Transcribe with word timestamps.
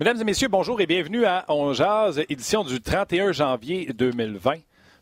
Mesdames 0.00 0.18
et 0.20 0.24
messieurs, 0.24 0.48
bonjour 0.48 0.80
et 0.80 0.86
bienvenue 0.86 1.26
à 1.26 1.44
On 1.48 1.72
Jazz, 1.74 2.22
édition 2.30 2.64
du 2.64 2.80
31 2.80 3.32
janvier 3.32 3.92
2020. 3.92 4.54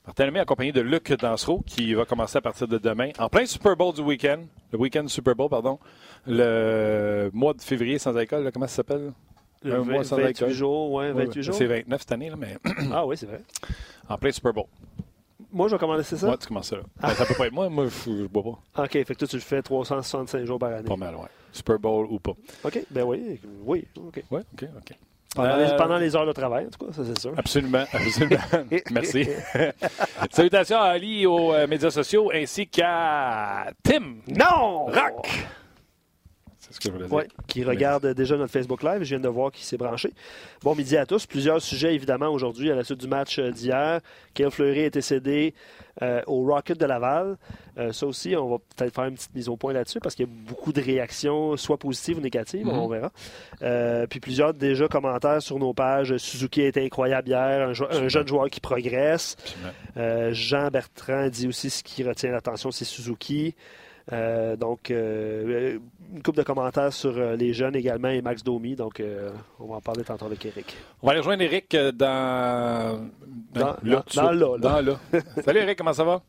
Martin 0.04 0.26
Lemay 0.26 0.40
accompagné 0.40 0.72
de 0.72 0.80
Luc 0.80 1.12
Dansereau 1.12 1.62
qui 1.64 1.94
va 1.94 2.04
commencer 2.04 2.38
à 2.38 2.40
partir 2.40 2.66
de 2.66 2.78
demain 2.78 3.10
en 3.18 3.28
plein 3.28 3.46
Super 3.46 3.76
Bowl 3.76 3.94
du 3.94 4.00
week-end. 4.00 4.40
Le 4.72 4.78
week-end 4.78 5.06
Super 5.06 5.36
Bowl, 5.36 5.48
pardon. 5.50 5.78
Le 6.26 7.30
mois 7.32 7.52
de 7.54 7.60
février 7.60 7.98
sans 7.98 8.16
alcool, 8.16 8.42
là, 8.42 8.50
comment 8.50 8.66
ça 8.66 8.76
s'appelle? 8.76 9.12
Le 9.62 9.74
Un 9.74 9.82
20 9.82 9.84
mois 9.92 10.04
sans 10.04 10.16
28 10.16 10.26
alcool. 10.26 10.50
jours, 10.50 10.92
ouais, 10.92 11.12
28 11.12 11.42
jours. 11.42 11.54
C'est 11.54 11.66
29 11.66 12.00
cette 12.00 12.12
année, 12.12 12.30
là, 12.30 12.36
mais 12.36 12.56
Ah 12.92 13.06
oui, 13.06 13.16
c'est 13.16 13.26
vrai. 13.26 13.42
en 14.08 14.18
plein 14.18 14.32
Super 14.32 14.52
Bowl. 14.52 14.66
Moi, 15.52 15.68
je 15.68 15.74
vais 15.74 15.78
commander 15.78 16.02
ça? 16.02 16.26
Moi, 16.26 16.36
tu 16.36 16.48
commences 16.48 16.68
ça 16.68 16.76
là. 16.76 16.82
Ben, 17.00 17.08
ça 17.10 17.24
peut 17.24 17.34
pas 17.34 17.46
être 17.46 17.52
moi, 17.52 17.68
moi, 17.68 17.86
je, 17.86 18.10
je 18.22 18.26
bois 18.26 18.42
pas. 18.42 18.82
OK, 18.84 18.90
fait 18.90 19.04
que 19.04 19.14
toi, 19.14 19.28
tu 19.28 19.36
le 19.36 19.42
fais 19.42 19.62
365 19.62 20.44
jours 20.44 20.58
par 20.58 20.72
année. 20.72 20.88
Pas 20.88 20.96
mal, 20.96 21.14
ouais. 21.14 21.28
Super 21.58 21.78
Bowl 21.78 22.06
ou 22.10 22.18
pas. 22.18 22.32
OK, 22.64 22.78
ben 22.90 23.02
oui, 23.04 23.40
oui, 23.64 23.86
OK. 23.96 24.22
Ouais, 24.30 24.40
OK, 24.54 24.68
OK. 24.78 24.96
Pendant, 25.34 25.50
Euh, 25.50 25.70
les, 25.70 25.76
pendant 25.76 25.96
les 25.98 26.16
heures 26.16 26.26
de 26.26 26.32
travail, 26.32 26.66
en 26.66 26.70
tout 26.70 26.86
cas, 26.86 26.92
ça, 26.92 27.02
c'est 27.04 27.18
sûr. 27.20 27.32
Absolument, 27.36 27.84
absolument. 27.92 28.40
Merci. 28.90 29.28
Salutations 30.30 30.78
à 30.78 30.84
Ali 30.86 31.26
aux 31.26 31.52
euh, 31.52 31.66
médias 31.66 31.90
sociaux 31.90 32.30
ainsi 32.34 32.66
qu'à 32.66 33.66
Tim 33.82 34.16
Non! 34.28 34.86
Rock. 34.86 35.28
C'est 36.80 36.84
ce 36.84 36.88
que 36.88 36.98
je 36.98 37.04
voulais 37.04 37.08
dire. 37.08 37.16
Oui, 37.16 37.44
qui 37.46 37.64
regarde 37.64 38.06
déjà 38.14 38.36
notre 38.36 38.52
Facebook 38.52 38.82
Live. 38.82 39.02
Je 39.02 39.08
viens 39.16 39.20
de 39.20 39.28
voir 39.28 39.50
qu'il 39.52 39.64
s'est 39.64 39.76
branché. 39.76 40.12
Bon 40.62 40.74
midi 40.74 40.96
à 40.96 41.06
tous. 41.06 41.26
Plusieurs 41.26 41.60
sujets, 41.60 41.94
évidemment, 41.94 42.28
aujourd'hui, 42.28 42.70
à 42.70 42.74
la 42.74 42.84
suite 42.84 43.00
du 43.00 43.08
match 43.08 43.38
euh, 43.38 43.50
d'hier. 43.50 44.00
Kyle 44.34 44.50
Fleury 44.50 44.80
a 44.82 44.86
été 44.86 45.00
cédé 45.00 45.54
euh, 46.02 46.22
au 46.26 46.44
Rocket 46.44 46.78
de 46.78 46.86
Laval. 46.86 47.36
Euh, 47.78 47.92
ça 47.92 48.06
aussi, 48.06 48.36
on 48.36 48.48
va 48.50 48.56
peut-être 48.76 48.94
faire 48.94 49.04
une 49.04 49.14
petite 49.14 49.34
mise 49.34 49.48
au 49.48 49.56
point 49.56 49.72
là-dessus 49.72 49.98
parce 50.00 50.14
qu'il 50.14 50.26
y 50.26 50.28
a 50.28 50.32
beaucoup 50.48 50.72
de 50.72 50.80
réactions, 50.80 51.56
soit 51.56 51.76
positives 51.78 52.18
ou 52.18 52.20
négatives, 52.20 52.66
Mhm. 52.66 52.78
on 52.78 52.88
verra. 52.88 53.10
Euh, 53.62 54.06
puis 54.06 54.20
plusieurs 54.20 54.54
déjà 54.54 54.86
commentaires 54.88 55.42
sur 55.42 55.58
nos 55.58 55.72
pages. 55.74 56.16
Suzuki 56.18 56.62
a 56.62 56.66
été 56.66 56.84
incroyable 56.84 57.28
hier, 57.28 57.68
un, 57.68 57.72
jo- 57.72 57.88
un 57.90 58.08
jeune 58.08 58.26
joueur 58.28 58.48
qui 58.50 58.60
progresse. 58.60 59.36
Jean 60.30 60.68
Bertrand 60.70 61.28
dit 61.28 61.48
aussi 61.48 61.70
ce 61.70 61.82
qui 61.82 62.02
retient 62.04 62.30
l'attention, 62.30 62.70
c'est 62.70 62.84
Suzuki. 62.84 63.54
Euh, 64.12 64.56
donc, 64.56 64.90
euh, 64.90 65.78
une 66.14 66.22
couple 66.22 66.38
de 66.38 66.42
commentaires 66.42 66.92
sur 66.92 67.16
euh, 67.16 67.36
les 67.36 67.52
jeunes 67.52 67.76
également 67.76 68.08
et 68.08 68.22
Max 68.22 68.42
Domi. 68.42 68.74
Donc, 68.74 69.00
euh, 69.00 69.30
on 69.60 69.66
va 69.66 69.76
en 69.76 69.80
parler 69.80 70.04
tantôt 70.04 70.26
avec 70.26 70.44
Eric. 70.46 70.76
On 71.02 71.06
va 71.06 71.12
aller 71.12 71.20
rejoindre 71.20 71.42
Eric 71.42 71.74
euh, 71.74 71.92
dans. 71.92 73.08
Dans- 73.52 73.76
là, 73.82 74.04
dans- 74.14 74.30
là, 74.30 74.32
là. 74.32 74.58
Dans 74.58 74.80
là. 74.80 74.98
Salut 75.44 75.60
Eric, 75.60 75.76
comment 75.78 75.92
ça 75.92 76.04
va? 76.04 76.22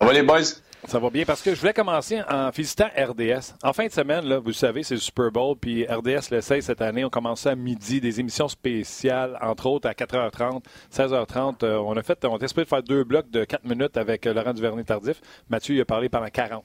Ça 0.00 0.06
va 0.06 0.12
les 0.12 0.22
boys? 0.22 0.42
Ça 0.86 1.00
va 1.00 1.10
bien 1.10 1.24
parce 1.24 1.42
que 1.42 1.52
je 1.56 1.60
voulais 1.60 1.72
commencer 1.72 2.22
en 2.30 2.52
félicitant 2.52 2.86
RDS. 2.96 3.52
En 3.64 3.72
fin 3.72 3.86
de 3.86 3.90
semaine, 3.90 4.24
là, 4.26 4.38
vous 4.38 4.46
le 4.46 4.52
savez, 4.52 4.84
c'est 4.84 4.94
le 4.94 5.00
Super 5.00 5.32
Bowl, 5.32 5.56
puis 5.60 5.84
RDS 5.84 6.30
l'essaye 6.30 6.62
cette 6.62 6.80
année. 6.80 7.04
On 7.04 7.10
commençait 7.10 7.48
à 7.48 7.56
midi, 7.56 8.00
des 8.00 8.20
émissions 8.20 8.46
spéciales, 8.46 9.36
entre 9.42 9.66
autres 9.66 9.88
à 9.88 9.92
4h30, 9.92 10.62
16h30. 10.94 11.64
Euh, 11.64 11.78
on 11.78 11.96
a 11.96 12.02
fait, 12.04 12.24
on 12.26 12.36
a 12.36 12.38
de 12.38 12.46
faire 12.64 12.82
deux 12.84 13.02
blocs 13.02 13.28
de 13.28 13.42
4 13.44 13.64
minutes 13.64 13.96
avec 13.96 14.24
euh, 14.28 14.32
Laurent 14.32 14.54
Duvernay-Tardif. 14.54 15.20
Mathieu 15.50 15.74
y 15.74 15.80
a 15.80 15.84
parlé 15.84 16.08
pendant 16.08 16.28
40. 16.28 16.64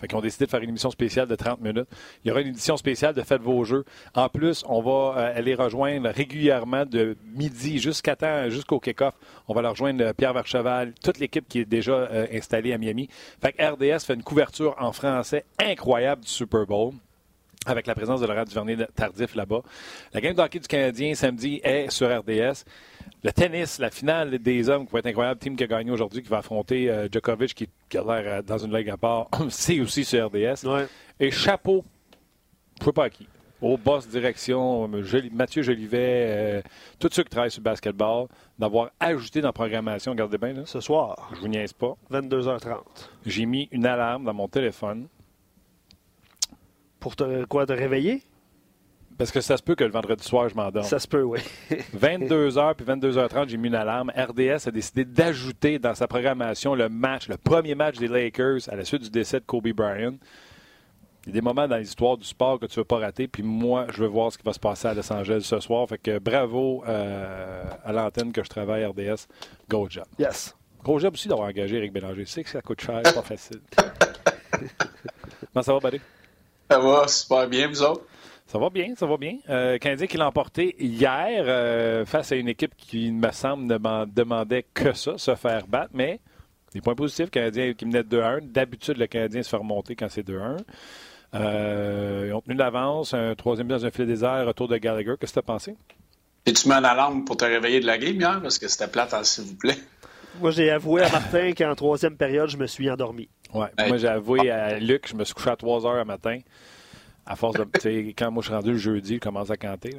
Fait 0.00 0.08
qu'ils 0.08 0.16
ont 0.16 0.22
décidé 0.22 0.46
de 0.46 0.50
faire 0.50 0.62
une 0.62 0.70
émission 0.70 0.90
spéciale 0.90 1.28
de 1.28 1.34
30 1.34 1.60
minutes. 1.60 1.88
Il 2.24 2.28
y 2.28 2.30
aura 2.30 2.40
une 2.40 2.48
édition 2.48 2.76
spéciale 2.76 3.14
de 3.14 3.22
Faites 3.22 3.42
vos 3.42 3.64
jeux. 3.64 3.84
En 4.14 4.28
plus, 4.28 4.64
on 4.66 4.80
va 4.80 5.20
euh, 5.20 5.36
aller 5.36 5.54
rejoindre 5.54 6.08
régulièrement 6.08 6.86
de 6.86 7.16
midi 7.34 7.78
jusqu'à 7.78 8.16
temps, 8.16 8.48
jusqu'au 8.48 8.80
kick-off. 8.80 9.14
On 9.46 9.54
va 9.54 9.62
leur 9.62 9.72
rejoindre 9.72 10.02
euh, 10.04 10.12
Pierre 10.12 10.32
Vercheval, 10.32 10.94
toute 11.02 11.18
l'équipe 11.18 11.46
qui 11.46 11.60
est 11.60 11.64
déjà 11.64 11.92
euh, 11.92 12.26
installée 12.32 12.72
à 12.72 12.78
Miami. 12.78 13.08
Fait 13.42 13.52
que 13.52 13.62
RDS 13.62 14.04
fait 14.06 14.14
une 14.14 14.22
couverture 14.22 14.74
en 14.78 14.92
français 14.92 15.44
incroyable 15.58 16.22
du 16.22 16.30
Super 16.30 16.66
Bowl 16.66 16.94
avec 17.66 17.86
la 17.86 17.94
présence 17.94 18.20
de 18.20 18.26
Laurent 18.26 18.44
Duvernay 18.44 18.76
tardif 18.94 19.34
là-bas. 19.34 19.60
La 20.14 20.20
game 20.20 20.34
de 20.34 20.40
hockey 20.40 20.60
du 20.60 20.66
Canadien 20.66 21.14
samedi 21.14 21.60
est 21.62 21.90
sur 21.90 22.08
RDS. 22.08 22.64
Le 23.22 23.32
tennis, 23.32 23.78
la 23.78 23.90
finale 23.90 24.38
des 24.38 24.68
hommes 24.68 24.86
qui 24.86 24.92
va 24.92 25.00
être 25.00 25.06
incroyable, 25.06 25.38
team 25.38 25.56
qui 25.56 25.64
a 25.64 25.66
gagné 25.66 25.90
aujourd'hui, 25.90 26.22
qui 26.22 26.28
va 26.28 26.38
affronter 26.38 26.90
euh, 26.90 27.08
Djokovic 27.10 27.54
qui, 27.54 27.68
qui 27.88 27.98
a 27.98 28.02
l'air 28.02 28.22
euh, 28.26 28.42
dans 28.42 28.58
une 28.58 28.74
ligue 28.74 28.88
à 28.90 28.96
part, 28.96 29.28
c'est 29.50 29.80
aussi 29.80 30.04
sur 30.04 30.26
RDS. 30.26 30.64
Ouais. 30.64 30.86
Et 31.18 31.30
chapeau, 31.30 31.84
je 32.78 32.82
ne 32.82 32.84
sais 32.86 32.92
pas 32.92 33.04
à 33.04 33.10
qui. 33.10 33.26
Au 33.60 33.76
boss 33.76 34.08
direction, 34.08 34.90
euh, 34.90 35.22
Mathieu 35.32 35.62
Jolivet, 35.62 35.98
euh, 36.28 36.62
tous 36.98 37.10
ceux 37.12 37.22
qui 37.22 37.28
travaillent 37.28 37.50
sur 37.50 37.60
le 37.60 37.64
basketball, 37.64 38.26
d'avoir 38.58 38.90
ajouté 38.98 39.42
dans 39.42 39.48
la 39.48 39.52
programmation, 39.52 40.12
regardez 40.12 40.38
bien, 40.38 40.54
là, 40.54 40.62
Ce 40.64 40.80
soir, 40.80 41.30
je 41.34 41.40
vous 41.40 41.48
niaise 41.48 41.74
pas, 41.74 41.94
22h30. 42.10 42.78
j'ai 43.26 43.44
mis 43.44 43.68
une 43.70 43.84
alarme 43.84 44.24
dans 44.24 44.32
mon 44.32 44.48
téléphone 44.48 45.08
Pour 46.98 47.16
te, 47.16 47.44
quoi, 47.44 47.66
te 47.66 47.74
réveiller? 47.74 48.22
Parce 49.20 49.32
que 49.32 49.42
ça 49.42 49.58
se 49.58 49.62
peut 49.62 49.74
que 49.74 49.84
le 49.84 49.90
vendredi 49.90 50.24
soir, 50.24 50.48
je 50.48 50.54
m'endorme. 50.54 50.86
Ça 50.86 50.98
se 50.98 51.06
peut, 51.06 51.20
oui. 51.20 51.40
22h 51.94 52.74
puis 52.74 52.86
22h30, 52.86 53.50
j'ai 53.50 53.58
mis 53.58 53.68
une 53.68 53.74
alarme. 53.74 54.10
RDS 54.16 54.66
a 54.66 54.70
décidé 54.70 55.04
d'ajouter 55.04 55.78
dans 55.78 55.94
sa 55.94 56.08
programmation 56.08 56.74
le 56.74 56.88
match, 56.88 57.28
le 57.28 57.36
premier 57.36 57.74
match 57.74 57.98
des 57.98 58.08
Lakers 58.08 58.70
à 58.70 58.76
la 58.76 58.84
suite 58.86 59.02
du 59.02 59.10
décès 59.10 59.38
de 59.38 59.44
Kobe 59.44 59.68
Bryant. 59.74 60.14
Il 61.26 61.26
y 61.26 61.32
a 61.32 61.32
des 61.34 61.42
moments 61.42 61.68
dans 61.68 61.76
l'histoire 61.76 62.16
du 62.16 62.26
sport 62.26 62.58
que 62.58 62.64
tu 62.64 62.78
ne 62.78 62.80
veux 62.80 62.86
pas 62.86 62.96
rater. 62.96 63.28
Puis 63.28 63.42
moi, 63.42 63.88
je 63.90 64.04
veux 64.04 64.08
voir 64.08 64.32
ce 64.32 64.38
qui 64.38 64.44
va 64.44 64.54
se 64.54 64.58
passer 64.58 64.88
à 64.88 64.94
Los 64.94 65.12
Angeles 65.12 65.42
ce 65.42 65.60
soir. 65.60 65.86
Fait 65.86 65.98
que 65.98 66.18
bravo 66.18 66.82
euh, 66.88 67.62
à 67.84 67.92
l'antenne 67.92 68.32
que 68.32 68.42
je 68.42 68.48
travaille 68.48 68.86
RDS. 68.86 69.26
Go 69.68 69.86
job. 69.90 70.06
Yes. 70.18 70.56
Gros 70.82 70.98
job 70.98 71.12
aussi 71.12 71.28
d'avoir 71.28 71.46
engagé 71.46 71.76
Eric 71.76 71.92
Bélanger. 71.92 72.24
Je 72.24 72.30
sais 72.30 72.42
que 72.42 72.48
ça 72.48 72.62
coûte 72.62 72.80
cher, 72.80 73.02
c'est 73.04 73.14
pas 73.14 73.20
facile. 73.20 73.60
Comment 75.52 75.62
ça 75.62 75.74
va, 75.74 75.78
Buddy? 75.78 76.00
Ça 76.70 76.78
va 76.78 77.06
super 77.06 77.46
bien, 77.48 77.68
vous 77.68 77.82
autres? 77.82 78.06
Ça 78.50 78.58
va 78.58 78.68
bien, 78.68 78.96
ça 78.96 79.06
va 79.06 79.16
bien. 79.16 79.36
Euh, 79.48 79.78
Canadien 79.78 80.08
qui 80.08 80.16
l'a 80.16 80.26
emporté 80.26 80.74
hier 80.80 81.44
euh, 81.46 82.04
face 82.04 82.32
à 82.32 82.34
une 82.34 82.48
équipe 82.48 82.72
qui, 82.76 83.06
il 83.06 83.14
me 83.14 83.30
semble, 83.30 83.62
ne 83.62 83.78
m'en 83.78 84.06
demandait 84.06 84.66
que 84.74 84.92
ça, 84.92 85.16
se 85.18 85.36
faire 85.36 85.68
battre, 85.68 85.92
mais 85.94 86.18
des 86.74 86.80
points 86.80 86.96
positifs, 86.96 87.30
Canadien 87.30 87.74
qui 87.74 87.86
menait 87.86 88.02
2-1. 88.02 88.50
D'habitude, 88.50 88.96
le 88.96 89.06
Canadien 89.06 89.44
se 89.44 89.50
fait 89.50 89.56
remonter 89.56 89.94
quand 89.94 90.08
c'est 90.10 90.26
2-1. 90.26 90.56
Euh, 91.36 92.24
ils 92.26 92.32
ont 92.32 92.40
tenu 92.40 92.56
l'avance, 92.56 93.14
un 93.14 93.36
troisième 93.36 93.68
but 93.68 93.74
dans 93.74 93.86
un 93.86 93.92
filet 93.92 94.06
désert, 94.06 94.44
retour 94.44 94.66
de 94.66 94.78
Gallagher. 94.78 95.14
Qu'est-ce 95.20 95.30
que 95.30 95.34
tu 95.34 95.38
as 95.38 95.42
pensé? 95.42 95.76
Et 96.44 96.52
tu 96.52 96.68
mets 96.68 96.74
une 96.74 96.84
alarme 96.84 97.24
pour 97.24 97.36
te 97.36 97.44
réveiller 97.44 97.78
de 97.78 97.86
la 97.86 97.98
game 97.98 98.16
hier, 98.16 98.40
parce 98.42 98.58
que 98.58 98.66
c'était 98.66 98.88
plate, 98.88 99.14
hein, 99.14 99.22
s'il 99.22 99.44
vous 99.44 99.54
plaît? 99.54 99.78
Moi, 100.40 100.50
j'ai 100.50 100.70
avoué 100.70 101.02
à 101.02 101.08
Martin 101.12 101.52
qu'en 101.52 101.76
troisième 101.76 102.16
période, 102.16 102.48
je 102.48 102.56
me 102.56 102.66
suis 102.66 102.90
endormi. 102.90 103.28
Ouais. 103.54 103.68
Hey. 103.78 103.86
Moi, 103.86 103.98
j'ai 103.98 104.08
avoué 104.08 104.50
à 104.50 104.80
Luc, 104.80 105.06
je 105.08 105.14
me 105.14 105.22
suis 105.22 105.34
couché 105.34 105.50
à 105.50 105.56
3 105.56 105.86
heures 105.86 105.94
le 105.94 106.04
matin. 106.04 106.38
À 107.30 107.36
force 107.36 107.56
de. 107.56 107.64
quand 108.18 108.30
moi 108.32 108.42
je 108.42 108.48
suis 108.48 108.54
rendu 108.56 108.72
le 108.72 108.78
jeudi, 108.78 109.14
il 109.14 109.20
commence 109.20 109.50
à 109.50 109.56
canter. 109.56 109.94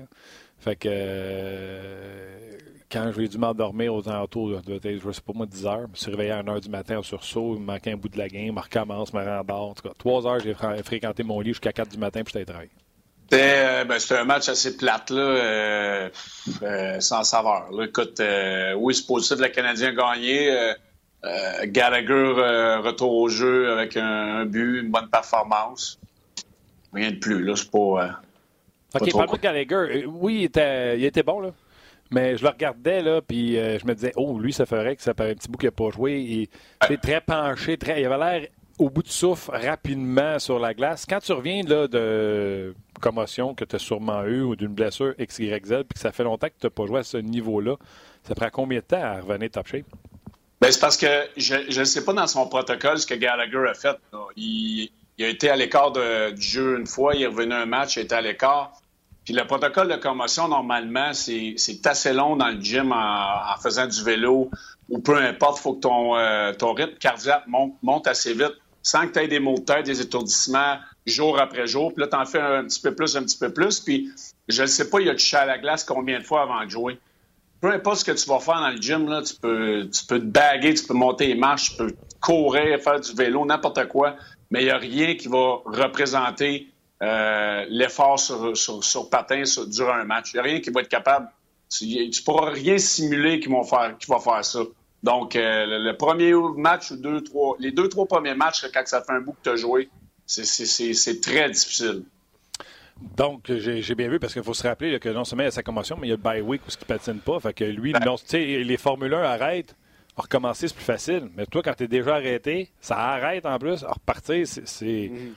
Fait 0.59 0.75
que. 0.75 0.89
euh, 0.91 2.57
quand 2.91 3.09
j'ai 3.15 3.27
dû 3.29 3.37
m'endormir 3.37 3.93
aux 3.93 4.09
alentours 4.09 4.61
de, 4.61 4.77
de, 4.77 4.97
je 4.97 5.11
sais 5.11 5.21
pas 5.21 5.31
moi, 5.33 5.45
10 5.45 5.65
heures, 5.65 5.81
je 5.85 5.91
me 5.91 5.95
suis 5.95 6.11
réveillé 6.11 6.31
à 6.31 6.39
1 6.39 6.47
heure 6.49 6.59
du 6.59 6.67
matin 6.69 6.97
au 6.97 7.03
sursaut, 7.03 7.53
il 7.55 7.61
me 7.61 7.65
manquait 7.67 7.93
un 7.93 7.95
bout 7.95 8.09
de 8.09 8.17
la 8.17 8.27
game, 8.27 8.53
je 8.57 8.61
recommence, 8.61 9.13
me 9.13 9.23
rembarre. 9.23 9.61
En 9.61 9.73
tout 9.73 9.83
cas, 9.87 9.93
3 9.97 10.27
heures, 10.27 10.39
j'ai 10.41 10.53
fr- 10.53 10.83
fréquenté 10.83 11.23
mon 11.23 11.39
lit 11.39 11.51
jusqu'à 11.51 11.71
4 11.71 11.89
du 11.89 11.97
matin, 11.97 12.21
puis 12.23 12.33
j'étais 12.33 12.43
travaillé. 12.51 12.69
C'était 13.29 13.53
euh, 13.65 13.85
ben, 13.85 13.97
c'était 13.97 14.17
un 14.17 14.25
match 14.25 14.49
assez 14.49 14.75
plate, 14.75 15.09
euh, 15.11 16.09
sans 16.99 17.23
saveur. 17.23 17.69
Écoute, 17.81 18.21
oui, 18.75 18.93
c'est 18.93 19.07
positif, 19.07 19.39
le 19.39 19.47
Canadien 19.47 19.97
a 19.97 20.15
gagné. 20.15 20.73
Gallagher 21.67 22.81
retour 22.83 23.13
au 23.13 23.29
jeu 23.29 23.71
avec 23.71 23.95
un 23.95 24.45
but, 24.45 24.81
une 24.81 24.91
bonne 24.91 25.09
performance. 25.09 25.97
Rien 26.93 27.11
de 27.11 27.17
plus, 27.17 27.43
là, 27.43 27.55
c'est 27.55 27.69
pas... 27.71 27.77
euh, 27.77 28.07
Pas 28.93 28.99
OK, 28.99 29.11
parle-moi 29.11 29.37
de 29.37 29.41
Gallagher. 29.41 29.75
Euh, 29.75 30.05
Oui, 30.07 30.35
il 30.39 30.43
était, 30.45 30.97
il 30.99 31.05
était 31.05 31.23
bon, 31.23 31.39
là. 31.39 31.51
Mais 32.13 32.35
je 32.35 32.43
le 32.43 32.49
regardais, 32.49 33.01
là, 33.01 33.21
puis 33.21 33.57
euh, 33.57 33.79
je 33.79 33.85
me 33.85 33.93
disais, 33.95 34.11
oh, 34.17 34.37
lui, 34.37 34.51
ça 34.51 34.65
ferait 34.65 34.97
que 34.97 35.01
ça 35.01 35.13
fait 35.13 35.31
un 35.31 35.33
petit 35.33 35.47
bout 35.47 35.57
qu'il 35.57 35.67
n'a 35.67 35.71
pas 35.71 35.89
joué. 35.91 36.19
Il 36.19 36.41
était 36.83 36.97
très 36.97 37.21
penché, 37.21 37.77
très, 37.77 38.01
il 38.01 38.05
avait 38.05 38.17
l'air 38.17 38.47
au 38.79 38.89
bout 38.89 39.03
de 39.03 39.07
souffle 39.07 39.51
rapidement 39.51 40.37
sur 40.39 40.59
la 40.59 40.73
glace. 40.73 41.05
Quand 41.07 41.19
tu 41.19 41.31
reviens 41.31 41.61
là, 41.63 41.87
de 41.87 42.75
commotion 42.99 43.55
que 43.55 43.63
tu 43.63 43.75
as 43.77 43.79
sûrement 43.79 44.23
eu 44.25 44.41
ou 44.41 44.55
d'une 44.57 44.73
blessure 44.73 45.13
XYZ, 45.17 45.61
puis 45.87 45.93
que 45.93 45.99
ça 45.99 46.11
fait 46.11 46.23
longtemps 46.25 46.47
que 46.47 46.53
tu 46.59 46.65
n'as 46.65 46.71
pas 46.71 46.85
joué 46.85 46.99
à 46.99 47.03
ce 47.03 47.17
niveau-là, 47.17 47.75
ça 48.23 48.35
prend 48.35 48.49
combien 48.51 48.79
de 48.79 48.83
temps 48.83 49.01
à 49.01 49.21
revenir 49.21 49.49
top 49.51 49.67
shape? 49.67 49.85
Ben, 50.59 50.69
c'est 50.71 50.81
parce 50.81 50.97
que 50.97 51.07
je 51.37 51.79
ne 51.79 51.83
sais 51.85 52.03
pas 52.03 52.13
dans 52.13 52.27
son 52.27 52.45
protocole 52.47 52.97
ce 52.97 53.07
que 53.07 53.15
Gallagher 53.15 53.69
a 53.69 53.73
fait. 53.73 53.97
là. 54.11 54.25
Il, 54.35 54.89
il 55.21 55.25
a 55.25 55.29
été 55.29 55.51
à 55.51 55.55
l'écart 55.55 55.91
du 55.91 56.41
jeu 56.41 56.79
une 56.79 56.87
fois, 56.87 57.13
il 57.13 57.21
est 57.21 57.27
revenu 57.27 57.53
un 57.53 57.67
match, 57.67 57.95
il 57.95 58.01
était 58.01 58.15
à 58.15 58.21
l'écart. 58.21 58.73
Puis 59.23 59.35
le 59.35 59.45
protocole 59.45 59.87
de 59.87 59.95
commotion, 59.97 60.47
normalement, 60.47 61.13
c'est 61.13 61.55
assez 61.85 62.11
long 62.11 62.35
dans 62.35 62.47
le 62.47 62.59
gym 62.59 62.91
en, 62.91 63.55
faisant 63.61 63.85
du 63.85 64.03
vélo 64.03 64.49
ou 64.89 64.97
peu 64.97 65.15
importe, 65.15 65.59
il 65.59 65.61
faut 65.61 65.73
que 65.75 65.81
ton, 65.81 66.17
euh, 66.17 66.53
ton 66.53 66.73
rythme 66.73 66.97
cardiaque 66.97 67.45
monte, 67.45 67.75
monte 67.83 68.07
assez 68.07 68.33
vite 68.33 68.55
sans 68.81 69.07
que 69.07 69.13
tu 69.13 69.19
aies 69.19 69.27
des 69.27 69.39
maux 69.39 69.59
de 69.59 69.63
tête, 69.63 69.85
des 69.85 70.01
étourdissements 70.01 70.77
jour 71.05 71.39
après 71.39 71.67
jour. 71.67 71.93
Puis 71.93 72.01
là, 72.01 72.07
tu 72.07 72.15
en 72.15 72.25
fais 72.25 72.41
un 72.41 72.63
petit 72.63 72.81
peu 72.81 72.95
plus, 72.95 73.15
un 73.15 73.21
petit 73.21 73.37
peu 73.37 73.53
plus. 73.53 73.79
Puis 73.79 74.09
je 74.47 74.63
ne 74.63 74.67
sais 74.67 74.89
pas, 74.89 75.01
il 75.01 75.09
a 75.09 75.13
touché 75.13 75.37
à 75.37 75.45
la 75.45 75.59
glace 75.59 75.83
combien 75.83 76.17
de 76.17 76.23
fois 76.23 76.41
avant 76.41 76.65
de 76.65 76.69
jouer 76.69 76.99
peu 77.61 77.71
importe 77.71 77.99
ce 77.99 78.05
que 78.05 78.11
tu 78.11 78.27
vas 78.27 78.39
faire 78.39 78.59
dans 78.59 78.71
le 78.71 78.81
gym, 78.81 79.07
là, 79.07 79.21
tu, 79.21 79.35
peux, 79.35 79.87
tu 79.87 80.03
peux 80.05 80.19
te 80.19 80.25
baguer, 80.25 80.73
tu 80.73 80.83
peux 80.83 80.95
monter 80.95 81.27
les 81.27 81.35
marches, 81.35 81.71
tu 81.71 81.77
peux 81.77 81.95
courir, 82.19 82.81
faire 82.81 82.99
du 82.99 83.13
vélo, 83.13 83.45
n'importe 83.45 83.87
quoi, 83.87 84.15
mais 84.51 84.61
il 84.61 84.65
n'y 84.65 84.71
a 84.71 84.77
rien 84.77 85.15
qui 85.15 85.27
va 85.27 85.61
représenter 85.65 86.67
euh, 87.01 87.65
l'effort 87.69 88.19
sur, 88.19 88.55
sur, 88.55 88.83
sur 88.83 89.09
patin 89.09 89.43
durant 89.67 89.93
un 89.93 90.03
match. 90.03 90.33
Il 90.33 90.35
n'y 90.35 90.39
a 90.41 90.43
rien 90.43 90.59
qui 90.59 90.69
va 90.69 90.81
être 90.81 90.89
capable. 90.89 91.29
Tu 91.69 91.85
ne 91.85 92.23
pourras 92.23 92.51
rien 92.51 92.77
simuler 92.77 93.39
qui, 93.39 93.47
vont 93.47 93.63
faire, 93.63 93.97
qui 93.97 94.11
va 94.11 94.19
faire 94.19 94.43
ça. 94.43 94.59
Donc, 95.01 95.35
euh, 95.35 95.79
le, 95.79 95.97
premier 95.97 96.33
match 96.57 96.91
ou 96.91 96.97
deux, 96.97 97.23
trois, 97.23 97.55
les 97.59 97.71
deux, 97.71 97.87
trois 97.87 98.05
premiers 98.05 98.35
matchs, 98.35 98.65
quand 98.71 98.85
ça 98.85 99.01
fait 99.01 99.13
un 99.13 99.21
bout 99.21 99.31
que 99.31 99.43
tu 99.43 99.49
as 99.49 99.55
joué, 99.55 99.89
c'est 100.27 101.21
très 101.21 101.49
difficile. 101.49 102.03
Donc, 103.17 103.51
j'ai 103.51 103.95
bien 103.95 104.09
vu, 104.09 104.19
parce 104.19 104.33
qu'il 104.33 104.43
faut 104.43 104.53
se 104.53 104.67
rappeler 104.67 104.99
que 104.99 105.09
non 105.09 105.23
seulement 105.23 105.43
il 105.43 105.47
y 105.47 105.47
a 105.47 105.51
sa 105.51 105.63
commotion, 105.63 105.97
mais 105.99 106.07
il 106.07 106.09
y 106.11 106.13
a 106.13 106.17
le 106.17 106.21
bye 106.21 106.41
week 106.41 106.61
où 106.67 106.69
il 106.69 106.77
ne 106.79 106.85
patine 106.85 107.19
pas. 107.19 107.39
Fait 107.39 107.53
que 107.53 107.63
lui, 107.63 107.93
ben. 107.93 108.15
les 108.31 108.77
Formule 108.77 109.13
1 109.13 109.23
arrêtent. 109.23 109.75
Recommencer, 110.21 110.67
c'est 110.67 110.75
plus 110.75 110.83
facile. 110.83 111.29
Mais 111.35 111.45
toi, 111.45 111.61
quand 111.63 111.73
tu 111.73 111.83
es 111.83 111.87
déjà 111.87 112.15
arrêté, 112.15 112.69
ça 112.79 112.97
arrête 112.97 113.45
en 113.45 113.57
plus. 113.57 113.83
repartir, 113.83 114.45
c'est. 114.47 115.11
Mm 115.11 115.33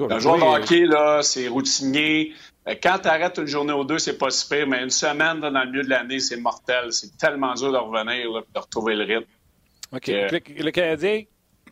un 0.00 0.18
joueur 0.18 0.38
de 0.38 0.42
hockey, 0.42 0.84
là, 0.84 1.22
c'est 1.22 1.48
routinier. 1.48 2.32
Euh, 2.66 2.74
quand 2.82 2.98
tu 3.02 3.08
arrêtes 3.08 3.38
une 3.38 3.46
journée 3.46 3.72
ou 3.72 3.84
deux, 3.84 3.98
c'est 3.98 4.18
pas 4.18 4.30
super, 4.30 4.66
mais 4.66 4.82
une 4.82 4.90
semaine 4.90 5.40
dans 5.40 5.50
le 5.50 5.70
milieu 5.70 5.82
de 5.82 5.90
l'année, 5.90 6.20
c'est 6.20 6.36
mortel. 6.36 6.92
C'est 6.92 7.16
tellement 7.16 7.54
dur 7.54 7.72
de 7.72 7.78
revenir, 7.78 8.30
de 8.32 8.60
retrouver 8.60 8.94
le 8.94 9.04
rythme. 9.04 9.30
OK. 9.92 10.06
Le, 10.06 10.70
Canadien 10.70 11.22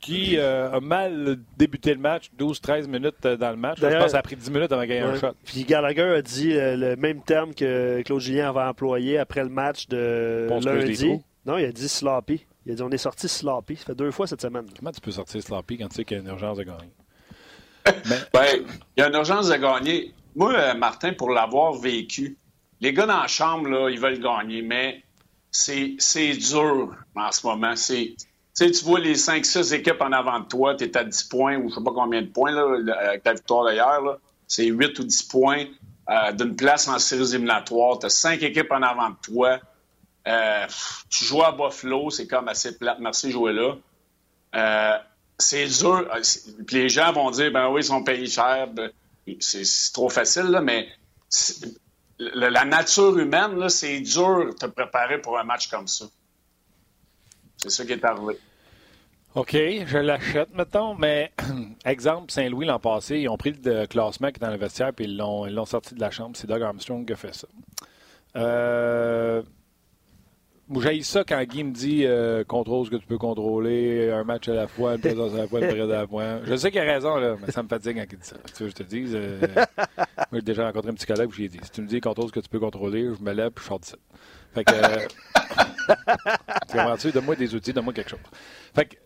qui 0.00 0.36
euh, 0.36 0.72
a 0.72 0.80
mal 0.80 1.38
débuté 1.56 1.94
le 1.94 2.00
match, 2.00 2.30
12-13 2.38 2.86
minutes 2.86 3.14
euh, 3.24 3.36
dans 3.36 3.50
le 3.50 3.56
match. 3.56 3.78
Je 3.80 3.86
pense 3.86 4.04
que 4.04 4.08
ça 4.10 4.18
a 4.18 4.22
pris 4.22 4.36
10 4.36 4.50
minutes 4.50 4.72
avant 4.72 4.82
de 4.82 4.86
gagner 4.86 5.02
un 5.02 5.18
shot. 5.18 5.32
Puis 5.44 5.64
Gallagher 5.64 6.16
a 6.16 6.22
dit 6.22 6.52
le 6.52 6.96
même 6.96 7.22
terme 7.22 7.54
que 7.54 8.02
Claude 8.02 8.20
Julien 8.20 8.50
avait 8.50 8.68
employé 8.68 9.18
après 9.18 9.42
le 9.42 9.48
match 9.48 9.88
de 9.88 10.48
lundi. 10.64 11.20
Non, 11.46 11.58
il 11.58 11.64
a 11.64 11.72
dit 11.72 11.88
sloppy. 11.88 12.44
Il 12.66 12.72
a 12.72 12.74
dit 12.74 12.82
on 12.82 12.90
est 12.90 12.98
sorti 12.98 13.28
sloppy. 13.28 13.76
Ça 13.76 13.84
fait 13.84 13.94
deux 13.94 14.10
fois 14.10 14.26
cette 14.26 14.42
semaine. 14.42 14.66
Comment 14.76 14.90
tu 14.90 15.00
peux 15.00 15.12
sortir 15.12 15.40
sloppy 15.40 15.78
quand 15.78 15.88
tu 15.88 15.96
sais 15.96 16.04
qu'il 16.04 16.16
y 16.16 16.20
a 16.20 16.22
une 16.22 16.28
urgence 16.28 16.58
de 16.58 16.64
gagner? 16.64 16.90
ben, 18.32 18.44
il 18.96 19.00
y 19.00 19.02
a 19.02 19.08
une 19.08 19.14
urgence 19.14 19.48
de 19.48 19.54
gagner. 19.54 20.12
Moi, 20.34 20.52
euh, 20.54 20.74
Martin, 20.74 21.12
pour 21.12 21.30
l'avoir 21.30 21.74
vécu, 21.74 22.36
les 22.80 22.92
gars 22.92 23.06
dans 23.06 23.20
la 23.20 23.28
chambre, 23.28 23.68
là, 23.68 23.88
ils 23.88 24.00
veulent 24.00 24.18
gagner, 24.18 24.60
mais 24.60 25.04
c'est 25.50 25.96
dur 26.32 26.94
en 27.14 27.32
ce 27.32 27.46
moment. 27.46 27.76
C'est, 27.76 28.16
tu 28.54 28.84
vois 28.84 28.98
les 28.98 29.14
5-6 29.14 29.72
équipes 29.72 30.00
en 30.00 30.12
avant 30.12 30.40
de 30.40 30.46
toi, 30.46 30.74
tu 30.74 30.84
es 30.84 30.96
à 30.96 31.04
10 31.04 31.24
points 31.24 31.56
ou 31.56 31.70
je 31.70 31.76
sais 31.76 31.82
pas 31.82 31.92
combien 31.94 32.22
de 32.22 32.26
points 32.26 32.50
là, 32.50 32.92
avec 33.08 33.22
ta 33.22 33.34
victoire 33.34 33.64
d'ailleurs. 33.64 34.18
C'est 34.48 34.66
8 34.66 34.98
ou 34.98 35.04
10 35.04 35.22
points 35.24 35.64
euh, 36.10 36.32
d'une 36.32 36.56
place 36.56 36.88
en 36.88 36.98
séries 36.98 37.34
éliminatoires. 37.34 38.00
Tu 38.00 38.06
as 38.06 38.10
5 38.10 38.42
équipes 38.42 38.72
en 38.72 38.82
avant 38.82 39.10
de 39.10 39.16
toi. 39.22 39.60
Euh, 40.26 40.66
tu 41.08 41.24
joues 41.24 41.42
à 41.42 41.52
Buffalo, 41.52 42.10
c'est 42.10 42.26
comme 42.26 42.48
assez 42.48 42.76
plate. 42.76 42.98
Merci, 42.98 43.30
jouer 43.30 43.52
là 43.52 43.76
c'est 45.38 45.66
dur. 45.66 46.08
Euh, 46.12 46.20
puis 46.66 46.76
les 46.76 46.88
gens 46.88 47.12
vont 47.12 47.30
dire, 47.30 47.52
ben 47.52 47.68
oui, 47.68 47.82
ils 47.82 47.84
sont 47.84 48.02
payés 48.02 48.26
cher. 48.26 48.68
Ben, 48.68 48.90
c'est 49.40 49.92
trop 49.92 50.08
facile, 50.08 50.46
là, 50.46 50.60
mais 50.60 50.88
la 52.18 52.64
nature 52.64 53.18
humaine, 53.18 53.68
c'est 53.68 54.00
dur 54.00 54.46
de 54.46 54.52
te 54.52 54.66
préparer 54.66 55.20
pour 55.20 55.38
un 55.38 55.44
match 55.44 55.68
comme 55.68 55.88
ça. 55.88 56.06
C'est 57.56 57.70
ça 57.70 57.84
qui 57.84 57.92
est 57.92 58.04
arrivé. 58.04 58.38
OK, 59.34 59.52
je 59.52 59.98
l'achète, 59.98 60.54
mettons, 60.54 60.94
mais 60.94 61.32
exemple, 61.84 62.30
Saint-Louis 62.30 62.64
l'an 62.66 62.78
passé, 62.78 63.18
ils 63.18 63.28
ont 63.28 63.36
pris 63.36 63.52
le 63.52 63.86
classement 63.86 64.28
qui 64.28 64.36
est 64.36 64.46
dans 64.46 64.50
le 64.50 64.56
vestiaire 64.56 64.94
puis 64.94 65.04
ils 65.04 65.16
l'ont 65.16 65.66
sorti 65.66 65.94
de 65.94 66.00
la 66.00 66.10
chambre. 66.10 66.36
C'est 66.36 66.46
Doug 66.46 66.62
Armstrong 66.62 67.04
qui 67.04 67.12
a 67.12 67.16
fait 67.16 67.34
ça. 67.34 67.48
Euh, 68.36 69.42
j'ai 70.80 71.02
ça 71.02 71.22
quand 71.22 71.42
Guy 71.44 71.62
me 71.62 71.72
dit 71.72 72.04
euh, 72.04 72.42
contrôle 72.44 72.86
ce 72.86 72.90
que 72.90 72.96
tu 72.96 73.06
peux 73.06 73.18
contrôler, 73.18 74.10
un 74.10 74.24
match 74.24 74.48
à 74.48 74.54
la 74.54 74.66
fois, 74.66 74.94
une 74.94 75.00
présence 75.00 75.32
à 75.34 75.38
la 75.38 75.46
fois, 75.46 75.60
une 75.60 75.68
période 75.68 75.90
à 75.90 76.00
la 76.02 76.06
fois. 76.06 76.40
Je 76.44 76.56
sais 76.56 76.70
qu'il 76.70 76.80
a 76.80 76.84
raison, 76.84 77.16
là, 77.16 77.36
mais 77.40 77.52
ça 77.52 77.62
me 77.62 77.68
fatigue 77.68 77.96
quand 77.96 78.06
il 78.10 78.18
dit 78.18 78.26
ça. 78.26 78.36
Tu 78.56 78.64
veux, 78.64 78.68
je 78.70 78.74
te 78.74 78.82
dis, 78.82 79.04
euh, 79.14 79.40
moi 79.96 80.26
j'ai 80.32 80.42
déjà 80.42 80.66
rencontré 80.66 80.90
un 80.90 80.94
petit 80.94 81.06
collègue 81.06 81.28
où 81.28 81.32
j'ai 81.32 81.48
dit 81.48 81.58
si 81.62 81.70
tu 81.70 81.82
me 81.82 81.86
dis 81.86 82.00
contrôle 82.00 82.28
ce 82.28 82.32
que 82.32 82.40
tu 82.40 82.48
peux 82.48 82.58
contrôler, 82.58 83.08
je 83.16 83.22
me 83.22 83.32
lève 83.32 83.52
et 83.56 83.60
je 83.60 83.64
sors 83.64 83.78
de 83.78 83.84
ça. 83.84 83.96
Fait 84.54 84.64
que. 84.64 84.72
Tu 86.68 86.76
comprends-tu? 86.76 87.12
Donne-moi 87.12 87.36
des 87.36 87.54
outils, 87.54 87.72
donne-moi 87.72 87.92
quelque 87.92 88.10
chose. 88.10 88.18
Fait 88.74 88.86
que. 88.86 88.96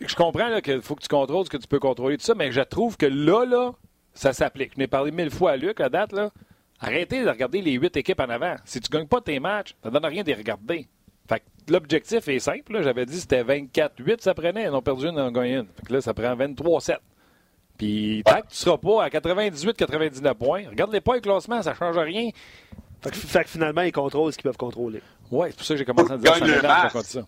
Je 0.00 0.14
comprends 0.14 0.60
qu'il 0.60 0.82
faut 0.82 0.94
que 0.94 1.02
tu 1.02 1.08
contrôles 1.08 1.46
ce 1.46 1.50
que 1.50 1.56
tu 1.56 1.66
peux 1.66 1.80
contrôler, 1.80 2.18
tout 2.18 2.24
ça, 2.24 2.34
mais 2.34 2.52
je 2.52 2.60
trouve 2.60 2.96
que 2.96 3.06
là, 3.06 3.46
là, 3.46 3.72
ça 4.12 4.32
s'applique. 4.34 4.72
Je 4.74 4.78
n'ai 4.78 4.86
parlé 4.86 5.10
mille 5.12 5.30
fois 5.30 5.52
à 5.52 5.56
Luc, 5.56 5.80
à 5.80 5.88
date, 5.88 6.12
là. 6.12 6.30
Arrêtez 6.80 7.24
de 7.24 7.28
regarder 7.28 7.60
les 7.60 7.72
huit 7.72 7.96
équipes 7.96 8.20
en 8.20 8.28
avant. 8.28 8.56
Si 8.64 8.80
tu 8.80 8.88
ne 8.92 8.98
gagnes 8.98 9.08
pas 9.08 9.20
tes 9.20 9.40
matchs, 9.40 9.74
ça 9.82 9.88
ne 9.88 9.94
donne 9.94 10.06
rien 10.06 10.22
de 10.22 10.28
les 10.28 10.34
regarder. 10.34 10.86
Fait 11.28 11.42
l'objectif 11.68 12.26
est 12.28 12.38
simple. 12.38 12.82
J'avais 12.82 13.04
dit 13.04 13.14
que 13.14 13.20
c'était 13.20 13.42
24-8, 13.42 14.20
ça 14.20 14.34
prenait. 14.34 14.64
Ils 14.64 14.70
ont 14.70 14.82
perdu 14.82 15.06
une, 15.08 15.18
en 15.18 15.30
gagné 15.30 15.56
une. 15.56 15.66
Fait 15.66 15.86
que 15.86 15.92
là, 15.92 16.00
ça 16.00 16.14
prend 16.14 16.34
23-7. 16.34 16.98
Puis 17.76 18.22
tant 18.24 18.40
que 18.40 18.46
tu 18.46 18.46
ne 18.48 18.54
seras 18.54 18.78
pas 18.78 19.04
à 19.04 19.08
98-99 19.08 20.34
points, 20.34 20.68
regarde 20.68 20.92
les 20.92 21.00
points 21.00 21.16
et 21.16 21.20
classement, 21.20 21.62
ça 21.62 21.70
ne 21.70 21.76
change 21.76 21.98
rien. 21.98 22.30
Fait 23.00 23.10
que, 23.10 23.48
finalement, 23.48 23.82
ils 23.82 23.92
contrôlent 23.92 24.32
ce 24.32 24.38
qu'ils 24.38 24.44
peuvent 24.44 24.56
contrôler. 24.56 25.00
Oui, 25.30 25.48
c'est 25.50 25.56
pour 25.56 25.66
ça 25.66 25.74
que 25.74 25.78
j'ai 25.78 25.84
commencé 25.84 26.12
à 26.12 26.16
dire 26.16 26.34
ça. 27.02 27.20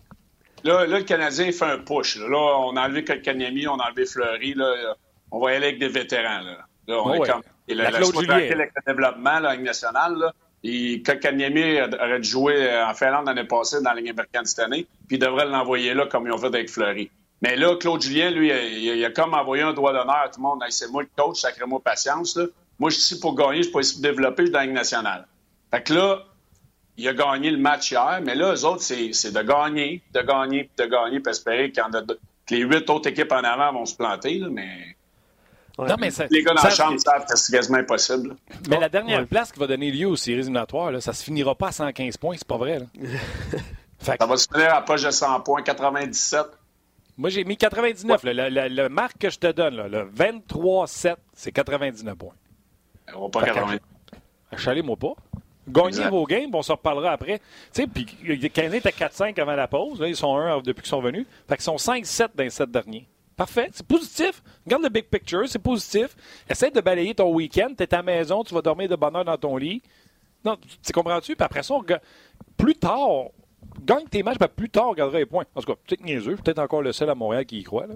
Là, 0.63 0.85
là, 0.85 0.99
le 0.99 1.03
Canadien 1.03 1.51
fait 1.51 1.65
un 1.65 1.79
push. 1.79 2.17
Là, 2.17 2.37
on 2.37 2.75
a 2.75 2.85
enlevé 2.85 3.03
Kanyami, 3.03 3.67
on 3.67 3.79
a 3.79 3.87
enlevé 3.87 4.05
Fleury. 4.05 4.53
Là, 4.53 4.95
on 5.31 5.39
va 5.39 5.53
y 5.53 5.55
aller 5.55 5.67
avec 5.67 5.79
des 5.79 5.87
vétérans. 5.87 6.41
Là. 6.41 6.57
là 6.87 7.01
on 7.03 7.13
est 7.13 7.27
comme 7.27 7.41
et 7.71 7.75
le, 7.75 8.63
le 8.63 8.83
développement, 8.87 9.39
la 9.39 9.55
Ligue 9.55 9.65
nationale, 9.65 10.15
là, 10.17 10.33
et 10.63 11.01
Kakanyemi 11.01 11.81
aurait 11.81 12.19
dû 12.19 12.29
jouer 12.29 12.81
en 12.83 12.93
Finlande 12.93 13.25
l'année 13.25 13.45
passée 13.45 13.81
dans 13.81 13.93
la 13.93 13.99
Ligue 13.99 14.11
américaine 14.11 14.45
cette 14.45 14.59
année, 14.59 14.85
puis 15.07 15.17
il 15.17 15.19
devrait 15.19 15.45
l'envoyer 15.45 15.93
là 15.93 16.05
comme 16.05 16.27
ils 16.27 16.31
ont 16.31 16.37
fait 16.37 16.47
avec 16.47 16.69
Fleury. 16.69 17.09
Mais 17.41 17.55
là, 17.55 17.75
Claude 17.75 18.01
Julien, 18.01 18.29
lui, 18.29 18.51
il, 18.51 19.03
a 19.03 19.09
comme 19.09 19.33
envoyé 19.33 19.63
un 19.63 19.73
doigt 19.73 19.93
d'honneur 19.93 20.21
à 20.25 20.29
tout 20.29 20.39
le 20.39 20.43
monde. 20.43 20.63
c'est 20.69 20.91
moi 20.91 21.01
le 21.01 21.09
coach, 21.17 21.39
sacré-moi 21.39 21.81
patience. 21.83 22.35
Là. 22.35 22.45
Moi, 22.77 22.91
je 22.91 22.95
suis 22.95 23.15
ici 23.15 23.19
pour 23.19 23.35
gagner, 23.35 23.57
je 23.57 23.63
suis 23.63 23.71
pas 23.71 23.79
ici 23.79 23.93
pour 23.93 24.03
développer, 24.03 24.43
je 24.43 24.47
suis 24.47 24.53
dans 24.53 24.59
la 24.59 24.65
Ligue 24.65 24.75
nationale. 24.75 25.27
Fait 25.71 25.81
que 25.81 25.93
là, 25.93 26.19
il 26.97 27.07
a 27.07 27.13
gagné 27.13 27.49
le 27.49 27.57
match 27.57 27.91
hier, 27.91 28.21
mais 28.23 28.35
là, 28.35 28.53
eux 28.53 28.65
autres, 28.65 28.83
c'est 28.83 29.31
de 29.31 29.41
gagner, 29.41 30.03
de 30.13 30.21
gagner, 30.21 30.69
de 30.77 30.85
gagner, 30.85 31.19
puis 31.19 31.31
espérer 31.31 31.71
que 31.71 31.81
les 32.51 32.59
huit 32.59 32.87
autres 32.89 33.09
équipes 33.09 33.31
en 33.31 33.43
avant 33.43 33.73
vont 33.73 33.85
se 33.85 33.95
planter, 33.95 34.37
là, 34.37 34.47
mais 34.51 34.95
non, 35.87 35.95
mais 35.99 36.09
les 36.29 36.43
gars 36.43 36.53
dans 36.53 36.63
la 36.63 36.69
chambre 36.69 36.99
savent 36.99 37.25
que 37.25 37.37
c'est 37.37 37.51
quasiment 37.51 37.79
impossible. 37.79 38.35
Mais 38.69 38.79
la 38.79 38.89
dernière 38.89 39.25
place 39.27 39.51
qui 39.51 39.59
va 39.59 39.67
donner 39.67 39.91
lieu 39.91 40.07
aux 40.07 40.15
séries 40.15 40.39
éliminatoires, 40.39 40.91
là, 40.91 41.01
ça 41.01 41.13
se 41.13 41.23
finira 41.23 41.55
pas 41.55 41.69
à 41.69 41.71
115 41.71 42.17
points, 42.17 42.35
c'est 42.37 42.47
pas 42.47 42.57
vrai. 42.57 42.79
Là. 42.79 42.85
Ça 44.01 44.25
va 44.25 44.35
se 44.35 44.47
finir 44.51 44.73
à 44.73 44.81
poche 44.83 45.03
de 45.03 45.11
100 45.11 45.41
points, 45.41 45.61
97. 45.61 46.47
Moi, 47.17 47.29
j'ai 47.29 47.43
mis 47.43 47.55
99. 47.55 48.21
Le, 48.23 48.87
marque 48.87 49.19
que 49.19 49.29
je 49.29 49.37
te 49.37 49.51
donne, 49.51 49.75
là, 49.75 49.87
le 49.87 50.09
23-7, 50.09 51.17
c'est 51.33 51.51
99 51.51 52.15
points. 52.15 52.33
On 53.15 53.23
va 53.23 53.29
pas 53.29 53.43
99. 53.43 53.79
Achalez-moi 54.51 54.95
pas. 54.95 55.13
Gagnez 55.67 56.09
vos 56.09 56.25
games, 56.25 56.49
on 56.53 56.63
s'en 56.63 56.73
reparlera 56.73 57.11
après. 57.11 57.37
Tu 57.71 57.83
sais, 57.83 57.87
puis 57.87 58.07
les 58.23 58.49
Canadiens 58.49 58.79
étaient 58.79 58.89
4-5 58.89 59.39
avant 59.39 59.55
la 59.55 59.67
pause. 59.67 59.99
Là, 60.01 60.07
ils 60.07 60.15
sont 60.15 60.35
1 60.35 60.61
depuis 60.61 60.81
qu'ils 60.81 60.89
sont 60.89 61.01
venus. 61.01 61.27
Fait 61.47 61.55
qu'ils 61.55 61.63
sont 61.63 61.75
5-7 61.75 62.29
dans 62.35 62.43
les 62.43 62.49
7 62.49 62.71
derniers. 62.71 63.07
Parfait, 63.35 63.69
c'est 63.73 63.85
positif. 63.85 64.43
Regarde 64.65 64.83
le 64.83 64.89
big 64.89 65.05
picture, 65.05 65.47
c'est 65.47 65.59
positif. 65.59 66.15
Essaye 66.49 66.71
de 66.71 66.81
balayer 66.81 67.15
ton 67.15 67.33
week-end. 67.33 67.69
Tu 67.75 67.83
es 67.83 67.93
à 67.93 67.97
la 67.97 68.03
maison, 68.03 68.43
tu 68.43 68.53
vas 68.53 68.61
dormir 68.61 68.89
de 68.89 68.95
bonne 68.95 69.15
heure 69.15 69.25
dans 69.25 69.37
ton 69.37 69.57
lit. 69.57 69.81
Non, 70.43 70.57
tu 70.83 70.91
comprends-tu? 70.91 71.35
Puis 71.35 71.45
après 71.45 71.63
ça, 71.63 71.75
plus 72.57 72.75
tard, 72.75 73.29
gagne 73.81 74.05
tes 74.05 74.23
matchs, 74.23 74.37
puis 74.37 74.47
plus 74.55 74.69
tard, 74.69 74.87
on 74.87 74.91
regardera 74.91 75.19
les 75.19 75.25
points. 75.25 75.45
En 75.55 75.61
tout 75.61 75.73
cas, 75.73 75.79
peut-être 75.87 76.03
niaiseux. 76.03 76.35
Peut-être 76.35 76.59
encore 76.59 76.81
le 76.81 76.91
seul 76.91 77.09
à 77.09 77.15
Montréal 77.15 77.45
qui 77.45 77.59
y 77.59 77.63
croit. 77.63 77.87
Là. 77.87 77.95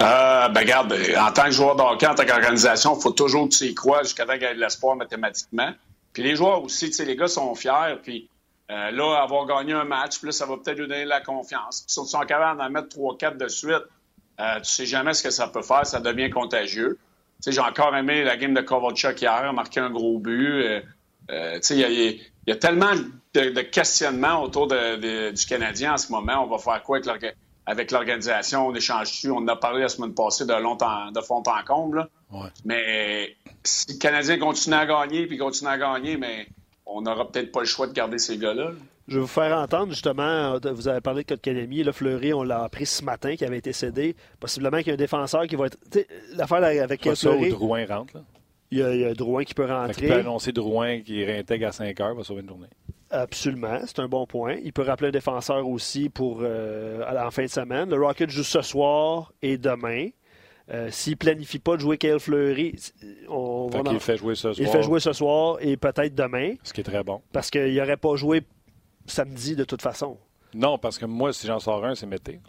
Euh, 0.00 0.48
ben 0.50 0.60
regarde, 0.60 0.94
en 1.18 1.32
tant 1.32 1.44
que 1.44 1.50
joueur 1.50 1.74
de 1.74 1.82
hockey, 1.82 2.06
en 2.06 2.14
tant 2.14 2.24
qu'organisation, 2.24 2.96
il 2.96 3.02
faut 3.02 3.10
toujours 3.10 3.48
que 3.48 3.54
tu 3.54 3.64
y 3.64 3.74
crois 3.74 4.02
jusqu'à 4.04 4.26
temps 4.26 4.34
qu'il 4.34 4.42
y 4.42 4.44
ait 4.44 4.54
de 4.54 4.60
l'espoir 4.60 4.94
mathématiquement. 4.94 5.72
Puis 6.12 6.22
les 6.22 6.36
joueurs 6.36 6.62
aussi, 6.62 6.86
tu 6.86 6.92
sais, 6.92 7.04
les 7.04 7.16
gars 7.16 7.26
sont 7.26 7.54
fiers, 7.54 7.96
puis 8.02 8.28
euh, 8.70 8.90
là, 8.90 9.22
avoir 9.22 9.46
gagné 9.46 9.72
un 9.72 9.84
match, 9.84 10.18
puis 10.20 10.30
ça 10.32 10.44
va 10.44 10.56
peut-être 10.58 10.78
lui 10.78 10.88
donner 10.88 11.06
la 11.06 11.22
confiance. 11.22 11.80
Puis 11.80 11.92
si 11.92 11.98
on 11.98 12.04
sont 12.04 12.20
capables 12.20 12.58
d'en 12.58 12.68
mettre 12.68 12.88
3-4 12.96 13.38
de 13.38 13.48
suite, 13.48 13.84
euh, 14.40 14.56
tu 14.60 14.70
sais 14.70 14.86
jamais 14.86 15.14
ce 15.14 15.22
que 15.22 15.30
ça 15.30 15.48
peut 15.48 15.62
faire, 15.62 15.86
ça 15.86 16.00
devient 16.00 16.28
contagieux. 16.28 16.98
Tu 17.36 17.44
sais, 17.44 17.52
j'ai 17.52 17.60
encore 17.60 17.96
aimé 17.96 18.24
la 18.24 18.36
game 18.36 18.52
de 18.52 18.60
Kovalchuk 18.60 19.22
hier, 19.22 19.52
marqué 19.54 19.80
un 19.80 19.90
gros 19.90 20.18
but. 20.18 20.62
Euh, 20.62 20.80
euh 21.30 21.54
tu 21.54 21.62
sais, 21.62 21.78
il 21.78 22.20
y, 22.46 22.52
a 22.52 22.56
tellement 22.56 22.92
de, 23.34 23.60
questionnements 23.62 24.42
autour 24.42 24.66
de, 24.66 25.30
du 25.30 25.46
Canadien 25.46 25.94
en 25.94 25.96
ce 25.96 26.12
moment. 26.12 26.44
On 26.44 26.46
va 26.46 26.58
faire 26.58 26.82
quoi 26.82 26.98
avec 27.64 27.90
l'organisation? 27.90 28.66
On 28.66 28.74
échange 28.74 29.10
dessus. 29.10 29.30
On 29.30 29.38
en 29.38 29.48
a 29.48 29.56
parlé 29.56 29.80
la 29.80 29.88
semaine 29.88 30.14
passée 30.14 30.44
de, 30.44 30.54
longtemps, 30.54 31.10
de 31.10 31.20
fond 31.20 31.42
en 31.46 31.64
comble. 31.64 32.08
Mais 32.64 33.34
si 33.62 33.94
le 33.94 33.98
Canadien 33.98 34.38
continue 34.38 34.76
à 34.76 34.86
gagner, 34.86 35.26
puis 35.26 35.38
continue 35.38 35.70
à 35.70 35.78
gagner, 35.78 36.16
mais 36.16 36.48
on 36.88 37.02
n'aura 37.02 37.30
peut-être 37.30 37.52
pas 37.52 37.60
le 37.60 37.66
choix 37.66 37.86
de 37.86 37.92
garder 37.92 38.18
ces 38.18 38.38
gars-là. 38.38 38.72
Je 39.06 39.14
vais 39.14 39.20
vous 39.20 39.26
faire 39.26 39.56
entendre, 39.56 39.92
justement, 39.92 40.58
vous 40.58 40.88
avez 40.88 41.00
parlé 41.00 41.22
de 41.22 41.28
Kotkaniemi, 41.28 41.82
le 41.82 41.92
Fleury, 41.92 42.34
on 42.34 42.42
l'a 42.42 42.64
appris 42.64 42.86
ce 42.86 43.04
matin, 43.04 43.36
qui 43.36 43.44
avait 43.44 43.58
été 43.58 43.72
cédé. 43.72 44.16
Possiblement 44.38 44.78
qu'il 44.78 44.88
y 44.88 44.90
a 44.90 44.94
un 44.94 44.96
défenseur 44.96 45.46
qui 45.46 45.56
va 45.56 45.66
être... 45.66 45.78
L'affaire 46.34 46.62
avec 46.64 47.02
Pas 47.02 47.14
Fleury... 47.14 47.50
Drouin 47.50 47.86
rentre, 47.86 48.16
là. 48.16 48.22
Il 48.70 48.78
y, 48.78 48.82
a, 48.82 48.94
il 48.94 49.14
Drouin 49.14 49.44
qui 49.44 49.54
peut 49.54 49.64
rentrer. 49.64 50.06
Il 50.06 50.12
peut 50.12 50.18
annoncer 50.18 50.52
Drouin 50.52 51.00
qui 51.00 51.24
réintègre 51.24 51.68
à 51.68 51.72
5 51.72 51.98
heures, 52.00 52.14
va 52.14 52.22
sauver 52.22 52.42
une 52.42 52.48
journée. 52.48 52.68
Absolument, 53.10 53.80
c'est 53.86 54.00
un 54.00 54.08
bon 54.08 54.26
point. 54.26 54.56
Il 54.62 54.74
peut 54.74 54.82
rappeler 54.82 55.08
un 55.08 55.12
défenseur 55.12 55.66
aussi 55.66 56.10
pour 56.10 56.40
euh, 56.42 57.02
en 57.18 57.30
fin 57.30 57.44
de 57.44 57.48
semaine. 57.48 57.88
Le 57.88 58.04
Rocket 58.04 58.28
joue 58.28 58.42
ce 58.42 58.60
soir 58.60 59.32
et 59.40 59.56
demain. 59.56 60.08
Euh, 60.70 60.88
S'il 60.90 61.12
ne 61.12 61.16
planifie 61.16 61.58
pas 61.58 61.76
de 61.76 61.80
jouer 61.80 61.96
Kyle 61.96 62.18
Fleury, 62.18 62.74
on 63.28 63.68
va 63.68 63.80
il 63.90 64.00
fait 64.00 64.18
jouer 64.18 64.34
ce 64.34 64.52
soir. 64.52 64.66
Il 64.66 64.70
fait 64.70 64.82
jouer 64.82 65.00
ce 65.00 65.12
soir 65.12 65.56
et 65.60 65.76
peut-être 65.76 66.14
demain. 66.14 66.54
Ce 66.62 66.72
qui 66.72 66.82
est 66.82 66.84
très 66.84 67.02
bon. 67.02 67.22
Parce 67.32 67.50
qu'il 67.50 67.74
n'aurait 67.74 67.96
pas 67.96 68.16
joué 68.16 68.42
samedi 69.06 69.56
de 69.56 69.64
toute 69.64 69.80
façon. 69.80 70.18
Non, 70.54 70.78
parce 70.78 70.98
que 70.98 71.06
moi, 71.06 71.32
si 71.32 71.46
j'en 71.46 71.58
sors 71.58 71.84
un, 71.84 71.94
c'est 71.94 72.06
Mété. 72.06 72.40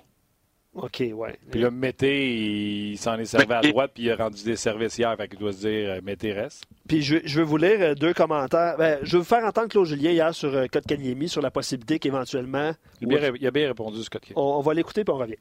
OK, 0.76 1.04
ouais. 1.14 1.38
Puis 1.50 1.62
là, 1.62 1.72
Mété, 1.72 2.92
il 2.92 2.98
s'en 2.98 3.18
est 3.18 3.26
servi 3.26 3.52
à 3.52 3.62
droite, 3.62 3.92
puis 3.94 4.04
il 4.04 4.12
a 4.12 4.16
rendu 4.16 4.44
des 4.44 4.56
services 4.56 4.98
hier, 4.98 5.16
fait 5.18 5.28
qu'il 5.28 5.40
doit 5.40 5.52
se 5.52 5.60
dire 5.60 5.90
euh, 5.90 6.02
Mété 6.04 6.32
reste. 6.32 6.64
Puis 6.88 7.02
je, 7.02 7.18
je, 7.24 7.40
vais 7.40 7.46
vous 7.46 7.58
lire 7.58 7.82
euh, 7.82 7.96
deux 7.96 8.14
commentaires. 8.14 8.76
Ben, 8.78 9.00
je 9.02 9.14
vais 9.14 9.18
vous 9.18 9.24
faire 9.24 9.44
entendre 9.44 9.68
Claude 9.68 9.86
Julien 9.86 10.12
hier 10.12 10.34
sur 10.34 10.54
euh, 10.54 10.68
Kanyemi, 10.68 11.28
sur 11.28 11.42
la 11.42 11.50
possibilité 11.52 11.98
qu'éventuellement. 11.98 12.74
Il, 13.02 13.12
il, 13.12 13.48
a 13.48 13.52
bien 13.52 13.68
répondu, 13.68 14.04
Scott 14.04 14.24
on, 14.36 14.42
on, 14.42 14.62
va 14.62 14.74
l'écouter, 14.74 15.04
puis 15.04 15.14
on 15.14 15.18
revient. 15.18 15.38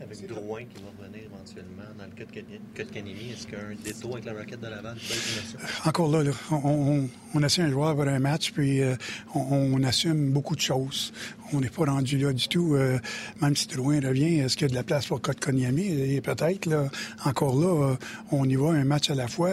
Avec 0.00 0.26
Drouin 0.26 0.60
qui 0.60 0.82
va 0.82 0.88
revenir 0.98 1.24
éventuellement 1.26 1.82
dans 1.98 2.06
le 2.06 2.12
cas 2.12 2.24
de 2.24 2.90
Canimi, 2.90 3.32
est-ce 3.32 3.46
qu'un 3.46 3.76
détour 3.84 4.14
avec 4.14 4.24
la 4.24 4.32
raquette 4.32 4.60
de 4.60 4.66
Laval? 4.66 4.96
Peut 4.96 5.88
Encore 5.90 6.10
là, 6.10 6.32
on, 6.50 7.06
on, 7.34 7.42
assume 7.42 7.66
un 7.66 7.70
joueur 7.70 7.94
pour 7.94 8.08
un 8.08 8.18
match, 8.18 8.52
puis 8.52 8.80
euh, 8.80 8.96
on, 9.34 9.82
assume 9.82 10.30
beaucoup 10.30 10.56
de 10.56 10.60
choses. 10.62 11.12
On 11.52 11.60
n'est 11.60 11.68
pas 11.68 11.84
rendu 11.84 12.16
là 12.16 12.32
du 12.32 12.48
tout. 12.48 12.76
Euh, 12.76 12.98
même 13.42 13.54
si 13.54 13.66
Drouin 13.66 14.00
revient, 14.00 14.38
est-ce 14.38 14.56
qu'il 14.56 14.68
y 14.68 14.70
a 14.70 14.70
de 14.70 14.74
la 14.74 14.84
place 14.84 15.04
pour 15.04 15.20
Kotkaniemi? 15.20 16.14
Et 16.14 16.22
peut-être, 16.22 16.64
là, 16.64 16.88
encore 17.26 17.54
là, 17.54 17.90
euh, 17.90 17.96
on 18.30 18.48
y 18.48 18.56
va 18.56 18.70
un 18.70 18.84
match 18.84 19.10
à 19.10 19.14
la 19.14 19.28
fois. 19.28 19.50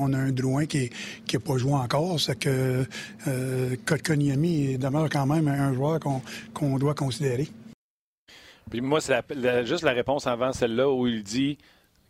on 0.00 0.14
a 0.14 0.18
un 0.18 0.32
Drouin 0.32 0.64
qui 0.64 0.90
n'a 1.30 1.40
pas 1.40 1.58
joué 1.58 1.74
encore, 1.74 2.18
c'est 2.18 2.38
que 2.38 2.86
Kotkaniemi 3.84 4.78
demeure 4.78 5.10
quand 5.10 5.26
même 5.26 5.46
un 5.46 5.74
joueur 5.74 6.00
qu'on 6.54 6.78
doit 6.78 6.94
considérer. 6.94 7.50
Puis 8.70 8.80
moi, 8.80 9.00
c'est 9.00 9.22
juste 9.64 9.84
la 9.84 9.92
réponse 9.92 10.26
avant 10.26 10.52
celle-là 10.52 10.90
où 10.90 11.06
il 11.06 11.22
dit 11.22 11.58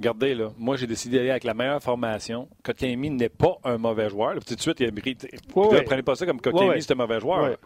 Regardez, 0.02 0.34
là, 0.34 0.50
moi, 0.58 0.76
j'ai 0.76 0.88
décidé 0.88 1.18
d'aller 1.18 1.30
avec 1.30 1.44
la 1.44 1.54
meilleure 1.54 1.80
formation. 1.82 2.48
Kotkaniemi 2.64 3.10
n'est 3.10 3.28
pas 3.28 3.58
un 3.62 3.78
mauvais 3.78 4.10
joueur. 4.10 4.34
tout 4.44 4.54
de 4.56 4.60
suite, 4.60 4.80
il 4.80 4.88
a 4.88 4.90
mérité. 4.90 5.30
Ne 5.32 5.80
prenez 5.82 6.02
pas 6.02 6.16
ça 6.16 6.26
comme 6.26 6.40
Kotkaniemi, 6.40 6.82
c'est 6.82 6.92
un 6.92 6.96
mauvais 6.96 7.20
joueur. 7.20 7.56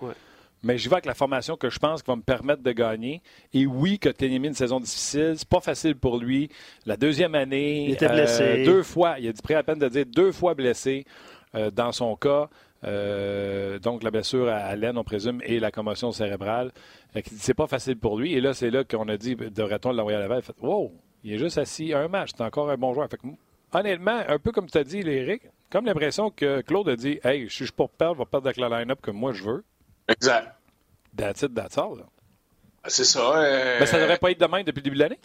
Mais 0.62 0.76
j'y 0.76 0.88
vais 0.88 0.94
avec 0.94 1.06
la 1.06 1.14
formation 1.14 1.56
que 1.56 1.70
je 1.70 1.78
pense 1.78 2.02
qui 2.02 2.10
va 2.10 2.16
me 2.16 2.22
permettre 2.22 2.62
de 2.62 2.72
gagner. 2.72 3.22
Et 3.54 3.66
oui, 3.66 3.98
Kotkaniemi, 3.98 4.48
une 4.48 4.54
saison 4.54 4.80
difficile. 4.80 5.34
C'est 5.36 5.48
pas 5.48 5.60
facile 5.60 5.96
pour 5.96 6.18
lui. 6.18 6.50
La 6.84 6.96
deuxième 6.96 7.34
année. 7.34 7.84
Il 7.84 7.92
était 7.92 8.08
blessé. 8.08 8.42
Euh, 8.42 8.64
deux 8.64 8.82
fois. 8.82 9.18
Il 9.18 9.28
a 9.28 9.32
pris 9.32 9.54
à 9.54 9.62
peine 9.62 9.78
de 9.78 9.88
dire 9.88 10.04
deux 10.06 10.32
fois 10.32 10.54
blessé 10.54 11.06
euh, 11.54 11.70
dans 11.70 11.92
son 11.92 12.16
cas. 12.16 12.48
Euh, 12.86 13.78
donc, 13.78 14.02
la 14.02 14.10
blessure 14.10 14.48
à 14.48 14.74
l'aine, 14.76 14.96
on 14.96 15.04
présume, 15.04 15.40
et 15.44 15.58
la 15.58 15.70
commotion 15.70 16.12
cérébrale. 16.12 16.72
C'est 17.36 17.54
pas 17.54 17.66
facile 17.66 17.96
pour 17.96 18.18
lui. 18.18 18.34
Et 18.34 18.40
là, 18.40 18.54
c'est 18.54 18.70
là 18.70 18.84
qu'on 18.84 19.08
a 19.08 19.16
dit 19.16 19.36
devrait-on 19.36 19.92
l'envoyer 19.92 20.18
à 20.18 20.20
Laval? 20.20 20.42
Fait, 20.42 20.54
Wow, 20.60 20.92
il 21.24 21.32
est 21.32 21.38
juste 21.38 21.58
assis 21.58 21.92
un 21.92 22.08
match. 22.08 22.30
C'est 22.36 22.42
encore 22.44 22.70
un 22.70 22.76
bon 22.76 22.94
joueur. 22.94 23.08
honnêtement, 23.72 24.22
un 24.28 24.38
peu 24.38 24.52
comme 24.52 24.68
tu 24.68 24.78
as 24.78 24.84
dit, 24.84 25.00
Eric, 25.00 25.42
comme 25.70 25.86
l'impression 25.86 26.30
que 26.30 26.60
Claude 26.60 26.88
a 26.88 26.96
dit 26.96 27.18
Hey, 27.24 27.48
je 27.48 27.64
suis 27.64 27.72
pour 27.72 27.90
perdre, 27.90 28.14
je 28.14 28.18
vais 28.20 28.26
perdre 28.30 28.46
avec 28.46 28.58
la 28.58 28.68
line-up 28.68 29.00
que 29.00 29.10
moi 29.10 29.32
je 29.32 29.44
veux. 29.44 29.64
Exact. 30.08 30.54
That's 31.16 31.42
it, 31.42 31.54
that's 31.54 31.76
all. 31.78 32.04
Ah, 32.84 32.88
c'est 32.88 33.04
ça. 33.04 33.42
Euh, 33.42 33.78
mais 33.80 33.86
ça 33.86 33.98
devrait 33.98 34.18
pas 34.18 34.30
être 34.30 34.40
de 34.40 34.46
même 34.46 34.62
depuis 34.62 34.78
le 34.78 34.84
début 34.84 34.96
de 34.96 35.00
l'année? 35.00 35.18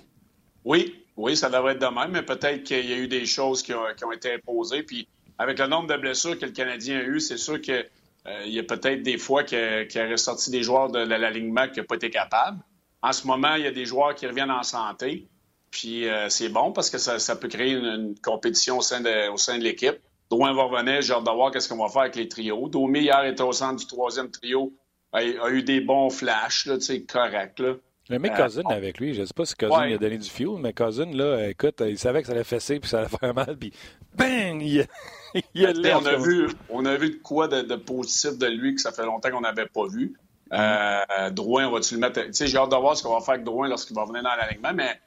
Oui, 0.63 1.05
oui, 1.17 1.35
ça 1.35 1.49
devrait 1.49 1.73
être 1.73 1.81
de 1.81 1.93
même, 1.93 2.11
mais 2.11 2.23
peut-être 2.23 2.63
qu'il 2.63 2.89
y 2.89 2.93
a 2.93 2.97
eu 2.97 3.07
des 3.07 3.25
choses 3.25 3.61
qui 3.61 3.73
ont, 3.73 3.83
qui 3.95 4.05
ont 4.05 4.11
été 4.11 4.33
imposées. 4.33 4.83
Puis 4.83 5.07
avec 5.41 5.57
le 5.57 5.65
nombre 5.65 5.87
de 5.87 5.97
blessures 5.99 6.37
que 6.37 6.45
le 6.45 6.51
Canadien 6.51 6.99
a 6.99 7.01
eu, 7.01 7.19
c'est 7.19 7.37
sûr 7.37 7.59
qu'il 7.59 7.83
euh, 8.27 8.45
y 8.45 8.59
a 8.59 8.63
peut-être 8.63 9.01
des 9.01 9.17
fois 9.17 9.43
qu'il 9.43 9.57
a, 9.57 10.07
ressorti 10.07 10.51
des 10.51 10.61
joueurs 10.61 10.89
de 10.89 10.99
l'alignement 10.99 11.67
qui 11.67 11.79
n'ont 11.79 11.85
pas 11.85 11.95
été 11.95 12.11
capables. 12.11 12.59
En 13.01 13.11
ce 13.11 13.25
moment, 13.25 13.55
il 13.55 13.63
y 13.63 13.67
a 13.67 13.71
des 13.71 13.85
joueurs 13.85 14.13
qui 14.13 14.27
reviennent 14.27 14.51
en 14.51 14.61
santé. 14.61 15.27
Puis 15.71 16.07
euh, 16.07 16.29
c'est 16.29 16.49
bon 16.49 16.71
parce 16.71 16.91
que 16.91 16.99
ça, 16.99 17.35
peut 17.35 17.47
créer 17.47 17.71
une, 17.71 18.13
compétition 18.21 18.77
au 18.77 18.81
sein 18.81 19.01
de, 19.01 19.63
l'équipe. 19.63 19.97
Drouin 20.29 20.53
va 20.53 20.63
revenir, 20.63 21.01
j'ai 21.01 21.13
hâte 21.13 21.23
de 21.23 21.31
voir 21.31 21.51
qu'est-ce 21.51 21.67
qu'on 21.67 21.83
va 21.83 21.89
faire 21.89 22.03
avec 22.03 22.15
les 22.15 22.27
trios. 22.27 22.69
Domi, 22.69 22.99
hier, 22.99 23.25
était 23.25 23.41
au 23.41 23.51
centre 23.51 23.77
du 23.77 23.87
troisième 23.87 24.29
trio. 24.29 24.71
A 25.11 25.23
eu 25.23 25.63
des 25.63 25.81
bons 25.81 26.11
flashs, 26.11 26.67
là, 26.67 26.77
corrects. 27.07 27.59
Là. 27.59 27.73
Le 28.11 28.19
mec 28.19 28.33
euh, 28.33 28.43
Cousin 28.43 28.63
avec 28.69 28.99
lui, 28.99 29.13
je 29.13 29.21
ne 29.21 29.25
sais 29.25 29.33
pas 29.33 29.45
si 29.45 29.55
Cousin 29.55 29.85
lui 29.85 29.93
a 29.93 29.97
donné 29.97 30.17
du 30.17 30.29
fuel, 30.29 30.57
mais 30.59 30.73
Cousin, 30.73 31.05
là, 31.05 31.47
écoute, 31.47 31.81
il 31.87 31.97
savait 31.97 32.21
que 32.21 32.27
ça 32.27 32.33
allait 32.33 32.43
fesser 32.43 32.79
puis 32.79 32.89
ça 32.89 32.99
allait 32.99 33.07
faire 33.07 33.33
mal, 33.33 33.55
puis 33.57 33.71
bang! 34.13 34.61
Il, 34.61 34.85
il 35.55 35.65
a 35.65 35.97
on, 35.97 36.05
a 36.05 36.17
vu, 36.17 36.49
on 36.69 36.85
a 36.85 36.97
vu 36.97 37.11
de 37.11 37.15
quoi 37.15 37.47
de, 37.47 37.75
positif 37.77 38.37
de 38.37 38.47
lui 38.47 38.75
que 38.75 38.81
ça 38.81 38.91
fait 38.91 39.05
longtemps 39.05 39.31
qu'on 39.31 39.41
n'avait 39.41 39.65
pas 39.65 39.87
vu. 39.87 40.13
Euh, 40.51 41.29
Drouin, 41.29 41.67
on 41.67 41.71
va-tu 41.71 41.93
le 41.93 42.01
mettre. 42.01 42.21
Tu 42.21 42.33
sais, 42.33 42.47
j'ai 42.47 42.57
hâte 42.57 42.69
de 42.71 42.75
voir 42.75 42.97
ce 42.97 43.03
qu'on 43.03 43.13
va 43.13 43.21
faire 43.21 43.35
avec 43.35 43.45
Drouin 43.45 43.69
lorsqu'il 43.69 43.95
va 43.95 44.03
venir 44.03 44.23
dans 44.23 44.35
l'alignement, 44.35 44.73
mais 44.73 44.99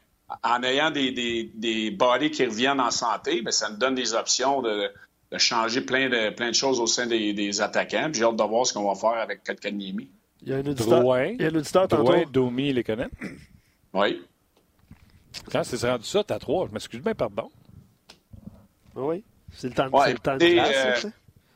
en 0.43 0.63
ayant 0.63 0.91
des, 0.91 1.13
des, 1.13 1.53
des 1.55 1.91
bodies 1.91 2.31
qui 2.31 2.47
reviennent 2.47 2.81
en 2.81 2.91
santé, 2.91 3.43
bien, 3.43 3.51
ça 3.51 3.69
nous 3.69 3.77
donne 3.77 3.95
des 3.95 4.15
options 4.15 4.63
de, 4.63 4.91
de, 5.31 5.39
changer 5.39 5.83
plein 5.83 6.09
de, 6.09 6.31
plein 6.31 6.49
de 6.49 6.55
choses 6.55 6.81
au 6.81 6.87
sein 6.87 7.07
des, 7.07 7.35
des 7.35 7.61
attaquants. 7.61 8.09
J'ai 8.11 8.25
hâte 8.25 8.37
de 8.37 8.45
voir 8.45 8.67
ce 8.67 8.73
qu'on 8.73 8.91
va 8.91 8.95
faire 8.95 9.21
avec 9.21 9.45
Kotkaniemi. 9.45 10.09
Il 10.43 10.49
y 10.49 10.53
a 10.53 10.57
un 10.57 10.67
auditeur, 10.67 11.01
Drouin, 11.01 11.25
il 11.25 11.43
y 11.43 11.45
a 11.45 11.49
un 11.49 11.55
auditeur 11.55 11.89
Drouin, 11.89 12.25
Domi, 12.31 12.73
les 12.73 12.85
connaît. 12.85 13.09
Oui. 13.97 14.21
Quand 15.53 15.63
c'est 15.63 15.89
rendu 15.89 16.05
ça, 16.05 16.25
t'as 16.25 16.41
trois. 16.41 16.67
Je 16.67 16.73
m'excuse 16.73 17.01
bien, 17.01 17.15
pardon. 17.15 17.49
Oui. 18.97 19.23
C'est 19.53 19.69
le 19.69 19.75
temps, 19.75 19.89
ouais, 19.91 20.13
le 20.13 20.19
temps 20.19 20.37
de 20.37 20.45
classe, 20.45 21.05
euh, 21.05 21.11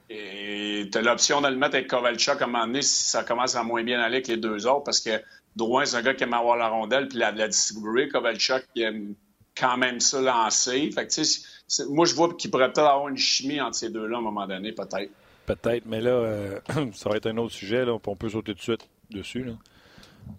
Et 0.08 0.88
tu 0.90 0.98
as 0.98 1.02
l'option 1.02 1.40
de 1.40 1.48
le 1.48 1.56
mettre 1.56 1.74
avec 1.74 1.88
Kovalchuk 1.88 2.40
à 2.40 2.44
un 2.44 2.46
moment 2.46 2.66
donné 2.66 2.82
si 2.82 3.08
ça 3.08 3.24
commence 3.24 3.56
à 3.56 3.64
moins 3.64 3.82
bien 3.82 3.98
aller 4.00 4.16
avec 4.16 4.28
les 4.28 4.36
deux 4.36 4.68
autres, 4.68 4.84
parce 4.84 5.00
que 5.00 5.20
Drouin, 5.56 5.84
c'est 5.84 5.96
un 5.96 6.02
gars 6.02 6.14
qui 6.14 6.22
aime 6.22 6.34
avoir 6.34 6.56
la 6.56 6.68
rondelle 6.68 7.08
puis 7.08 7.18
la, 7.18 7.32
la 7.32 7.48
distribuer. 7.48 8.08
Kovalchuk, 8.08 8.64
il 8.76 8.82
aime 8.82 9.14
quand 9.56 9.76
même 9.76 9.98
ça 9.98 10.20
lancer. 10.20 10.90
Fait 10.92 11.06
que, 11.08 11.88
moi, 11.90 12.06
je 12.06 12.14
vois 12.14 12.32
qu'il 12.34 12.50
pourrait 12.50 12.72
peut-être 12.72 12.86
avoir 12.86 13.08
une 13.08 13.16
chimie 13.16 13.60
entre 13.60 13.74
ces 13.76 13.90
deux-là 13.90 14.16
à 14.16 14.20
un 14.20 14.22
moment 14.22 14.46
donné, 14.46 14.72
peut-être. 14.72 15.10
Peut-être, 15.48 15.86
mais 15.86 16.02
là, 16.02 16.10
euh, 16.10 16.60
ça 16.92 17.08
va 17.08 17.16
être 17.16 17.26
un 17.26 17.36
autre 17.38 17.54
sujet. 17.54 17.86
Là, 17.86 17.94
on 18.06 18.16
peut 18.16 18.28
sauter 18.28 18.52
tout 18.52 18.58
de 18.58 18.62
suite 18.62 18.88
dessus. 19.10 19.44
Là. 19.44 19.52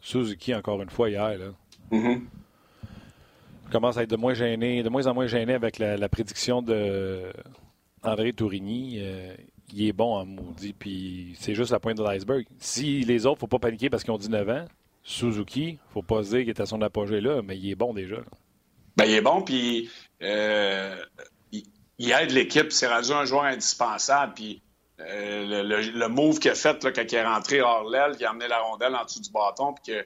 Suzuki, 0.01 0.53
encore 0.53 0.79
une 0.83 0.91
fois, 0.91 1.09
hier. 1.09 1.35
Là. 1.35 1.47
Mm-hmm. 1.91 2.21
commence 3.71 3.97
à 3.97 4.03
être 4.03 4.09
de 4.11 4.17
moins 4.17 4.35
gêné, 4.35 4.83
de 4.83 4.89
moins 4.89 5.07
en 5.07 5.15
moins 5.15 5.25
gêné 5.25 5.55
avec 5.55 5.79
la, 5.79 6.09
prédiction 6.09 6.61
de 6.61 7.23
André 8.03 8.33
Tourigny. 8.33 8.99
Euh, 8.99 9.33
il 9.73 9.87
est 9.87 9.93
bon 9.93 10.15
en 10.15 10.25
maudit, 10.27 10.73
puis 10.73 11.35
c'est 11.39 11.55
juste 11.55 11.71
la 11.71 11.79
pointe 11.79 11.97
de 11.97 12.03
l'iceberg. 12.03 12.45
Si 12.59 13.01
les 13.01 13.25
autres, 13.25 13.39
faut 13.39 13.47
pas 13.47 13.57
paniquer 13.57 13.89
parce 13.89 14.03
qu'ils 14.03 14.13
ont 14.13 14.19
19 14.19 14.47
ans, 14.49 14.65
Suzuki, 15.01 15.79
faut 15.91 16.03
pas 16.03 16.23
se 16.23 16.29
dire 16.29 16.39
qu'il 16.41 16.49
est 16.49 16.61
à 16.61 16.67
son 16.67 16.83
apogée 16.83 17.19
là, 17.19 17.41
mais 17.41 17.57
il 17.57 17.71
est 17.71 17.75
bon 17.75 17.95
déjà. 17.95 18.17
Ben, 18.95 19.05
il 19.05 19.13
est 19.13 19.21
bon, 19.21 19.41
puis 19.41 19.89
euh, 20.21 20.95
il, 21.51 22.11
aide 22.11 22.31
l'équipe. 22.31 22.71
C'est 22.71 22.87
rendu 22.87 23.11
un 23.11 23.25
joueur 23.25 23.45
indispensable, 23.45 24.33
puis 24.35 24.61
euh, 25.01 25.63
le, 25.63 26.08
move 26.08 26.39
qu'il 26.39 26.51
a 26.51 26.56
fait 26.56 26.84
là, 26.84 26.91
quand 26.91 27.03
il 27.10 27.15
est 27.15 27.25
rentré 27.25 27.62
hors 27.62 27.89
l'aile, 27.89 28.18
qui 28.18 28.25
a 28.25 28.32
amené 28.32 28.48
la 28.48 28.60
rondelle 28.60 28.96
en 28.96 29.06
dessous 29.06 29.22
du 29.22 29.32
bâton, 29.32 29.74
puis 29.74 29.84
qu'il 29.84 30.06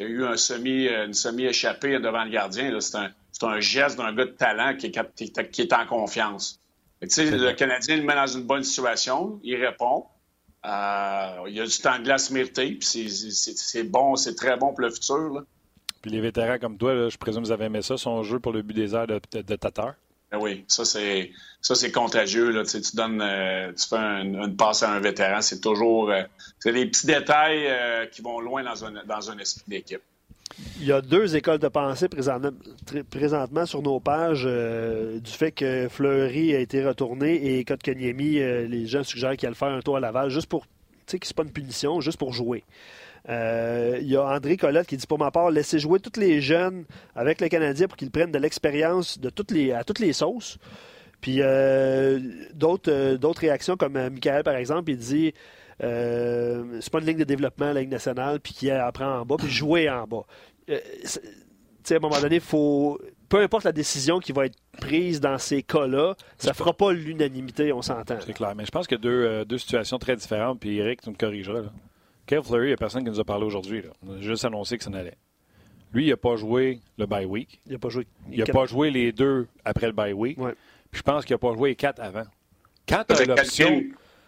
y 0.00 0.02
a 0.02 0.06
eu 0.06 0.24
un 0.24 0.36
semi, 0.36 0.86
une 0.86 1.14
semi-échappée 1.14 1.98
devant 2.00 2.24
le 2.24 2.30
gardien, 2.30 2.78
c'est 2.80 2.96
un, 2.96 3.10
un, 3.42 3.60
geste 3.60 3.96
d'un 3.98 4.12
gars 4.14 4.24
de 4.24 4.30
talent 4.30 4.76
qui 4.76 4.86
est, 4.86 5.50
qui 5.50 5.62
est 5.62 5.72
en 5.72 5.86
confiance. 5.86 6.60
le 7.00 7.52
Canadien 7.52 7.96
le 7.96 8.02
met 8.02 8.14
dans 8.14 8.26
une 8.26 8.44
bonne 8.44 8.64
situation, 8.64 9.38
il 9.42 9.56
répond. 9.56 10.06
Euh, 10.64 11.44
il 11.48 11.54
y 11.54 11.60
a 11.60 11.66
du 11.66 11.78
temps 11.78 11.98
de 11.98 12.04
glace 12.04 12.30
mérité, 12.30 12.72
puis 12.72 13.08
c'est 13.08 13.84
bon, 13.84 14.16
c'est 14.16 14.34
très 14.34 14.56
bon 14.56 14.68
pour 14.68 14.80
le 14.80 14.90
futur. 14.90 15.42
Puis 16.00 16.10
les 16.10 16.20
vétérans 16.20 16.58
comme 16.58 16.78
toi, 16.78 17.08
je 17.08 17.16
présume 17.16 17.42
que 17.42 17.46
vous 17.46 17.52
avez 17.52 17.66
aimé 17.66 17.82
ça, 17.82 17.96
son 17.96 18.22
jeu 18.22 18.40
pour 18.40 18.52
le 18.52 18.62
but 18.62 18.74
des 18.74 18.94
airs 18.94 19.06
de, 19.06 19.20
de, 19.32 19.42
de 19.42 19.56
Tatar? 19.56 19.94
Ben 20.32 20.38
oui, 20.40 20.64
ça 20.66 20.86
c'est 20.86 21.30
ça 21.60 21.74
c'est 21.74 21.92
contagieux. 21.92 22.50
Là. 22.50 22.64
Tu, 22.64 22.80
donnes, 22.94 23.20
euh, 23.20 23.70
tu 23.72 23.86
fais 23.86 23.96
une 23.96 24.56
passe 24.56 24.82
à 24.82 24.90
un 24.90 24.98
vétéran, 25.00 25.42
c'est 25.42 25.60
toujours 25.60 26.10
euh, 26.10 26.22
c'est 26.58 26.72
des 26.72 26.86
petits 26.86 27.06
détails 27.06 27.66
euh, 27.66 28.06
qui 28.06 28.22
vont 28.22 28.40
loin 28.40 28.62
dans 28.64 28.82
un, 28.84 28.92
dans 29.04 29.30
un 29.30 29.36
esprit 29.38 29.64
d'équipe. 29.68 30.00
Il 30.80 30.86
y 30.86 30.92
a 30.92 31.00
deux 31.02 31.36
écoles 31.36 31.58
de 31.58 31.68
pensée 31.68 32.08
présentement, 32.08 33.66
sur 33.66 33.82
nos 33.82 34.00
pages 34.00 34.44
du 34.44 35.30
fait 35.30 35.50
que 35.50 35.88
Fleury 35.88 36.54
a 36.54 36.58
été 36.58 36.84
retourné 36.84 37.58
et 37.58 37.64
Kotkaniemi, 37.64 38.32
les 38.68 38.86
gens 38.86 39.02
suggèrent 39.02 39.36
qu'il 39.38 39.46
allait 39.46 39.56
faire 39.56 39.68
un 39.68 39.80
tour 39.80 39.96
à 39.96 40.00
Laval 40.00 40.28
juste 40.28 40.48
pour, 40.48 40.66
tu 40.66 40.72
sais, 41.06 41.18
que 41.18 41.26
c'est 41.26 41.36
pas 41.36 41.44
une 41.44 41.52
punition, 41.52 42.02
juste 42.02 42.18
pour 42.18 42.34
jouer. 42.34 42.64
Euh, 43.28 43.98
il 44.00 44.08
y 44.08 44.16
a 44.16 44.24
André 44.24 44.56
Colette 44.56 44.86
qui 44.86 44.96
dit 44.96 45.06
pour 45.06 45.18
ma 45.18 45.30
part, 45.30 45.50
laissez 45.50 45.78
jouer 45.78 46.00
tous 46.00 46.18
les 46.18 46.40
jeunes 46.40 46.84
avec 47.14 47.40
le 47.40 47.48
Canadien 47.48 47.86
pour 47.86 47.96
qu'ils 47.96 48.10
prennent 48.10 48.32
de 48.32 48.38
l'expérience 48.38 49.18
de 49.18 49.30
toutes 49.30 49.52
les, 49.52 49.72
à 49.72 49.84
toutes 49.84 50.00
les 50.00 50.12
sauces. 50.12 50.58
Puis 51.20 51.36
euh, 51.38 52.18
d'autres, 52.54 52.90
euh, 52.90 53.16
d'autres 53.16 53.42
réactions, 53.42 53.76
comme 53.76 53.92
Michael 53.92 54.42
par 54.42 54.56
exemple, 54.56 54.90
il 54.90 54.98
dit 54.98 55.32
c'est 55.78 56.90
pas 56.92 57.00
une 57.00 57.06
ligne 57.06 57.18
de 57.18 57.24
développement, 57.24 57.72
la 57.72 57.80
Ligue 57.80 57.90
nationale, 57.90 58.38
puis 58.38 58.52
qui 58.52 58.70
apprend 58.70 59.20
en 59.20 59.26
bas, 59.26 59.34
puis 59.36 59.50
jouer 59.50 59.90
en 59.90 60.06
bas. 60.06 60.24
à 60.68 60.74
un 61.94 61.98
moment 61.98 62.20
donné, 62.20 62.38
faut. 62.38 63.00
Peu 63.28 63.40
importe 63.40 63.64
la 63.64 63.72
décision 63.72 64.20
qui 64.20 64.30
va 64.30 64.46
être 64.46 64.58
prise 64.78 65.18
dans 65.18 65.38
ces 65.38 65.62
cas-là, 65.62 66.14
ça 66.36 66.50
ne 66.50 66.54
fera 66.54 66.72
pas 66.74 66.92
l'unanimité, 66.92 67.72
on 67.72 67.82
s'entend. 67.82 68.18
C'est 68.24 68.34
clair. 68.34 68.54
Mais 68.54 68.66
je 68.66 68.70
pense 68.70 68.86
qu'il 68.86 68.96
y 68.96 69.00
a 69.00 69.02
deux, 69.02 69.44
deux 69.46 69.58
situations 69.58 69.98
très 69.98 70.14
différentes, 70.14 70.60
puis 70.60 70.78
Eric, 70.78 71.00
tu 71.00 71.10
me 71.10 71.16
corrigeras. 71.16 71.62
Là. 71.62 71.72
Kev 72.26 72.42
Fleury, 72.44 72.66
il 72.66 72.68
n'y 72.68 72.74
a 72.74 72.76
personne 72.76 73.04
qui 73.04 73.10
nous 73.10 73.20
a 73.20 73.24
parlé 73.24 73.44
aujourd'hui. 73.44 73.82
On 74.06 74.14
a 74.14 74.20
juste 74.20 74.44
annoncé 74.44 74.78
que 74.78 74.84
ça 74.84 74.90
n'allait. 74.90 75.16
Lui, 75.92 76.06
il 76.06 76.10
n'a 76.10 76.16
pas 76.16 76.36
joué 76.36 76.80
le 76.96 77.06
bye 77.06 77.24
week. 77.26 77.60
Il 77.66 77.72
n'a 77.72 77.78
pas 77.78 77.88
joué. 77.90 78.06
Il 78.30 78.38
n'a 78.38 78.46
pas 78.46 78.64
joué 78.66 78.90
les 78.90 79.12
deux 79.12 79.46
après 79.64 79.86
le 79.86 79.92
bye 79.92 80.12
week. 80.12 80.38
Ouais. 80.38 80.54
Puis 80.90 80.98
je 80.98 81.02
pense 81.02 81.24
qu'il 81.24 81.34
n'a 81.34 81.38
pas 81.38 81.52
joué 81.54 81.70
les 81.70 81.76
quatre 81.76 82.00
avant. 82.00 82.24
Quand 82.88 83.04
tu 83.06 83.14
as 83.14 83.24
l'option, 83.26 83.82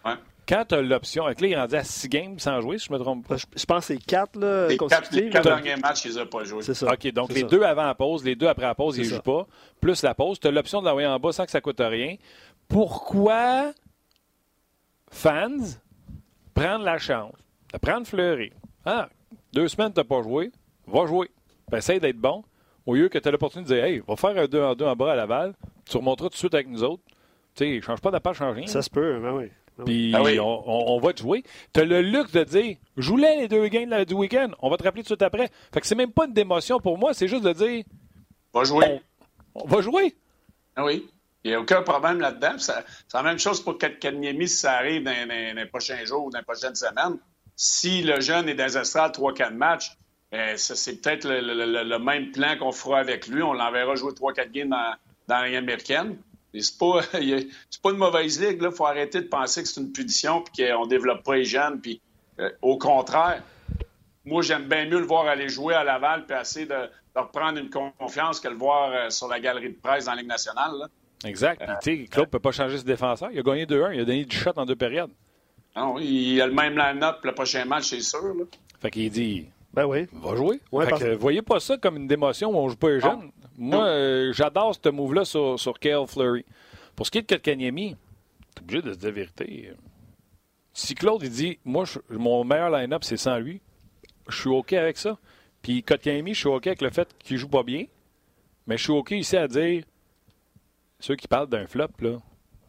Ouais. 0.05 0.13
quand 0.47 0.65
tu 0.69 0.75
as 0.75 0.81
l'option, 0.81 1.25
avec 1.25 1.41
là, 1.41 1.47
il 1.47 1.53
est 1.53 1.59
rendu 1.59 1.75
à 1.75 1.83
six 1.83 2.07
games 2.07 2.37
sans 2.37 2.61
jouer, 2.61 2.77
si 2.77 2.85
je 2.87 2.93
me 2.93 2.99
trompe 2.99 3.27
pas. 3.27 3.37
Je, 3.37 3.45
je 3.55 3.65
pense 3.65 3.87
que 3.87 3.93
c'est 3.95 3.99
quatre 4.05 4.37
là, 4.37 4.67
Les 4.67 4.77
quatre, 4.77 4.89
consécutifs. 4.99 5.23
les 5.25 5.29
quatre 5.31 5.45
là. 5.49 5.55
derniers 5.61 5.81
matchs, 5.81 6.05
il 6.05 6.11
les 6.11 6.17
a 6.19 6.25
pas 6.27 6.43
joués. 6.43 6.61
C'est 6.61 6.73
ça. 6.75 6.93
OK, 6.93 7.07
donc 7.11 7.31
les 7.33 7.41
ça. 7.41 7.47
deux 7.47 7.63
avant 7.63 7.85
la 7.85 7.95
pause, 7.95 8.23
les 8.23 8.35
deux 8.35 8.47
après 8.47 8.65
la 8.67 8.75
pause, 8.75 8.97
ils 8.97 9.05
ne 9.05 9.15
jouent 9.15 9.21
pas, 9.21 9.47
plus 9.81 10.03
la 10.03 10.13
pause. 10.13 10.39
Tu 10.39 10.47
as 10.47 10.51
l'option 10.51 10.81
de 10.81 10.85
l'envoyer 10.85 11.07
en 11.07 11.19
bas 11.19 11.31
sans 11.31 11.45
que 11.45 11.51
ça 11.51 11.61
coûte 11.61 11.79
rien. 11.79 12.15
Pourquoi 12.67 13.73
fans 15.11 15.49
prendre 16.53 16.85
la 16.85 16.97
chance 16.99 17.33
de 17.75 17.79
prendre 17.79 18.05
Fleury? 18.07 18.51
Ah, 18.85 19.09
deux 19.53 19.67
semaines, 19.67 19.93
tu 19.93 19.99
n'as 19.99 20.03
pas 20.03 20.21
joué, 20.21 20.51
va 20.87 21.05
jouer. 21.05 21.29
Puis 21.69 21.77
essaye 21.77 21.99
d'être 21.99 22.17
bon. 22.17 22.43
Au 22.85 22.93
lieu 22.95 23.09
que 23.09 23.17
tu 23.17 23.27
aies 23.27 23.31
l'opportunité 23.31 23.69
de 23.73 23.75
dire 23.75 23.85
Hey, 23.85 24.01
va 24.07 24.15
faire 24.15 24.37
un 24.37 24.45
2 24.47 24.61
en 24.61 24.75
2 24.75 24.85
en 24.85 24.95
bas 24.95 25.11
à 25.13 25.15
Laval, 25.15 25.53
tu 25.89 25.97
remonteras 25.97 26.27
tout 26.29 26.33
de 26.33 26.37
suite 26.37 26.53
avec 26.53 26.67
nous 26.67 26.83
autres. 26.83 27.01
Tu 27.55 27.63
sais, 27.65 27.81
change 27.81 28.01
pas 28.01 28.11
d'appart, 28.11 28.35
change 28.35 28.55
rien. 28.55 28.67
Ça 28.67 28.81
se 28.81 28.89
peut, 28.89 29.19
ben 29.19 29.31
oui. 29.33 29.45
Ben. 29.77 29.83
Puis 29.85 30.13
Ah 30.15 30.21
oui. 30.21 30.39
on, 30.39 30.69
on- 30.69 30.95
on 30.95 30.99
va 30.99 31.13
te 31.13 31.21
jouer. 31.21 31.43
Tu 31.73 31.79
as 31.81 31.85
le 31.85 32.01
luxe 32.01 32.31
de 32.31 32.43
dire 32.43 32.77
joue-les 32.97 33.37
les 33.41 33.47
deux 33.47 33.67
games 33.67 33.89
là, 33.89 34.05
du 34.05 34.13
week-end, 34.13 34.49
on 34.61 34.69
va 34.69 34.77
te 34.77 34.83
rappeler 34.83 35.01
tout 35.03 35.07
de 35.07 35.15
suite 35.15 35.21
après. 35.21 35.49
Fait 35.73 35.81
que 35.81 35.87
c'est 35.87 35.95
même 35.95 36.11
pas 36.11 36.25
une 36.27 36.33
démotion 36.33 36.79
pour 36.79 36.97
moi, 36.97 37.13
c'est 37.13 37.27
juste 37.27 37.43
de 37.43 37.53
dire 37.53 37.83
Va 38.53 38.63
jouer. 38.63 39.01
on 39.55 39.65
va 39.65 39.81
jouer. 39.81 40.15
Ah 40.75 40.85
oui. 40.85 41.07
Il 41.43 41.49
n'y 41.49 41.55
a 41.55 41.59
aucun 41.61 41.81
problème 41.83 42.19
là-dedans. 42.19 42.55
C'est 42.57 42.73
la 43.13 43.23
même 43.23 43.37
chose 43.37 43.61
pour 43.63 43.77
Katkaniemi 43.77 44.47
si 44.47 44.57
ça 44.57 44.73
arrive 44.73 45.03
dans, 45.03 45.11
dans- 45.11 45.27
dans 45.55 45.61
les 45.61 45.65
prochains 45.67 46.03
jours 46.05 46.25
ou 46.25 46.29
dans 46.31 46.39
les 46.39 46.43
prochaines 46.45 46.75
semaines. 46.75 47.17
Si 47.55 48.01
le 48.03 48.19
jeune 48.21 48.49
est 48.49 48.55
dans 48.55 48.65
les 48.65 48.77
estrades 48.77 49.15
3-4 49.15 49.53
matchs, 49.53 49.91
euh, 50.33 50.53
c'est 50.57 51.01
peut-être 51.01 51.25
le, 51.27 51.39
le- 51.39 51.65
le- 51.65 51.83
le 51.83 51.99
même 51.99 52.31
plan 52.31 52.57
qu'on 52.57 52.71
fera 52.71 52.99
avec 52.99 53.27
lui. 53.27 53.41
On 53.43 53.53
l'enverra 53.53 53.95
jouer 53.95 54.11
3-4 54.11 54.51
games 54.51 54.69
dans, 54.69 54.93
dans 55.27 55.37
la 55.41 55.47
Ligue 55.47 55.55
américaine. 55.57 56.17
C'est 56.57 56.77
pas, 56.77 57.01
pas 57.83 57.89
une 57.91 57.97
mauvaise 57.97 58.41
ligue. 58.41 58.59
Il 58.61 58.71
faut 58.71 58.85
arrêter 58.85 59.21
de 59.21 59.27
penser 59.27 59.61
que 59.63 59.69
c'est 59.69 59.79
une 59.81 59.91
punition 59.91 60.43
et 60.57 60.71
qu'on 60.71 60.85
ne 60.85 60.89
développe 60.89 61.23
pas 61.23 61.35
les 61.35 61.45
jeunes. 61.45 61.79
Puis, 61.81 62.01
euh, 62.39 62.49
au 62.61 62.77
contraire, 62.77 63.41
moi, 64.25 64.41
j'aime 64.41 64.63
bien 64.67 64.85
mieux 64.85 64.99
le 64.99 65.05
voir 65.05 65.27
aller 65.27 65.47
jouer 65.49 65.75
à 65.75 65.83
Laval 65.83 66.25
puis 66.25 66.35
essayer 66.39 66.65
de, 66.65 66.73
de 66.73 67.19
reprendre 67.19 67.59
une 67.59 67.69
confiance 67.69 68.39
que 68.39 68.47
le 68.47 68.55
voir 68.55 68.91
euh, 68.91 69.09
sur 69.09 69.27
la 69.27 69.39
galerie 69.39 69.69
de 69.69 69.77
presse 69.81 70.05
dans 70.05 70.11
la 70.13 70.17
Ligue 70.21 70.29
nationale. 70.29 70.71
là. 70.79 70.87
Exact. 71.25 71.61
Puis, 71.65 71.75
tu 71.81 72.01
sais, 72.03 72.07
Claude 72.09 72.25
ne 72.27 72.31
peut 72.31 72.39
pas 72.39 72.51
changer 72.51 72.77
ce 72.77 72.83
défenseur. 72.83 73.29
Il 73.31 73.39
a 73.39 73.43
gagné 73.43 73.65
2-1. 73.65 73.93
Il 73.93 74.01
a 74.01 74.05
donné 74.05 74.25
du 74.25 74.35
shot 74.35 74.51
en 74.57 74.65
deux 74.65 74.75
périodes. 74.75 75.11
Non, 75.75 75.97
il 75.99 76.39
a 76.41 76.47
le 76.47 76.53
même 76.53 76.77
line-up 76.77 77.17
le 77.23 77.33
prochain 77.33 77.65
match, 77.65 77.89
c'est 77.89 77.99
sûr. 78.01 78.23
Là. 78.23 78.43
Fait 78.79 78.91
qu'il 78.91 79.09
dit 79.11 79.45
Ben 79.73 79.85
oui. 79.85 80.07
va 80.13 80.35
jouer. 80.35 80.59
Ouais, 80.71 80.85
fait 80.85 80.89
parce- 80.91 81.03
que, 81.03 81.15
voyez 81.15 81.41
pas 81.41 81.59
ça 81.59 81.77
comme 81.77 81.97
une 81.97 82.07
démotion 82.07 82.49
où 82.51 82.55
on 82.57 82.69
joue 82.69 82.77
pas 82.77 82.89
les 82.91 82.99
jeunes. 83.01 83.31
Moi, 83.57 83.85
euh, 83.85 84.33
j'adore 84.33 84.75
ce 84.81 84.89
move-là 84.89 85.25
sur, 85.25 85.59
sur 85.59 85.77
Kale 85.79 86.07
Fleury. 86.07 86.45
Pour 86.95 87.05
ce 87.05 87.11
qui 87.11 87.17
est 87.19 87.29
de 87.29 87.35
Kotkaniemi, 87.35 87.95
t'es 88.53 88.61
obligé 88.61 88.81
de 88.81 88.93
se 88.93 88.97
dire 88.97 89.09
la 89.09 89.15
vérité. 89.15 89.71
Si 90.73 90.93
Claude 90.95 91.23
il 91.23 91.29
dit 91.29 91.59
moi 91.65 91.85
je- 91.85 91.99
mon 92.09 92.43
meilleur 92.43 92.69
line-up 92.69 93.03
c'est 93.03 93.17
sans 93.17 93.37
lui, 93.37 93.61
je 94.29 94.37
suis 94.39 94.49
OK 94.49 94.73
avec 94.73 94.97
ça. 94.97 95.17
Puis 95.61 95.83
Kotkaniemi, 95.83 96.33
je 96.33 96.39
suis 96.39 96.47
OK 96.49 96.67
avec 96.67 96.81
le 96.81 96.89
fait 96.89 97.07
qu'il 97.19 97.37
joue 97.37 97.47
pas 97.49 97.63
bien, 97.63 97.85
mais 98.67 98.77
je 98.77 98.83
suis 98.83 98.91
OK 98.93 99.11
ici 99.11 99.35
à 99.37 99.47
dire 99.47 99.83
ceux 100.99 101.15
qui 101.15 101.27
parlent 101.27 101.47
d'un 101.49 101.65
flop 101.67 101.87
là, 101.99 102.17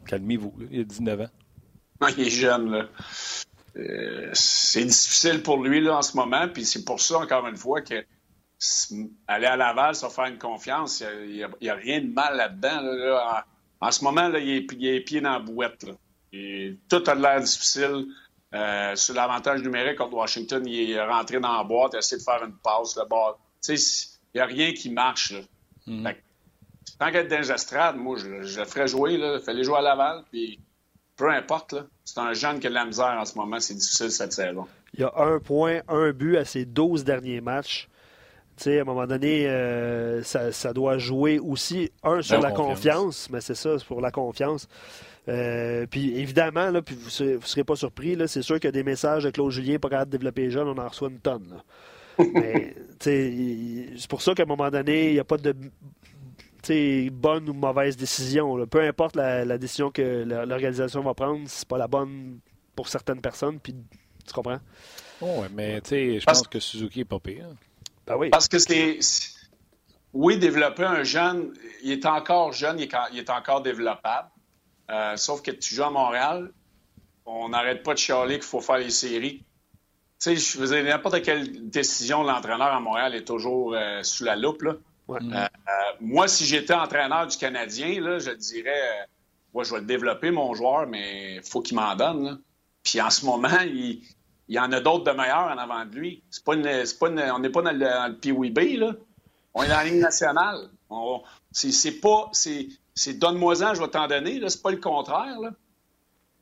calmez-vous, 0.07 0.55
là, 0.59 0.67
il 0.71 0.81
a 0.81 0.85
19 0.85 1.21
ans. 1.21 1.29
Non, 2.01 2.09
il 2.17 2.27
est 2.27 2.31
jeune. 2.31 2.71
Là. 2.71 2.87
Euh, 3.77 4.31
c'est 4.33 4.85
difficile 4.85 5.43
pour 5.43 5.63
lui 5.63 5.81
là, 5.81 5.99
en 5.99 6.03
ce 6.03 6.17
moment. 6.17 6.49
Puis 6.49 6.65
c'est 6.65 6.85
pour 6.85 7.01
ça, 7.01 7.19
encore 7.19 7.47
une 7.47 7.57
fois, 7.57 7.83
que 7.83 8.05
aller 9.29 9.47
à 9.47 9.57
Laval, 9.57 9.95
se 9.95 10.09
faire 10.09 10.25
une 10.27 10.39
confiance, 10.39 11.05
il 11.29 11.47
n'y 11.61 11.69
a, 11.69 11.75
rien 11.75 12.01
de 12.01 12.13
mal 12.13 12.37
là-dedans. 12.37 12.81
là, 12.81 12.95
là. 12.95 13.45
En, 13.81 13.87
en 13.89 13.91
ce 13.91 14.03
moment, 14.05 14.29
là, 14.29 14.39
il, 14.39 14.51
est, 14.51 14.67
il 14.73 14.87
est 14.87 15.01
pieds 15.01 15.21
dans 15.21 15.33
la 15.33 15.39
bouette. 15.41 15.83
Là. 15.83 15.93
Et 16.33 16.77
tout 16.89 17.03
a 17.07 17.15
l'air 17.15 17.41
difficile. 17.41 18.07
Euh, 18.55 18.95
sur 18.97 19.15
l'avantage 19.15 19.61
numérique 19.63 19.99
contre 19.99 20.15
Washington, 20.15 20.65
il 20.67 20.93
est 20.93 21.05
rentré 21.05 21.41
dans 21.41 21.57
la 21.57 21.65
boîte, 21.65 21.93
il 21.93 21.97
a 21.97 21.99
essayé 21.99 22.19
de 22.19 22.25
faire 22.25 22.43
une 22.45 22.57
passe. 22.57 22.97
Là, 22.97 23.05
bas. 23.05 23.37
Tu 23.63 23.77
sais, 23.77 24.09
il 24.33 24.39
n'y 24.39 24.41
a 24.41 24.47
rien 24.47 24.73
qui 24.73 24.91
marche. 24.91 25.35
Là. 25.87 26.15
Que, 26.15 26.19
tant 26.99 27.11
qu'être 27.11 27.29
dans 27.29 27.39
les 27.39 27.53
estrades, 27.53 27.97
moi, 27.97 28.17
je, 28.17 28.43
je 28.43 28.61
le 28.61 28.65
ferais 28.65 28.89
jouer. 28.89 29.15
Il 29.15 29.41
fallait 29.45 29.65
jouer 29.65 29.79
à 29.79 29.83
Laval. 29.83 30.25
Puis 30.31 30.59
peu 31.17 31.31
importe, 31.31 31.73
là. 31.73 31.87
C'est 32.05 32.19
un 32.21 32.33
jeune 32.35 32.61
qui 32.61 32.67
a 32.67 32.71
de 32.71 32.75
la 32.75 32.85
misère 32.85 33.17
en 33.19 33.25
ce 33.25 33.37
moment. 33.37 33.59
C'est 33.59 33.75
difficile 33.75 34.11
cette 34.11 34.33
saison. 34.33 34.67
Il 34.95 35.01
y 35.01 35.05
a 35.05 35.13
un 35.17 35.39
point, 35.41 35.81
un 35.89 36.13
but 36.13 36.37
à 36.37 36.45
ses 36.45 36.65
12 36.65 37.05
derniers 37.05 37.41
matchs. 37.41 37.89
Tu 38.57 38.65
sais, 38.65 38.79
à 38.79 38.83
un 38.83 38.85
moment 38.85 39.07
donné, 39.07 39.47
euh, 39.49 40.23
ça, 40.23 40.51
ça 40.53 40.73
doit 40.73 40.97
jouer 40.99 41.39
aussi, 41.39 41.91
un, 42.03 42.23
sur 42.23 42.37
La 42.41 42.49
la 42.49 42.55
confiance. 42.55 42.77
confiance, 42.77 43.31
mais 43.31 43.41
c'est 43.43 43.55
ça, 43.55 43.79
c'est 43.79 43.85
pour 43.87 44.01
la 44.01 44.11
confiance. 44.11 44.67
Euh, 45.29 45.87
puis 45.91 46.17
évidemment, 46.19 46.71
là, 46.71 46.81
puis 46.81 46.95
vous 46.95 47.25
ne 47.25 47.39
serez 47.41 47.65
pas 47.65 47.77
surpris, 47.77 48.15
là, 48.17 48.27
c'est 48.29 48.43
sûr 48.43 48.57
qu'il 48.57 48.67
y 48.67 48.69
a 48.69 48.73
des 48.73 48.85
messages 48.85 49.25
de 49.25 49.31
Claude 49.31 49.51
Julien, 49.51 49.79
pas 49.79 49.89
capable 49.91 50.11
de 50.13 50.17
développer 50.17 50.43
les 50.43 50.51
jeunes, 50.51 50.69
on 50.69 50.79
en 50.79 50.89
reçoit 50.89 51.09
une 51.11 51.19
tonne. 51.19 51.49
là. 51.51 51.65
mais 52.33 52.75
tu 52.75 52.97
sais, 53.01 53.31
il- 53.31 53.95
c'est 53.99 54.09
pour 54.09 54.23
ça 54.23 54.35
qu'à 54.35 54.45
un 54.45 54.47
moment 54.47 54.71
donné, 54.71 55.09
il 55.09 55.13
n'y 55.15 55.19
a 55.21 55.25
pas 55.25 55.37
de 55.37 55.55
bonne 57.13 57.49
ou 57.49 57.53
mauvaise 57.53 57.97
décision. 57.97 58.57
là. 58.57 58.67
Peu 58.67 58.81
importe 58.81 59.17
la, 59.17 59.45
la 59.45 59.59
décision 59.59 59.91
que 59.91 60.25
l'organisation 60.25 61.03
va 61.03 61.15
prendre, 61.15 61.43
c'est 61.47 61.67
pas 61.69 61.79
la 61.79 61.89
bonne 61.89 62.39
pour 62.75 62.89
certaines 62.89 63.21
personnes. 63.21 63.59
Puis, 63.61 63.75
tu 64.27 64.33
comprends? 64.33 64.59
Oh, 65.21 65.41
ouais, 65.41 65.49
mais 65.53 65.81
tu 65.81 65.91
sais, 65.91 66.21
je 66.21 66.25
Parce- 66.25 66.41
pense 66.41 66.49
que 66.49 66.61
Suzuki 66.61 67.01
est 67.01 67.05
pas 67.05 67.19
pire. 67.21 67.47
Ben 68.07 68.17
oui. 68.17 68.31
Parce 68.31 68.49
que 68.49 68.59
c'est. 68.59 68.99
Oui, 70.13 70.39
développer 70.39 70.85
un 70.85 71.03
jeune, 71.05 71.53
il 71.83 71.93
est 71.93 72.07
encore 72.07 72.53
jeune, 72.53 72.79
il 72.79 72.85
est, 72.85 72.91
ca- 72.91 73.09
il 73.13 73.19
est 73.19 73.29
encore 73.31 73.61
développable. 73.61 74.29
Euh, 74.91 75.17
sauf 75.17 75.43
que 75.43 75.51
tu 75.51 75.75
joues 75.75 75.83
à 75.83 75.91
Montréal, 75.91 76.53
on 77.27 77.49
n'arrête 77.51 77.83
pas 77.83 77.93
de 77.93 77.99
chialer 77.99 78.35
qu'il 78.35 78.45
faut 78.45 78.61
faire 78.61 78.79
les 78.79 78.91
séries. 78.91 79.39
Tu 79.39 79.45
sais, 80.19 80.37
je 80.37 80.59
faisais 80.59 80.83
n'importe 80.83 81.21
quelle 81.23 81.69
décision 81.69 82.23
de 82.23 82.29
l'entraîneur 82.29 82.69
à 82.73 82.81
Montréal 82.81 83.15
est 83.15 83.25
toujours 83.27 83.75
euh, 83.75 84.03
sous 84.03 84.25
la 84.25 84.37
loupe. 84.37 84.63
Là. 84.63 84.75
Ouais. 85.09 85.21
Euh, 85.23 85.37
euh, 85.37 85.49
moi, 86.01 86.27
si 86.29 86.45
j'étais 86.45 86.75
entraîneur 86.75 87.27
du 87.27 87.37
Canadien, 87.37 88.01
là, 88.01 88.19
je 88.19 88.31
dirais, 88.33 88.71
euh, 88.83 89.05
moi, 89.55 89.63
je 89.65 89.73
vais 89.73 89.81
le 89.81 89.87
développer, 89.87 90.31
mon 90.31 90.53
joueur, 90.55 90.87
mais 90.87 91.37
il 91.37 91.43
faut 91.43 91.61
qu'il 91.63 91.77
m'en 91.77 91.95
donne. 91.95 92.25
là. 92.25 92.39
Puis 92.83 93.01
en 93.01 93.11
ce 93.11 93.25
moment, 93.25 93.61
il, 93.65 94.03
il 94.49 94.55
y 94.55 94.59
en 94.59 94.71
a 94.73 94.81
d'autres 94.81 95.05
de 95.05 95.13
meilleurs 95.17 95.47
en 95.53 95.59
avant 95.59 95.85
de 95.85 95.95
lui. 95.97 96.23
C'est 96.31 96.45
pas 96.45 96.55
une- 96.55 96.85
c'est 96.87 96.99
pas 96.99 97.09
une- 97.09 97.21
on 97.21 97.39
n'est 97.39 97.51
pas 97.51 97.63
dans 97.63 97.73
le, 97.73 97.79
dans 97.79 98.09
le 98.09 98.17
Pee-wee-B, 98.17 98.79
là. 98.79 98.93
On 99.55 99.63
est 99.63 99.69
dans 99.69 99.77
la 99.77 99.85
Ligue 99.85 100.01
nationale. 100.01 100.69
On- 100.91 101.23
c'est, 101.53 101.73
c'est 101.73 102.01
pas... 102.01 102.29
C'est, 102.33 102.69
c'est 102.95 103.15
donne-moi-en, 103.15 103.75
je 103.75 103.81
vais 103.83 103.89
t'en 103.89 104.07
donner. 104.09 104.39
Là. 104.41 104.49
C'est 104.49 104.63
pas 104.63 104.71
le 104.71 104.77
contraire. 104.79 105.39
Là. 105.41 105.51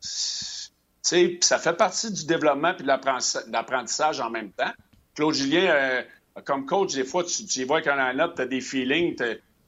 Ça 0.01 1.59
fait 1.59 1.73
partie 1.75 2.13
du 2.13 2.25
développement 2.27 2.75
et 2.77 2.83
de 2.83 2.87
l'apprentissage, 2.87 3.47
de 3.47 3.53
l'apprentissage 3.53 4.21
en 4.21 4.31
même 4.31 4.51
temps. 4.53 4.73
Claude 5.15 5.35
Julien, 5.35 5.65
euh, 5.71 6.03
comme 6.43 6.67
coach, 6.67 6.95
des 6.95 7.05
fois, 7.05 7.25
tu, 7.25 7.45
tu 7.47 7.61
y 7.61 7.65
vas 7.65 7.77
avec 7.77 7.87
un 7.87 7.97
line-up, 7.97 8.33
tu 8.37 8.43
as 8.43 8.47
des 8.47 8.61
feelings, 8.61 9.17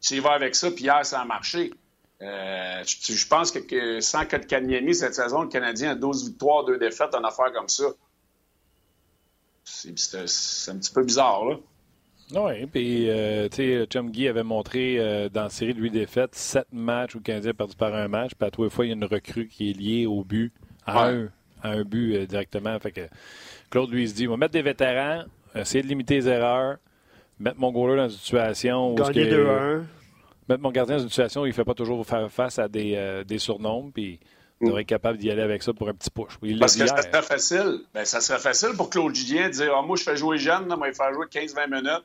tu 0.01 0.15
y 0.15 0.21
vas 0.21 0.33
avec 0.33 0.55
ça, 0.55 0.71
puis 0.71 0.85
hier, 0.85 1.05
ça 1.07 1.21
a 1.21 1.25
marché. 1.25 1.73
Euh, 2.23 2.83
je, 2.87 3.13
je 3.13 3.27
pense 3.29 3.51
que, 3.53 3.59
que 3.59 4.01
sans 4.01 4.25
Kotkaniemi 4.25 4.95
cette 4.95 5.15
saison, 5.15 5.43
le 5.43 5.49
Canadien 5.49 5.91
a 5.91 5.95
12 5.95 6.29
victoires, 6.31 6.65
2 6.65 6.79
défaites, 6.79 7.15
en 7.15 7.23
affaire 7.25 7.53
comme 7.53 7.69
ça. 7.69 7.85
C'est, 9.65 9.91
un 10.71 10.79
petit 10.79 10.93
peu 10.93 11.05
bizarre, 11.05 11.45
là. 11.45 11.57
Oui, 12.35 12.67
puis 12.67 13.09
euh, 13.09 13.49
tu 13.49 13.57
sais, 13.57 13.87
Chum 13.87 14.11
Guy 14.11 14.27
avait 14.27 14.43
montré 14.43 14.99
euh, 14.99 15.29
dans 15.29 15.45
la 15.45 15.51
série 15.51 15.75
de 15.75 15.81
8 15.81 15.91
défaites, 15.91 16.35
7 16.35 16.67
matchs 16.73 17.15
où 17.15 17.19
le 17.19 17.23
Canadien 17.23 17.51
a 17.53 17.55
perdu 17.55 17.77
par 17.77 17.95
un 17.95 18.09
match, 18.09 18.33
puis 18.37 18.47
à 18.47 18.51
tous 18.51 18.65
les 18.65 18.71
fois, 18.71 18.85
il 18.85 18.89
y 18.89 18.91
a 18.93 18.95
une 18.95 19.05
recrue 19.05 19.47
qui 19.47 19.71
est 19.71 19.73
liée 19.75 20.07
au 20.07 20.25
but, 20.25 20.53
à, 20.87 21.07
Ouais. 21.07 21.13
un, 21.63 21.69
à 21.69 21.71
un 21.73 21.85
but 21.85 22.19
directement. 22.27 22.77
Fait 22.81 22.91
que 22.91 23.03
Claude 23.71 23.91
lui 23.91 24.03
il 24.05 24.09
se 24.09 24.15
dit, 24.15 24.27
on 24.27 24.33
va 24.33 24.37
mettre 24.39 24.55
des 24.55 24.63
vétérans, 24.63 25.25
essayer 25.61 25.83
de 25.83 25.89
limiter 25.89 26.15
les 26.15 26.29
erreurs, 26.29 26.77
mettre 27.39 27.59
mon 27.59 27.71
goaler 27.73 27.97
dans 27.97 28.09
une 28.09 28.17
situation 28.19 28.93
où... 28.93 28.95
Gagner 28.95 29.23
est-ce 29.23 29.31
que- 29.31 29.81
2-1. 29.81 29.85
mettre 30.49 30.63
mon 30.63 30.71
gardien 30.71 30.97
dans 30.97 31.03
une 31.03 31.09
situation 31.09 31.43
où 31.43 31.47
il 31.47 31.51
ne 31.51 31.55
fait 31.55 31.65
pas 31.65 31.75
toujours 31.75 32.05
faire 32.07 32.31
face 32.31 32.59
à 32.59 32.69
des, 32.69 32.95
euh, 32.97 33.25
des 33.25 33.39
surnoms, 33.39 33.91
puis 33.93 34.21
il 34.61 34.67
devrait 34.69 34.83
être 34.83 34.89
capable 34.89 35.19
d'y 35.19 35.31
aller 35.31 35.43
avec 35.43 35.63
ça 35.63 35.73
pour 35.75 35.89
un 35.89 35.93
petit 35.93 36.11
push. 36.11 36.39
Il 36.43 36.59
Parce 36.59 36.75
que 36.77 36.85
hier. 36.85 36.89
ça 36.89 37.03
serait 37.03 37.23
facile. 37.23 37.81
Ben, 37.93 38.05
ça 38.07 38.21
serait 38.21 38.39
facile 38.39 38.71
pour 38.77 38.89
Claude 38.89 39.15
Julien 39.15 39.49
de 39.49 39.53
dire 39.53 39.75
Ah, 39.77 39.83
Moi, 39.83 39.97
je 39.97 40.03
fais 40.03 40.17
jouer 40.17 40.39
jeune, 40.39 40.69
là, 40.69 40.77
moi, 40.77 40.89
il 40.89 40.95
faire 40.95 41.13
jouer 41.13 41.27
15-20 41.27 41.69
minutes. 41.69 42.05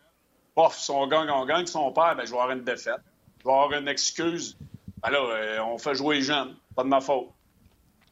Pof, 0.54 0.78
si 0.78 0.92
on 0.92 1.08
gagne, 1.08 1.30
on 1.30 1.46
gagne. 1.46 1.66
Si 1.66 1.78
on 1.78 1.92
perd, 1.94 2.18
ben, 2.18 2.26
je 2.26 2.32
vais 2.32 2.38
avoir 2.38 2.52
une 2.52 2.64
défaite. 2.66 3.00
Je 3.40 3.46
vais 3.46 3.52
avoir 3.54 3.72
une 3.74 3.88
excuse. 3.88 4.58
Ben 5.02 5.12
là, 5.12 5.20
euh, 5.20 5.60
on 5.64 5.78
fait 5.78 5.96
jouer 5.96 6.22
jeune. 6.22 6.56
Pas 6.76 6.84
de 6.84 6.90
ma 6.90 7.00
faute. 7.00 7.28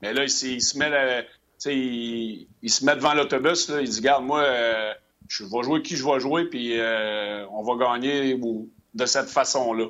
Mais 0.02 0.14
là, 0.14 0.24
il, 0.24 0.28
il 0.28 0.62
se 0.62 0.78
met 0.78 1.26
sais, 1.58 1.76
il, 1.76 2.48
il 2.62 2.70
se 2.70 2.86
met 2.86 2.96
devant 2.96 3.14
l'autobus. 3.14 3.68
là, 3.70 3.82
Il 3.82 3.90
dit 3.90 3.98
Regarde, 4.00 4.24
moi, 4.24 4.40
euh, 4.42 4.94
je 5.30 5.44
vais 5.46 5.64
jouer 5.64 5.82
qui 5.82 5.96
je 5.96 6.04
vais 6.06 6.20
jouer, 6.20 6.46
puis 6.50 6.78
euh, 6.78 7.46
on 7.52 7.64
va 7.64 7.78
gagner 7.78 8.34
ou, 8.34 8.70
de 8.94 9.06
cette 9.06 9.30
façon-là. 9.30 9.86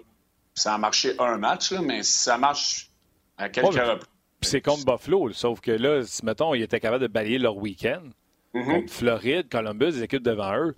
Ça 0.54 0.76
a 0.76 0.78
marché 0.78 1.16
un 1.18 1.38
match, 1.38 1.72
là, 1.72 1.82
mais 1.82 2.04
si 2.04 2.20
ça 2.20 2.38
marche 2.38 2.92
à 3.38 3.50
quelques 3.50 3.74
Ouais, 3.74 3.82
reprises. 3.82 4.08
Puis 4.42 4.50
c'est 4.52 4.62
contre 4.62 4.86
Buffalo, 4.86 5.32
sauf 5.32 5.60
que 5.62 5.72
là, 5.72 6.04
si, 6.04 6.24
mettons, 6.26 6.54
ils 6.54 6.62
étaient 6.62 6.80
capables 6.80 7.02
de 7.02 7.08
balayer 7.08 7.40
leur 7.40 7.58
week-end, 7.58 8.04
Mhm. 8.54 8.66
contre 8.66 8.94
Floride, 8.94 9.50
Columbus, 9.50 9.92
des 9.94 10.04
équipes 10.04 10.24
devant 10.24 10.56
eux, 10.58 10.76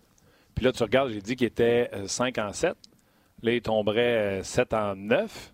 Puis 0.56 0.66
là, 0.66 0.72
tu 0.74 0.84
regardes, 0.84 1.10
j'ai 1.12 1.22
dit 1.22 1.36
qu'il 1.36 1.48
était 1.48 1.90
5 2.08 2.38
en 2.38 2.52
7. 2.54 2.76
Là, 3.42 3.54
il 3.54 3.62
tomberait 3.62 4.42
7 4.44 4.74
en 4.74 4.96
9. 4.96 5.54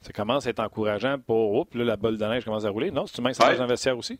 Ça 0.00 0.12
commence 0.12 0.46
à 0.46 0.50
être 0.50 0.58
encourageant 0.60 1.18
pour. 1.18 1.52
Oups, 1.54 1.74
là, 1.74 1.84
la 1.84 1.96
bolle 1.96 2.16
de 2.18 2.24
neige 2.24 2.44
commence 2.44 2.64
à 2.64 2.70
rouler. 2.70 2.90
Non, 2.90 3.06
c'est 3.06 3.22
tu 3.22 3.34
ça 3.34 3.48
ouais. 3.50 3.56
dans 3.56 3.64
le 3.64 3.68
vestiaire 3.68 3.96
aussi? 3.96 4.18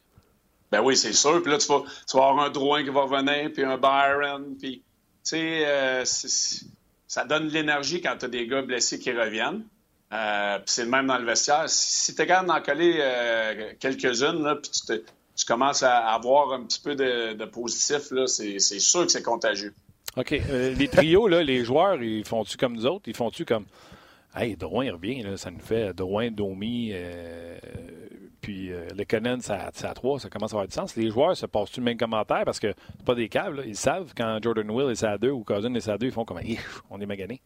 Ben 0.73 0.81
oui, 0.81 0.97
c'est 0.97 1.13
sûr. 1.13 1.43
Puis 1.43 1.53
là, 1.53 1.59
tu 1.59 1.69
vas, 1.69 1.85
avoir 2.15 2.41
un 2.41 2.49
Drouin 2.49 2.83
qui 2.83 2.89
va 2.89 3.03
revenir, 3.03 3.53
puis 3.53 3.63
un 3.63 3.77
Byron. 3.77 4.57
Puis, 4.59 4.79
tu 4.79 4.83
sais, 5.23 5.65
euh, 5.67 6.03
ça 6.05 7.25
donne 7.27 7.49
de 7.49 7.53
l'énergie 7.53 8.01
quand 8.01 8.17
tu 8.19 8.25
as 8.25 8.29
des 8.29 8.47
gars 8.47 8.63
blessés 8.63 8.99
qui 8.99 9.13
reviennent. 9.13 9.65
Euh, 10.15 10.57
puis 10.57 10.67
c'est 10.69 10.85
le 10.85 10.91
même 10.91 11.07
dans 11.07 11.19
le 11.19 11.27
vestiaire. 11.27 11.65
Si, 11.67 12.15
tu 12.15 12.23
es 12.23 12.27
capable 12.27 12.49
d'en 12.49 12.63
coller 12.63 12.97
euh, 13.01 13.73
quelques-unes, 13.79 14.61
puis 14.63 15.03
tu, 15.37 15.45
commences 15.47 15.83
à 15.83 15.99
avoir 16.09 16.55
un 16.55 16.65
petit 16.65 16.81
peu 16.81 16.95
de, 16.95 17.45
positif, 17.45 18.11
c'est, 18.27 18.59
sûr 18.59 19.05
que 19.05 19.13
c'est 19.13 19.23
contagieux. 19.23 19.75
OK. 20.17 20.31
les 20.31 20.89
trios, 20.89 21.29
là, 21.29 21.43
les 21.43 21.65
joueurs, 21.65 22.03
ils 22.03 22.25
font-tu 22.25 22.57
comme 22.57 22.77
nous 22.77 22.87
autres? 22.87 23.05
Ils 23.09 23.17
font-tu 23.17 23.45
comme 23.45 23.67
Hey, 24.35 24.57
Drouin 24.57 24.91
revient, 24.93 25.23
là, 25.23 25.37
ça 25.37 25.51
nous 25.51 25.61
fait 25.61 25.93
Drouin, 25.93 26.31
Domi, 26.31 26.93
puis 28.43 28.73
euh, 28.73 28.87
le 28.95 29.05
Conan, 29.05 29.39
ça, 29.41 29.71
à 29.83 29.95
3, 29.95 30.21
ça 30.21 30.29
commence 30.29 30.53
à 30.53 30.57
avoir 30.57 30.67
du 30.67 30.75
sens. 30.75 30.97
Les 30.97 31.11
joueurs 31.11 31.37
se 31.37 31.47
passent-tu 31.47 31.81
le 31.81 31.85
même 31.85 31.97
commentaire? 31.97 32.43
Parce 32.45 32.61
que 32.61 32.75
c'est 32.99 33.07
pas 33.07 33.15
des 33.15 33.29
câbles, 33.29 33.63
ils 33.67 33.77
savent 33.77 34.13
quand 34.17 34.39
Jordan 34.43 34.69
Will 34.71 34.91
est 34.91 35.05
à 35.05 35.17
2 35.17 35.31
ou 35.31 35.45
Cousin 35.45 35.73
est 35.75 35.89
à 35.89 35.97
2, 35.97 36.07
ils 36.07 36.13
font 36.13 36.25
comme 36.25 36.41
on 36.91 37.01
est 37.01 37.07
magané. 37.07 37.41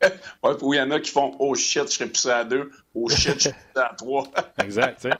ouais, 0.02 0.52
il 0.62 0.74
y 0.76 0.80
en 0.80 0.90
a 0.92 1.00
qui 1.00 1.10
font 1.10 1.34
Oh 1.38 1.54
shit, 1.54 1.84
je 1.84 1.96
serais 1.96 2.08
plus 2.08 2.26
à 2.26 2.44
2, 2.44 2.70
Oh 2.94 3.08
shit, 3.08 3.34
je 3.34 3.38
serais 3.40 3.56
plus 3.74 3.82
à 3.82 3.94
3. 3.96 4.28
exact, 4.62 5.00
tu 5.02 5.10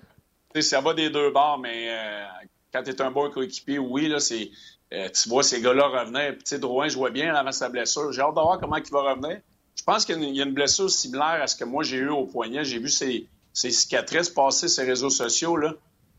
sais. 0.55 0.63
ça 0.63 0.81
va 0.81 0.95
des 0.95 1.11
deux 1.11 1.31
bords, 1.33 1.59
mais 1.59 1.89
euh, 1.91 2.25
quand 2.73 2.83
tu 2.85 2.91
es 2.91 3.03
un 3.03 3.11
bon 3.11 3.31
coéquipier, 3.31 3.79
oui, 3.79 4.09
là, 4.09 4.21
c'est. 4.21 4.51
Euh, 4.93 5.09
tu 5.09 5.29
vois 5.29 5.43
ces 5.43 5.61
gars-là 5.61 5.89
revenir. 5.89 6.35
Puis, 6.35 6.45
tu 6.45 6.51
sais, 6.51 6.59
Drouin, 6.61 6.87
je 6.87 6.97
vois 6.97 7.11
bien 7.11 7.35
avant 7.35 7.51
sa 7.51 7.69
blessure. 7.69 8.13
J'ai 8.13 8.21
hâte 8.21 8.37
de 8.37 8.41
voir 8.41 8.61
comment 8.61 8.77
il 8.77 8.89
va 8.93 9.15
revenir. 9.15 9.41
Je 9.75 9.83
pense 9.83 10.05
qu'il 10.05 10.23
y 10.23 10.41
a 10.41 10.45
une 10.45 10.55
blessure 10.55 10.89
similaire 10.89 11.43
à 11.43 11.49
ce 11.49 11.57
que 11.57 11.65
moi 11.65 11.83
j'ai 11.83 11.97
eu 11.97 12.09
au 12.09 12.25
poignet. 12.25 12.65
J'ai 12.65 12.79
vu 12.79 12.89
ses, 12.89 13.27
cicatrices 13.71 14.31
passer 14.31 14.69
sur 14.69 14.83
les 14.83 14.91
réseaux 14.91 15.11
sociaux. 15.11 15.57
Là. 15.57 15.75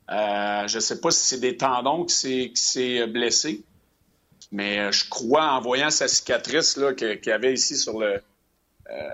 Euh, 0.10 0.68
je 0.68 0.76
ne 0.76 0.80
sais 0.82 1.00
pas 1.00 1.12
si 1.12 1.26
c'est 1.26 1.40
des 1.40 1.58
tendons 1.58 2.06
qui 2.06 2.52
s'est 2.56 3.08
blessé, 3.08 3.64
mais 4.52 4.80
euh, 4.80 4.92
je 4.92 5.10
crois 5.10 5.52
en 5.52 5.62
voyant 5.62 5.90
sa 5.90 6.08
cicatrice 6.08 6.80
qu'il 6.98 7.20
y 7.26 7.32
avait 7.32 7.54
ici 7.54 7.78
sur 7.78 8.00
le. 8.00 8.22
Euh, 8.90 9.10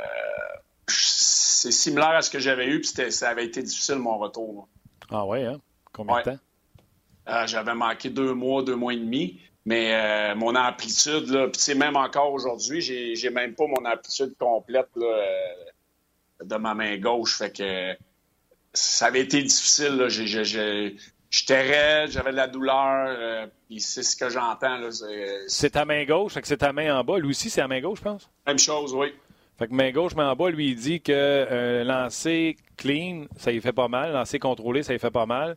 c'est 0.88 1.72
similaire 1.72 2.10
à 2.10 2.22
ce 2.22 2.30
que 2.30 2.40
j'avais 2.40 2.68
eu, 2.68 2.82
puis 2.82 3.12
ça 3.12 3.30
avait 3.30 3.46
été 3.46 3.64
difficile 3.64 3.96
mon 3.96 4.18
retour. 4.18 4.68
Ah 5.10 5.26
ouais, 5.26 5.46
hein? 5.46 5.60
Combien 5.92 6.20
de 6.20 6.24
temps? 6.24 7.46
j'avais 7.46 7.74
manqué 7.74 8.10
deux 8.10 8.34
mois, 8.34 8.64
deux 8.64 8.76
mois 8.76 8.94
et 8.94 8.98
demi. 8.98 9.40
Mais 9.66 9.94
euh, 9.94 10.36
mon 10.36 10.56
amplitude, 10.56 11.30
là, 11.30 11.48
puis 11.48 11.76
même 11.76 11.96
encore 11.96 12.34
aujourd'hui, 12.34 12.82
j'ai, 12.82 13.16
j'ai 13.16 13.30
même 13.30 13.56
pas 13.56 13.66
mon 13.66 13.86
amplitude 13.86 14.36
complète 14.38 14.90
là, 14.96 15.06
euh, 15.06 16.44
de 16.44 16.56
ma 16.58 16.74
main 16.74 16.98
gauche. 16.98 17.38
Fait 17.38 17.52
que 17.52 17.94
ça 18.74 19.08
avait 19.08 19.22
été 19.22 19.42
difficile. 19.42 19.96
Là. 19.96 20.10
j'étais 20.10 21.62
raide, 21.62 22.12
j'avais 22.12 22.32
de 22.32 22.36
la 22.36 22.48
douleur, 22.48 23.08
euh, 23.08 23.48
puis 23.68 23.80
c'est 23.80 24.04
ce 24.04 24.16
que 24.16 24.30
j'entends. 24.30 24.78
Là, 24.78 24.90
c'est... 25.48 25.70
ta 25.70 25.86
main 25.86 26.06
gauche, 26.06 26.34
fait 26.34 26.42
que 26.42 26.48
c'est 26.48 26.58
ta 26.58 26.74
main 26.74 26.98
en 26.98 27.04
bas. 27.04 27.18
Lui 27.18 27.30
aussi, 27.30 27.50
c'est 27.50 27.62
la 27.62 27.68
main 27.68 27.82
gauche, 27.82 28.00
je 28.00 28.04
pense? 28.04 28.30
Même 28.48 28.60
chose, 28.60 28.94
oui. 28.94 29.08
Fait 29.60 29.68
que 29.68 29.74
main 29.74 29.92
gauche, 29.92 30.16
main 30.16 30.32
en 30.32 30.36
bas, 30.36 30.50
lui, 30.50 30.70
il 30.70 30.76
dit 30.76 31.02
que 31.02 31.84
lancer 31.86 32.58
clean, 32.78 33.26
ça 33.38 33.52
lui 33.52 33.62
fait 33.62 33.74
pas 33.74 33.88
mal. 33.88 34.12
Lancer 34.12 34.40
contrôlé, 34.40 34.84
ça 34.84 34.94
lui 34.94 35.00
fait 35.00 35.12
pas 35.12 35.26
mal 35.26 35.56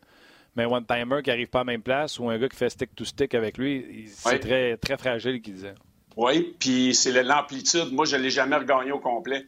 mais 0.56 0.64
un 0.64 0.68
one-timer 0.68 1.22
qui 1.22 1.30
n'arrive 1.30 1.48
pas 1.48 1.60
à 1.60 1.62
la 1.62 1.72
même 1.72 1.82
place 1.82 2.18
ou 2.18 2.28
un 2.28 2.38
gars 2.38 2.48
qui 2.48 2.56
fait 2.56 2.70
stick-to-stick 2.70 3.34
avec 3.34 3.58
lui, 3.58 4.08
c'est 4.08 4.38
très, 4.38 4.76
très 4.78 4.96
fragile, 4.96 5.40
qu'il 5.42 5.54
disait. 5.54 5.74
Oui, 6.16 6.56
puis 6.58 6.94
c'est 6.94 7.22
l'amplitude. 7.22 7.92
Moi, 7.92 8.06
je 8.06 8.16
ne 8.16 8.22
l'ai 8.22 8.30
jamais 8.30 8.56
regagné 8.56 8.90
au 8.90 8.98
complet. 8.98 9.46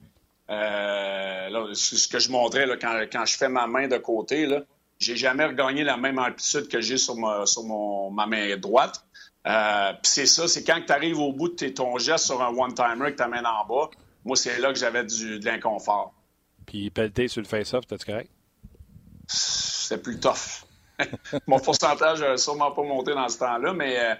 Euh, 0.50 1.74
ce 1.74 2.08
que 2.08 2.18
je 2.18 2.30
montrais 2.30 2.66
là, 2.66 2.76
quand, 2.76 3.24
je 3.24 3.36
fais 3.36 3.48
ma 3.48 3.66
main 3.66 3.88
de 3.88 3.98
côté, 3.98 4.46
là, 4.46 4.62
j'ai 4.98 5.16
jamais 5.16 5.44
regagné 5.44 5.84
la 5.84 5.96
même 5.96 6.18
amplitude 6.18 6.68
que 6.68 6.80
j'ai 6.80 6.96
sur, 6.96 7.16
ma, 7.16 7.46
sur 7.46 7.64
mon, 7.64 8.10
ma 8.10 8.26
main 8.26 8.56
droite. 8.56 9.04
Euh, 9.46 9.92
puis 9.92 10.10
c'est 10.10 10.26
ça, 10.26 10.48
c'est 10.48 10.64
quand 10.64 10.80
tu 10.84 10.92
arrives 10.92 11.18
au 11.18 11.32
bout 11.32 11.48
de 11.48 11.68
ton 11.68 11.98
geste 11.98 12.26
sur 12.26 12.42
un 12.42 12.48
one-timer 12.48 13.02
avec 13.02 13.16
ta 13.16 13.28
main 13.28 13.42
en 13.44 13.66
bas, 13.66 13.90
moi, 14.24 14.36
c'est 14.36 14.58
là 14.58 14.72
que 14.72 14.78
j'avais 14.78 15.04
de 15.04 15.44
l'inconfort. 15.44 16.14
Puis 16.66 16.90
pelleter 16.90 17.28
sur 17.28 17.40
le 17.40 17.46
face-off, 17.46 17.86
t'as-tu 17.86 18.06
correct? 18.06 18.30
C'est 19.26 20.02
plus 20.02 20.18
tough. 20.18 20.66
Mon 21.46 21.58
pourcentage 21.60 22.20
n'a 22.20 22.36
sûrement 22.36 22.72
pas 22.72 22.82
monté 22.82 23.14
dans 23.14 23.28
ce 23.28 23.38
temps-là, 23.38 23.72
mais 23.72 23.98
euh, 23.98 24.14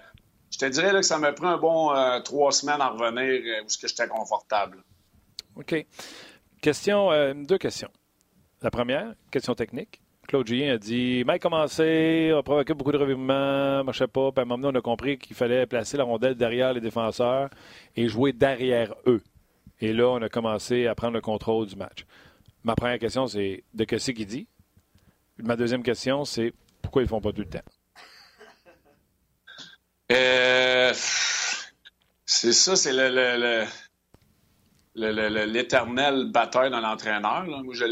je 0.51 0.57
te 0.57 0.65
dirais 0.65 0.91
que 0.91 1.01
ça 1.01 1.17
m'a 1.17 1.31
pris 1.31 1.45
un 1.45 1.57
bon 1.57 1.93
euh, 1.93 2.19
trois 2.21 2.51
semaines 2.51 2.81
à 2.81 2.89
revenir 2.89 3.41
euh, 3.45 3.63
où 3.63 3.67
j'étais 3.69 4.07
confortable. 4.07 4.83
OK. 5.55 5.85
Question, 6.61 7.33
deux 7.33 7.57
questions. 7.57 7.89
La 8.61 8.71
première, 8.71 9.13
question 9.31 9.55
technique. 9.55 10.01
Claude 10.27 10.45
Julien 10.45 10.75
a 10.75 10.77
dit 10.77 11.23
Mike 11.25 11.41
commencé, 11.41 12.31
a 12.37 12.43
provoqué 12.43 12.75
beaucoup 12.75 12.91
de 12.91 12.97
revirements, 12.97 13.83
marchait 13.83 14.07
pas. 14.07 14.31
Puis 14.31 14.39
à 14.39 14.43
un 14.43 14.45
moment 14.45 14.61
donné, 14.61 14.77
on 14.77 14.79
a 14.79 14.83
compris 14.83 15.17
qu'il 15.17 15.35
fallait 15.35 15.65
placer 15.65 15.97
la 15.97 16.03
rondelle 16.03 16.35
derrière 16.35 16.71
les 16.71 16.81
défenseurs 16.81 17.49
et 17.95 18.07
jouer 18.07 18.31
derrière 18.31 18.93
eux. 19.07 19.23
Et 19.81 19.91
là, 19.91 20.07
on 20.09 20.21
a 20.21 20.29
commencé 20.29 20.85
à 20.85 20.93
prendre 20.93 21.13
le 21.13 21.21
contrôle 21.21 21.65
du 21.65 21.75
match. 21.75 22.05
Ma 22.63 22.75
première 22.75 22.99
question, 22.99 23.25
c'est 23.25 23.63
de 23.73 23.83
que 23.85 23.97
c'est 23.97 24.13
qu'il 24.13 24.27
dit? 24.27 24.47
Ma 25.39 25.55
deuxième 25.55 25.81
question, 25.81 26.25
c'est 26.25 26.53
pourquoi 26.81 27.01
ils 27.01 27.05
ne 27.05 27.09
font 27.09 27.21
pas 27.21 27.31
tout 27.31 27.41
le 27.41 27.49
temps? 27.49 27.59
Euh, 30.11 30.93
c'est 32.25 32.53
ça, 32.53 32.75
c'est 32.75 32.91
le, 32.93 33.65
l'éternel 34.99 36.25
bataille 36.31 36.71
d'un 36.71 36.83
entraîneur. 36.83 37.45
Je, 37.71 37.85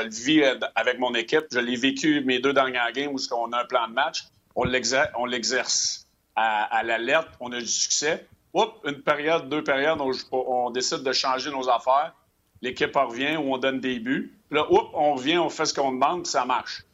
le 0.00 0.08
vis 0.08 0.44
avec 0.74 0.98
mon 0.98 1.14
équipe. 1.14 1.46
Je 1.52 1.58
l'ai 1.58 1.76
vécu 1.76 2.22
mes 2.24 2.38
deux 2.38 2.52
dernières 2.52 2.92
games 2.92 3.12
où 3.12 3.18
on 3.34 3.52
a 3.52 3.62
un 3.62 3.64
plan 3.64 3.88
de 3.88 3.94
match. 3.94 4.24
On 4.54 4.64
l'exerce 4.64 6.06
à, 6.36 6.82
la 6.84 6.98
lettre. 6.98 7.30
On 7.40 7.52
a 7.52 7.58
du 7.58 7.66
succès. 7.66 8.26
Oups, 8.54 8.72
une 8.84 9.00
période, 9.02 9.48
deux 9.48 9.64
périodes, 9.64 9.98
on, 10.00 10.12
on 10.32 10.70
décide 10.70 11.02
de 11.02 11.12
changer 11.12 11.50
nos 11.50 11.70
affaires. 11.70 12.14
L'équipe 12.60 12.94
revient 12.94 13.36
ou 13.36 13.54
on 13.54 13.58
donne 13.58 13.80
des 13.80 13.98
buts. 13.98 14.38
Là, 14.50 14.70
oups, 14.70 14.90
on 14.92 15.14
revient, 15.14 15.38
on 15.38 15.48
fait 15.48 15.64
ce 15.64 15.72
qu'on 15.72 15.92
demande, 15.92 16.26
ça 16.26 16.44
marche. 16.44 16.84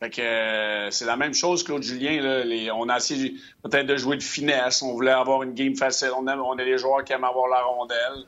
Fait 0.00 0.10
que 0.10 0.20
euh, 0.20 0.90
c'est 0.90 1.04
la 1.04 1.16
même 1.16 1.34
chose, 1.34 1.62
Claude 1.62 1.82
Julien. 1.82 2.42
On 2.74 2.88
a 2.88 2.96
essayé 2.96 3.34
peut-être 3.62 3.86
de 3.86 3.96
jouer 3.96 4.16
de 4.16 4.22
finesse. 4.22 4.82
On 4.82 4.92
voulait 4.92 5.12
avoir 5.12 5.42
une 5.44 5.54
game 5.54 5.76
facile. 5.76 6.10
On, 6.18 6.26
a 6.26 6.36
on 6.36 6.58
est 6.58 6.64
des 6.64 6.78
joueurs 6.78 7.04
qui 7.04 7.12
aiment 7.12 7.24
avoir 7.24 7.48
la 7.48 7.62
rondelle. 7.62 8.24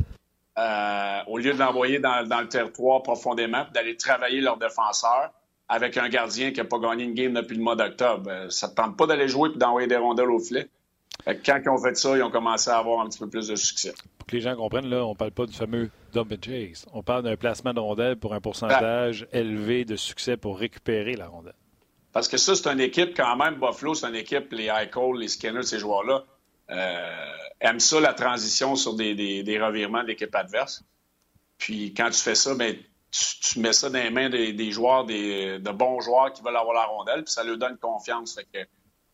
Euh, 0.59 1.19
au 1.27 1.37
lieu 1.37 1.53
de 1.53 1.59
l'envoyer 1.59 1.99
dans, 1.99 2.23
le 2.23 2.49
territoire 2.49 3.03
profondément, 3.03 3.67
d'aller 3.75 3.97
travailler 3.97 4.41
leurs 4.41 4.57
défenseurs 4.57 5.33
avec 5.69 5.97
un 5.99 6.09
gardien 6.09 6.53
qui 6.53 6.59
n'a 6.59 6.65
pas 6.65 6.79
gagné 6.79 7.05
une 7.05 7.15
game 7.15 7.35
depuis 7.35 7.57
le 7.57 7.63
mois 7.63 7.77
d'octobre. 7.77 8.31
Euh, 8.31 8.51
ça 8.51 8.69
ne 8.69 8.75
tente 8.75 8.97
pas 8.97 9.07
d'aller 9.07 9.29
jouer 9.29 9.51
et 9.55 9.59
d'envoyer 9.59 9.87
des 9.87 9.97
rondelles 9.97 10.31
au 10.31 10.39
filet? 10.39 10.69
Quand 11.45 11.61
ils 11.63 11.69
ont 11.69 11.79
fait 11.79 11.97
ça, 11.97 12.17
ils 12.17 12.23
ont 12.23 12.31
commencé 12.31 12.71
à 12.71 12.79
avoir 12.79 13.01
un 13.01 13.09
petit 13.09 13.19
peu 13.19 13.29
plus 13.29 13.49
de 13.49 13.57
succès. 13.57 13.93
Pour 14.19 14.27
que 14.29 14.37
les 14.37 14.43
gens 14.43 14.55
comprennent, 14.55 14.89
là, 14.89 15.05
on 15.05 15.11
ne 15.11 15.17
parle 15.17 15.33
pas 15.33 15.47
du 15.47 15.55
fameux 15.55 15.91
dump 16.13 16.33
and 16.33 16.43
chase. 16.43 16.87
On 16.93 17.03
parle 17.03 17.25
d'un 17.25 17.37
placement 17.37 17.75
de 17.75 17.81
rondelle 17.81 18.17
pour 18.17 18.33
un 18.33 18.41
pourcentage 18.41 19.27
élevé 19.33 19.85
de 19.85 19.97
succès 19.97 20.37
pour 20.37 20.59
récupérer 20.59 21.17
la 21.17 21.27
rondelle. 21.27 21.55
Parce 22.13 22.29
que 22.29 22.37
ça, 22.37 22.55
c'est 22.55 22.69
une 22.69 22.81
équipe 22.81 23.15
quand 23.17 23.37
même, 23.37 23.57
Buffalo, 23.57 23.95
c'est 23.95 24.09
une 24.09 24.15
équipe, 24.15 24.53
les 24.53 24.67
Eichel, 24.67 25.17
les 25.19 25.29
Skinner, 25.29 25.63
ces 25.63 25.79
joueurs-là, 25.79 26.25
aiment 26.69 27.81
ça, 27.81 28.01
la 28.01 28.13
transition 28.13 28.77
sur 28.77 28.95
des, 28.95 29.59
revirements 29.61 30.05
d'équipe 30.05 30.35
adverse. 30.35 30.83
Puis 31.59 31.95
quand 31.95 32.11
tu 32.11 32.21
fais 32.21 32.35
ça, 32.35 32.55
ben, 32.55 32.77
tu, 33.11 33.61
mets 33.61 33.73
ça 33.73 33.89
dans 33.89 33.99
les 33.99 34.11
mains 34.11 34.29
des, 34.29 34.71
joueurs, 34.71 35.05
des, 35.05 35.59
de 35.59 35.71
bons 35.71 36.01
joueurs 36.01 36.33
qui 36.33 36.43
veulent 36.43 36.57
avoir 36.57 36.75
la 36.75 36.85
rondelle, 36.85 37.25
puis 37.25 37.33
ça 37.33 37.45
leur 37.45 37.57
donne 37.57 37.79
confiance. 37.79 38.39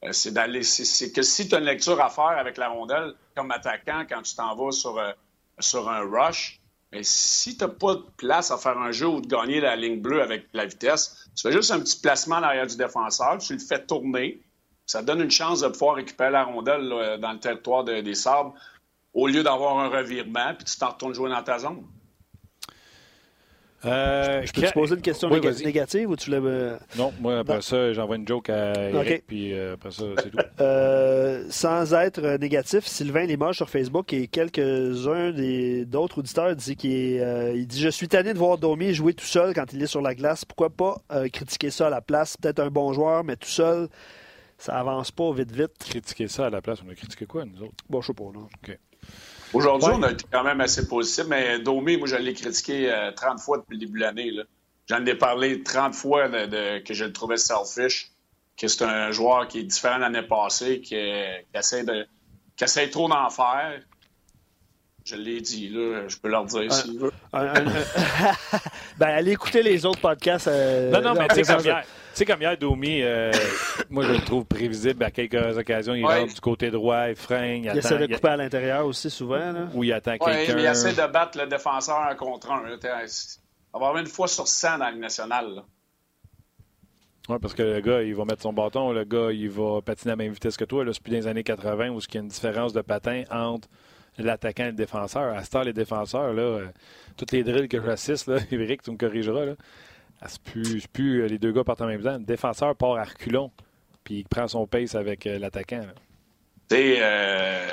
Euh, 0.05 0.13
c'est 0.13 1.13
que 1.13 1.23
si 1.23 1.49
tu 1.49 1.55
as 1.55 1.59
une 1.59 1.65
lecture 1.65 2.01
à 2.01 2.11
faire 2.11 2.37
avec 2.39 2.57
la 2.57 2.69
rondelle, 2.69 3.15
comme 3.37 3.51
attaquant, 3.51 4.05
quand 4.09 4.23
tu 4.23 4.35
t'en 4.35 4.55
vas 4.57 4.73
sur, 4.73 4.99
euh, 4.99 5.13
un 5.89 6.01
rush, 6.01 6.61
mais 6.91 7.03
si 7.05 7.57
tu 7.57 7.65
n'as 7.65 7.71
pas 7.71 7.95
de 7.95 8.05
place 8.17 8.51
à 8.51 8.59
faire 8.59 8.79
un 8.79 8.91
jeu 8.91 9.07
ou 9.07 9.21
de 9.21 9.27
gagner 9.27 9.61
la 9.61 9.77
ligne 9.77 10.01
bleue 10.01 10.21
avec 10.21 10.47
la 10.53 10.67
vitesse, 10.67 11.29
tu 11.37 11.43
fais 11.43 11.53
juste 11.53 11.71
un 11.71 11.81
petit 11.81 12.01
placement 12.01 12.37
en 12.37 12.43
arrière 12.43 12.67
du 12.67 12.77
défenseur, 12.77 13.39
tu 13.39 13.55
le 13.55 13.61
fais 13.61 13.85
tourner. 13.85 14.43
Ça 14.93 15.01
donne 15.01 15.23
une 15.23 15.31
chance 15.31 15.63
de 15.63 15.69
pouvoir 15.69 15.97
récupérer 15.97 16.31
la 16.31 16.45
rondelle 16.45 17.19
dans 17.19 17.33
le 17.33 17.39
territoire 17.39 17.83
des 17.83 18.15
sables 18.15 18.51
au 19.15 19.27
lieu 19.27 19.43
d'avoir 19.43 19.79
un 19.79 19.89
revirement, 19.89 20.53
puis 20.55 20.67
tu 20.67 20.77
t'en 20.77 20.91
retournes 20.91 21.15
jouer 21.15 21.31
dans 21.31 21.43
ta 21.43 21.59
zone. 21.59 21.83
Euh, 23.87 24.43
je 24.45 24.53
peux 24.53 24.61
te 24.61 24.73
poser 24.75 24.95
une 24.97 25.01
question 25.01 25.31
négative 25.31 26.11
ou 26.11 26.17
tu 26.17 26.29
l'as. 26.29 26.79
Non, 26.99 27.11
moi, 27.21 27.39
après 27.39 27.63
ça, 27.63 27.95
j'envoie 27.95 28.17
une 28.17 28.29
joke 28.29 28.51
à 28.51 28.91
Eric, 28.91 29.27
puis 29.27 29.55
euh, 29.55 29.75
après 29.75 29.93
ça, 29.93 30.05
c'est 30.19 30.31
tout. 30.31 30.37
Euh, 30.61 31.47
sans 31.49 31.95
être 31.95 32.37
négatif, 32.39 32.87
Sylvain 32.87 33.25
Limoges 33.25 33.57
sur 33.57 33.71
Facebook 33.71 34.13
et 34.13 34.29
quelques-uns 34.29 35.33
d'autres 35.87 36.19
auditeurs 36.19 36.55
disent 36.55 36.77
qu'il 36.77 36.93
il 37.57 37.67
dit 37.67 37.81
Je 37.81 37.89
suis 37.89 38.09
tanné 38.09 38.35
de 38.35 38.39
voir 38.39 38.59
Domi 38.59 38.93
jouer 38.93 39.15
tout 39.15 39.25
seul 39.25 39.55
quand 39.55 39.73
il 39.73 39.83
est 39.83 39.87
sur 39.87 40.03
la 40.03 40.15
glace. 40.15 40.45
Pourquoi 40.45 40.69
pas 40.69 40.99
critiquer 41.33 41.71
ça 41.71 41.87
à 41.87 41.91
la 41.91 42.03
place? 42.03 42.37
Peut-être 42.37 42.61
un 42.61 42.71
bon 42.71 42.93
joueur, 42.93 43.25
mais 43.25 43.37
tout 43.37 43.49
seul, 43.49 43.89
ça 44.65 44.79
avance 44.79 45.11
pas 45.11 45.33
vite, 45.33 45.51
vite. 45.53 45.73
Critiquer 45.79 46.29
ça 46.29 46.47
à 46.47 46.51
la 46.51 46.61
place 46.63 46.79
On 46.87 46.91
a 46.91 46.95
critiqué 46.95 47.27
quoi, 47.27 47.45
nous 47.45 47.63
autres 47.63 47.75
Bon, 47.91 48.01
je 48.01 48.07
sais 48.09 48.15
pas, 48.15 48.25
non. 48.25 48.49
Aujourd'hui, 49.53 49.89
Ouais. 49.91 49.95
on 49.99 50.03
a 50.05 50.13
été 50.13 50.25
quand 50.33 50.45
même 50.45 50.61
assez 50.61 50.87
positif, 50.89 51.25
mais 51.29 51.59
Domi, 51.59 51.97
moi, 51.99 52.07
je 52.09 52.17
l'ai 52.17 52.33
critiqué 52.33 52.91
euh, 52.91 53.11
30 53.13 53.41
fois 53.41 53.59
depuis 53.59 53.75
le 53.75 53.81
début 53.81 53.99
de 53.99 54.05
l'année. 54.05 54.31
J'en 54.89 55.05
ai 55.05 55.15
parlé 55.15 55.63
30 55.63 55.95
fois 55.95 56.29
de, 56.29 56.47
de- 56.47 56.79
que 56.85 56.95
je 56.95 57.05
le 57.05 57.13
trouvais 57.13 57.37
selfish, 57.37 58.11
que 58.57 58.69
c'est 58.69 58.85
un 58.85 59.11
joueur 59.11 59.49
qui 59.49 59.59
est 59.61 59.65
différent 59.65 59.97
de 59.97 60.01
l'année 60.03 60.23
passée, 60.23 60.81
qui, 60.81 60.95
qui 60.95 61.59
essaie 61.59 61.85
de, 61.85 62.07
qui 62.57 62.65
essaie 62.65 62.89
trop 62.89 63.09
d'en 63.09 63.29
faire. 63.31 63.81
Je 65.05 65.17
l'ai 65.17 65.41
dit, 65.41 65.69
là, 65.69 66.07
je 66.09 66.17
peux 66.17 66.29
leur 66.29 66.45
dire 66.45 66.71
un- 67.33 67.53
ben, 68.99 69.09
allez 69.09 69.33
écouter 69.33 69.63
les 69.63 69.85
autres 69.85 70.01
podcasts. 70.01 70.47
euh, 70.49 70.91
Non, 70.93 71.01
non, 71.01 71.15
mais 71.15 71.27
tu 71.29 71.41
sais, 72.17 72.25
comme 72.25 72.41
hier, 72.41 72.51
tu 72.53 72.57
sais, 72.57 72.67
comme 72.67 72.77
hier, 72.83 72.91
Domi, 72.91 73.03
euh, 73.03 73.31
moi, 73.91 74.05
je 74.05 74.13
le 74.13 74.19
trouve 74.21 74.45
prévisible 74.45 75.03
à 75.05 75.11
quelques 75.11 75.57
occasions. 75.57 75.95
Il 75.95 76.05
Ouais. 76.05 76.21
rentre 76.21 76.35
du 76.35 76.41
côté 76.41 76.71
droit, 76.71 77.09
il 77.09 77.17
freine, 77.17 77.59
il 77.59 77.65
Il 77.65 77.69
attend. 77.71 77.79
essaie 77.79 77.99
de 77.99 78.05
il- 78.07 78.15
couper 78.15 78.29
à 78.29 78.37
l'intérieur 78.37 78.87
aussi, 78.87 79.11
souvent. 79.11 79.53
Là. 79.53 79.67
Ou 79.75 79.85
il 79.85 79.93
attend 79.93 80.13
Ouais, 80.13 80.19
mais 80.27 80.45
il 80.45 80.47
quelqu'un. 80.55 80.71
essaie 80.73 80.93
de 80.93 81.13
battre 81.13 81.39
le 81.39 81.47
défenseur 81.47 81.99
un 82.01 82.15
contre 82.15 82.51
un. 82.51 82.63
avoir 83.75 83.97
une 83.97 84.07
fois 84.07 84.29
sur 84.29 84.47
100 84.47 84.79
dans 84.79 84.85
la 84.85 84.91
Ligue 84.91 85.01
nationale. 85.01 85.55
là. 85.55 85.65
Oui, 87.29 87.37
parce 87.41 87.55
que 87.55 87.63
le 87.63 87.81
gars, 87.81 88.03
il 88.03 88.15
va 88.15 88.25
mettre 88.25 88.43
son 88.43 88.53
bâton. 88.53 88.91
Le 88.93 89.05
gars, 89.05 89.31
il 89.31 89.49
va 89.49 89.81
patiner 89.81 90.13
à 90.13 90.17
la 90.17 90.25
même 90.25 90.33
vitesse 90.33 90.57
que 90.57 90.65
toi. 90.65 90.85
Là, 90.85 90.93
c'est 90.93 91.03
plus 91.03 91.13
dans 91.13 91.19
les 91.19 91.27
années 91.29 91.45
80 91.45 91.89
où 91.91 91.99
il 92.01 92.15
y 92.15 92.19
a 92.19 92.21
une 92.21 92.27
différence 92.29 92.73
de 92.73 92.81
patin 92.81 93.23
entre 93.31 93.69
l'attaquant 94.19 94.65
et 94.65 94.69
le 94.69 94.73
défenseur. 94.73 95.33
À 95.35 95.45
ce 95.45 95.51
temps, 95.51 95.63
les 95.63 95.73
défenseurs, 95.73 96.33
là, 96.33 96.43
euh, 96.43 96.67
toutes 97.17 97.31
les 97.33 97.45
drills 97.45 97.69
que 97.69 97.81
j'assiste, 97.83 98.29
Eric, 98.51 98.83
tu 98.83 98.91
me 98.91 98.97
corrigeras, 98.97 99.45
là, 99.45 99.53
c'est 100.27 100.89
plus, 100.89 101.23
euh, 101.23 101.27
les 101.27 101.39
deux 101.39 101.53
gars 101.53 101.65
partent 101.65 101.81
en 101.81 101.87
même 101.87 102.03
temps. 102.03 102.19
Le 102.19 102.25
défenseur 102.25 102.77
part 102.77 102.97
à 102.97 103.05
reculons, 103.05 103.51
puis 104.05 104.21
il 104.21 104.25
prend 104.25 104.49
son 104.49 104.67
pace 104.67 104.95
avec 104.95 105.27
euh, 105.27 105.39
l'attaquant. 105.39 105.81
Tu 106.69 106.77
euh, 106.79 107.69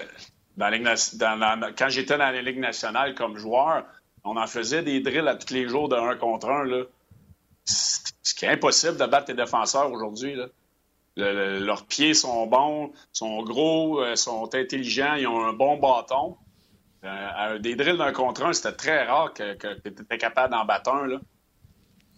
dans 0.57 1.73
quand 1.77 1.89
j'étais 1.89 2.17
dans 2.17 2.31
la 2.31 2.41
Ligue 2.41 2.59
nationale 2.59 3.15
comme 3.15 3.37
joueur, 3.37 3.85
on 4.23 4.35
en 4.35 4.47
faisait 4.47 4.83
des 4.83 4.99
drills 4.99 5.27
à 5.27 5.35
tous 5.35 5.53
les 5.53 5.67
jours 5.67 5.89
de 5.89 5.95
un 5.95 6.15
contre 6.15 6.49
un. 6.49 6.65
Là. 6.65 6.83
C'est 7.63 8.13
ce 8.23 8.33
qui 8.33 8.45
est 8.45 8.49
impossible 8.49 8.97
de 8.97 9.05
battre 9.05 9.29
les 9.29 9.37
défenseurs 9.37 9.91
aujourd'hui. 9.91 10.35
leurs 11.15 11.85
pieds 11.85 12.13
sont 12.13 12.45
bons, 12.47 12.91
sont 13.13 13.43
gros, 13.43 14.03
sont 14.15 14.53
intelligents, 14.53 15.15
ils 15.15 15.27
ont 15.27 15.45
un 15.45 15.53
bon 15.53 15.77
bâton. 15.77 16.35
Des 17.61 17.75
drills 17.75 17.97
d'un 17.97 18.11
contre 18.11 18.43
un, 18.45 18.53
c'était 18.53 18.75
très 18.75 19.05
rare 19.05 19.33
que, 19.33 19.53
tu 19.53 19.87
étais 19.87 20.17
capable 20.17 20.51
d'en 20.51 20.65
battre 20.65 20.91
un. 20.91 21.19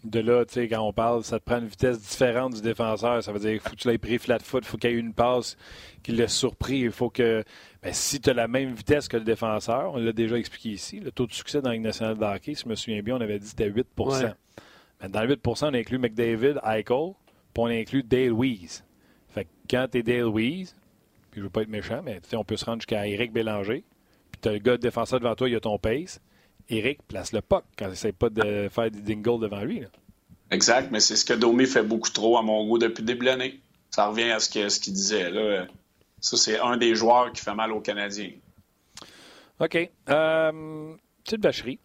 De 0.04 0.20
là, 0.20 0.46
tu 0.46 0.56
sais, 0.56 0.68
quand 0.68 0.82
on 0.82 0.94
parle, 0.94 1.24
ça 1.24 1.40
te 1.40 1.46
prend 1.46 1.60
une 1.60 1.68
vitesse 1.68 2.00
différente 2.02 2.56
du 2.56 2.62
défenseur. 2.62 3.24
Ça 3.24 3.32
veut 3.32 3.40
dire 3.40 3.52
qu'il 3.52 3.60
faut 3.60 3.70
que 3.70 3.76
tu 3.76 3.88
l'aies 3.88 4.00
pris 4.00 4.18
flat 4.18 4.40
foot, 4.40 4.64
il 4.66 4.68
faut 4.68 4.78
qu'il 4.78 4.90
y 4.90 4.94
ait 4.94 4.96
eu 4.96 5.00
une 5.00 5.14
passe 5.14 5.58
qui 6.02 6.12
l'ait 6.12 6.28
surpris. 6.28 6.80
Il 6.80 6.92
faut 6.92 7.12
que, 7.12 7.44
ben, 7.84 7.94
si 7.94 8.20
tu 8.20 8.32
as 8.32 8.34
la 8.34 8.48
même 8.48 8.74
vitesse 8.74 9.08
que 9.08 9.18
le 9.18 9.24
défenseur, 9.24 9.94
on 9.94 9.98
l'a 9.98 10.12
déjà 10.12 10.38
expliqué 10.38 10.70
ici, 10.70 11.00
le 11.00 11.12
taux 11.12 11.28
de 11.28 11.34
succès 11.34 11.62
dans 11.62 11.70
la 11.70 11.76
Ligue 11.76 11.84
nationale 11.84 12.18
de 12.18 12.24
hockey, 12.24 12.56
si 12.56 12.64
je 12.64 12.70
me 12.70 12.76
souviens 12.76 13.02
bien, 13.04 13.16
on 13.16 13.22
avait 13.22 13.38
dit 13.38 13.46
que 13.46 13.50
c'était 13.50 13.70
8 13.70 13.88
Ouais. 13.98 14.34
Mais 15.02 15.10
Dans 15.10 15.22
le 15.22 15.30
8 15.30 15.48
on 15.48 15.74
inclut 15.74 16.00
McDavid, 16.00 16.60
Eichel, 16.64 17.14
puis 17.54 17.64
on 17.64 17.68
inclut 17.68 18.02
Dale 18.04 18.34
Weiss. 18.34 18.84
Fait 19.30 19.46
que 19.46 19.50
quand 19.70 19.88
tu 19.92 20.00
es 20.00 20.04
Dale 20.04 20.30
Weiss, 20.30 20.76
puis 21.30 21.40
je 21.40 21.44
veux 21.46 21.50
pas 21.50 21.62
être 21.62 21.70
méchant, 21.70 22.02
mais 22.04 22.20
tu 22.22 22.30
sais, 22.30 22.36
on 22.36 22.44
peut 22.44 22.58
se 22.58 22.66
rendre 22.66 22.82
jusqu'à 22.82 23.08
Eric 23.08 23.32
Bélanger, 23.32 23.84
puis 24.32 24.42
tu 24.42 24.50
as 24.50 24.54
le 24.54 24.60
gars 24.60 24.78
de 24.78 24.82
défenseur 24.82 25.20
devant 25.20 25.36
toi, 25.36 25.48
il 25.48 25.56
a 25.56 25.60
ton 25.60 25.78
pace. 25.78 26.20
Eric 26.72 27.04
place 27.08 27.34
le 27.34 27.42
puck 27.42 27.64
quand 27.78 27.88
il 27.88 27.94
essaie 27.94 28.12
pas 28.14 28.30
de 28.30 28.70
faire 28.70 28.90
des 28.90 29.02
dingles 29.02 29.42
devant 29.42 29.62
lui. 29.62 29.82
là. 29.82 29.88
Exact, 30.52 30.90
mais 30.92 31.00
c'est 31.00 31.16
ce 31.16 31.24
que 31.26 31.34
Domi 31.34 31.66
fait 31.66 31.84
beaucoup 31.84 32.10
trop 32.10 32.38
à 32.38 32.42
mon 32.42 32.66
goût 32.68 32.78
depuis 32.78 33.02
le 33.02 33.08
début 33.08 33.22
de 33.22 33.32
l'année. 33.32 33.60
Ça 33.90 34.08
revient 34.08 34.32
à 34.32 34.40
ce 34.40 34.50
qu'il 34.50 34.94
disait. 34.94 35.30
Là. 35.30 35.66
Ça, 36.20 36.38
c'est 36.38 36.60
un 36.60 36.78
des 36.78 36.96
joueurs 36.96 37.32
qui 37.32 37.42
fait 37.42 37.54
mal 37.54 37.72
aux 37.72 37.80
Canadiens. 37.82 38.32
OK. 39.60 39.90
Euh, 40.10 40.52
une 41.32 41.42
vacherie. 41.42 41.80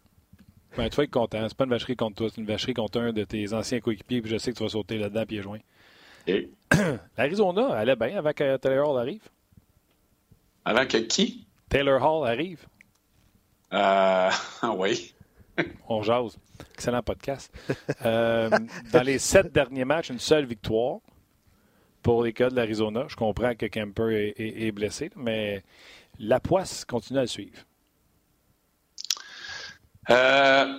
Ben, 0.76 0.88
tu 0.88 0.96
vas 0.96 1.04
être 1.04 1.10
content. 1.10 1.46
C'est 1.48 1.56
pas 1.56 1.64
une 1.64 1.70
vacherie 1.70 1.96
contre 1.96 2.16
toi, 2.16 2.28
c'est 2.28 2.40
une 2.40 2.46
vacherie 2.46 2.74
contre 2.74 3.00
un 3.00 3.12
de 3.12 3.24
tes 3.24 3.52
anciens 3.52 3.80
coéquipiers. 3.80 4.20
Puis 4.20 4.30
je 4.30 4.36
sais 4.36 4.52
que 4.52 4.56
tu 4.56 4.62
vas 4.62 4.68
sauter 4.68 4.98
là-dedans 4.98 5.26
pieds 5.26 5.42
joints. 5.42 5.60
Et? 6.26 6.50
L'Arizona 7.16 7.68
allait 7.72 7.96
bien 7.96 8.18
avant 8.18 8.32
que 8.32 8.56
Taylor 8.56 8.90
Hall 8.90 9.00
arrive. 9.00 9.22
avant 10.64 10.86
que 10.86 10.98
qui? 10.98 11.46
Taylor 11.68 12.02
Hall 12.02 12.28
arrive. 12.28 12.66
Euh, 13.72 14.30
oui. 14.76 15.14
On 15.88 16.02
jase. 16.02 16.38
Excellent 16.74 17.02
podcast. 17.02 17.52
Euh, 18.04 18.50
dans 18.92 19.02
les 19.02 19.18
sept 19.18 19.52
derniers 19.52 19.84
matchs, 19.84 20.10
une 20.10 20.18
seule 20.18 20.44
victoire 20.46 20.98
pour 22.02 22.22
les 22.22 22.32
cas 22.32 22.50
de 22.50 22.54
l'Arizona. 22.56 23.04
Je 23.08 23.16
comprends 23.16 23.54
que 23.54 23.66
Kemper 23.66 24.10
est, 24.10 24.34
est- 24.40 24.66
est 24.66 24.72
blessé, 24.72 25.10
mais 25.16 25.62
la 26.18 26.40
poisse 26.40 26.84
continue 26.84 27.18
à 27.18 27.22
le 27.22 27.26
suivre. 27.28 27.58
Euh, 30.10 30.78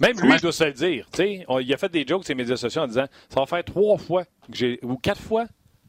Même 0.00 0.20
lui, 0.20 0.34
il 0.34 0.40
doit 0.40 0.52
se 0.52 0.64
le 0.64 0.72
dire. 0.72 1.06
On- 1.48 1.58
il 1.60 1.72
a 1.72 1.76
fait 1.76 1.88
des 1.92 2.04
jokes 2.06 2.24
sur 2.24 2.32
les 2.34 2.42
médias 2.42 2.56
sociaux 2.56 2.82
en 2.82 2.86
disant 2.88 3.06
Ça 3.28 3.40
va 3.40 3.46
faire 3.46 3.64
trois 3.64 3.98
fois 3.98 4.24
que 4.24 4.30
j'ai 4.52 4.78
ou 4.82 4.96
quatre 4.96 5.20
fois. 5.20 5.44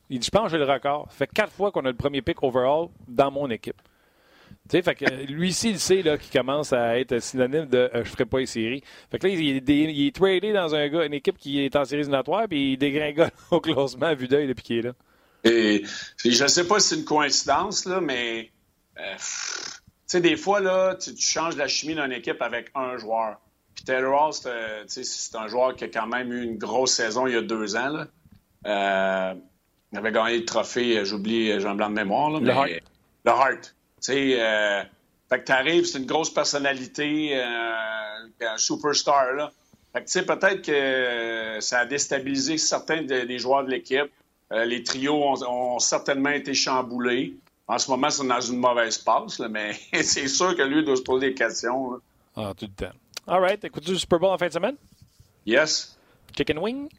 Il 0.09 0.19
dit 0.19 0.25
Je 0.25 0.31
pense 0.31 0.43
que 0.43 0.49
j'ai 0.49 0.57
le 0.63 0.71
record. 0.71 1.07
Ça 1.09 1.17
fait 1.17 1.27
quatre 1.33 1.51
fois 1.51 1.71
qu'on 1.71 1.81
a 1.85 1.89
le 1.89 1.95
premier 1.97 2.21
pick 2.21 2.43
overall 2.43 2.89
dans 3.07 3.31
mon 3.31 3.49
équipe. 3.49 3.81
Tu 4.69 4.77
sais, 4.77 4.81
fait 4.81 4.95
que 4.95 5.05
lui 5.31 5.49
ici, 5.49 5.71
il 5.71 5.79
sait 5.79 6.01
là, 6.01 6.17
qu'il 6.17 6.31
commence 6.31 6.71
à 6.71 6.97
être 6.97 7.19
synonyme 7.19 7.65
de 7.65 7.89
euh, 7.93 8.03
je 8.05 8.09
ferai 8.09 8.25
pas 8.25 8.39
les 8.39 8.45
séries. 8.45 8.81
Fait 9.11 9.19
que 9.19 9.27
là, 9.27 9.33
il 9.33 9.57
est, 9.57 9.59
dé- 9.61 9.91
il 9.93 10.07
est 10.07 10.15
tradé 10.15 10.53
dans 10.53 10.73
un 10.73 10.87
gars, 10.87 11.05
une 11.05 11.13
équipe 11.13 11.37
qui 11.37 11.59
est 11.63 11.75
en 11.75 11.83
séries 11.83 12.01
éliminatoires, 12.01 12.47
puis 12.47 12.73
il 12.73 12.77
dégringole 12.77 13.29
au 13.51 13.59
classement 13.59 14.05
à 14.07 14.15
vue 14.15 14.27
d'œil 14.29 14.47
depuis 14.47 14.63
qu'il 14.63 14.77
est 14.77 14.81
là. 14.83 14.93
et, 15.43 15.83
et 16.23 16.31
je 16.31 16.43
ne 16.43 16.47
sais 16.47 16.65
pas 16.65 16.79
si 16.79 16.89
c'est 16.89 16.95
une 16.95 17.03
coïncidence, 17.05 17.85
là, 17.85 17.99
mais 17.99 18.51
euh, 18.97 19.15
tu 19.17 19.21
sais, 20.07 20.21
des 20.21 20.37
fois, 20.37 20.61
là, 20.61 20.95
tu, 20.95 21.13
tu 21.13 21.21
changes 21.25 21.57
la 21.57 21.67
chimie 21.67 21.95
d'une 21.95 22.13
équipe 22.13 22.41
avec 22.41 22.71
un 22.73 22.97
joueur. 22.97 23.41
Puis 23.75 23.83
Taylor 23.83 24.27
Hall, 24.27 24.33
c'est, 24.33 24.47
euh, 24.49 24.83
c'est 24.87 25.35
un 25.35 25.47
joueur 25.49 25.75
qui 25.75 25.83
a 25.83 25.87
quand 25.89 26.07
même 26.07 26.31
eu 26.31 26.41
une 26.43 26.57
grosse 26.57 26.93
saison 26.93 27.27
il 27.27 27.33
y 27.33 27.37
a 27.37 27.41
deux 27.41 27.75
ans. 27.75 27.89
Là. 27.89 28.07
Euh, 28.65 29.33
il 29.91 29.97
avait 29.97 30.11
gagné 30.13 30.37
le 30.37 30.45
trophée, 30.45 30.99
euh, 30.99 31.03
j'oublie, 31.05 31.51
euh, 31.51 31.59
j'ai 31.59 31.67
un 31.67 31.75
blanc 31.75 31.89
de 31.89 31.95
mémoire. 31.95 32.29
Là, 32.31 32.39
Le 32.39 32.45
mais- 32.45 32.51
Hart. 32.53 32.69
Le 33.25 33.31
Hart. 33.31 33.75
Tu 34.03 34.11
sais, 34.11 34.35
euh, 34.39 34.81
fait 35.29 35.39
que 35.39 35.45
t'arrives, 35.45 35.85
c'est 35.85 35.97
une 35.99 36.05
grosse 36.05 36.33
personnalité, 36.33 37.31
euh, 37.37 37.43
un 38.41 38.57
superstar, 38.57 39.33
là. 39.33 39.51
Fait 39.93 39.99
que, 40.01 40.05
tu 40.05 40.11
sais, 40.11 40.25
peut-être 40.25 40.61
que 40.63 40.71
euh, 40.71 41.61
ça 41.61 41.79
a 41.79 41.85
déstabilisé 41.85 42.57
certains 42.57 43.03
de- 43.03 43.21
des 43.25 43.39
joueurs 43.39 43.63
de 43.63 43.69
l'équipe. 43.69 44.11
Euh, 44.51 44.65
les 44.65 44.83
trios 44.83 45.13
ont, 45.23 45.35
ont 45.47 45.79
certainement 45.79 46.31
été 46.31 46.53
chamboulés. 46.53 47.35
En 47.67 47.77
ce 47.79 47.89
moment, 47.89 48.09
c'est 48.09 48.27
dans 48.27 48.41
une 48.41 48.57
mauvaise 48.59 48.97
passe, 48.97 49.39
là, 49.39 49.47
mais 49.47 49.73
c'est 50.01 50.27
sûr 50.27 50.55
que 50.57 50.63
lui 50.63 50.83
doit 50.83 50.95
se 50.97 51.01
poser 51.01 51.29
des 51.29 51.33
questions. 51.35 51.91
là. 51.93 51.97
Ah, 52.35 52.53
tout 52.57 52.65
le 52.65 52.73
temps. 52.85 52.91
All 53.27 53.39
right. 53.39 53.63
Écoutes-tu 53.63 53.91
le 53.91 53.97
Super 53.97 54.19
Bowl 54.19 54.31
en 54.31 54.37
fin 54.37 54.47
de 54.47 54.53
semaine? 54.53 54.75
Yes. 55.45 55.97
Chicken 56.35 56.57
wing? 56.57 56.89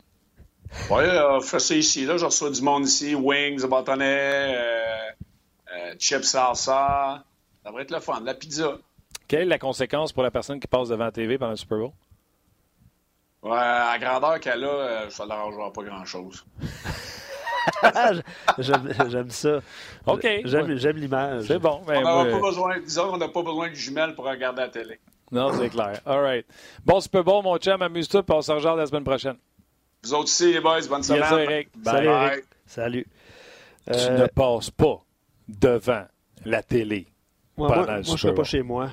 Ouais, 0.91 1.07
on 1.31 1.41
fait 1.41 1.59
ça 1.61 1.75
ici. 1.75 2.05
Là, 2.07 2.17
je 2.17 2.25
reçois 2.25 2.51
du 2.51 2.63
monde 2.63 2.87
ici. 2.87 3.15
Wings, 3.15 3.65
bâtonnets, 3.67 4.05
euh, 4.05 4.55
euh, 4.57 4.84
chips 5.99 6.25
salsa. 6.25 7.23
Ça 7.65 7.71
va 7.73 7.81
être 7.83 7.91
le 7.91 8.01
fun. 8.01 8.21
La 8.25 8.35
pizza. 8.35 8.77
Quelle 9.27 9.43
est 9.43 9.45
la 9.47 9.59
conséquence 9.59 10.13
pour 10.13 10.23
la 10.23 10.31
personne 10.31 10.61
qui 10.61 10.67
passe 10.67 10.89
devant 10.89 11.05
la 11.05 11.13
TV 11.13 11.39
pendant 11.39 11.53
le 11.53 11.57
Super 11.57 11.79
Bowl? 11.79 11.91
Ouais, 13.43 13.59
à 13.59 13.93
la 13.93 13.99
grandeur 13.99 14.41
qu'elle 14.41 14.65
a, 14.65 14.69
euh, 14.69 15.11
ça 15.11 15.25
ne 15.25 15.29
l'arrangera 15.31 15.73
pas 15.73 15.83
grand-chose. 15.83 16.45
J'aime 18.59 18.93
j'aime 19.09 19.31
ça. 19.31 19.61
OK. 20.07 20.27
J'aime 20.45 20.97
l'image. 20.97 21.45
C'est 21.47 21.59
bon. 21.59 21.81
ben, 21.87 21.99
On 21.99 22.25
n'aura 22.25 22.25
pas 22.41 22.47
besoin, 22.49 22.81
disons 22.81 23.11
qu'on 23.11 23.17
n'a 23.19 23.29
pas 23.29 23.43
besoin 23.43 23.69
de 23.71 23.75
jumelles 23.75 24.15
pour 24.15 24.25
regarder 24.27 24.63
la 24.63 24.69
télé. 24.69 24.99
Non, 25.33 25.53
c'est 25.59 25.71
clair. 25.71 26.01
All 26.07 26.21
right. 26.21 26.47
Bon 26.85 27.01
Super 27.01 27.25
Bowl, 27.25 27.43
mon 27.43 27.57
chum. 27.59 27.81
Amuse-toi, 27.81 28.23
puis 28.23 28.37
on 28.37 28.43
se 28.43 28.53
rejoint 28.53 28.77
la 28.77 28.87
semaine 28.87 29.05
prochaine. 29.05 29.37
Vous 30.03 30.13
autres 30.13 30.25
aussi, 30.25 30.53
les 30.53 30.61
boys, 30.61 30.81
bonne 30.89 31.03
semaine. 31.03 31.23
Yes, 31.23 31.33
Eric. 31.33 31.69
Bye. 31.77 31.95
Salut, 31.95 32.07
Bye. 32.09 32.27
Eric. 32.33 32.45
Salut. 32.67 33.07
Tu 33.87 33.93
Euh, 33.95 34.19
ne 34.19 34.27
passes 34.27 34.71
pas 34.71 35.01
devant 35.49 36.05
la 36.45 36.63
télé. 36.63 37.07
moi, 37.57 37.69
pendant 37.69 37.83
moi, 37.83 37.87
le 37.87 37.93
moi, 37.93 38.03
je 38.03 38.09
Super 38.09 38.19
serai 38.21 38.35
pas 38.35 38.45
chez 38.45 38.63
moi. 38.63 38.91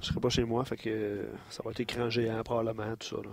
Je 0.00 0.06
serai 0.06 0.20
pas 0.20 0.28
chez 0.30 0.44
moi, 0.44 0.64
fait 0.64 0.76
que 0.76 0.90
euh, 0.90 1.26
ça 1.48 1.62
va 1.64 1.70
être 1.70 1.80
écran 1.80 2.10
géant 2.10 2.42
probablement, 2.42 2.96
tout 2.98 3.08
ça. 3.08 3.16
Là. 3.16 3.30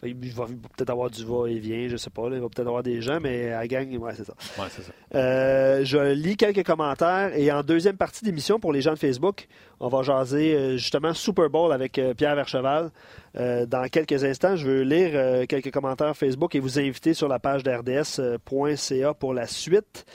Fait 0.00 0.12
que 0.12 0.16
il 0.24 0.32
va 0.34 0.46
peut-être 0.46 0.90
avoir 0.90 1.08
du 1.08 1.24
va-et-vient, 1.24 1.88
je 1.88 1.96
sais 1.96 2.10
pas. 2.10 2.28
là. 2.28 2.36
il 2.36 2.42
va 2.42 2.48
peut-être 2.48 2.66
avoir 2.66 2.82
des 2.82 3.00
gens, 3.00 3.20
mais 3.20 3.50
à 3.50 3.60
la 3.60 3.68
gang, 3.68 3.96
ouais, 3.96 4.12
c'est 4.16 4.24
ça. 4.24 4.34
Ouais, 4.58 4.68
ça. 4.68 4.82
Euh, 5.14 5.84
je 5.84 6.12
lis 6.12 6.36
quelques 6.36 6.66
commentaires 6.66 7.36
et 7.36 7.52
en 7.52 7.62
deuxième 7.62 7.96
partie 7.96 8.24
d'émission 8.24 8.58
pour 8.58 8.72
les 8.72 8.80
gens 8.80 8.94
de 8.94 8.98
Facebook, 8.98 9.46
on 9.78 9.88
va 9.88 10.02
jaser 10.02 10.54
euh, 10.54 10.76
justement 10.76 11.14
Super 11.14 11.48
Bowl 11.48 11.72
avec 11.72 12.00
Pierre 12.16 12.34
Vercheval. 12.34 12.90
Euh, 13.36 13.66
dans 13.66 13.88
quelques 13.88 14.22
instants, 14.22 14.54
je 14.54 14.66
veux 14.66 14.82
lire 14.82 15.10
euh, 15.14 15.46
quelques 15.46 15.72
commentaires 15.72 16.16
Facebook 16.16 16.54
et 16.54 16.60
vous 16.60 16.78
inviter 16.78 17.14
sur 17.14 17.26
la 17.26 17.40
page 17.40 17.64
d'RDS.ca 17.64 19.14
pour 19.14 19.34
la 19.34 19.46
suite. 19.46 20.06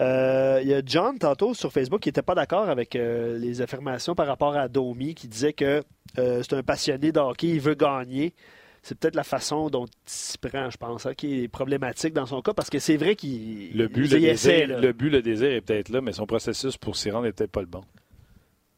Euh, 0.00 0.60
Il 0.62 0.68
y 0.68 0.74
a 0.74 0.82
John 0.84 1.18
tantôt 1.18 1.54
sur 1.54 1.72
Facebook 1.72 2.00
qui 2.00 2.08
n'était 2.08 2.22
pas 2.22 2.34
d'accord 2.34 2.68
avec 2.68 2.96
euh, 2.96 3.38
les 3.38 3.62
affirmations 3.62 4.14
par 4.14 4.26
rapport 4.26 4.56
à 4.56 4.68
Domi 4.68 5.14
qui 5.14 5.28
disait 5.28 5.52
que 5.52 5.82
euh, 6.18 6.42
c'est 6.42 6.54
un 6.54 6.62
passionné 6.62 7.12
de 7.12 7.20
hockey, 7.20 7.48
il 7.48 7.60
veut 7.60 7.74
gagner. 7.74 8.34
C'est 8.82 8.96
peut-être 8.96 9.16
la 9.16 9.24
façon 9.24 9.68
dont 9.68 9.86
il 9.86 9.90
s'y 10.06 10.38
prend, 10.38 10.70
je 10.70 10.76
pense, 10.76 11.06
hein, 11.06 11.14
qui 11.14 11.42
est 11.42 11.48
problématique 11.48 12.12
dans 12.14 12.26
son 12.26 12.40
cas, 12.40 12.52
parce 12.54 12.70
que 12.70 12.78
c'est 12.78 12.96
vrai 12.96 13.16
qu'il 13.16 13.76
Le 13.76 13.88
but, 13.88 14.04
il 14.12 14.22
le 14.22 14.28
essaie, 14.28 14.60
désir, 14.60 14.68
là. 14.76 14.80
le 14.80 14.92
but, 14.92 15.10
le 15.10 15.22
désir 15.22 15.50
est 15.50 15.60
peut-être 15.60 15.88
là, 15.88 16.00
mais 16.00 16.12
son 16.12 16.26
processus 16.26 16.76
pour 16.76 16.94
s'y 16.94 17.10
rendre 17.10 17.24
n'est 17.24 17.32
peut-être 17.32 17.50
pas 17.50 17.62
le 17.62 17.66
bon. 17.66 17.82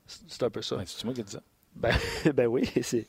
C'est 0.07 0.43
un 0.43 0.49
peu 0.51 0.63
ça. 0.63 0.77
Ben, 0.77 0.85
c'est 0.87 1.05
moi 1.05 1.13
qui 1.13 1.23
dis 1.23 1.33
ça? 1.33 1.43
Ben, 1.77 1.95
ben 2.35 2.47
oui, 2.47 2.71
c'est. 2.81 3.07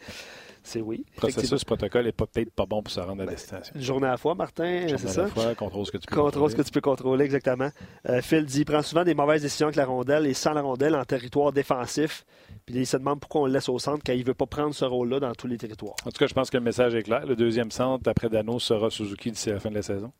C'est 0.69 0.81
oui. 0.81 1.03
Processus, 1.15 1.63
protocole 1.63 2.05
n'est 2.05 2.11
peut-être 2.11 2.51
pas 2.51 2.67
bon 2.67 2.83
pour 2.83 2.93
se 2.93 2.99
rendre 2.99 3.23
à 3.23 3.25
la 3.25 3.25
ben, 3.25 3.31
destination. 3.31 3.73
Une 3.73 3.81
journée 3.81 4.05
à 4.05 4.11
la 4.11 4.17
fois, 4.17 4.35
Martin, 4.35 4.85
c'est 4.99 5.07
ça? 5.07 5.23
Une 5.23 5.29
fois, 5.29 5.55
contrôle 5.55 5.83
ce 5.87 5.91
que 5.91 5.97
tu 5.97 6.05
peux 6.05 6.15
contrôle. 6.15 6.31
Contrôle 6.31 6.51
ce 6.51 6.55
que 6.57 6.61
tu 6.61 6.69
peux 6.69 6.81
contrôler, 6.81 7.25
exactement. 7.25 7.69
Euh, 8.07 8.21
Phil 8.21 8.45
dit 8.45 8.65
prend 8.65 8.83
souvent 8.83 9.03
des 9.03 9.15
mauvaises 9.15 9.41
décisions 9.41 9.65
avec 9.65 9.77
la 9.77 9.85
rondelle 9.85 10.27
et 10.27 10.35
sans 10.35 10.53
la 10.53 10.61
rondelle 10.61 10.93
en 10.93 11.03
territoire 11.05 11.51
défensif. 11.53 12.23
Puis 12.67 12.75
il 12.75 12.85
se 12.85 12.97
demande 12.97 13.19
pourquoi 13.19 13.41
on 13.41 13.45
le 13.47 13.53
laisse 13.53 13.67
au 13.67 13.79
centre 13.79 14.03
quand 14.05 14.13
il 14.13 14.19
ne 14.19 14.25
veut 14.25 14.35
pas 14.35 14.45
prendre 14.45 14.75
ce 14.75 14.85
rôle-là 14.85 15.19
dans 15.19 15.33
tous 15.33 15.47
les 15.47 15.57
territoires. 15.57 15.95
En 16.05 16.11
tout 16.11 16.19
cas, 16.19 16.27
je 16.27 16.35
pense 16.35 16.51
que 16.51 16.57
le 16.57 16.63
message 16.63 16.93
est 16.93 17.01
clair. 17.01 17.25
Le 17.25 17.35
deuxième 17.35 17.71
centre 17.71 18.07
après 18.07 18.29
Dano 18.29 18.59
sera 18.59 18.91
Suzuki 18.91 19.31
d'ici 19.31 19.49
la 19.49 19.59
fin 19.59 19.71
de 19.71 19.75
la 19.75 19.81
saison. 19.81 20.11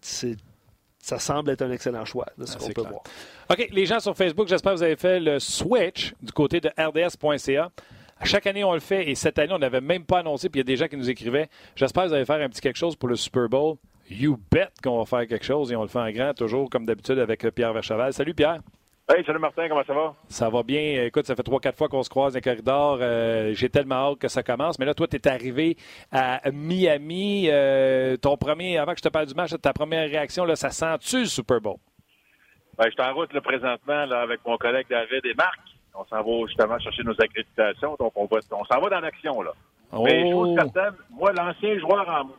C'est 0.00 0.36
ça 1.00 1.18
semble 1.18 1.50
être 1.50 1.62
un 1.62 1.70
excellent 1.72 2.04
choix 2.04 2.26
de 2.38 2.46
ce 2.46 2.54
ah, 2.54 2.58
qu'on 2.60 2.72
peut 2.72 2.82
voir. 2.82 3.02
OK, 3.50 3.68
les 3.72 3.86
gens 3.86 3.98
sur 3.98 4.16
Facebook, 4.16 4.46
j'espère 4.46 4.72
que 4.72 4.78
vous 4.78 4.82
avez 4.84 4.96
fait 4.96 5.18
le 5.18 5.40
switch 5.40 6.14
du 6.22 6.32
côté 6.32 6.60
de 6.60 6.68
rds.ca. 6.78 7.72
À 8.18 8.24
chaque 8.24 8.46
année, 8.46 8.64
on 8.64 8.72
le 8.72 8.80
fait 8.80 9.08
et 9.08 9.14
cette 9.14 9.38
année, 9.38 9.52
on 9.52 9.58
n'avait 9.58 9.80
même 9.80 10.04
pas 10.04 10.20
annoncé, 10.20 10.48
puis 10.48 10.58
il 10.60 10.62
y 10.62 10.66
a 10.66 10.72
des 10.72 10.76
gens 10.76 10.88
qui 10.88 10.96
nous 10.96 11.10
écrivaient 11.10 11.48
J'espère 11.74 12.04
que 12.04 12.08
vous 12.08 12.14
allez 12.14 12.24
faire 12.24 12.40
un 12.40 12.48
petit 12.48 12.60
quelque 12.60 12.78
chose 12.78 12.96
pour 12.96 13.08
le 13.08 13.16
Super 13.16 13.48
Bowl. 13.48 13.76
You 14.08 14.38
bet 14.50 14.68
qu'on 14.82 14.98
va 14.98 15.04
faire 15.04 15.26
quelque 15.26 15.44
chose 15.44 15.70
et 15.72 15.76
on 15.76 15.82
le 15.82 15.88
fait 15.88 15.98
en 15.98 16.10
grand, 16.10 16.32
toujours 16.32 16.70
comme 16.70 16.86
d'habitude 16.86 17.18
avec 17.18 17.46
Pierre 17.54 17.72
Vercheval. 17.72 18.12
Salut 18.12 18.34
Pierre. 18.34 18.60
Hey, 19.08 19.24
salut 19.24 19.38
Martin, 19.38 19.68
comment 19.68 19.84
ça 19.84 19.94
va? 19.94 20.14
Ça 20.28 20.48
va 20.48 20.64
bien. 20.64 21.04
Écoute, 21.04 21.26
ça 21.26 21.36
fait 21.36 21.42
trois, 21.44 21.60
quatre 21.60 21.78
fois 21.78 21.88
qu'on 21.88 22.02
se 22.02 22.10
croise 22.10 22.32
dans 22.32 22.38
les 22.38 22.42
corridors. 22.42 22.98
Euh, 23.00 23.52
j'ai 23.54 23.68
tellement 23.68 24.10
hâte 24.10 24.18
que 24.18 24.26
ça 24.26 24.42
commence. 24.42 24.80
Mais 24.80 24.84
là, 24.84 24.94
toi, 24.94 25.06
tu 25.06 25.16
es 25.16 25.28
arrivé 25.28 25.76
à 26.10 26.40
Miami. 26.52 27.48
Euh, 27.48 28.16
ton 28.16 28.36
premier, 28.36 28.78
avant 28.78 28.92
que 28.92 28.98
je 28.98 29.04
te 29.04 29.08
parle 29.08 29.26
du 29.26 29.34
match, 29.34 29.52
ta 29.62 29.72
première 29.72 30.08
réaction, 30.08 30.44
là, 30.44 30.56
ça 30.56 30.70
sent-tu 30.70 31.20
le 31.20 31.26
Super 31.26 31.60
Bowl? 31.60 31.76
Ben, 32.76 32.86
je 32.86 32.90
suis 32.90 33.00
en 33.00 33.14
route 33.14 33.32
là, 33.32 33.40
présentement 33.40 34.06
là, 34.06 34.22
avec 34.22 34.40
mon 34.44 34.56
collègue 34.56 34.86
David 34.90 35.24
et 35.24 35.34
Marc. 35.34 35.60
On 35.98 36.04
s'en 36.04 36.22
va 36.22 36.46
justement 36.46 36.78
chercher 36.78 37.02
nos 37.02 37.12
accréditations. 37.12 37.96
Donc, 37.98 38.12
on, 38.14 38.26
va, 38.26 38.38
on 38.52 38.64
s'en 38.64 38.80
va 38.80 38.88
dans 38.88 39.00
l'action. 39.00 39.42
là. 39.42 39.52
Mais 39.92 40.30
chose 40.30 40.50
oh! 40.50 40.56
certaine, 40.56 40.94
moi, 41.10 41.32
l'ancien 41.32 41.78
joueur 41.78 42.08
en 42.08 42.30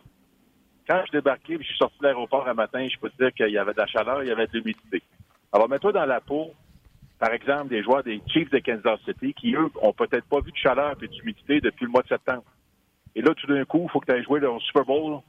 quand 0.88 1.04
je 1.06 1.12
débarquais 1.12 1.54
et 1.54 1.58
je 1.60 1.68
suis 1.68 1.78
sorti 1.78 1.98
de 2.00 2.06
l'aéroport 2.06 2.48
un 2.48 2.54
matin, 2.54 2.88
je 2.90 2.98
peux 2.98 3.10
te 3.10 3.18
dire 3.18 3.34
qu'il 3.34 3.50
y 3.50 3.58
avait 3.58 3.74
de 3.74 3.78
la 3.78 3.88
chaleur, 3.88 4.24
il 4.24 4.30
y 4.30 4.32
avait 4.32 4.48
de 4.48 4.54
l'humidité. 4.54 5.04
Alors, 5.52 5.68
mets-toi 5.68 5.92
dans 5.92 6.06
la 6.06 6.22
peau, 6.22 6.52
par 7.20 7.34
exemple, 7.34 7.68
des 7.68 7.84
joueurs 7.84 8.04
des 8.04 8.22
Chiefs 8.28 8.50
de 8.52 8.60
Kansas 8.60 9.00
City 9.06 9.34
qui, 9.34 9.54
eux, 9.54 9.70
ont 9.82 9.92
peut-être 9.92 10.26
pas 10.30 10.40
vu 10.40 10.52
de 10.52 10.58
chaleur 10.58 10.96
et 11.02 11.08
d'humidité 11.08 11.60
depuis 11.60 11.86
le 11.86 11.92
mois 11.92 12.04
de 12.04 12.08
septembre. 12.08 12.44
Et 13.16 13.22
là, 13.22 13.34
tout 13.34 13.48
d'un 13.48 13.66
coup, 13.66 13.82
il 13.84 13.90
faut 13.90 14.00
que 14.00 14.06
tu 14.06 14.18
aies 14.18 14.24
joué 14.24 14.40
le 14.40 14.48
Super 14.60 14.86
Bowl 14.86 15.20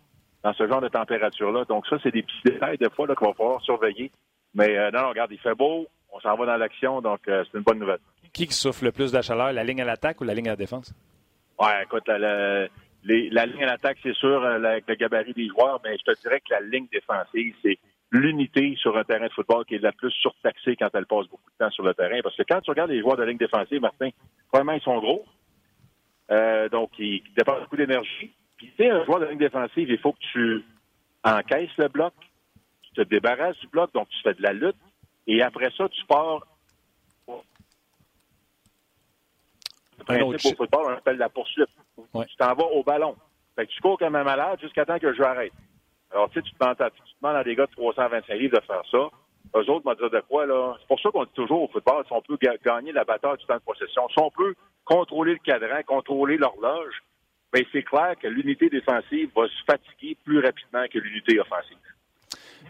dans 0.44 0.52
ce 0.52 0.68
genre 0.68 0.80
de 0.80 0.88
température-là. 0.88 1.64
Donc, 1.64 1.86
ça, 1.88 1.96
c'est 2.02 2.12
des 2.12 2.22
petits 2.22 2.42
détails, 2.44 2.78
des 2.78 2.90
fois, 2.90 3.06
qu'il 3.06 3.26
va 3.26 3.32
falloir 3.32 3.60
surveiller. 3.62 4.12
Mais 4.54 4.76
euh, 4.76 4.90
non, 4.92 5.08
regarde, 5.08 5.32
il 5.32 5.38
fait 5.38 5.54
beau, 5.54 5.86
on 6.12 6.20
s'en 6.20 6.36
va 6.36 6.46
dans 6.46 6.56
l'action, 6.56 7.00
donc 7.00 7.20
euh, 7.28 7.44
c'est 7.50 7.58
une 7.58 7.64
bonne 7.64 7.78
nouvelle. 7.78 7.98
Qui 8.32 8.46
souffle 8.46 8.84
le 8.84 8.92
plus 8.92 9.12
de 9.12 9.20
chaleur, 9.22 9.52
la 9.52 9.64
ligne 9.64 9.80
à 9.82 9.84
l'attaque 9.84 10.20
ou 10.20 10.24
la 10.24 10.34
ligne 10.34 10.48
à 10.48 10.52
la 10.52 10.56
défense? 10.56 10.94
Ouais, 11.58 11.82
écoute, 11.82 12.06
la, 12.06 12.68
la 13.02 13.46
ligne 13.46 13.64
à 13.64 13.66
l'attaque, 13.66 13.98
c'est 14.02 14.14
sûr, 14.14 14.42
euh, 14.44 14.62
avec 14.62 14.84
le 14.86 14.94
gabarit 14.94 15.32
des 15.32 15.48
joueurs, 15.48 15.80
mais 15.84 15.96
je 15.98 16.12
te 16.12 16.20
dirais 16.20 16.40
que 16.40 16.52
la 16.52 16.60
ligne 16.60 16.86
défensive, 16.92 17.54
c'est 17.62 17.78
l'unité 18.10 18.74
sur 18.80 18.96
un 18.96 19.04
terrain 19.04 19.26
de 19.26 19.32
football 19.32 19.64
qui 19.64 19.74
est 19.74 19.82
la 19.82 19.92
plus 19.92 20.10
surtaxée 20.12 20.76
quand 20.76 20.88
elle 20.94 21.06
passe 21.06 21.26
beaucoup 21.26 21.50
de 21.50 21.64
temps 21.64 21.70
sur 21.70 21.84
le 21.84 21.94
terrain. 21.94 22.20
Parce 22.22 22.36
que 22.36 22.42
quand 22.48 22.60
tu 22.60 22.70
regardes 22.70 22.90
les 22.90 23.00
joueurs 23.00 23.16
de 23.16 23.24
ligne 23.24 23.38
défensive, 23.38 23.80
Martin, 23.80 24.10
vraiment, 24.52 24.72
ils 24.72 24.82
sont 24.82 24.98
gros. 24.98 25.24
Euh, 26.30 26.68
donc, 26.68 26.90
ils 26.98 27.22
dépensent 27.36 27.60
beaucoup 27.62 27.76
d'énergie. 27.76 28.32
Puis, 28.56 28.70
tu 28.76 28.84
sais, 28.84 28.90
un 28.90 29.04
joueur 29.04 29.20
de 29.20 29.26
ligne 29.26 29.38
défensive, 29.38 29.90
il 29.90 29.98
faut 29.98 30.12
que 30.12 30.18
tu 30.32 30.64
encaisses 31.24 31.76
le 31.76 31.88
bloc, 31.88 32.14
tu 32.82 32.90
te 32.92 33.02
débarrasses 33.02 33.58
du 33.58 33.68
bloc, 33.68 33.92
donc 33.92 34.08
tu 34.08 34.18
fais 34.22 34.34
de 34.34 34.42
la 34.42 34.52
lutte. 34.52 34.76
Et 35.26 35.42
après 35.42 35.70
ça, 35.76 35.88
tu 35.88 36.04
pars. 36.06 36.46
Principe 40.16 40.52
au 40.52 40.56
football, 40.56 40.86
on 40.86 40.96
appelle 40.96 41.18
la 41.18 41.28
poursuite. 41.28 41.68
Tu 41.96 42.36
t'en 42.36 42.54
vas 42.54 42.64
au 42.64 42.82
ballon. 42.82 43.16
Fait 43.56 43.66
que 43.66 43.72
tu 43.72 43.80
cours 43.80 43.98
comme 43.98 44.14
un 44.14 44.24
malade 44.24 44.60
jusqu'à 44.60 44.84
temps 44.84 44.98
que 44.98 45.12
je 45.12 45.22
arrête. 45.22 45.52
Alors, 46.10 46.30
tu 46.30 46.38
sais, 46.40 46.42
tu 46.42 46.52
te 46.52 46.58
demandes, 46.58 47.36
à, 47.36 47.44
des 47.44 47.54
gars 47.54 47.66
de 47.66 47.72
325 47.72 48.34
livres 48.34 48.58
de 48.58 48.64
faire 48.64 48.82
ça. 48.90 49.08
Eux 49.56 49.70
autres 49.70 49.84
m'ont 49.84 49.94
dit 49.94 50.14
de 50.14 50.22
quoi, 50.28 50.46
là? 50.46 50.76
C'est 50.80 50.86
pour 50.86 51.00
ça 51.00 51.10
qu'on 51.10 51.24
dit 51.24 51.32
toujours 51.34 51.62
au 51.62 51.68
football, 51.68 52.04
si 52.06 52.12
on 52.12 52.22
peut 52.22 52.38
gagner 52.64 52.92
la 52.92 53.04
bataille 53.04 53.38
du 53.38 53.46
temps 53.46 53.56
de 53.56 53.60
possession, 53.60 54.08
si 54.08 54.18
on 54.18 54.30
peut 54.30 54.54
contrôler 54.84 55.32
le 55.32 55.38
cadran, 55.38 55.80
contrôler 55.86 56.36
l'horloge, 56.36 57.02
bien, 57.52 57.62
c'est 57.72 57.82
clair 57.82 58.14
que 58.20 58.28
l'unité 58.28 58.68
défensive 58.68 59.30
va 59.34 59.46
se 59.48 59.64
fatiguer 59.66 60.16
plus 60.24 60.40
rapidement 60.40 60.84
que 60.90 60.98
l'unité 60.98 61.40
offensive. 61.40 61.76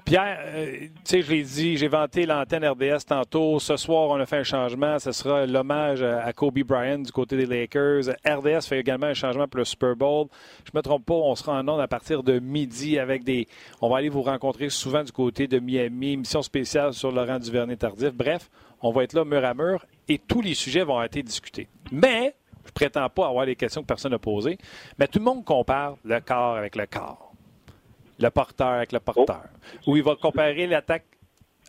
Pierre, 0.04 0.38
euh, 0.40 0.76
tu 0.80 0.90
sais, 1.04 1.22
je 1.22 1.30
l'ai 1.30 1.42
dit, 1.42 1.76
j'ai 1.76 1.88
vanté 1.88 2.26
l'antenne 2.26 2.64
RDS 2.64 3.04
tantôt. 3.06 3.58
Ce 3.58 3.76
soir, 3.76 4.08
on 4.08 4.20
a 4.20 4.26
fait 4.26 4.38
un 4.38 4.44
changement. 4.44 4.98
Ce 4.98 5.12
sera 5.12 5.46
l'hommage 5.46 6.02
à 6.02 6.32
Kobe 6.32 6.58
Bryant 6.61 7.00
du 7.00 7.12
côté 7.12 7.37
des 7.37 7.46
Lakers. 7.46 8.14
RDS 8.26 8.66
fait 8.66 8.78
également 8.78 9.06
un 9.06 9.14
changement 9.14 9.46
pour 9.46 9.58
le 9.58 9.64
Super 9.64 9.96
Bowl. 9.96 10.28
Je 10.64 10.70
me 10.74 10.82
trompe 10.82 11.04
pas, 11.04 11.14
on 11.14 11.34
sera 11.34 11.61
en 11.61 11.68
onde 11.68 11.80
à 11.80 11.88
partir 11.88 12.22
de 12.22 12.38
midi 12.38 12.98
avec 12.98 13.24
des. 13.24 13.48
On 13.80 13.88
va 13.88 13.98
aller 13.98 14.08
vous 14.08 14.22
rencontrer 14.22 14.70
souvent 14.70 15.04
du 15.04 15.12
côté 15.12 15.46
de 15.46 15.58
Miami, 15.58 16.16
mission 16.16 16.42
spéciale 16.42 16.94
sur 16.94 17.12
Laurent 17.12 17.38
Duvernay-Tardif. 17.38 18.12
Bref, 18.12 18.50
on 18.80 18.92
va 18.92 19.04
être 19.04 19.12
là 19.12 19.24
mur 19.24 19.44
à 19.44 19.54
mur 19.54 19.84
et 20.08 20.18
tous 20.18 20.40
les 20.40 20.54
sujets 20.54 20.84
vont 20.84 21.02
être 21.02 21.18
discutés. 21.18 21.68
Mais, 21.92 22.34
je 22.64 22.72
prétends 22.72 23.08
pas 23.08 23.26
avoir 23.26 23.44
les 23.44 23.56
questions 23.56 23.82
que 23.82 23.87
personne 23.87 24.12
n'a 24.12 24.18
posées, 24.18 24.58
mais 24.98 25.06
tout 25.06 25.18
le 25.18 25.24
monde 25.24 25.44
compare 25.44 25.96
le 26.04 26.20
corps 26.20 26.56
avec 26.56 26.76
le 26.76 26.87
corps 26.87 27.28
le 28.18 28.31
porteur 28.31 28.68
avec 28.68 28.92
le 28.92 29.00
porteur. 29.00 29.44
Où 29.87 29.96
il 29.96 30.02
va 30.02 30.16
comparer 30.16 30.66
l'attaque 30.66 31.07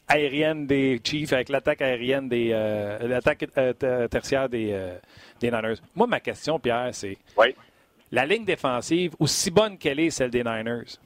aérienne 0.07 0.65
des 0.65 0.99
Chiefs 1.03 1.33
avec 1.33 1.49
l'attaque 1.49 1.81
aérienne 1.81 2.27
des 2.27 2.49
euh, 2.51 3.07
l'attaque 3.07 3.45
euh, 3.57 4.07
tertiaire 4.07 4.49
des, 4.49 4.69
euh, 4.71 4.97
des 5.39 5.51
Niners. 5.51 5.75
Moi, 5.95 6.07
ma 6.07 6.19
question, 6.19 6.59
Pierre, 6.59 6.89
c'est 6.93 7.17
la 8.11 8.25
ligne 8.25 8.43
défensive, 8.43 9.13
aussi 9.19 9.51
bonne 9.51 9.77
qu'elle 9.77 9.99
est, 9.99 10.09
celle 10.09 10.31
des 10.31 10.43
Niners, 10.43 10.97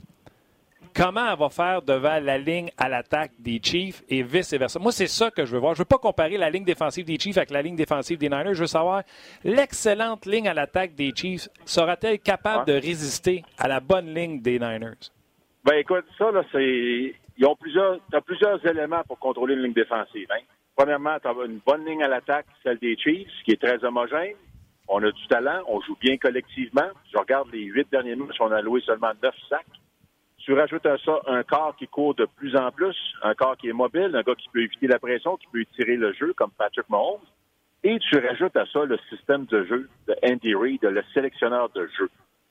comment 0.93 1.31
elle 1.31 1.37
va 1.37 1.49
faire 1.49 1.81
devant 1.81 2.19
la 2.19 2.37
ligne 2.37 2.69
à 2.77 2.87
l'attaque 2.87 3.31
des 3.39 3.59
Chiefs 3.61 4.03
et 4.07 4.23
vice-versa? 4.23 4.79
Moi, 4.79 4.91
c'est 4.91 5.07
ça 5.07 5.31
que 5.31 5.45
je 5.45 5.51
veux 5.51 5.59
voir. 5.59 5.73
Je 5.73 5.79
ne 5.79 5.81
veux 5.81 5.87
pas 5.87 5.97
comparer 5.97 6.37
la 6.37 6.49
ligne 6.49 6.63
défensive 6.63 7.05
des 7.05 7.19
Chiefs 7.19 7.37
avec 7.37 7.51
la 7.51 7.61
ligne 7.61 7.75
défensive 7.75 8.17
des 8.17 8.29
Niners. 8.29 8.53
Je 8.53 8.61
veux 8.61 8.67
savoir, 8.67 9.03
l'excellente 9.43 10.25
ligne 10.25 10.47
à 10.47 10.53
l'attaque 10.53 10.95
des 10.95 11.11
Chiefs 11.15 11.49
sera-t-elle 11.65 12.19
capable 12.19 12.67
de 12.67 12.73
résister 12.73 13.43
à 13.57 13.67
la 13.67 13.79
bonne 13.79 14.13
ligne 14.13 14.41
des 14.41 14.59
Niners? 14.59 15.11
Ben 15.63 15.75
écoute, 15.75 16.05
ça, 16.17 16.31
là, 16.31 16.43
c'est. 16.51 17.15
Ils 17.37 17.45
ont 17.45 17.55
plusieurs. 17.55 17.99
Tu 18.09 18.15
as 18.15 18.21
plusieurs 18.21 18.65
éléments 18.65 19.03
pour 19.07 19.17
contrôler 19.17 19.55
une 19.55 19.63
ligne 19.63 19.73
défensive. 19.73 20.27
Hein? 20.31 20.43
Premièrement, 20.75 21.17
tu 21.21 21.27
as 21.27 21.45
une 21.45 21.59
bonne 21.65 21.85
ligne 21.85 22.03
à 22.03 22.07
l'attaque, 22.07 22.47
celle 22.63 22.79
des 22.79 22.97
Chiefs, 22.97 23.29
qui 23.45 23.51
est 23.51 23.61
très 23.61 23.83
homogène. 23.85 24.35
On 24.87 25.01
a 25.01 25.11
du 25.11 25.27
talent, 25.27 25.63
on 25.67 25.79
joue 25.81 25.95
bien 26.01 26.17
collectivement. 26.17 26.89
Je 27.11 27.17
regarde 27.17 27.49
les 27.53 27.63
huit 27.63 27.87
derniers 27.89 28.15
matchs, 28.15 28.35
on 28.41 28.51
a 28.51 28.61
loué 28.61 28.81
seulement 28.81 29.11
neuf 29.21 29.35
sacs. 29.47 29.65
Tu 30.39 30.53
rajoutes 30.53 30.85
à 30.85 30.97
ça 30.97 31.21
un 31.27 31.43
corps 31.43 31.75
qui 31.77 31.87
court 31.87 32.15
de 32.15 32.25
plus 32.35 32.57
en 32.57 32.69
plus, 32.71 32.97
un 33.21 33.33
corps 33.33 33.55
qui 33.55 33.69
est 33.69 33.73
mobile, 33.73 34.11
un 34.13 34.21
gars 34.23 34.35
qui 34.35 34.49
peut 34.49 34.61
éviter 34.61 34.87
la 34.87 34.99
pression, 34.99 35.37
qui 35.37 35.47
peut 35.47 35.61
étirer 35.61 35.95
le 35.95 36.11
jeu, 36.11 36.33
comme 36.35 36.51
Patrick 36.57 36.89
Mahomes. 36.89 37.21
Et 37.85 37.97
tu 37.99 38.17
rajoutes 38.17 38.57
à 38.57 38.65
ça 38.65 38.83
le 38.83 38.97
système 39.09 39.45
de 39.45 39.63
jeu 39.63 39.89
de 40.07 40.15
Andy 40.25 40.53
Reid, 40.53 40.83
le 40.83 41.03
sélectionneur 41.13 41.69
de 41.69 41.87
jeu. 41.97 42.09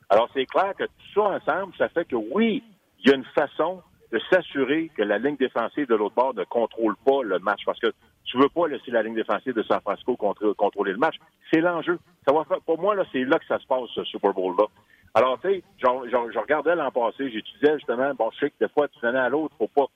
Alors, 0.09 0.31
c'est 0.33 0.47
clair 0.47 0.73
que 0.79 0.85
tout 0.85 1.13
ça 1.15 1.23
ensemble, 1.23 1.75
ça 1.77 1.89
fait 1.91 2.07
que 2.07 2.17
oui, 2.17 2.63
il 3.03 3.11
y 3.11 3.13
a 3.13 3.17
une 3.17 3.25
façon 3.25 3.83
de 4.13 4.21
s'assurer 4.31 4.91
que 4.97 5.03
la 5.03 5.19
ligne 5.19 5.37
défensive 5.37 5.87
de 5.87 5.95
l'autre 5.95 6.15
bord 6.15 6.35
ne 6.35 6.45
contrôle 6.45 6.97
pas 7.05 7.23
le 7.23 7.39
match. 7.39 7.63
Parce 7.65 7.81
que 7.81 7.93
tu 8.25 8.39
veux 8.39 8.49
pas 8.49 8.69
laisser 8.69 8.91
la 8.91 9.03
ligne 9.03 9.15
défensive 9.15 9.55
de 9.55 9.63
San 9.63 9.81
Francisco 9.81 10.17
contrôler 10.17 10.93
le 10.93 10.99
match. 10.99 11.17
C'est 11.51 11.61
l'enjeu. 11.61 11.99
Ça 12.27 12.33
va 12.33 12.45
pour 12.65 12.79
moi, 12.79 12.95
là, 12.95 13.05
c'est 13.11 13.25
là 13.25 13.39
que 13.39 13.47
ça 13.47 13.59
se 13.59 13.67
passe, 13.67 13.89
ce 13.95 14.05
Super 14.05 14.33
Bowl-là. 14.33 14.65
Alors, 15.15 15.39
tu 15.41 15.49
sais, 15.49 15.63
je 15.79 16.39
regardais 16.39 16.75
l'an 16.75 16.91
passé, 16.91 17.31
j'étudiais 17.31 17.75
justement, 17.75 18.15
bon, 18.15 18.31
je 18.33 18.39
sais 18.39 18.51
que 18.51 18.65
des 18.65 18.69
fois, 18.69 18.89
tu 18.89 18.99
venais 19.01 19.19
à 19.19 19.29
l'autre, 19.29 19.55
faut 19.59 19.69
pas, 19.69 19.87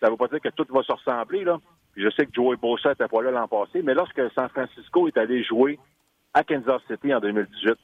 ça 0.00 0.08
veut 0.10 0.16
pas 0.16 0.28
dire 0.28 0.40
que 0.40 0.48
tout 0.50 0.66
va 0.70 0.82
se 0.82 0.92
ressembler, 0.92 1.44
là. 1.44 1.58
Puis 1.92 2.02
je 2.02 2.10
sais 2.10 2.24
que 2.24 2.32
Joey 2.32 2.56
Bosa 2.56 2.90
n'était 2.90 3.08
pas 3.08 3.20
là 3.20 3.30
l'an 3.30 3.48
passé, 3.48 3.82
mais 3.82 3.92
lorsque 3.92 4.22
San 4.34 4.48
Francisco 4.48 5.08
est 5.08 5.18
allé 5.18 5.44
jouer 5.44 5.78
à 6.32 6.42
Kansas 6.42 6.80
City 6.90 7.12
en 7.12 7.20
2018, 7.20 7.74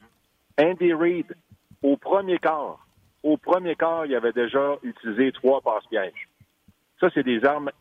Andy 0.59 0.93
Reid, 0.93 1.35
au 1.83 1.95
premier 1.95 2.39
quart, 2.39 2.79
au 3.23 3.37
premier 3.37 3.75
quart, 3.75 4.05
il 4.05 4.15
avait 4.15 4.31
déjà 4.31 4.77
utilisé 4.83 5.31
trois 5.31 5.61
passe-pièges. 5.61 6.29
Ça, 6.99 7.09
c'est 7.13 7.23
des 7.23 7.43
armes, 7.45 7.71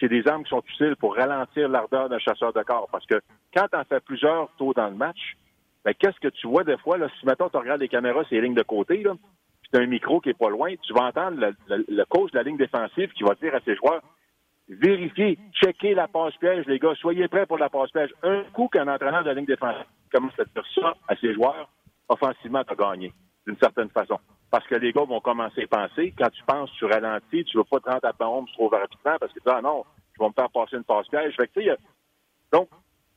c'est 0.00 0.08
des 0.08 0.26
armes 0.28 0.44
qui 0.44 0.50
sont 0.50 0.62
utiles 0.68 0.96
pour 0.96 1.16
ralentir 1.16 1.68
l'ardeur 1.68 2.08
d'un 2.08 2.18
chasseur 2.18 2.52
de 2.52 2.62
corps. 2.62 2.88
Parce 2.92 3.04
que 3.06 3.20
quand 3.54 3.66
tu 3.70 3.76
en 3.76 3.84
fais 3.84 4.00
plusieurs 4.00 4.48
tôt 4.58 4.72
dans 4.74 4.88
le 4.88 4.94
match, 4.94 5.36
ben, 5.84 5.92
qu'est-ce 5.94 6.20
que 6.20 6.28
tu 6.28 6.46
vois 6.46 6.62
des 6.62 6.76
fois, 6.78 6.98
là, 6.98 7.08
si 7.18 7.26
maintenant 7.26 7.48
tu 7.48 7.56
regardes 7.56 7.80
les 7.80 7.88
caméras, 7.88 8.22
c'est 8.28 8.36
les 8.36 8.42
lignes 8.42 8.54
de 8.54 8.62
côté, 8.62 9.02
là, 9.02 9.14
puis 9.62 9.70
tu 9.72 9.78
as 9.78 9.82
un 9.82 9.86
micro 9.86 10.20
qui 10.20 10.28
est 10.28 10.38
pas 10.38 10.50
loin, 10.50 10.74
tu 10.82 10.92
vas 10.92 11.06
entendre 11.06 11.52
le, 11.68 12.04
coach 12.04 12.30
de 12.32 12.36
la 12.36 12.44
ligne 12.44 12.58
défensive 12.58 13.10
qui 13.12 13.24
va 13.24 13.34
dire 13.34 13.54
à 13.54 13.60
ses 13.60 13.74
joueurs, 13.74 14.02
vérifiez, 14.68 15.38
checkez 15.52 15.94
la 15.94 16.06
passe-piège, 16.06 16.66
les 16.66 16.78
gars, 16.78 16.94
soyez 17.00 17.26
prêts 17.28 17.46
pour 17.46 17.58
la 17.58 17.70
passe-piège. 17.70 18.10
Un 18.22 18.44
coup 18.52 18.68
qu'un 18.68 18.86
entraîneur 18.86 19.22
de 19.22 19.28
la 19.28 19.34
ligne 19.34 19.46
défensive 19.46 19.86
commence 20.12 20.38
à 20.38 20.44
dire 20.44 20.64
ça 20.74 20.94
à 21.08 21.16
ses 21.16 21.34
joueurs, 21.34 21.68
offensivement, 22.08 22.62
tu 22.62 22.72
as 22.72 22.76
gagné, 22.76 23.12
d'une 23.46 23.56
certaine 23.56 23.88
façon 23.90 24.18
parce 24.50 24.66
que 24.66 24.74
les 24.74 24.92
gars 24.92 25.04
vont 25.04 25.20
commencer 25.20 25.62
à 25.70 25.88
penser. 25.88 26.12
Quand 26.16 26.30
tu 26.30 26.42
penses, 26.44 26.70
tu 26.72 26.84
ralentis, 26.84 27.44
tu 27.44 27.56
ne 27.56 27.62
veux 27.62 27.68
pas 27.70 27.80
te 27.80 27.88
rendre 27.90 28.04
à 28.04 28.12
ton 28.12 28.44
trop 28.46 28.68
rapidement 28.68 29.16
parce 29.18 29.32
que 29.32 29.38
tu 29.38 29.44
dis, 29.46 29.54
ah 29.54 29.60
non, 29.62 29.84
je 30.14 30.22
vais 30.22 30.28
me 30.28 30.32
faire 30.34 30.50
passer 30.50 30.76
une 30.76 30.84
passe-piège. 30.84 31.36
Fait 31.36 31.48
que, 31.48 31.76
donc, 32.52 32.68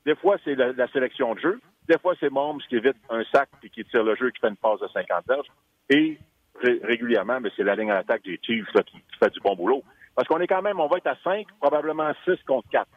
Des 0.06 0.16
fois, 0.16 0.38
c'est 0.44 0.56
la, 0.56 0.88
sélection 0.90 1.34
de 1.34 1.40
jeu. 1.40 1.62
Des 1.88 1.98
fois, 1.98 2.14
c'est 2.20 2.30
Mahomes 2.32 2.62
qui 2.70 2.76
évite 2.76 2.98
un 3.10 3.24
sac 3.34 3.50
puis 3.60 3.70
qui 3.70 3.84
tire 3.86 4.04
le 4.04 4.16
jeu 4.16 4.32
qui 4.32 4.40
fait 4.40 4.50
une 4.50 4.58
passe 4.58 4.80
de 4.80 4.88
50 4.88 5.26
verges. 5.28 5.48
Et 5.90 6.18
ré- 6.62 6.80
régulièrement, 6.84 7.40
c'est 7.56 7.64
la 7.64 7.76
ligne 7.76 7.92
à 7.92 7.96
l'attaque 7.96 8.24
des 8.24 8.40
Chiefs 8.42 8.68
qui 8.86 9.02
fait 9.20 9.30
du 9.32 9.40
bon 9.40 9.56
boulot. 9.56 9.84
Parce 10.16 10.28
qu'on 10.28 10.40
est 10.40 10.48
quand 10.48 10.62
même, 10.62 10.80
on 10.80 10.88
va 10.88 10.98
être 10.98 11.08
à 11.08 11.16
5, 11.24 11.48
probablement 11.60 12.12
6 12.26 12.36
contre 12.46 12.70
4. 12.70 12.88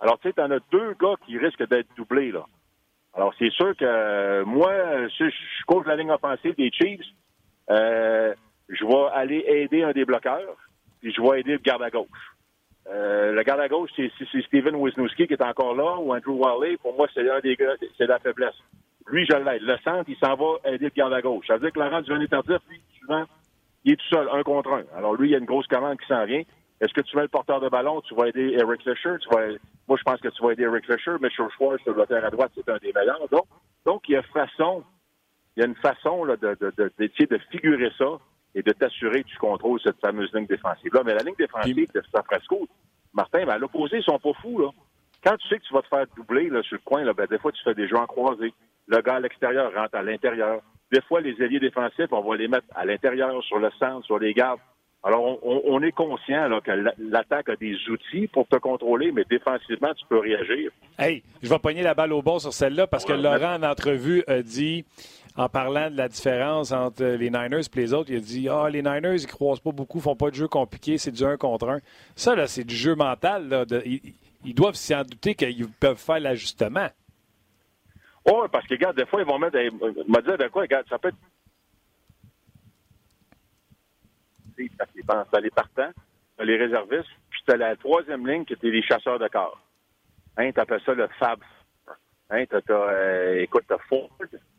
Alors, 0.00 0.18
tu 0.18 0.28
sais, 0.28 0.32
t'en 0.34 0.50
as 0.50 0.58
deux 0.72 0.94
gars 1.00 1.14
qui 1.24 1.38
risquent 1.38 1.68
d'être 1.68 1.94
doublés, 1.96 2.32
là. 2.32 2.44
Alors, 3.14 3.32
c'est 3.38 3.50
sûr 3.50 3.76
que 3.76 3.84
euh, 3.84 4.44
moi, 4.44 4.72
si 5.16 5.24
je 5.24 5.64
coach 5.66 5.86
la 5.86 5.96
ligne 5.96 6.10
offensive 6.10 6.54
des 6.56 6.70
Chiefs, 6.72 7.04
euh, 7.70 8.34
je 8.68 8.84
vais 8.84 9.08
aller 9.14 9.44
aider 9.46 9.82
un 9.82 9.92
des 9.92 10.04
bloqueurs, 10.04 10.56
puis 11.00 11.12
je 11.12 11.22
vais 11.22 11.40
aider 11.40 11.52
le 11.52 11.58
garde 11.58 11.82
à 11.82 11.90
gauche. 11.90 12.08
Euh, 12.88 13.32
le 13.32 13.42
garde 13.42 13.60
à 13.60 13.68
gauche, 13.68 13.90
c'est 13.96 14.10
Steven 14.46 14.74
Wisniewski 14.74 15.26
qui 15.26 15.34
est 15.34 15.42
encore 15.42 15.74
là, 15.74 15.96
ou 15.98 16.14
Andrew 16.14 16.32
Wiley. 16.32 16.76
Pour 16.78 16.96
moi, 16.96 17.06
c'est 17.14 17.28
un 17.28 17.40
des 17.40 17.54
gars, 17.56 17.74
c'est 17.96 18.06
la 18.06 18.18
faiblesse. 18.18 18.56
Lui, 19.06 19.26
je 19.26 19.36
l'aide. 19.36 19.62
Le 19.62 19.76
centre, 19.78 20.08
il 20.08 20.16
s'en 20.16 20.34
va 20.34 20.58
aider 20.64 20.86
le 20.86 20.90
garde 20.90 21.12
à 21.12 21.20
gauche. 21.20 21.46
Ça 21.46 21.54
veut 21.54 21.60
dire 21.60 21.72
que 21.72 21.78
Laurent 21.78 22.00
Duvernay-Tardif, 22.00 22.58
lui, 22.68 22.80
souvent, 23.00 23.24
il 23.84 23.92
est 23.92 23.96
tout 23.96 24.08
seul, 24.10 24.28
un 24.32 24.42
contre 24.42 24.72
un. 24.72 24.84
Alors, 24.96 25.14
lui, 25.14 25.28
il 25.28 25.32
y 25.32 25.34
a 25.34 25.38
une 25.38 25.44
grosse 25.44 25.66
commande 25.66 25.98
qui 25.98 26.06
s'en 26.06 26.24
vient. 26.24 26.42
Est-ce 26.80 26.92
que 26.92 27.00
tu 27.00 27.16
mets 27.16 27.22
le 27.22 27.28
porteur 27.28 27.60
de 27.60 27.68
ballon? 27.68 28.00
Tu 28.02 28.14
vas 28.14 28.28
aider 28.28 28.56
Eric 28.58 28.82
Fisher? 28.82 29.16
Moi, 29.88 29.96
je 29.96 30.02
pense 30.02 30.20
que 30.20 30.28
tu 30.28 30.42
vas 30.42 30.52
aider 30.52 30.64
Eric 30.64 30.84
Fisher. 30.84 31.12
Mitchell 31.20 31.48
Schwartz, 31.56 31.84
le 31.86 31.92
bloqueur 31.92 32.24
à 32.24 32.30
droite, 32.30 32.52
c'est 32.54 32.68
un 32.68 32.78
des 32.78 32.92
meilleurs. 32.92 33.28
Donc, 33.30 33.46
donc, 33.84 34.08
il 34.08 34.12
y 34.12 34.16
a 34.16 34.22
façon, 34.22 34.82
il 35.56 35.60
y 35.60 35.62
a 35.62 35.66
une 35.66 35.76
façon 35.76 36.24
là, 36.24 36.36
de, 36.36 36.56
de, 36.60 36.72
de, 36.76 36.92
d'essayer 36.98 37.26
de 37.26 37.38
figurer 37.50 37.90
ça 37.98 38.18
et 38.54 38.62
de 38.62 38.72
t'assurer 38.72 39.22
que 39.22 39.28
tu 39.28 39.38
contrôles 39.38 39.80
cette 39.82 40.00
fameuse 40.00 40.32
ligne 40.34 40.46
défensive-là. 40.46 41.02
Mais 41.04 41.14
la 41.14 41.22
ligne 41.22 41.34
défensive 41.38 41.88
de 41.94 42.02
San 42.12 42.22
Francisco, 42.24 42.66
Martin, 43.12 43.44
ben, 43.44 43.52
à 43.52 43.58
l'opposé, 43.58 43.98
ils 43.98 44.04
sont 44.04 44.18
pas 44.18 44.32
fous. 44.40 44.58
Là. 44.58 44.70
Quand 45.24 45.36
tu 45.36 45.48
sais 45.48 45.58
que 45.58 45.64
tu 45.64 45.74
vas 45.74 45.82
te 45.82 45.88
faire 45.88 46.06
doubler 46.16 46.48
là, 46.48 46.62
sur 46.62 46.76
le 46.76 46.82
coin, 46.84 47.04
là, 47.04 47.12
ben, 47.12 47.26
des 47.26 47.38
fois, 47.38 47.52
tu 47.52 47.62
fais 47.62 47.74
des 47.74 47.88
jeux 47.88 47.96
en 47.96 48.06
croisés. 48.06 48.52
Le 48.88 49.00
gars 49.00 49.16
à 49.16 49.20
l'extérieur 49.20 49.72
rentre 49.74 49.94
à 49.94 50.02
l'intérieur. 50.02 50.60
Des 50.90 51.00
fois, 51.02 51.20
les 51.20 51.40
alliés 51.40 51.60
défensifs, 51.60 52.12
on 52.12 52.20
va 52.20 52.36
les 52.36 52.48
mettre 52.48 52.66
à 52.74 52.84
l'intérieur, 52.84 53.42
sur 53.44 53.58
le 53.58 53.70
centre, 53.78 54.04
sur 54.04 54.18
les 54.18 54.34
gardes. 54.34 54.60
Alors, 55.04 55.38
on, 55.44 55.82
est 55.82 55.90
conscient 55.90 56.48
là, 56.48 56.60
que 56.60 56.70
la- 56.70 56.94
l'attaque 56.98 57.48
a 57.48 57.56
des 57.56 57.74
outils 57.90 58.28
pour 58.28 58.46
te 58.46 58.54
contrôler, 58.56 59.10
mais 59.10 59.24
défensivement, 59.28 59.92
tu 59.94 60.06
peux 60.08 60.18
réagir. 60.18 60.70
Hey, 60.96 61.24
je 61.42 61.48
vais 61.48 61.58
pogner 61.58 61.82
la 61.82 61.94
balle 61.94 62.12
au 62.12 62.22
bon 62.22 62.38
sur 62.38 62.52
celle-là 62.52 62.86
parce 62.86 63.04
que 63.04 63.12
Ouais, 63.12 63.18
Laurent, 63.20 63.56
en 63.56 63.62
entrevue, 63.64 64.22
a 64.28 64.42
dit, 64.42 64.84
en 65.36 65.48
parlant 65.48 65.90
de 65.90 65.96
la 65.96 66.06
différence 66.08 66.70
entre 66.70 67.02
les 67.02 67.30
Niners 67.30 67.62
et 67.74 67.80
les 67.80 67.92
autres, 67.92 68.10
il 68.12 68.18
a 68.18 68.20
dit 68.20 68.48
Ah, 68.48 68.68
les 68.70 68.80
Niners, 68.82 69.16
ils 69.22 69.26
croisent 69.26 69.58
pas 69.58 69.72
beaucoup, 69.72 69.98
font 69.98 70.14
pas 70.14 70.30
de 70.30 70.36
jeu 70.36 70.46
compliqué, 70.46 70.98
c'est 70.98 71.10
du 71.10 71.24
1 71.24 71.36
contre 71.36 71.68
1. 71.68 71.78
Ça, 72.14 72.36
là, 72.36 72.46
c'est 72.46 72.64
du 72.64 72.76
jeu 72.76 72.94
mental. 72.94 73.48
Là, 73.48 73.64
de- 73.64 73.82
ils, 73.84 74.00
ils 74.44 74.54
doivent 74.54 74.74
s'en 74.76 75.02
douter 75.02 75.34
qu'ils 75.34 75.66
peuvent 75.68 75.98
faire 75.98 76.20
l'ajustement. 76.20 76.86
Oh, 78.24 78.44
parce 78.52 78.64
que, 78.68 78.74
regarde, 78.74 78.96
des 78.96 79.06
fois, 79.06 79.20
ils 79.20 79.26
vont 79.26 79.38
mettre. 79.40 79.58
Ils 79.58 79.72
m'a 80.06 80.20
dit, 80.20 80.28
de 80.28 80.48
quoi, 80.48 80.62
regarde, 80.62 80.86
ça 80.88 80.96
peut 80.98 81.08
être. 81.08 81.16
Parce 84.76 84.90
que 84.90 85.00
t'as 85.06 85.24
t'as 85.24 85.40
les 85.40 85.50
partants, 85.50 85.90
t'as 86.36 86.44
les 86.44 86.56
réservistes, 86.56 87.10
puis 87.30 87.40
t'as 87.46 87.56
la 87.56 87.76
troisième 87.76 88.26
ligne 88.26 88.44
qui 88.44 88.54
était 88.54 88.70
les 88.70 88.82
chasseurs 88.82 89.18
de 89.18 89.28
corps. 89.28 89.60
Hein, 90.36 90.52
t'appelles 90.52 90.82
ça 90.84 90.94
le 90.94 91.08
Fab. 91.18 91.40
Hein, 92.30 92.44
t'as, 92.46 92.60
euh, 92.68 93.40
écoute, 93.40 93.64
t'as 93.68 93.78
Ford, 93.88 94.10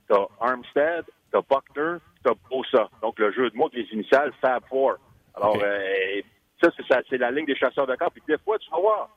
t'as 0.08 0.28
Armstead, 0.40 1.06
t'as 1.32 1.42
Buckner, 1.42 1.98
t'as 2.24 2.34
Bosa. 2.50 2.90
Donc, 3.02 3.18
le 3.18 3.32
jeu 3.32 3.50
de 3.50 3.58
mots, 3.58 3.70
les 3.74 3.88
initiales, 3.92 4.32
Fab 4.40 4.64
Four. 4.70 4.98
Alors, 5.36 5.58
euh, 5.64 6.22
ça, 6.62 6.70
c'est, 6.78 6.86
ça, 6.88 7.02
c'est 7.10 7.18
la 7.18 7.32
ligne 7.32 7.46
des 7.46 7.56
chasseurs 7.56 7.88
de 7.88 7.96
corps. 7.96 8.12
Puis 8.12 8.22
des 8.28 8.38
fois, 8.38 8.60
tu 8.60 8.70
vas 8.70 8.80
voir 8.80 9.10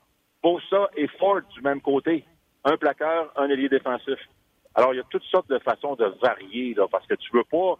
Bosa 0.42 0.88
et 0.96 1.06
Ford 1.18 1.42
du 1.54 1.60
même 1.60 1.80
côté. 1.80 2.24
Un 2.64 2.76
plaqueur, 2.76 3.32
un 3.36 3.48
ailier 3.48 3.68
défensif. 3.68 4.18
Alors, 4.74 4.92
il 4.92 4.96
y 4.98 5.00
a 5.00 5.04
toutes 5.08 5.24
sortes 5.24 5.48
de 5.48 5.58
façons 5.58 5.94
de 5.94 6.06
varier, 6.22 6.74
là, 6.74 6.86
parce 6.90 7.06
que 7.06 7.14
tu 7.14 7.30
veux 7.32 7.44
pas, 7.44 7.78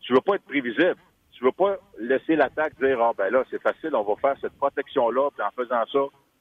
tu 0.00 0.12
veux 0.12 0.20
pas 0.20 0.36
être 0.36 0.44
prévisible. 0.44 0.96
Tu 1.36 1.44
veux 1.44 1.52
pas 1.52 1.76
laisser 1.98 2.36
l'attaque 2.36 2.74
dire, 2.80 3.00
ah, 3.02 3.12
ben 3.16 3.30
là, 3.30 3.42
c'est 3.50 3.60
facile, 3.60 3.94
on 3.94 4.02
va 4.02 4.14
faire 4.20 4.34
cette 4.40 4.56
protection-là, 4.56 5.30
puis 5.36 5.42
en 5.46 5.50
faisant 5.50 5.84
ça, 5.92 5.98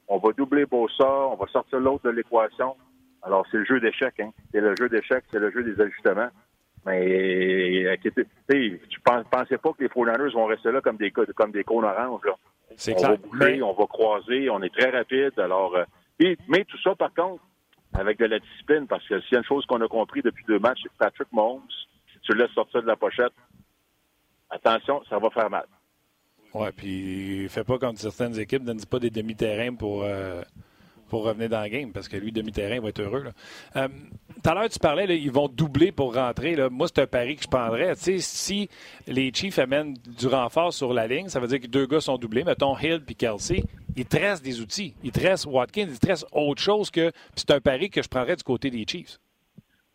on 0.08 0.18
va 0.20 0.32
doubler 0.34 0.66
Bossa, 0.66 1.08
on 1.10 1.36
va 1.36 1.48
sortir 1.48 1.80
l'autre 1.80 2.04
de 2.06 2.12
l'équation. 2.12 2.76
Alors, 3.24 3.46
c'est 3.50 3.58
le 3.58 3.66
jeu 3.66 3.80
d'échecs, 3.80 4.20
hein. 4.20 4.32
C'est 4.52 4.62
le 4.62 4.76
jeu 4.78 4.90
d'échecs, 4.90 5.24
c'est 5.32 5.40
le 5.40 5.50
jeu 5.52 5.64
des 5.64 5.80
ajustements. 5.82 6.30
Mais, 6.86 7.86
euh, 7.86 7.96
tu 8.04 8.12
sais, 8.50 8.80
tu 8.90 9.00
pens- 9.00 9.24
pensais 9.32 9.58
pas 9.58 9.72
que 9.72 9.82
les 9.84 9.88
49ers 9.90 10.34
vont 10.34 10.46
rester 10.46 10.72
là 10.72 10.82
comme 10.82 10.98
des, 10.98 11.12
co- 11.12 11.26
comme 11.36 11.52
des 11.52 11.64
cônes 11.64 11.86
oranges, 11.86 12.26
là. 12.26 12.34
C'est 12.76 12.94
on 12.94 12.98
clair. 12.98 13.10
va 13.12 13.18
bouger, 13.18 13.62
on 13.64 13.74
va 13.74 13.86
croiser, 13.88 14.50
on 14.50 14.62
est 14.62 14.74
très 14.76 14.90
rapide. 14.90 15.32
Alors, 15.40 15.76
euh, 15.76 15.84
et- 16.20 16.38
mais 16.50 16.66
tout 16.66 16.78
ça, 16.84 16.94
par 16.96 17.14
contre, 17.14 17.42
avec 17.94 18.18
de 18.20 18.26
la 18.26 18.40
discipline, 18.40 18.88
parce 18.88 19.08
que 19.08 19.20
s'il 19.22 19.34
y 19.34 19.36
a 19.36 19.40
une 19.40 19.46
chose 19.46 19.66
qu'on 19.66 19.80
a 19.82 19.88
compris 19.88 20.22
depuis 20.22 20.44
deux 20.46 20.60
matchs, 20.60 20.80
c'est 20.84 20.90
que 20.90 20.98
Patrick 20.98 21.32
Mahomes, 21.32 21.62
si 22.12 22.20
tu 22.24 22.34
le 22.34 22.44
laisses 22.44 22.52
sortir 22.54 22.82
de 22.82 22.88
la 22.88 22.96
pochette, 22.98 23.32
attention, 24.54 25.04
ça 25.10 25.18
va 25.20 25.30
faire 25.30 25.50
mal. 25.50 25.66
Ouais, 26.54 26.72
puis 26.72 27.48
fait 27.50 27.64
pas 27.64 27.80
comme 27.80 27.96
certaines 27.96 28.40
équipes, 28.40 28.64
donne 28.64 28.84
pas 28.86 29.00
des 29.00 29.10
demi-terrains 29.10 29.74
pour, 29.74 30.04
euh, 30.04 30.44
pour 31.10 31.24
revenir 31.24 31.50
dans 31.50 31.64
le 31.64 31.70
game, 31.70 31.92
parce 31.92 32.08
que 32.08 32.16
lui, 32.16 32.32
demi-terrain, 32.32 32.76
il 32.76 32.82
va 32.82 32.90
être 32.90 33.02
heureux. 33.02 33.26
Euh, 33.76 33.88
Tout 34.44 34.50
à 34.50 34.54
l'heure, 34.54 34.70
tu 34.70 34.78
parlais, 34.78 35.08
là, 35.08 35.14
ils 35.16 35.32
vont 35.32 35.48
doubler 35.48 35.92
pour 35.92 36.14
rentrer. 36.14 36.56
Là. 36.56 36.70
Moi, 36.70 36.88
c'est 36.88 37.02
un 37.02 37.08
pari 37.08 37.38
que 37.38 37.44
je 37.44 37.48
prendrais. 37.48 37.96
Tu 37.96 38.02
sais, 38.02 38.20
si 38.20 38.70
les 39.08 39.32
Chiefs 39.34 39.58
amènent 39.58 39.94
du 39.94 40.28
renfort 40.28 40.74
sur 40.74 40.94
la 40.94 41.08
ligne, 41.08 41.28
ça 41.28 41.40
veut 41.40 41.48
dire 41.48 41.60
que 41.60 41.68
deux 41.68 41.88
gars 41.88 42.02
sont 42.02 42.18
doublés. 42.18 42.44
Mettons 42.44 42.78
Hill 42.78 43.02
puis 43.06 43.16
Kelsey. 43.16 43.64
Ils 43.96 44.06
te 44.06 44.18
restent 44.18 44.44
des 44.44 44.60
outils. 44.60 44.96
Ils 45.04 45.12
te 45.12 45.20
restent 45.22 45.46
Watkins. 45.46 45.88
Ils 45.88 46.00
te 46.00 46.08
restent 46.08 46.28
autre 46.32 46.62
chose 46.62 46.92
que. 46.92 47.12
C'est 47.36 47.52
un 47.52 47.62
pari 47.62 47.90
que 47.90 48.02
je 48.02 48.08
prendrais 48.10 48.36
du 48.36 48.44
côté 48.44 48.70
des 48.70 48.86
Chiefs. 48.88 49.18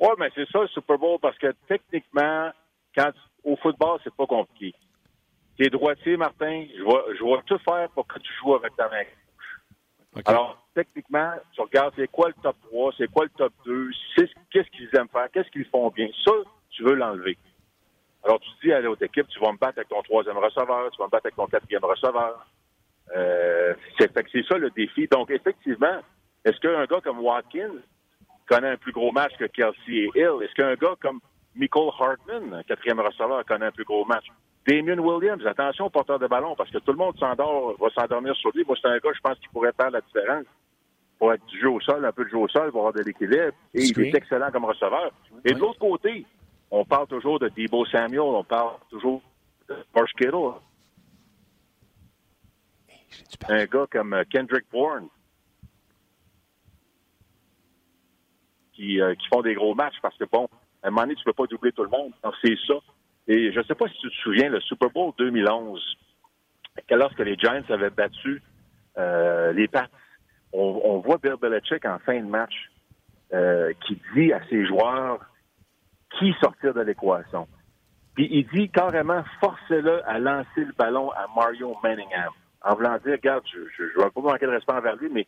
Oui, 0.00 0.10
mais 0.18 0.30
c'est 0.34 0.48
ça 0.50 0.60
le 0.60 0.68
Super 0.68 0.98
Bowl, 0.98 1.18
parce 1.20 1.36
que 1.38 1.52
techniquement, 1.68 2.50
quand 2.96 3.10
au 3.44 3.56
football, 3.56 3.98
c'est 4.04 4.14
pas 4.14 4.26
compliqué. 4.26 4.74
T'es 5.58 5.68
droitier, 5.70 6.16
Martin, 6.16 6.66
je 6.76 6.82
vais, 6.84 7.16
je 7.18 7.24
vais 7.24 7.42
tout 7.46 7.58
faire 7.58 7.88
pour 7.90 8.06
que 8.06 8.18
tu 8.18 8.32
joues 8.40 8.54
avec 8.54 8.74
ta 8.76 8.88
main. 8.88 9.02
OK? 10.16 10.22
Alors, 10.28 10.58
techniquement, 10.74 11.32
tu 11.52 11.60
regardes 11.60 11.94
c'est 11.96 12.08
quoi 12.08 12.28
le 12.28 12.34
top 12.42 12.56
3, 12.68 12.92
c'est 12.96 13.10
quoi 13.10 13.24
le 13.24 13.30
top 13.30 13.52
2, 13.64 13.90
c'est- 14.16 14.30
qu'est-ce 14.50 14.68
qu'ils 14.70 14.88
aiment 14.96 15.08
faire, 15.08 15.28
qu'est-ce 15.32 15.50
qu'ils 15.50 15.66
font 15.66 15.90
bien. 15.90 16.08
Ça, 16.24 16.32
tu 16.70 16.82
veux 16.84 16.94
l'enlever. 16.94 17.36
Alors, 18.24 18.40
tu 18.40 18.48
dis 18.62 18.72
à 18.72 18.80
l'autre 18.80 19.02
équipe, 19.04 19.28
tu 19.28 19.40
vas 19.40 19.52
me 19.52 19.58
battre 19.58 19.78
avec 19.78 19.88
ton 19.88 20.02
troisième 20.02 20.38
receveur, 20.38 20.90
tu 20.90 20.98
vas 20.98 21.06
me 21.06 21.10
battre 21.10 21.26
avec 21.26 21.36
ton 21.36 21.46
quatrième 21.46 21.84
receveur. 21.84 22.46
Euh, 23.16 23.74
c'est 23.98 24.12
ça 24.48 24.58
le 24.58 24.70
défi. 24.70 25.06
Donc, 25.08 25.30
effectivement, 25.30 26.00
est-ce 26.44 26.58
qu'un 26.60 26.84
gars 26.84 27.00
comme 27.02 27.20
Watkins 27.20 27.74
connaît 28.46 28.70
un 28.70 28.76
plus 28.76 28.92
gros 28.92 29.12
match 29.12 29.32
que 29.38 29.46
Kelsey 29.46 29.78
et 29.94 30.10
Hill? 30.14 30.42
Est-ce 30.42 30.54
qu'un 30.54 30.74
gars 30.74 30.94
comme 31.00 31.20
Michael 31.54 31.90
Hartman, 31.98 32.62
quatrième 32.66 33.00
receveur, 33.00 33.44
connaît 33.44 33.66
un 33.66 33.72
plus 33.72 33.84
gros 33.84 34.04
match? 34.04 34.26
Damien 34.66 34.98
Williams, 34.98 35.44
attention 35.46 35.86
au 35.86 35.90
porteur 35.90 36.18
de 36.18 36.26
ballon, 36.26 36.54
parce 36.54 36.70
que 36.70 36.78
tout 36.78 36.92
le 36.92 36.98
monde 36.98 37.18
s'endort, 37.18 37.74
va 37.78 37.88
s'endormir 37.90 38.36
sur 38.36 38.50
lui. 38.54 38.64
Moi, 38.66 38.76
c'est 38.80 38.88
un 38.88 38.98
gars, 38.98 39.12
je 39.14 39.20
pense, 39.20 39.38
qui 39.38 39.48
pourrait 39.48 39.72
faire 39.72 39.90
la 39.90 40.00
différence. 40.00 40.44
Pour 41.18 41.32
être 41.32 41.44
du 41.46 41.58
jeu 41.58 41.70
au 41.70 41.80
sol, 41.80 42.04
un 42.04 42.12
peu 42.12 42.24
de 42.24 42.28
jeu 42.28 42.36
au 42.36 42.48
sol, 42.48 42.70
pour 42.70 42.80
avoir 42.80 42.92
de 42.92 43.02
l'équilibre. 43.02 43.54
Et 43.74 43.82
il 43.82 44.00
est 44.00 44.14
excellent 44.14 44.50
comme 44.52 44.66
receveur. 44.66 45.10
Et 45.44 45.52
de 45.52 45.58
l'autre 45.58 45.78
côté, 45.78 46.24
on 46.70 46.84
parle 46.84 47.06
toujours 47.06 47.38
de 47.40 47.48
Debo 47.48 47.86
Samuel, 47.86 48.20
on 48.20 48.44
parle 48.44 48.74
toujours 48.90 49.22
de 49.68 49.76
Marsh 49.94 50.12
Kittle. 50.12 50.52
Un 53.48 53.64
gars 53.64 53.86
comme 53.90 54.12
euh, 54.12 54.24
Kendrick 54.30 54.66
Bourne, 54.70 55.08
qui, 58.74 59.00
euh, 59.00 59.14
qui 59.14 59.26
font 59.28 59.42
des 59.42 59.54
gros 59.54 59.74
matchs 59.74 59.96
parce 60.02 60.16
que, 60.16 60.24
bon, 60.24 60.48
à 60.82 60.88
un 60.88 60.90
moment 60.90 61.02
donné, 61.02 61.14
tu 61.16 61.24
peux 61.24 61.32
pas 61.32 61.46
doubler 61.46 61.72
tout 61.72 61.82
le 61.82 61.90
monde. 61.90 62.12
Donc, 62.22 62.34
c'est 62.42 62.56
ça. 62.66 62.74
Et 63.26 63.52
je 63.52 63.60
sais 63.62 63.74
pas 63.74 63.88
si 63.88 63.98
tu 64.00 64.08
te 64.08 64.14
souviens, 64.22 64.48
le 64.48 64.60
Super 64.60 64.90
Bowl 64.90 65.12
2011, 65.18 65.80
que 66.86 66.94
lorsque 66.94 67.18
les 67.18 67.36
Giants 67.36 67.62
avaient 67.68 67.90
battu 67.90 68.42
euh, 68.96 69.52
les 69.52 69.68
Pats, 69.68 69.88
on, 70.52 70.80
on 70.84 70.98
voit 71.00 71.18
Bill 71.18 71.34
Belichick 71.40 71.84
en 71.84 71.98
fin 71.98 72.20
de 72.20 72.26
match 72.26 72.54
euh, 73.34 73.72
qui 73.86 74.00
dit 74.14 74.32
à 74.32 74.40
ses 74.48 74.66
joueurs 74.66 75.20
qui 76.18 76.32
sortir 76.40 76.72
de 76.72 76.80
l'équation. 76.80 77.46
Puis 78.14 78.28
il 78.30 78.46
dit 78.48 78.70
carrément, 78.70 79.22
forcez-le 79.40 80.08
à 80.08 80.18
lancer 80.18 80.64
le 80.64 80.72
ballon 80.76 81.10
à 81.10 81.26
Mario 81.36 81.76
Manningham. 81.82 82.32
En 82.62 82.74
voulant 82.74 82.96
dire, 83.04 83.12
regarde, 83.12 83.44
je 83.46 83.82
ne 83.82 84.02
vais 84.02 84.10
pas 84.10 84.20
manquer 84.20 84.46
de 84.46 84.50
respect 84.50 84.72
envers 84.72 84.96
lui, 84.96 85.10
mais 85.12 85.26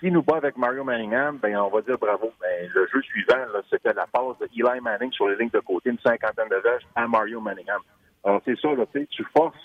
s'il 0.00 0.12
nous 0.12 0.22
bat 0.22 0.36
avec 0.36 0.56
Mario 0.56 0.84
Manningham, 0.84 1.38
ben 1.38 1.56
on 1.56 1.68
va 1.70 1.80
dire 1.82 1.98
bravo. 1.98 2.30
Ben, 2.40 2.68
le 2.74 2.86
jeu 2.92 3.02
suivant, 3.02 3.36
c'était 3.70 3.92
la 3.92 4.06
passe 4.06 4.38
de 4.40 4.46
Eli 4.54 4.80
Manning 4.80 5.12
sur 5.12 5.28
les 5.28 5.36
lignes 5.36 5.50
de 5.52 5.60
côté, 5.60 5.90
une 5.90 5.98
cinquantaine 5.98 6.48
de 6.48 6.56
verges 6.56 6.84
à 6.94 7.06
Mario 7.08 7.40
Manningham. 7.40 7.80
Alors 8.24 8.40
c'est 8.44 8.58
ça, 8.60 8.68
là, 8.74 8.84
tu 8.92 9.06
tu 9.08 9.24
forces 9.36 9.56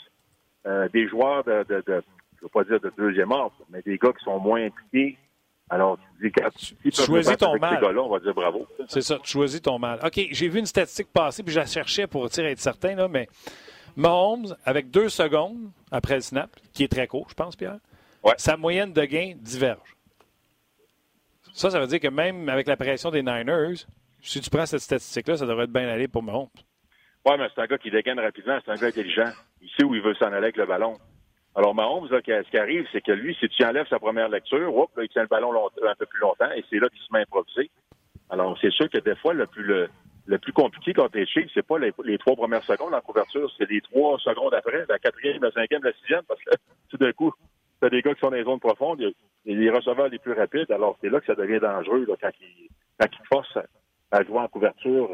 euh, 0.65 0.87
des 0.89 1.07
joueurs 1.07 1.43
de, 1.43 1.63
de, 1.69 1.83
de 1.85 2.03
je 2.37 2.41
veux 2.43 2.49
pas 2.49 2.63
dire 2.63 2.79
de 2.79 2.91
deuxième 2.97 3.31
ordre, 3.31 3.55
mais 3.69 3.81
des 3.81 3.97
gars 3.97 4.11
qui 4.17 4.23
sont 4.23 4.39
moins 4.39 4.65
impliqués. 4.65 5.17
Alors 5.69 5.97
tu 6.19 6.27
dis, 6.27 6.31
quand 6.33 6.49
peuvent 6.51 7.05
choisis 7.05 7.37
ton 7.37 7.57
mal. 7.57 7.79
ces 7.81 7.97
on 7.97 8.09
va 8.09 8.19
dire 8.19 8.33
bravo. 8.33 8.67
C'est 8.87 9.01
ça, 9.01 9.17
tu 9.23 9.31
choisis 9.31 9.61
ton 9.61 9.79
mal. 9.79 9.99
OK, 10.03 10.19
j'ai 10.31 10.47
vu 10.49 10.59
une 10.59 10.65
statistique 10.65 11.11
passer, 11.13 11.41
puis 11.43 11.53
je 11.53 11.59
la 11.59 11.65
cherchais 11.65 12.05
pour 12.05 12.29
tu 12.29 12.41
être 12.41 12.59
certain, 12.59 12.95
là, 12.95 13.07
mais 13.07 13.27
Mahomes, 13.95 14.55
avec 14.65 14.89
deux 14.91 15.09
secondes 15.09 15.69
après 15.91 16.15
le 16.15 16.21
snap, 16.21 16.49
qui 16.73 16.83
est 16.83 16.91
très 16.91 17.07
court, 17.07 17.27
je 17.29 17.33
pense, 17.35 17.55
Pierre, 17.55 17.77
Ouais. 18.23 18.33
sa 18.37 18.55
moyenne 18.55 18.93
de 18.93 19.03
gain 19.03 19.33
diverge. 19.35 19.97
Ça, 21.53 21.69
ça 21.69 21.79
veut 21.79 21.85
dire 21.85 21.99
que 21.99 22.07
même 22.07 22.49
avec 22.49 22.65
la 22.65 22.75
pression 22.75 23.11
des 23.11 23.21
Niners, 23.21 23.85
si 24.21 24.41
tu 24.41 24.49
prends 24.49 24.65
cette 24.65 24.79
statistique-là, 24.79 25.37
ça 25.37 25.45
devrait 25.45 25.65
être 25.65 25.71
bien 25.71 25.87
aller 25.87 26.07
pour 26.07 26.23
Mahomes. 26.23 26.49
Oui, 27.25 27.35
mais 27.37 27.47
c'est 27.53 27.61
un 27.61 27.67
gars 27.67 27.77
qui 27.77 27.91
dégaine 27.91 28.19
rapidement, 28.19 28.57
c'est 28.65 28.71
un 28.71 28.75
gars 28.75 28.87
intelligent. 28.87 29.31
Il 29.61 29.69
sait 29.69 29.83
où 29.83 29.93
il 29.93 30.01
veut 30.01 30.15
s'en 30.15 30.25
aller 30.25 30.37
avec 30.37 30.57
le 30.57 30.65
ballon. 30.65 30.97
Alors, 31.55 31.75
Mahomes, 31.75 32.09
là, 32.09 32.21
ce 32.25 32.49
qui 32.49 32.57
arrive, 32.57 32.87
c'est 32.91 33.01
que 33.01 33.11
lui, 33.11 33.37
si 33.39 33.47
tu 33.49 33.63
enlèves 33.63 33.87
sa 33.87 33.99
première 33.99 34.29
lecture, 34.29 34.75
hop, 34.75 34.89
il 34.99 35.07
tient 35.09 35.21
le 35.21 35.27
ballon 35.27 35.53
un 35.55 35.95
peu 35.95 36.07
plus 36.07 36.19
longtemps 36.19 36.51
et 36.55 36.65
c'est 36.69 36.79
là 36.79 36.89
qu'il 36.89 37.01
se 37.01 37.13
met 37.13 37.19
à 37.19 37.21
improviser. 37.21 37.69
Alors, 38.31 38.57
c'est 38.59 38.71
sûr 38.71 38.89
que 38.89 38.97
des 38.97 39.15
fois, 39.17 39.35
le 39.35 39.45
plus, 39.45 39.87
le 40.25 40.37
plus 40.39 40.53
compliqué 40.53 40.93
quand 40.93 41.09
t'es 41.09 41.27
Chiefs, 41.27 41.51
c'est 41.53 41.65
pas 41.65 41.77
les, 41.77 41.93
les, 42.03 42.17
trois 42.17 42.35
premières 42.35 42.63
secondes 42.63 42.95
en 42.95 43.01
couverture, 43.01 43.51
c'est 43.59 43.69
les 43.69 43.81
trois 43.81 44.17
secondes 44.17 44.55
après, 44.55 44.85
la 44.89 44.97
quatrième, 44.97 45.43
la 45.43 45.51
cinquième, 45.51 45.83
la 45.83 45.93
sixième, 45.93 46.23
parce 46.27 46.41
que 46.43 46.55
tout 46.89 46.97
d'un 46.97 47.11
coup, 47.11 47.31
t'as 47.83 47.89
des 47.89 48.01
gars 48.01 48.13
qui 48.13 48.21
sont 48.21 48.29
dans 48.29 48.37
les 48.37 48.45
zones 48.45 48.61
profondes, 48.61 49.01
et 49.01 49.55
les 49.55 49.69
receveurs 49.69 50.07
les 50.07 50.19
plus 50.19 50.31
rapides, 50.31 50.71
alors 50.71 50.97
c'est 51.01 51.09
là 51.09 51.19
que 51.19 51.25
ça 51.25 51.35
devient 51.35 51.59
dangereux, 51.59 52.07
quand 52.21 52.29
ils, 52.39 52.69
quand 52.97 53.09
forcent 53.27 53.65
à 54.09 54.23
jouer 54.23 54.39
en 54.39 54.47
couverture 54.47 55.09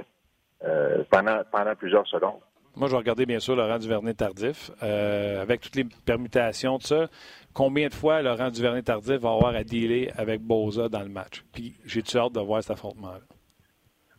euh, 0.63 1.03
pendant, 1.09 1.75
plusieurs 1.75 2.05
secondes. 2.07 2.41
Moi, 2.75 2.87
je 2.87 2.91
vais 2.91 2.99
regarder 2.99 3.25
bien 3.25 3.39
sûr 3.39 3.55
Laurent 3.55 3.79
Duvernay 3.79 4.13
tardif, 4.13 4.69
euh, 4.83 5.41
avec 5.41 5.61
toutes 5.61 5.75
les 5.75 5.87
permutations, 6.05 6.77
de 6.77 6.83
ça. 6.83 7.07
Combien 7.53 7.87
de 7.87 7.93
fois 7.93 8.21
Laurent 8.21 8.51
Duvernay 8.51 8.83
tardif 8.83 9.17
va 9.17 9.31
avoir 9.31 9.55
à 9.55 9.63
dealer 9.63 10.11
avec 10.15 10.41
Boza 10.41 10.89
dans 10.89 11.01
le 11.01 11.09
match? 11.09 11.43
Puis 11.51 11.75
j'ai-tu 11.85 12.17
hâte 12.17 12.33
de 12.33 12.39
voir 12.39 12.61
cet 12.61 12.71
affrontement-là? 12.71 13.21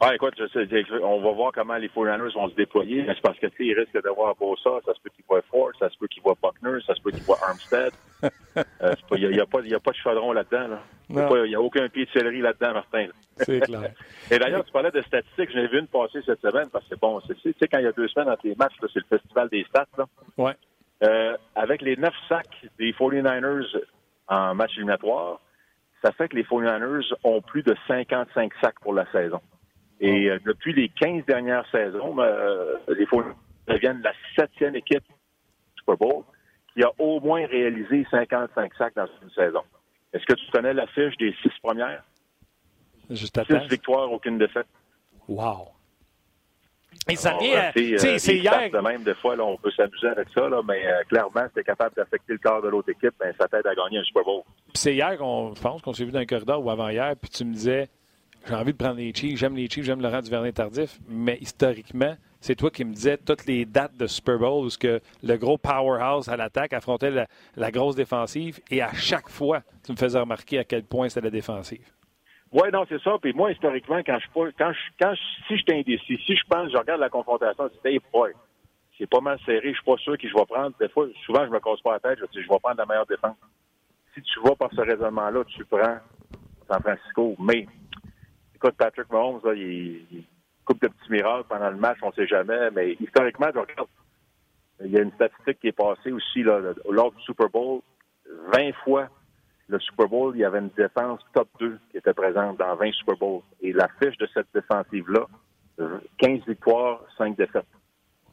Ah, 0.02 0.14
écoute, 0.14 0.32
je 0.38 0.46
sais, 0.48 0.66
on 1.02 1.20
va 1.20 1.30
voir 1.32 1.52
comment 1.52 1.76
les 1.76 1.88
49ers 1.88 2.32
vont 2.32 2.48
se 2.48 2.54
déployer, 2.54 3.02
mais 3.02 3.14
c'est 3.14 3.20
parce 3.20 3.38
que, 3.38 3.48
tu 3.48 3.56
sais, 3.58 3.64
ils 3.66 3.78
risquent 3.78 4.02
d'avoir 4.02 4.34
Bosa, 4.34 4.80
ça 4.86 4.94
se 4.94 5.00
peut 5.02 5.10
qu'ils 5.14 5.26
voient 5.28 5.42
Ford, 5.50 5.72
ça 5.78 5.90
se 5.90 5.98
peut 5.98 6.06
qu'ils 6.06 6.22
voient 6.22 6.36
Buckner, 6.42 6.80
ça 6.86 6.94
se 6.94 7.02
peut 7.02 7.10
qu'ils 7.10 7.22
voient 7.22 7.38
Armstead. 7.46 7.92
Il 9.12 9.28
n'y 9.28 9.38
a, 9.38 9.42
a, 9.42 9.46
pas, 9.46 9.60
de 9.60 9.96
chaudron 9.96 10.32
là-dedans, 10.32 10.68
là. 10.68 10.82
Il 11.10 11.48
n'y 11.48 11.54
a, 11.54 11.60
aucun 11.60 11.88
pied 11.88 12.06
de 12.06 12.10
céleri 12.10 12.40
là-dedans, 12.40 12.72
Martin. 12.72 13.08
C'est 13.36 13.60
clair. 13.60 13.92
Et 14.30 14.38
d'ailleurs, 14.38 14.64
tu 14.64 14.72
parlais 14.72 14.90
de 14.90 15.02
statistiques, 15.02 15.50
j'en 15.52 15.60
ai 15.60 15.68
vu 15.68 15.80
une 15.80 15.86
passer 15.86 16.20
cette 16.24 16.40
semaine, 16.40 16.68
parce 16.72 16.86
que 16.88 16.94
bon, 16.94 17.20
tu 17.20 17.34
sais, 17.42 17.68
quand 17.68 17.78
il 17.78 17.84
y 17.84 17.86
a 17.86 17.92
deux 17.92 18.08
semaines 18.08 18.30
entre 18.30 18.46
les 18.46 18.54
matchs, 18.54 18.74
c'est 18.80 19.00
le 19.00 19.18
festival 19.18 19.48
des 19.50 19.64
stats, 19.64 19.86
là. 19.98 20.06
Ouais. 20.38 20.52
Euh, 21.02 21.36
avec 21.54 21.82
les 21.82 21.96
neuf 21.96 22.14
sacs 22.28 22.66
des 22.78 22.92
49ers 22.92 23.82
en 24.28 24.54
match 24.54 24.72
éliminatoire, 24.76 25.40
ça 26.02 26.12
fait 26.12 26.28
que 26.28 26.36
les 26.36 26.44
49ers 26.44 27.12
ont 27.24 27.42
plus 27.42 27.62
de 27.62 27.74
55 27.86 28.52
sacs 28.62 28.80
pour 28.80 28.94
la 28.94 29.10
saison. 29.12 29.40
Et 30.00 30.30
euh, 30.30 30.38
depuis 30.46 30.72
les 30.72 30.88
15 30.88 31.24
dernières 31.26 31.68
saisons, 31.70 32.16
euh, 32.18 32.76
les 32.88 33.06
Faux 33.06 33.22
deviennent 33.68 34.02
la 34.02 34.12
septième 34.36 34.74
équipe 34.74 35.04
du 35.06 35.78
Super 35.78 35.96
Bowl 35.96 36.24
qui 36.74 36.82
a 36.82 36.90
au 36.98 37.20
moins 37.20 37.46
réalisé 37.46 38.06
55 38.10 38.74
sacs 38.74 38.94
dans 38.94 39.08
une 39.22 39.30
saison. 39.30 39.62
Est-ce 40.12 40.24
que 40.24 40.34
tu 40.34 40.50
connais 40.50 40.72
la 40.72 40.86
fiche 40.88 41.16
des 41.18 41.34
six 41.42 41.50
premières? 41.62 42.02
Juste 43.10 43.36
à 43.38 43.44
Six 43.44 43.68
victoires, 43.68 44.10
aucune 44.10 44.38
défaite. 44.38 44.66
Wow! 45.28 45.68
Et 47.08 47.16
ça 47.16 47.30
Alors, 47.30 47.42
vient, 47.42 47.70
c'est, 47.74 47.96
tu 47.96 48.30
euh, 48.30 48.34
hier. 48.34 48.70
de 48.70 48.78
même, 48.78 49.02
des 49.02 49.14
fois, 49.14 49.34
là, 49.34 49.44
on 49.44 49.56
peut 49.56 49.70
s'amuser 49.72 50.08
avec 50.08 50.28
ça, 50.34 50.48
là, 50.48 50.60
mais 50.66 50.86
euh, 50.86 51.02
clairement, 51.08 51.46
si 51.48 51.54
t'es 51.54 51.64
capable 51.64 51.94
d'affecter 51.96 52.32
le 52.34 52.38
corps 52.38 52.62
de 52.62 52.68
l'autre 52.68 52.90
équipe, 52.90 53.14
ben, 53.18 53.32
ça 53.38 53.48
t'aide 53.48 53.66
à 53.66 53.74
gagner 53.74 53.98
un 53.98 54.04
Super 54.04 54.24
Bowl. 54.24 54.42
C'est 54.74 54.94
hier 54.94 55.16
qu'on, 55.16 55.54
je 55.54 55.60
pense 55.60 55.82
qu'on 55.82 55.92
s'est 55.92 56.04
vu 56.04 56.12
dans 56.12 56.18
un 56.20 56.26
corridor 56.26 56.64
ou 56.64 56.70
avant-hier, 56.70 57.14
puis 57.20 57.30
tu 57.30 57.44
me 57.44 57.52
disais, 57.52 57.88
j'ai 58.46 58.54
envie 58.54 58.72
de 58.72 58.78
prendre 58.78 58.96
les 58.96 59.12
Chiefs, 59.14 59.38
j'aime 59.38 59.56
les 59.56 59.68
Chiefs, 59.68 59.84
j'aime 59.84 60.00
Laurent 60.00 60.20
Duvernay-Tardif, 60.20 60.98
mais 61.08 61.38
historiquement, 61.40 62.14
c'est 62.40 62.54
toi 62.54 62.70
qui 62.70 62.84
me 62.84 62.92
disais 62.92 63.18
toutes 63.18 63.46
les 63.46 63.64
dates 63.64 63.96
de 63.96 64.06
Super 64.06 64.38
Bowl 64.38 64.64
où 64.64 64.68
que 64.78 65.00
le 65.22 65.36
gros 65.36 65.58
powerhouse 65.58 66.28
à 66.28 66.36
l'attaque 66.36 66.72
affrontait 66.72 67.26
la, 67.56 67.70
grosse 67.70 67.96
défensive, 67.96 68.60
et 68.70 68.82
à 68.82 68.92
chaque 68.94 69.28
fois, 69.28 69.60
tu 69.84 69.92
me 69.92 69.96
faisais 69.96 70.18
remarquer 70.18 70.58
à 70.58 70.64
quel 70.64 70.84
point 70.84 71.08
c'était 71.08 71.26
la 71.26 71.30
défensive. 71.30 71.86
Oui, 72.52 72.68
non, 72.72 72.84
c'est 72.88 73.00
ça. 73.02 73.16
Puis 73.22 73.32
moi, 73.32 73.52
historiquement, 73.52 74.00
quand 74.04 74.18
je 74.18 74.50
quand 74.58 74.72
je, 74.72 74.78
quand 75.00 75.14
si 75.46 75.56
je 75.56 75.62
suis 75.62 75.72
indécis, 75.72 76.18
si 76.26 76.34
je 76.34 76.42
pense, 76.48 76.72
je 76.72 76.76
regarde 76.76 77.00
la 77.00 77.08
confrontation, 77.08 77.68
dis, 77.68 77.88
hey, 77.88 78.00
c'est 78.98 79.08
pas 79.08 79.20
mal 79.20 79.38
serré, 79.46 79.70
je 79.70 79.74
suis 79.74 79.84
pas 79.84 79.96
sûr 79.96 80.18
qui 80.18 80.28
je 80.28 80.34
vais 80.34 80.44
prendre. 80.44 80.76
Des 80.78 80.88
fois, 80.88 81.06
souvent, 81.24 81.46
je 81.46 81.50
me 81.50 81.60
casse 81.60 81.80
pas 81.80 81.92
la 81.92 82.00
tête, 82.00 82.18
je 82.20 82.26
dis, 82.26 82.44
je 82.44 82.52
vais 82.52 82.58
prendre 82.58 82.76
la 82.76 82.86
meilleure 82.86 83.06
défense. 83.06 83.36
Si 84.14 84.20
tu 84.22 84.40
vas 84.40 84.54
par 84.56 84.70
ce 84.72 84.80
raisonnement-là, 84.80 85.44
tu 85.44 85.64
prends 85.64 85.98
San 86.68 86.82
Francisco. 86.82 87.36
Mais, 87.38 87.66
écoute, 88.60 88.76
Patrick 88.76 89.10
Mahomes, 89.10 89.40
là, 89.44 89.54
il, 89.54 90.04
il 90.12 90.24
coupe 90.64 90.82
de 90.82 90.88
petits 90.88 91.10
miracles 91.10 91.46
pendant 91.48 91.70
le 91.70 91.76
match, 91.76 91.98
on 92.02 92.12
sait 92.12 92.26
jamais, 92.26 92.70
mais 92.70 92.96
historiquement, 93.00 93.48
je 93.54 93.58
regarde, 93.58 93.88
il 94.84 94.90
y 94.90 94.98
a 94.98 95.02
une 95.02 95.12
statistique 95.12 95.60
qui 95.60 95.68
est 95.68 95.72
passée 95.72 96.12
aussi, 96.12 96.42
là, 96.42 96.60
lors 96.88 97.12
du 97.12 97.22
Super 97.22 97.48
Bowl, 97.48 97.80
20 98.52 98.72
fois 98.84 99.08
le 99.68 99.78
Super 99.78 100.08
Bowl, 100.08 100.32
il 100.34 100.40
y 100.40 100.44
avait 100.44 100.58
une 100.58 100.70
défense 100.76 101.20
top 101.32 101.48
2 101.60 101.78
qui 101.90 101.98
était 101.98 102.12
présente 102.12 102.58
dans 102.58 102.74
20 102.74 102.92
Super 102.92 103.16
Bowls. 103.16 103.42
Et 103.60 103.72
la 103.72 103.88
fiche 104.02 104.16
de 104.18 104.28
cette 104.34 104.48
défensive-là, 104.52 105.26
15 106.18 106.40
victoires, 106.46 107.00
5 107.16 107.36
défaites. 107.36 107.66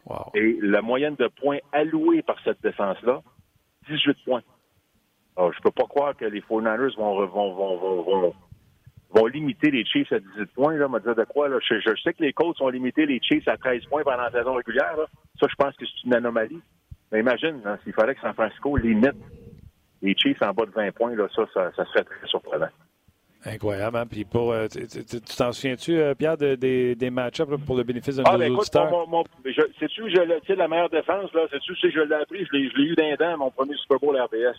Wow. 0.06 0.32
Et 0.34 0.58
la 0.62 0.82
moyenne 0.82 1.16
de 1.16 1.28
points 1.28 1.60
alloués 1.72 2.24
par 2.24 2.38
cette 2.44 2.62
défense-là, 2.62 3.22
18 3.88 4.18
points. 4.26 4.42
Alors, 5.36 5.54
je 5.54 5.62
peux 5.62 5.72
pas 5.72 5.86
croire 5.86 6.16
que 6.16 6.26
les 6.26 6.42
49ers 6.42 6.96
vont, 6.98 7.26
vont, 7.28 7.54
vont, 7.54 8.02
vont, 8.02 8.34
vont, 9.14 9.26
limiter 9.26 9.72
les 9.72 9.86
Chiefs 9.86 10.12
à 10.12 10.20
18 10.20 10.46
points. 10.54 10.76
Là, 10.76 10.88
me 10.88 11.00
dire 11.00 11.16
de 11.16 11.24
quoi, 11.24 11.50
là. 11.50 11.58
Je, 11.62 11.80
je, 11.80 12.02
sais 12.02 12.14
que 12.14 12.24
les 12.24 12.34
Colts 12.34 12.60
ont 12.62 12.70
limité 12.70 13.06
les 13.06 13.20
Chiefs 13.22 13.48
à 13.48 13.58
13 13.58 13.86
points 13.86 14.04
pendant 14.04 14.24
la 14.24 14.32
saison 14.32 14.54
régulière. 14.54 14.96
Là. 14.98 15.06
Ça, 15.40 15.48
je 15.50 15.56
pense 15.56 15.76
que 15.76 15.86
c'est 15.86 16.06
une 16.06 16.14
anomalie. 16.14 16.62
Mais 17.12 17.20
imagine, 17.20 17.62
hein, 17.66 17.78
s'il 17.84 17.94
fallait 17.94 18.16
que 18.16 18.22
San 18.22 18.34
Francisco 18.34 18.76
limite 18.76 19.16
les 20.02 20.16
Chiefs 20.16 20.42
en 20.42 20.54
bas 20.54 20.66
de 20.66 20.72
20 20.72 20.92
points, 20.92 21.16
là, 21.16 21.28
ça, 21.36 21.46
ça, 21.54 21.72
ça 21.76 21.86
serait 21.86 22.04
très 22.04 22.28
surprenant. 22.28 22.70
Incroyable. 23.48 23.98
Hein? 23.98 24.06
Puis 24.06 24.26
pour, 24.26 24.52
euh, 24.52 24.68
tu 24.68 25.22
t'en 25.38 25.52
souviens-tu, 25.54 25.98
euh, 25.98 26.14
Pierre, 26.14 26.38
de, 26.38 26.56
des, 26.56 26.96
des 26.96 27.10
match-ups 27.10 27.50
pour 27.66 27.78
le 27.78 27.84
bénéfice 27.84 28.18
de 28.18 28.24
ah, 28.26 28.34
nos 28.34 28.40
ben, 28.40 28.54
écoute, 28.54 28.76
mon, 28.76 29.08
mon, 29.08 29.24
je, 29.46 29.62
sais-tu, 29.80 30.10
je, 30.10 30.40
tu 30.40 30.48
sais, 30.48 30.56
la 30.56 30.68
meilleure 30.68 30.90
défense, 30.90 31.32
là, 31.34 31.48
sais-tu, 31.50 31.76
si 31.78 31.90
je 31.92 32.02
l'ai 32.02 32.16
appris, 32.16 32.46
je 32.46 32.58
l'ai, 32.58 32.70
je 32.70 32.76
l'ai 32.76 32.84
eu 32.90 32.96
d'un 32.96 33.16
dent, 33.16 33.38
mon 33.38 33.52
premier 33.52 33.76
Super 33.78 34.00
Bowl 34.00 34.20
RBS. 34.20 34.58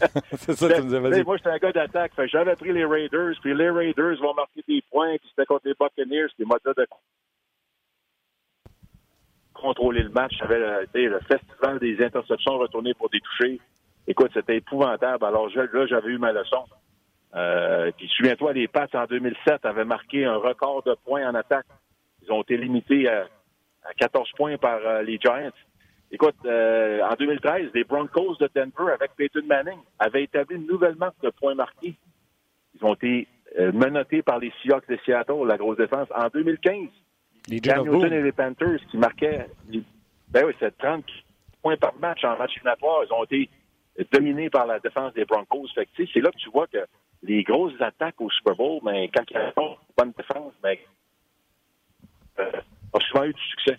c'est 0.32 0.54
ça, 0.54 0.72
tu 0.72 0.82
nous 0.82 0.94
avais 0.94 1.10
dit. 1.10 1.22
Moi, 1.24 1.36
j'étais 1.36 1.50
un 1.50 1.58
gars 1.58 1.72
d'attaque. 1.72 2.14
Fait, 2.14 2.28
j'avais 2.28 2.56
pris 2.56 2.72
les 2.72 2.84
Raiders, 2.84 3.34
puis 3.42 3.54
les 3.54 3.70
Raiders 3.70 4.16
vont 4.20 4.34
marquer 4.34 4.64
des 4.66 4.82
points, 4.90 5.16
puis 5.18 5.28
c'était 5.28 5.46
contre 5.46 5.66
les 5.66 5.74
Buccaneers, 5.78 6.28
puis 6.36 6.46
moi, 6.46 6.58
de 6.64 6.86
contrôler 9.52 10.02
le 10.02 10.10
match. 10.10 10.32
J'avais 10.38 10.58
le, 10.58 11.08
le 11.08 11.20
festival 11.20 11.78
des 11.78 12.02
interceptions 12.02 12.58
retournées 12.58 12.94
pour 12.94 13.10
des 13.10 13.20
touchés. 13.20 13.60
Écoute, 14.06 14.30
c'était 14.34 14.56
épouvantable. 14.56 15.24
Alors 15.24 15.48
je, 15.50 15.60
là, 15.60 15.86
j'avais 15.86 16.10
eu 16.10 16.18
ma 16.18 16.32
leçon. 16.32 16.64
Euh, 17.34 17.90
puis 17.96 18.08
souviens-toi, 18.16 18.52
les 18.52 18.68
Pats 18.68 18.88
en 18.94 19.06
2007 19.06 19.64
avaient 19.64 19.84
marqué 19.84 20.24
un 20.24 20.36
record 20.36 20.82
de 20.82 20.94
points 21.04 21.28
en 21.28 21.34
attaque. 21.34 21.66
Ils 22.22 22.32
ont 22.32 22.42
été 22.42 22.56
limités 22.56 23.08
à, 23.08 23.26
à 23.84 23.94
14 23.96 24.30
points 24.36 24.58
par 24.58 24.78
euh, 24.84 25.02
les 25.02 25.18
Giants. 25.18 25.50
Écoute, 26.10 26.36
euh, 26.44 27.00
en 27.02 27.14
2013, 27.14 27.70
les 27.74 27.84
Broncos 27.84 28.36
de 28.38 28.48
Denver 28.54 28.92
avec 28.92 29.12
Peyton 29.16 29.46
Manning 29.46 29.78
avaient 29.98 30.24
établi 30.24 30.56
une 30.56 30.66
nouvelle 30.66 30.96
marque 30.96 31.20
de 31.22 31.30
points 31.30 31.54
marqués. 31.54 31.94
Ils 32.74 32.84
ont 32.84 32.94
été 32.94 33.26
euh, 33.58 33.72
menottés 33.72 34.22
par 34.22 34.38
les 34.38 34.52
Seahawks 34.62 34.88
de 34.88 34.98
Seattle, 35.06 35.46
la 35.46 35.56
grosse 35.56 35.78
défense. 35.78 36.08
En 36.14 36.28
2015, 36.28 36.88
les 37.48 37.60
Cam 37.60 37.88
Newton 37.88 38.12
et 38.12 38.22
les 38.22 38.32
Panthers 38.32 38.80
qui 38.90 38.98
marquaient, 38.98 39.46
ben 40.28 40.44
oui, 40.46 40.52
c'est 40.60 40.76
30 40.76 41.04
points 41.62 41.78
par 41.78 41.94
match 41.98 42.22
en 42.24 42.36
match 42.36 42.52
éliminatoire. 42.56 43.04
Ils 43.08 43.12
ont 43.14 43.24
été 43.24 43.48
dominés 44.12 44.50
par 44.50 44.66
la 44.66 44.78
défense 44.78 45.12
des 45.14 45.24
Broncos. 45.24 45.68
Fait 45.74 45.88
c'est 45.96 46.20
là 46.20 46.30
que 46.30 46.38
tu 46.38 46.50
vois 46.50 46.66
que 46.66 46.86
les 47.22 47.42
grosses 47.42 47.80
attaques 47.80 48.20
au 48.20 48.30
Super 48.30 48.54
Bowl, 48.56 48.80
ben, 48.82 49.08
quand 49.14 49.22
il 49.30 49.34
y 49.34 49.36
a 49.36 49.52
une 49.56 49.76
bonne 49.96 50.12
défense, 50.16 50.52
ben, 50.62 50.76
euh, 52.40 52.50
a 52.94 53.00
souvent 53.00 53.24
eu 53.24 53.32
du 53.32 53.42
succès. 53.42 53.78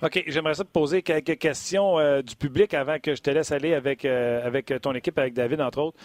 OK, 0.00 0.22
j'aimerais 0.28 0.54
ça 0.54 0.62
te 0.62 0.70
poser 0.70 1.02
quelques 1.02 1.38
questions 1.38 1.98
euh, 1.98 2.22
du 2.22 2.36
public 2.36 2.72
avant 2.74 3.00
que 3.00 3.16
je 3.16 3.20
te 3.20 3.30
laisse 3.30 3.50
aller 3.50 3.74
avec, 3.74 4.04
euh, 4.04 4.46
avec 4.46 4.72
ton 4.80 4.92
équipe, 4.94 5.18
avec 5.18 5.34
David, 5.34 5.60
entre 5.60 5.80
autres. 5.80 5.98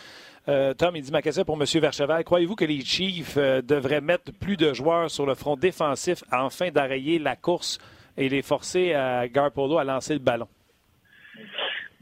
Tom, 0.77 0.93
il 0.95 1.01
dit 1.01 1.11
ma 1.11 1.21
question 1.21 1.45
pour 1.45 1.55
M. 1.55 1.65
Vercheval. 1.79 2.23
Croyez-vous 2.25 2.55
que 2.55 2.65
les 2.65 2.81
Chiefs 2.81 3.37
devraient 3.37 4.01
mettre 4.01 4.33
plus 4.33 4.57
de 4.57 4.73
joueurs 4.73 5.09
sur 5.09 5.25
le 5.25 5.35
front 5.35 5.55
défensif 5.55 6.21
afin 6.31 6.69
d'arrayer 6.69 7.17
la 7.17 7.37
course 7.37 7.77
et 8.17 8.27
les 8.27 8.41
forcer 8.41 8.93
à 8.93 9.25
Garpolo 9.29 9.77
à 9.77 9.85
lancer 9.85 10.11
le 10.11 10.19
ballon? 10.19 10.49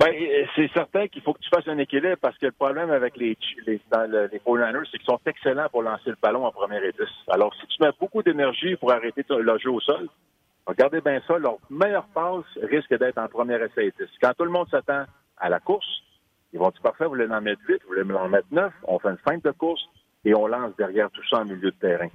Ben, 0.01 0.15
c'est 0.55 0.71
certain 0.73 1.07
qu'il 1.07 1.21
faut 1.21 1.33
que 1.33 1.41
tu 1.41 1.49
fasses 1.49 1.67
un 1.67 1.77
équilibre 1.77 2.17
parce 2.19 2.35
que 2.39 2.47
le 2.47 2.51
problème 2.53 2.89
avec 2.89 3.15
les, 3.17 3.37
les, 3.67 3.73
les 3.73 4.39
49ers, 4.39 4.87
c'est 4.91 4.97
qu'ils 4.97 5.05
sont 5.05 5.19
excellents 5.27 5.67
pour 5.71 5.83
lancer 5.83 6.09
le 6.09 6.17
ballon 6.19 6.43
en 6.43 6.51
première 6.51 6.83
et 6.83 6.91
10. 6.91 7.01
Alors, 7.27 7.53
si 7.53 7.67
tu 7.67 7.83
mets 7.83 7.91
beaucoup 7.99 8.23
d'énergie 8.23 8.75
pour 8.77 8.91
arrêter 8.91 9.23
le 9.29 9.57
jeu 9.59 9.69
au 9.69 9.79
sol, 9.79 10.07
regardez 10.65 11.01
bien 11.01 11.21
ça, 11.27 11.37
leur 11.37 11.57
meilleure 11.69 12.07
passe 12.15 12.45
risque 12.63 12.97
d'être 12.97 13.19
en 13.19 13.27
première 13.27 13.61
essai 13.61 13.87
et 13.87 13.93
10. 13.99 14.07
Quand 14.19 14.33
tout 14.35 14.45
le 14.45 14.49
monde 14.49 14.67
s'attend 14.71 15.05
à 15.37 15.49
la 15.49 15.59
course, 15.59 16.01
ils 16.51 16.57
vont 16.57 16.69
dire 16.69 16.81
parfait, 16.81 17.03
vous 17.03 17.11
voulez 17.11 17.27
en 17.27 17.41
mettre 17.41 17.61
8, 17.67 17.83
vous 17.83 17.89
voulez 17.89 18.15
en 18.15 18.27
mettre 18.27 18.47
9, 18.49 18.73
on 18.85 18.97
fait 18.97 19.09
une 19.09 19.17
feinte 19.17 19.43
de 19.43 19.51
course 19.51 19.83
et 20.25 20.33
on 20.33 20.47
lance 20.47 20.75
derrière 20.77 21.11
tout 21.11 21.21
ça 21.29 21.41
en 21.41 21.45
milieu 21.45 21.69
de 21.69 21.75
terrain. 21.79 22.09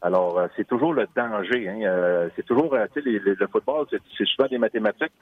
Alors, 0.00 0.38
euh, 0.38 0.46
c'est 0.56 0.68
toujours 0.68 0.94
le 0.94 1.08
danger. 1.16 1.68
Hein. 1.68 1.80
Euh, 1.82 2.28
c'est 2.36 2.46
toujours, 2.46 2.72
euh, 2.74 2.86
tu 2.94 3.02
sais, 3.02 3.10
le 3.10 3.46
football, 3.48 3.86
c'est 3.90 4.26
souvent 4.26 4.48
des 4.48 4.58
mathématiques. 4.58 5.12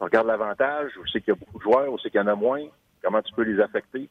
On 0.00 0.04
regarde 0.04 0.26
l'avantage, 0.26 0.92
on 1.00 1.06
sait 1.06 1.20
qu'il 1.20 1.34
y 1.34 1.36
a 1.36 1.38
beaucoup 1.38 1.58
de 1.58 1.62
joueurs, 1.62 1.92
on 1.92 1.98
sait 1.98 2.10
qu'il 2.10 2.20
y 2.20 2.22
en 2.22 2.26
a 2.26 2.34
moins, 2.34 2.62
comment 3.02 3.22
tu 3.22 3.32
peux 3.34 3.42
les 3.42 3.60
affecter? 3.60 4.08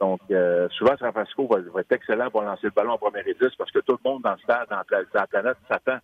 Donc, 0.00 0.20
euh, 0.30 0.68
souvent, 0.70 0.96
San 0.98 1.12
Francisco 1.12 1.46
va, 1.46 1.60
va, 1.60 1.80
être 1.80 1.92
excellent 1.92 2.30
pour 2.30 2.42
lancer 2.42 2.66
le 2.66 2.70
ballon 2.70 2.92
en 2.92 2.98
première 2.98 3.26
et 3.26 3.34
10 3.34 3.48
parce 3.56 3.70
que 3.70 3.78
tout 3.80 3.98
le 4.04 4.10
monde 4.10 4.22
dans 4.22 4.32
le 4.32 4.38
stade, 4.38 4.68
dans 4.68 4.76
la, 4.76 5.02
dans 5.02 5.20
la 5.20 5.26
planète, 5.26 5.56
s'attend 5.68 5.98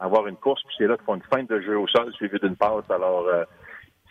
à 0.00 0.04
avoir 0.04 0.26
une 0.26 0.36
course, 0.36 0.62
puis 0.64 0.74
c'est 0.78 0.86
là 0.86 0.96
qu'ils 0.96 1.06
font 1.06 1.14
une 1.14 1.22
feinte 1.22 1.48
de 1.48 1.60
jeu 1.60 1.78
au 1.78 1.86
sol 1.86 2.12
suivie 2.14 2.38
d'une 2.40 2.56
passe. 2.56 2.90
Alors, 2.90 3.26
euh, 3.26 3.44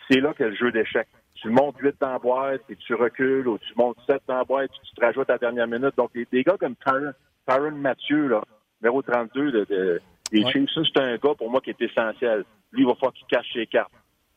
c'est 0.08 0.20
là 0.20 0.32
que 0.32 0.44
le 0.44 0.54
jeu 0.54 0.72
d'échecs. 0.72 1.08
Tu 1.34 1.50
montes 1.50 1.76
8 1.78 1.96
dans 2.00 2.12
la 2.12 2.18
boîte, 2.18 2.62
puis 2.66 2.76
tu 2.76 2.94
recules, 2.94 3.46
ou 3.46 3.58
tu 3.58 3.72
montes 3.76 3.98
7 4.08 4.22
dans 4.26 4.38
la 4.38 4.44
boîte, 4.44 4.70
puis 4.70 4.80
tu 4.88 4.94
te 4.94 5.04
rajoutes 5.04 5.28
à 5.28 5.34
la 5.34 5.38
dernière 5.38 5.66
minute. 5.66 5.96
Donc, 5.96 6.12
des, 6.14 6.26
des 6.30 6.42
gars 6.42 6.56
comme 6.58 6.76
Tyron, 6.76 7.12
Tyron 7.46 7.72
Mathieu, 7.72 8.28
là, 8.28 8.42
numéro 8.80 9.02
32 9.02 9.52
de, 9.52 9.64
de, 9.64 10.00
des 10.32 10.44
Ouais. 10.44 10.50
Chiefs, 10.50 10.70
ça, 10.74 10.80
c'est 10.84 11.00
un 11.00 11.16
gars 11.16 11.34
pour 11.36 11.50
moi 11.50 11.60
qui 11.60 11.70
est 11.70 11.82
essentiel. 11.82 12.44
Lui, 12.72 12.82
il 12.82 12.86
va 12.86 12.94
falloir 12.94 13.12
qu'il 13.12 13.26
cache 13.26 13.52
ses 13.52 13.66
cartes. 13.66 13.92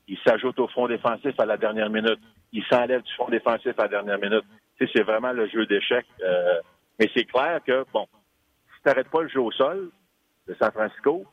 Il 0.07 0.17
s'ajoute 0.25 0.59
au 0.59 0.67
front 0.67 0.87
défensif 0.87 1.39
à 1.39 1.45
la 1.45 1.57
dernière 1.57 1.89
minute. 1.89 2.19
Il 2.53 2.63
s'enlève 2.65 3.01
du 3.01 3.13
front 3.13 3.29
défensif 3.29 3.77
à 3.77 3.83
la 3.83 3.87
dernière 3.89 4.19
minute. 4.19 4.45
Tu 4.77 4.85
sais, 4.85 4.91
c'est 4.95 5.03
vraiment 5.03 5.31
le 5.33 5.47
jeu 5.47 5.65
d'échecs. 5.65 6.05
Euh, 6.23 6.61
mais 6.99 7.09
c'est 7.13 7.25
clair 7.25 7.59
que, 7.65 7.85
bon, 7.93 8.07
si 8.75 8.81
tu 8.81 8.87
n'arrêtes 8.87 9.09
pas 9.09 9.21
le 9.21 9.27
jeu 9.27 9.41
au 9.41 9.51
sol 9.51 9.89
de 10.47 10.55
San 10.55 10.71
Francisco, 10.71 11.25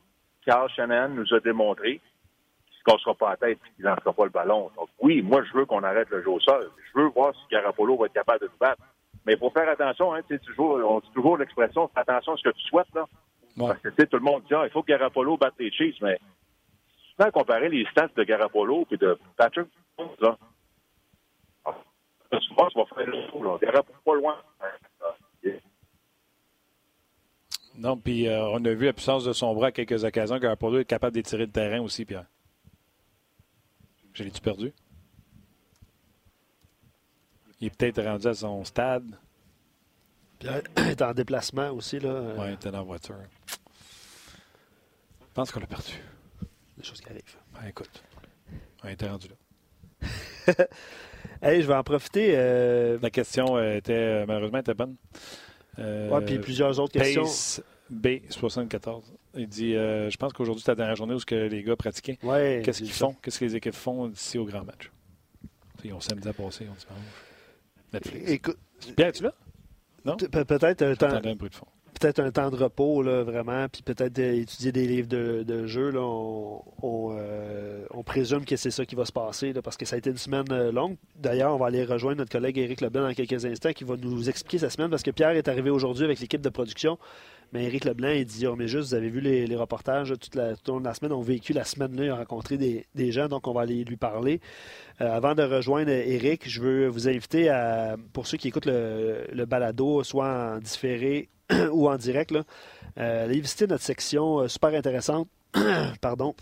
Carl 0.45 0.69
Shanahan 0.69 1.09
nous 1.09 1.33
a 1.33 1.39
démontré 1.39 1.99
qu'il 1.99 2.73
ne 2.73 2.77
se 2.77 2.83
cassera 2.83 3.15
pas 3.15 3.29
la 3.31 3.37
tête 3.37 3.59
et 3.65 3.75
qu'il 3.75 3.85
lancera 3.85 4.13
pas 4.13 4.25
le 4.25 4.29
ballon. 4.29 4.69
Donc, 4.75 4.89
oui, 4.99 5.21
moi, 5.21 5.43
je 5.43 5.57
veux 5.57 5.65
qu'on 5.65 5.83
arrête 5.83 6.09
le 6.09 6.21
jeu 6.21 6.29
au 6.29 6.39
sol. 6.39 6.69
Je 6.93 6.99
veux 6.99 7.07
voir 7.07 7.33
si 7.33 7.41
Garapolo 7.49 7.97
va 7.97 8.07
être 8.07 8.13
capable 8.13 8.41
de 8.41 8.51
se 8.51 8.57
battre. 8.59 8.81
Mais 9.25 9.33
il 9.33 9.39
faut 9.39 9.49
faire 9.49 9.67
attention, 9.67 10.13
hein, 10.13 10.21
toujours, 10.45 10.79
on 10.85 10.99
dit 10.99 11.09
toujours 11.13 11.37
l'expression, 11.37 11.89
fais 11.93 12.01
attention 12.01 12.33
à 12.33 12.37
ce 12.37 12.43
que 12.43 12.53
tu 12.53 12.63
souhaites, 12.65 12.93
là. 12.93 13.05
Ouais. 13.57 13.67
Parce 13.67 13.79
que, 13.79 14.03
tout 14.03 14.17
le 14.17 14.23
monde 14.23 14.43
dit, 14.47 14.53
ah, 14.53 14.65
il 14.65 14.69
faut 14.69 14.83
que 14.83 14.87
Garapolo 14.87 15.37
batte 15.37 15.55
les 15.57 15.71
Chiefs, 15.71 15.95
mais 16.01 16.19
sans 17.19 17.31
comparer 17.31 17.69
les 17.69 17.85
stats 17.91 18.09
de 18.15 18.23
Garapolo 18.23 18.85
et 18.91 18.97
de 18.97 19.17
Patrick 19.37 19.67
Mahomes, 19.97 20.15
là, 20.19 20.37
souvent, 22.41 22.67
tu 22.69 22.77
vas 22.77 22.85
faire 22.85 23.07
le 23.07 23.31
tour, 23.31 23.43
là. 23.43 23.57
Garapolo 23.61 23.99
pas 24.03 24.15
loin. 24.15 24.35
Non, 27.77 27.97
puis 27.97 28.27
euh, 28.27 28.47
on 28.51 28.63
a 28.63 28.73
vu 28.73 28.85
la 28.85 28.93
puissance 28.93 29.25
de 29.25 29.33
son 29.33 29.53
bras 29.53 29.67
à 29.67 29.71
quelques 29.71 30.03
occasions. 30.03 30.37
Garoppolo 30.37 30.79
est 30.79 30.85
capable 30.85 31.13
d'étirer 31.13 31.45
le 31.45 31.51
terrain 31.51 31.81
aussi, 31.81 32.05
Pierre. 32.05 32.25
Je 34.13 34.23
l'ai-tu 34.23 34.39
perdu? 34.39 34.71
Il 37.59 37.67
est 37.67 37.77
peut-être 37.77 38.01
rendu 38.01 38.27
à 38.27 38.33
son 38.33 38.63
stade. 38.63 39.19
Pierre 40.39 40.61
est 40.77 41.01
en 41.01 41.13
déplacement 41.13 41.71
aussi, 41.71 41.99
là. 41.99 42.21
Oui, 42.37 42.45
il 42.47 42.53
était 42.53 42.71
dans 42.71 42.79
la 42.79 42.83
voiture. 42.83 43.15
Je 43.47 45.33
pense 45.33 45.51
qu'on 45.51 45.59
l'a 45.59 45.67
perdu. 45.67 46.01
Des 46.77 46.83
choses 46.83 47.01
qui 47.01 47.09
arrivent. 47.09 47.37
Ben, 47.53 47.67
écoute, 47.69 48.03
on 48.83 48.87
était 48.89 49.07
rendu 49.07 49.27
là. 49.29 50.55
Hey, 51.41 51.61
je 51.61 51.67
vais 51.67 51.73
en 51.75 51.83
profiter. 51.83 52.33
euh, 52.35 52.97
La 53.01 53.09
question 53.09 53.57
euh, 53.57 53.75
était, 53.77 53.93
euh, 53.93 54.25
malheureusement, 54.27 54.59
était 54.59 54.73
bonne. 54.73 54.95
Euh, 55.79 56.09
ouais, 56.09 56.23
puis 56.23 56.39
plusieurs 56.39 56.79
autres 56.79 56.93
questions. 56.93 57.23
Pace 57.23 57.61
B74. 57.91 59.03
Il 59.35 59.47
dit 59.47 59.75
euh, 59.75 60.09
Je 60.09 60.17
pense 60.17 60.33
qu'aujourd'hui, 60.33 60.63
c'est 60.63 60.71
la 60.71 60.75
dernière 60.75 60.95
journée 60.95 61.13
où 61.13 61.19
ce 61.19 61.25
que 61.25 61.35
les 61.35 61.61
gars 61.63 61.75
pratiquaient. 61.75 62.17
Ouais, 62.23 62.61
Qu'est-ce 62.63 62.79
qu'ils 62.79 62.91
font? 62.91 63.15
Qu'est-ce 63.21 63.39
que 63.39 63.45
les 63.45 63.55
équipes 63.55 63.73
font 63.75 64.07
d'ici 64.07 64.37
au 64.37 64.45
grand 64.45 64.63
match? 64.63 64.91
Ils 65.83 65.93
ont 65.93 65.99
samedi 65.99 66.27
à 66.27 66.33
passer, 66.33 66.67
on 66.69 66.73
dimanche. 66.73 67.03
Netflix. 67.93 68.31
Écoute, 68.31 68.57
Pierre, 68.95 69.09
es-tu 69.09 69.23
là? 69.23 69.33
Non? 70.05 70.15
Pe- 70.17 70.27
peut-être 70.45 70.81
un 70.83 70.95
temps, 70.95 71.09
J'entendais 71.09 71.31
un 71.31 71.35
bruit 71.35 71.49
de 71.49 71.55
fond. 71.55 71.67
Peut-être 71.99 72.19
un 72.19 72.31
temps 72.31 72.49
de 72.49 72.55
repos, 72.55 73.03
vraiment, 73.03 73.67
puis 73.69 73.81
peut-être 73.81 74.19
étudier 74.19 74.71
des 74.71 74.87
livres 74.87 75.07
de, 75.07 75.43
de 75.43 75.65
jeu. 75.65 75.89
Là, 75.89 76.01
euh, 76.83 77.85
on 77.91 78.03
présume 78.03 78.45
que 78.45 78.55
c'est 78.55 78.71
ça 78.71 78.85
qui 78.85 78.95
va 78.95 79.05
se 79.05 79.11
passer, 79.11 79.53
parce 79.63 79.77
que 79.77 79.85
ça 79.85 79.95
a 79.95 79.99
été 79.99 80.09
une 80.09 80.17
semaine 80.17 80.45
euh, 80.51 80.71
longue. 80.71 80.97
D'ailleurs, 81.15 81.53
on 81.53 81.57
va 81.57 81.67
aller 81.67 81.83
rejoindre 81.83 82.17
notre 82.17 82.31
collègue 82.31 82.57
Éric 82.57 82.81
Leblanc 82.81 83.07
dans 83.07 83.13
quelques 83.13 83.45
instants, 83.45 83.73
qui 83.73 83.83
va 83.83 83.95
nous 83.97 84.29
expliquer 84.29 84.59
sa 84.59 84.69
semaine, 84.69 84.89
parce 84.89 85.03
que 85.03 85.11
Pierre 85.11 85.31
est 85.31 85.47
arrivé 85.47 85.69
aujourd'hui 85.69 86.03
avec 86.05 86.19
l'équipe 86.19 86.41
de 86.41 86.49
production. 86.49 86.97
Mais 87.53 87.65
Éric 87.65 87.85
Leblanc, 87.85 88.09
il 88.09 88.25
dit 88.25 88.47
oh, 88.47 88.55
mais 88.55 88.67
juste, 88.67 88.89
vous 88.89 88.95
avez 88.95 89.09
vu 89.09 89.21
les, 89.21 89.45
les 89.45 89.55
reportages 89.55 90.13
toute 90.19 90.35
la, 90.35 90.55
tout 90.55 90.71
au 90.71 90.73
long 90.73 90.79
de 90.79 90.85
la 90.85 90.93
semaine. 90.95 91.13
On 91.13 91.21
a 91.21 91.23
vécu 91.23 91.53
la 91.53 91.63
semaine-là, 91.63 92.03
il 92.03 92.09
a 92.09 92.15
rencontré 92.15 92.57
des, 92.57 92.85
des 92.95 93.11
gens, 93.11 93.27
donc 93.27 93.47
on 93.47 93.53
va 93.53 93.61
aller 93.61 93.83
lui 93.83 93.97
parler. 93.97 94.41
Euh, 94.99 95.09
avant 95.09 95.35
de 95.35 95.43
rejoindre 95.43 95.91
Éric, 95.91 96.49
je 96.49 96.59
veux 96.59 96.87
vous 96.87 97.07
inviter 97.07 97.49
à, 97.49 97.97
pour 98.13 98.25
ceux 98.27 98.37
qui 98.37 98.47
écoutent 98.47 98.65
le, 98.65 99.25
le 99.31 99.45
balado, 99.45 100.03
soit 100.03 100.55
en 100.55 100.57
différé 100.57 101.29
ou 101.71 101.89
en 101.89 101.95
direct, 101.97 102.33
euh, 102.33 103.23
allez 103.25 103.39
visiter 103.39 103.67
notre 103.67 103.83
section 103.83 104.39
euh, 104.39 104.47
super 104.47 104.73
intéressante, 104.73 105.27
pardon, 106.01 106.33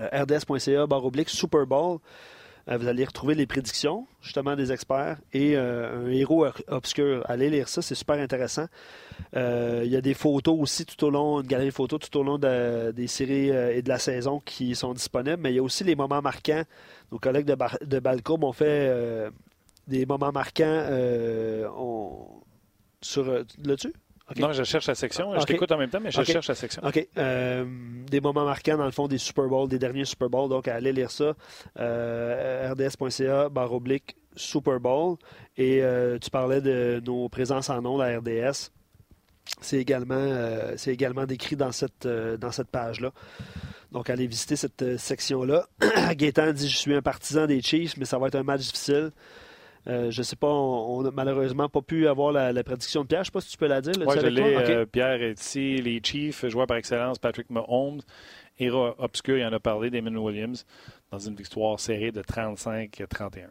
euh, 0.00 0.08
rds.ca, 0.24 0.86
barre 0.86 1.04
oblique, 1.04 1.28
Super 1.30 1.66
Bowl. 1.66 1.98
Vous 2.70 2.86
allez 2.86 3.06
retrouver 3.06 3.34
les 3.34 3.46
prédictions, 3.46 4.06
justement, 4.20 4.54
des 4.54 4.72
experts 4.72 5.16
et 5.32 5.56
un 5.56 6.06
héros 6.08 6.44
obscur. 6.66 7.24
Allez 7.26 7.48
lire 7.48 7.66
ça, 7.66 7.80
c'est 7.80 7.94
super 7.94 8.16
intéressant. 8.16 8.66
Il 9.32 9.86
y 9.86 9.96
a 9.96 10.02
des 10.02 10.12
photos 10.12 10.54
aussi 10.60 10.84
tout 10.84 11.02
au 11.06 11.08
long, 11.08 11.40
une 11.40 11.46
galerie 11.46 11.68
de 11.68 11.72
photos 11.74 11.98
tout 11.98 12.18
au 12.18 12.22
long 12.22 12.36
de- 12.36 12.90
des 12.90 13.06
séries 13.06 13.48
et 13.48 13.80
de 13.80 13.88
la 13.88 13.98
saison 13.98 14.40
qui 14.44 14.74
sont 14.74 14.92
disponibles, 14.92 15.38
mais 15.40 15.50
il 15.52 15.56
y 15.56 15.58
a 15.60 15.62
aussi 15.62 15.82
les 15.82 15.96
moments 15.96 16.20
marquants. 16.20 16.62
Nos 17.10 17.18
collègues 17.18 17.46
de, 17.46 17.54
Bar- 17.54 17.78
ont 18.42 18.52
fait 18.52 19.30
des 19.86 20.04
moments 20.04 20.30
marquants 20.32 20.84
on- 21.74 22.42
sur... 23.00 23.24
L'as-tu? 23.64 23.94
Non, 24.36 24.52
je 24.52 24.62
cherche 24.62 24.86
la 24.86 24.94
section. 24.94 25.38
Je 25.38 25.44
t'écoute 25.44 25.72
en 25.72 25.78
même 25.78 25.90
temps, 25.90 26.00
mais 26.00 26.10
je 26.10 26.22
cherche 26.22 26.48
la 26.48 26.54
section. 26.54 26.82
OK. 26.84 27.08
Euh, 27.16 27.64
des 28.10 28.20
moments 28.20 28.44
marquants, 28.44 28.76
dans 28.76 28.84
le 28.84 28.90
fond, 28.90 29.08
des 29.08 29.18
Super 29.18 29.46
Bowls, 29.46 29.68
des 29.68 29.78
derniers 29.78 30.04
Super 30.04 30.28
Bowls. 30.28 30.48
Donc, 30.48 30.68
allez 30.68 30.92
lire 30.92 31.10
ça. 31.10 31.34
Euh, 31.78 32.72
rds.ca, 32.72 33.48
barre 33.48 33.72
oblique, 33.72 34.16
Super 34.36 34.80
Bowl. 34.80 35.16
Et 35.56 35.82
euh, 35.82 36.18
tu 36.18 36.30
parlais 36.30 36.60
de 36.60 37.02
nos 37.04 37.28
présences 37.28 37.70
en 37.70 37.84
ondes 37.84 38.02
à 38.02 38.18
RDS. 38.18 38.70
C'est 39.62 39.78
également, 39.78 40.30
c'est 40.76 40.92
également 40.92 41.24
décrit 41.24 41.56
dans 41.56 41.72
cette, 41.72 42.06
dans 42.06 42.52
cette 42.52 42.68
page-là. 42.68 43.12
Donc, 43.92 44.10
allez 44.10 44.26
visiter 44.26 44.56
cette 44.56 44.98
section-là. 44.98 45.66
Gaétan 46.12 46.52
dit 46.52 46.68
Je 46.68 46.76
suis 46.76 46.94
un 46.94 47.00
partisan 47.00 47.46
des 47.46 47.62
Chiefs, 47.62 47.96
mais 47.96 48.04
ça 48.04 48.18
va 48.18 48.26
être 48.26 48.34
un 48.34 48.42
match 48.42 48.60
difficile. 48.60 49.10
Euh, 49.88 50.10
je 50.10 50.22
sais 50.22 50.36
pas, 50.36 50.48
on 50.52 51.02
n'a 51.02 51.10
malheureusement 51.10 51.68
pas 51.70 51.80
pu 51.80 52.06
avoir 52.08 52.30
la, 52.30 52.52
la 52.52 52.62
prédiction 52.62 53.02
de 53.02 53.06
Pierre. 53.06 53.22
Je 53.24 53.28
sais 53.28 53.32
pas 53.32 53.40
si 53.40 53.50
tu 53.50 53.56
peux 53.56 53.66
la 53.68 53.80
dire. 53.80 53.94
Oui, 54.06 54.14
je 54.20 54.26
l'ai. 54.26 54.56
Euh, 54.56 54.84
Pierre 54.84 55.22
est 55.22 55.40
ici. 55.40 55.80
Les 55.80 56.00
Chiefs, 56.04 56.46
joueur 56.48 56.66
par 56.66 56.76
excellence, 56.76 57.18
Patrick 57.18 57.48
Mahomes. 57.50 58.00
Héros 58.58 58.90
obscur, 58.98 59.38
il 59.38 59.44
en 59.46 59.52
a 59.52 59.60
parlé, 59.60 59.88
Damon 59.88 60.16
Williams, 60.16 60.66
dans 61.10 61.18
une 61.18 61.34
victoire 61.36 61.78
serrée 61.80 62.10
de 62.12 62.20
35-31. 62.22 63.46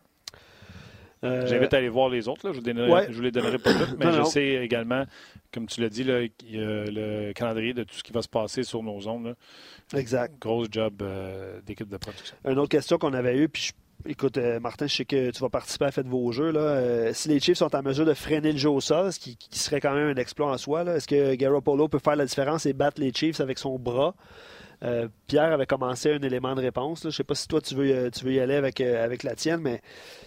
Euh, 1.23 1.47
J'invite 1.47 1.73
à 1.73 1.77
aller 1.77 1.89
voir 1.89 2.09
les 2.09 2.27
autres. 2.27 2.47
Là. 2.47 2.53
Je 2.53 2.59
ne 2.71 2.87
ouais. 2.91 3.07
vous 3.11 3.21
les 3.21 3.31
donnerai 3.31 3.57
pas 3.57 3.73
toutes, 3.73 3.97
mais 3.97 4.05
Non, 4.05 4.11
je 4.11 4.17
non. 4.19 4.25
sais 4.25 4.63
également, 4.63 5.05
comme 5.51 5.65
tu 5.65 5.81
l'as 5.81 5.89
dit, 5.89 6.03
là, 6.03 6.19
le 6.51 7.31
calendrier 7.33 7.73
de 7.73 7.83
tout 7.83 7.95
ce 7.95 8.03
qui 8.03 8.13
va 8.13 8.21
se 8.21 8.27
passer 8.29 8.61
sur 8.61 8.83
nos 8.83 9.01
zones. 9.01 9.29
là. 9.29 9.99
Exact. 9.99 10.35
Gros 10.39 10.65
job 10.69 11.01
euh, 11.01 11.59
d'équipe 11.65 11.89
de 11.89 11.97
production. 11.97 12.35
Une 12.45 12.59
autre 12.59 12.69
question 12.69 12.99
qu'on 12.99 13.13
avait 13.13 13.35
eue, 13.37 13.49
puis 13.49 13.63
je- 13.63 13.73
écoute, 14.07 14.37
euh, 14.37 14.59
Martin, 14.59 14.87
je 14.87 14.95
sais 14.95 15.05
que 15.05 15.31
tu 15.31 15.39
vas 15.41 15.49
participer 15.49 15.85
à 15.85 15.91
Faites 15.91 16.07
vos 16.07 16.31
jeux. 16.31 16.51
Là. 16.51 16.59
Euh, 16.59 17.11
si 17.13 17.29
les 17.29 17.39
Chiefs 17.39 17.57
sont 17.57 17.75
en 17.75 17.81
mesure 17.83 18.05
de 18.05 18.13
freiner 18.13 18.51
le 18.51 18.57
jeu 18.57 18.69
au 18.69 18.81
sol, 18.81 19.11
ce 19.11 19.19
qui, 19.19 19.35
qui 19.37 19.59
serait 19.59 19.79
quand 19.81 19.93
même 19.93 20.09
un 20.09 20.19
exploit 20.19 20.51
en 20.51 20.57
soi, 20.57 20.83
est-ce 20.83 21.07
que 21.07 21.35
Garoppolo 21.35 21.87
peut 21.87 21.99
faire 21.99 22.15
la 22.15 22.25
différence 22.25 22.65
et 22.65 22.73
battre 22.73 22.99
les 23.01 23.11
Chiefs 23.13 23.39
avec 23.39 23.57
son 23.59 23.77
bras? 23.77 24.15
Euh, 24.83 25.07
Pierre 25.25 25.51
avait 25.53 25.65
commencé 25.65 26.11
un 26.13 26.21
élément 26.21 26.53
de 26.55 26.61
réponse. 26.61 27.03
là. 27.03 27.09
Je 27.09 27.15
ne 27.15 27.17
sais 27.17 27.23
pas 27.23 27.35
si 27.35 27.47
toi 27.47 27.61
tu 27.61 27.73
veux, 27.75 28.11
tu 28.11 28.25
veux 28.25 28.33
y 28.33 28.39
aller 28.39 28.55
avec, 28.55 28.79
avec 28.81 29.23
la 29.23 29.35
tienne, 29.35 29.59
mais 29.61 29.81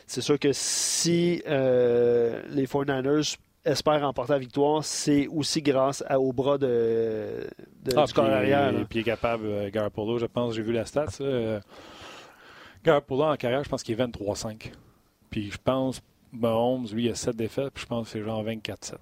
c'est 0.07 0.21
sûr 0.23 0.39
que 0.39 0.53
si 0.53 1.43
les 1.47 2.67
49ers 2.67 3.37
espèrent 3.65 4.01
remporter 4.01 4.33
la 4.33 4.39
victoire, 4.39 4.83
c'est 4.85 5.27
aussi 5.29 5.61
grâce 5.63 6.03
à- 6.09 6.19
au 6.19 6.33
bras 6.33 6.57
de, 6.59 7.47
de- 7.85 7.93
Ah, 7.97 8.07
du 8.07 8.13
corps 8.13 8.25
arrière. 8.25 8.73
là. 8.73 8.81
Puis 8.89 9.01
est 9.01 9.05
capable, 9.05 9.71
Garoppolo, 9.71 10.19
je 10.19 10.27
pense, 10.27 10.55
j'ai 10.55 10.63
vu 10.63 10.73
la 10.73 10.87
stat. 10.87 11.07
ça, 11.11 11.25
euh, 12.81 12.85
Garoppolo 12.85 13.25
en 13.25 13.37
carrière, 13.37 13.65
je 13.65 13.69
pense 13.69 13.83
qu'il 13.83 13.99
est 13.99 14.05
23-5. 14.05 14.73
Puis 15.31 15.51
je 15.51 15.59
pense, 15.63 16.01
Mahomes, 16.33 16.87
lui, 16.93 17.07
il 17.07 17.11
a 17.11 17.15
7 17.15 17.37
défaites, 17.37 17.71
puis 17.75 17.83
je 17.83 17.87
pense 17.89 18.07
que 18.07 18.19
c'est 18.19 18.25
genre 18.25 18.45
24-7. 18.45 18.95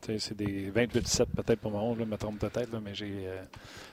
Tu 0.00 0.12
sais, 0.12 0.18
C'est 0.18 0.36
des 0.36 0.70
28-7 0.70 1.26
peut-être 1.36 1.58
pour 1.60 1.72
Mahomes, 1.72 1.98
là, 1.98 2.04
je 2.04 2.10
me 2.10 2.16
trompe 2.16 2.38
peut-être, 2.38 2.72
là, 2.72 2.78
mais 2.82 2.94
j'ai, 2.94 3.10
euh, 3.26 3.42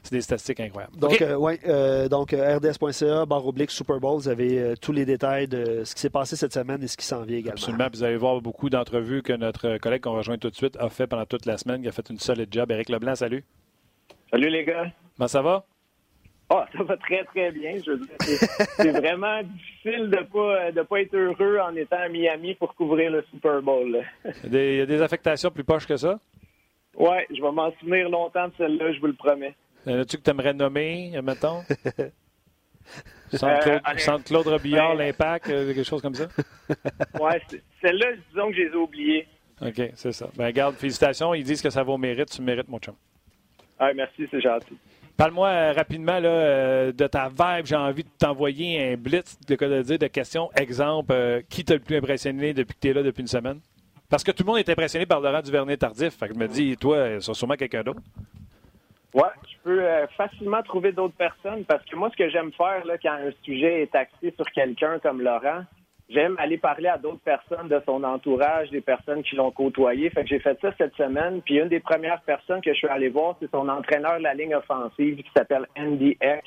c'est 0.04 0.14
des 0.14 0.22
statistiques 0.22 0.60
incroyables. 0.60 0.96
Donc, 0.98 1.20
euh, 1.22 1.36
ouais, 1.36 1.60
euh, 1.68 2.08
donc 2.08 2.32
rds.ca, 2.32 3.26
barre 3.26 3.48
oblique, 3.48 3.72
Super 3.72 4.00
Bowl, 4.00 4.20
vous 4.20 4.28
avez 4.28 4.60
euh, 4.60 4.76
tous 4.80 4.92
les 4.92 5.04
détails 5.06 5.48
de 5.48 5.84
ce 5.84 5.96
qui 5.96 6.02
s'est 6.02 6.12
passé 6.12 6.36
cette 6.36 6.54
semaine 6.54 6.84
et 6.84 6.88
ce 6.88 6.96
qui 6.96 7.06
s'en 7.06 7.24
vient 7.24 7.38
également. 7.38 7.54
Absolument. 7.54 7.90
Puis 7.90 7.98
Vous 8.00 8.04
allez 8.04 8.18
voir 8.18 8.40
beaucoup 8.40 8.70
d'entrevues 8.70 9.24
que 9.24 9.34
notre 9.34 9.78
collègue 9.80 10.02
qu'on 10.02 10.14
rejoint 10.14 10.38
tout 10.38 10.52
de 10.52 10.56
suite 10.56 10.78
a 10.78 10.90
fait 10.90 11.08
pendant 11.08 11.26
toute 11.26 11.48
la 11.48 11.58
semaine. 11.58 11.82
Il 11.84 11.88
a 11.88 11.92
fait 11.92 12.08
une 12.10 12.20
solide 12.20 12.50
job. 12.52 12.70
Éric 12.72 12.90
Leblanc, 12.90 13.16
salut. 13.16 13.44
Salut 14.30 14.50
les 14.50 14.64
gars. 14.64 14.92
Comment 15.18 15.28
ça 15.28 15.42
va? 15.42 15.66
Ah, 16.50 16.68
ça 16.78 16.84
va 16.84 16.96
très 16.98 17.24
très 17.24 17.52
bien. 17.52 17.80
Je 17.84 17.92
veux 17.92 17.98
dire, 17.98 18.16
c'est, 18.22 18.46
c'est 18.76 18.92
vraiment 19.02 19.42
difficile 19.42 20.10
de 20.10 20.24
pas 20.24 20.72
de 20.72 20.82
pas 20.84 21.02
être 21.02 21.16
heureux 21.16 21.60
en 21.60 21.76
étant 21.76 21.98
à 21.98 22.08
Miami 22.08 22.54
pour 22.54 22.76
couvrir 22.76 23.10
le 23.12 23.24
Super 23.32 23.62
Bowl. 23.62 24.04
Il 24.44 24.54
y 24.54 24.82
a 24.82 24.86
des, 24.86 25.02
affectations 25.02 25.50
plus 25.50 25.64
poches 25.64 25.88
que 25.88 25.98
ça? 25.98 26.20
Ouais, 26.96 27.26
je 27.30 27.42
vais 27.42 27.52
m'en 27.52 27.72
souvenir 27.80 28.10
longtemps 28.10 28.48
de 28.48 28.54
celle-là, 28.58 28.94
je 28.94 29.00
vous 29.00 29.08
le 29.08 29.14
promets. 29.14 29.56
Y 29.88 29.92
en 29.94 30.00
a-tu 30.00 30.18
que 30.18 30.22
tu 30.22 30.30
aimerais 30.30 30.54
nommer, 30.54 31.12
euh, 31.16 31.22
mettons? 31.22 31.64
Centre-Claude. 33.34 34.00
Centre-Claude 34.00 34.48
Robillard, 34.48 34.96
Ben- 34.96 35.06
l'Impact, 35.06 35.50
euh, 35.50 35.74
quelque 35.74 35.84
chose 35.84 36.02
comme 36.02 36.16
ça? 36.16 36.28
Ouais, 37.20 37.42
c'est- 37.50 37.64
celle-là, 37.82 38.14
disons 38.32 38.50
que 38.50 38.56
je 38.56 38.62
les 38.62 38.68
ai 38.70 38.76
oubliées. 38.76 39.28
OK, 39.62 39.82
c'est 39.96 40.12
ça. 40.12 40.30
Ben, 40.36 40.52
garde, 40.52 40.76
félicitations. 40.76 41.34
Ils 41.34 41.44
disent 41.44 41.62
que 41.62 41.70
ça 41.70 41.82
vaut 41.84 41.98
mérite. 41.98 42.30
Tu 42.30 42.42
mérites, 42.42 42.68
mon 42.68 42.80
chum. 42.80 42.96
Ah, 43.80 43.94
merci, 43.94 44.28
c'est 44.30 44.42
gentil. 44.42 44.78
Parle-moi 45.18 45.48
euh, 45.48 45.74
rapidement 45.74 46.20
là, 46.20 46.28
euh, 46.28 46.92
de 46.92 47.08
ta 47.08 47.30
vibe. 47.30 47.66
J'ai 47.66 47.76
envie 47.76 48.04
de 48.04 48.10
t'envoyer 48.20 48.92
un 48.92 48.98
blitz 48.98 49.40
de, 49.48 49.56
de 49.56 49.98
de 49.98 50.08
questions. 50.08 50.50
Exemple, 50.58 51.14
euh, 51.14 51.42
qui 51.50 51.64
t'a 51.64 51.76
le 51.76 51.80
plus 51.80 51.96
impressionné 51.96 52.54
depuis 52.54 52.76
que 52.76 52.80
tu 52.82 52.90
es 52.90 52.94
là 52.94 53.02
depuis 53.02 53.22
une 53.22 53.28
semaine? 53.28 53.60
Parce 54.10 54.24
que 54.26 54.32
tout 54.32 54.44
le 54.44 54.48
monde 54.48 54.60
est 54.60 54.70
impressionné 54.70 55.06
par 55.06 55.22
Laurent 55.22 55.42
Duvernay-Tardif. 55.42 56.18
Fait 56.18 56.28
que 56.28 56.34
je 56.34 56.40
me 56.40 56.48
dis, 56.48 56.76
toi, 56.76 57.22
c'est 57.22 57.34
sûrement 57.34 57.56
quelqu'un 57.56 57.82
d'autre. 57.82 58.02
Ouais, 59.14 59.24
je 59.48 59.56
peux 59.64 59.88
facilement 60.18 60.62
trouver 60.64 60.92
d'autres 60.92 61.16
personnes 61.16 61.64
parce 61.64 61.84
que 61.86 61.96
moi, 61.96 62.10
ce 62.12 62.18
que 62.18 62.30
j'aime 62.30 62.52
faire 62.52 62.86
là, 62.86 62.98
quand 63.02 63.14
un 63.14 63.32
sujet 63.44 63.84
est 63.84 63.96
axé 63.96 64.34
sur 64.36 64.46
quelqu'un 64.52 65.00
comme 65.00 65.22
Laurent, 65.22 65.64
j'aime 66.10 66.36
aller 66.38 66.58
parler 66.58 66.88
à 66.88 66.98
d'autres 66.98 67.24
personnes 67.24 67.68
de 67.68 67.82
son 67.86 68.04
entourage, 68.04 68.70
des 68.70 68.82
personnes 68.82 69.24
qui 69.24 69.36
l'ont 69.36 69.52
côtoyé. 69.52 70.10
Fait 70.10 70.24
que 70.24 70.30
j'ai 70.30 70.40
fait 70.40 70.58
ça 70.62 70.72
cette 70.78 70.96
semaine. 70.96 71.42
Puis 71.42 71.58
une 71.58 71.70
des 71.70 71.80
premières 71.80 72.22
personnes 72.22 72.62
que 72.62 72.72
je 72.72 72.78
suis 72.78 72.88
allé 72.88 73.10
voir, 73.10 73.36
c'est 73.40 73.50
son 73.52 73.68
entraîneur 73.70 74.18
de 74.18 74.24
la 74.24 74.34
ligne 74.34 74.56
offensive 74.56 75.18
qui 75.18 75.32
s'appelle 75.36 75.66
Andy 75.78 76.18
Eck. 76.22 76.44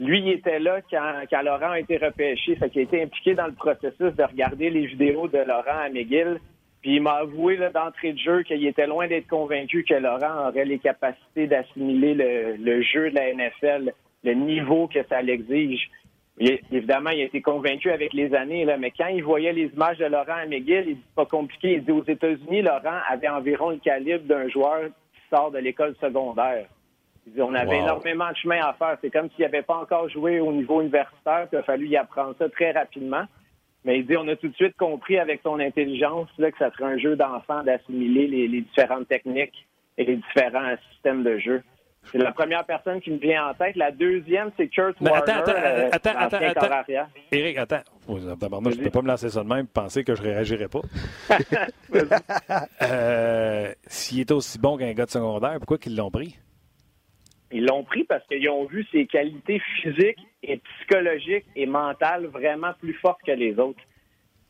Lui, 0.00 0.20
il 0.20 0.28
était 0.30 0.58
là 0.58 0.80
quand, 0.90 1.42
Laurent 1.42 1.70
a 1.70 1.80
été 1.80 1.96
repêché. 1.96 2.56
Fait 2.56 2.76
a 2.76 2.80
été 2.80 3.02
impliqué 3.02 3.34
dans 3.34 3.46
le 3.46 3.52
processus 3.52 4.12
de 4.14 4.22
regarder 4.24 4.70
les 4.70 4.86
vidéos 4.86 5.28
de 5.28 5.38
Laurent 5.38 5.82
à 5.84 5.88
McGill. 5.88 6.40
Puis 6.82 6.96
il 6.96 7.02
m'a 7.02 7.12
avoué 7.12 7.56
d'entrée 7.72 8.12
de 8.12 8.18
jeu 8.18 8.42
qu'il 8.42 8.66
était 8.66 8.86
loin 8.86 9.06
d'être 9.06 9.28
convaincu 9.28 9.84
que 9.84 9.94
Laurent 9.94 10.48
aurait 10.48 10.66
les 10.66 10.78
capacités 10.78 11.46
d'assimiler 11.46 12.12
le, 12.12 12.56
le 12.56 12.82
jeu 12.82 13.10
de 13.10 13.14
la 13.14 13.32
NFL, 13.32 13.94
le 14.24 14.34
niveau 14.34 14.88
que 14.88 15.02
ça 15.08 15.22
l'exige. 15.22 15.88
Il- 16.38 16.58
évidemment, 16.72 17.10
il 17.10 17.20
a 17.20 17.24
été 17.24 17.40
convaincu 17.40 17.90
avec 17.90 18.12
les 18.12 18.34
années, 18.34 18.64
là, 18.64 18.76
mais 18.76 18.90
quand 18.90 19.06
il 19.06 19.22
voyait 19.22 19.52
les 19.52 19.66
images 19.74 19.98
de 19.98 20.06
Laurent 20.06 20.34
à 20.42 20.46
McGill, 20.46 20.84
il 20.88 20.96
dit 20.96 21.02
pas 21.14 21.26
compliqué. 21.26 21.74
Il 21.74 21.84
dit 21.84 21.92
aux 21.92 22.04
États-Unis, 22.04 22.62
Laurent 22.62 22.98
avait 23.08 23.28
environ 23.28 23.70
le 23.70 23.76
calibre 23.78 24.24
d'un 24.24 24.48
joueur 24.48 24.86
qui 25.14 25.20
sort 25.30 25.52
de 25.52 25.58
l'école 25.58 25.94
secondaire. 26.00 26.66
Il 27.26 27.34
dit, 27.34 27.40
on 27.42 27.54
avait 27.54 27.76
Wow. 27.76 27.82
énormément 27.84 28.30
de 28.30 28.36
chemin 28.36 28.60
à 28.66 28.72
faire. 28.74 28.98
C'est 29.00 29.10
comme 29.10 29.30
s'il 29.30 29.44
n'avait 29.44 29.62
pas 29.62 29.76
encore 29.76 30.08
joué 30.10 30.40
au 30.40 30.52
niveau 30.52 30.80
universitaire, 30.82 31.46
puis 31.48 31.56
il 31.56 31.58
a 31.58 31.62
fallu 31.62 31.86
y 31.86 31.96
apprendre 31.96 32.34
ça 32.38 32.48
très 32.48 32.72
rapidement. 32.72 33.24
Mais 33.84 33.98
il 33.98 34.06
dit, 34.06 34.16
on 34.16 34.26
a 34.28 34.34
tout 34.36 34.48
de 34.48 34.54
suite 34.54 34.76
compris 34.76 35.18
avec 35.18 35.40
son 35.42 35.60
intelligence 35.60 36.28
là, 36.38 36.50
que 36.50 36.58
ça 36.58 36.70
serait 36.72 36.84
un 36.94 36.98
jeu 36.98 37.16
d'enfant 37.16 37.62
d'assimiler 37.62 38.26
les, 38.26 38.48
les 38.48 38.60
différentes 38.62 39.06
techniques 39.08 39.66
et 39.98 40.04
les 40.04 40.16
différents 40.16 40.74
systèmes 40.90 41.22
de 41.22 41.38
jeu. 41.38 41.62
C'est 42.12 42.18
la 42.18 42.32
première 42.32 42.64
personne 42.64 43.00
qui 43.00 43.10
me 43.10 43.18
vient 43.18 43.48
en 43.48 43.54
tête. 43.54 43.76
La 43.76 43.90
deuxième, 43.90 44.50
c'est 44.56 44.68
Kurt 44.68 45.00
Mais 45.00 45.10
Warner, 45.10 45.32
attends, 45.32 45.50
attends, 45.50 45.60
euh, 45.64 45.88
attends, 45.92 46.10
attends, 46.16 46.36
attends. 46.36 47.62
attends. 47.62 47.90
Oh, 48.06 48.18
tabarnak, 48.38 48.74
je 48.74 48.78
ne 48.78 48.84
peux 48.84 48.90
pas 48.90 49.02
me 49.02 49.08
lancer 49.08 49.30
ça 49.30 49.42
de 49.42 49.48
même 49.48 49.64
et 49.64 49.68
penser 49.72 50.04
que 50.04 50.14
je 50.14 50.22
réagirais 50.22 50.68
pas. 50.68 50.82
Euh, 52.82 53.72
S'il 53.86 54.20
était 54.20 54.32
aussi 54.32 54.58
bon 54.58 54.76
qu'un 54.76 54.92
gars 54.92 55.06
de 55.06 55.10
secondaire, 55.10 55.56
pourquoi 55.58 55.78
qu'ils 55.78 55.96
l'ont 55.96 56.10
pris? 56.10 56.36
Ils 57.50 57.64
l'ont 57.64 57.84
pris 57.84 58.04
parce 58.04 58.26
qu'ils 58.26 58.48
ont 58.48 58.64
vu 58.66 58.84
ses 58.90 59.06
qualités 59.06 59.60
physiques 59.80 60.18
et 60.42 60.58
psychologiques 60.58 61.46
et 61.56 61.66
mentales 61.66 62.26
vraiment 62.26 62.72
plus 62.80 62.94
fortes 62.94 63.20
que 63.24 63.32
les 63.32 63.58
autres. 63.58 63.80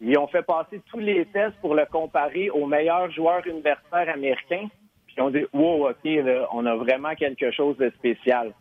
Ils 0.00 0.18
ont 0.18 0.26
fait 0.26 0.42
passer 0.42 0.80
tous 0.90 0.98
les 0.98 1.24
tests 1.26 1.57
pour 1.61 1.74
le 1.74 1.86
comparer 1.86 2.50
aux 2.50 2.66
meilleurs 2.66 3.11
joueurs 3.11 3.46
universitaires 3.46 4.09
américains. 4.12 4.68
Ils 5.17 5.23
ont 5.23 5.31
dit, 5.31 5.45
wow, 5.53 5.89
OK, 5.91 6.05
là, 6.05 6.49
on 6.53 6.67
a 6.67 6.75
vraiment 6.75 7.15
quelque 7.15 7.51
chose 7.51 7.77
de 7.77 7.91
spécial. 7.91 8.53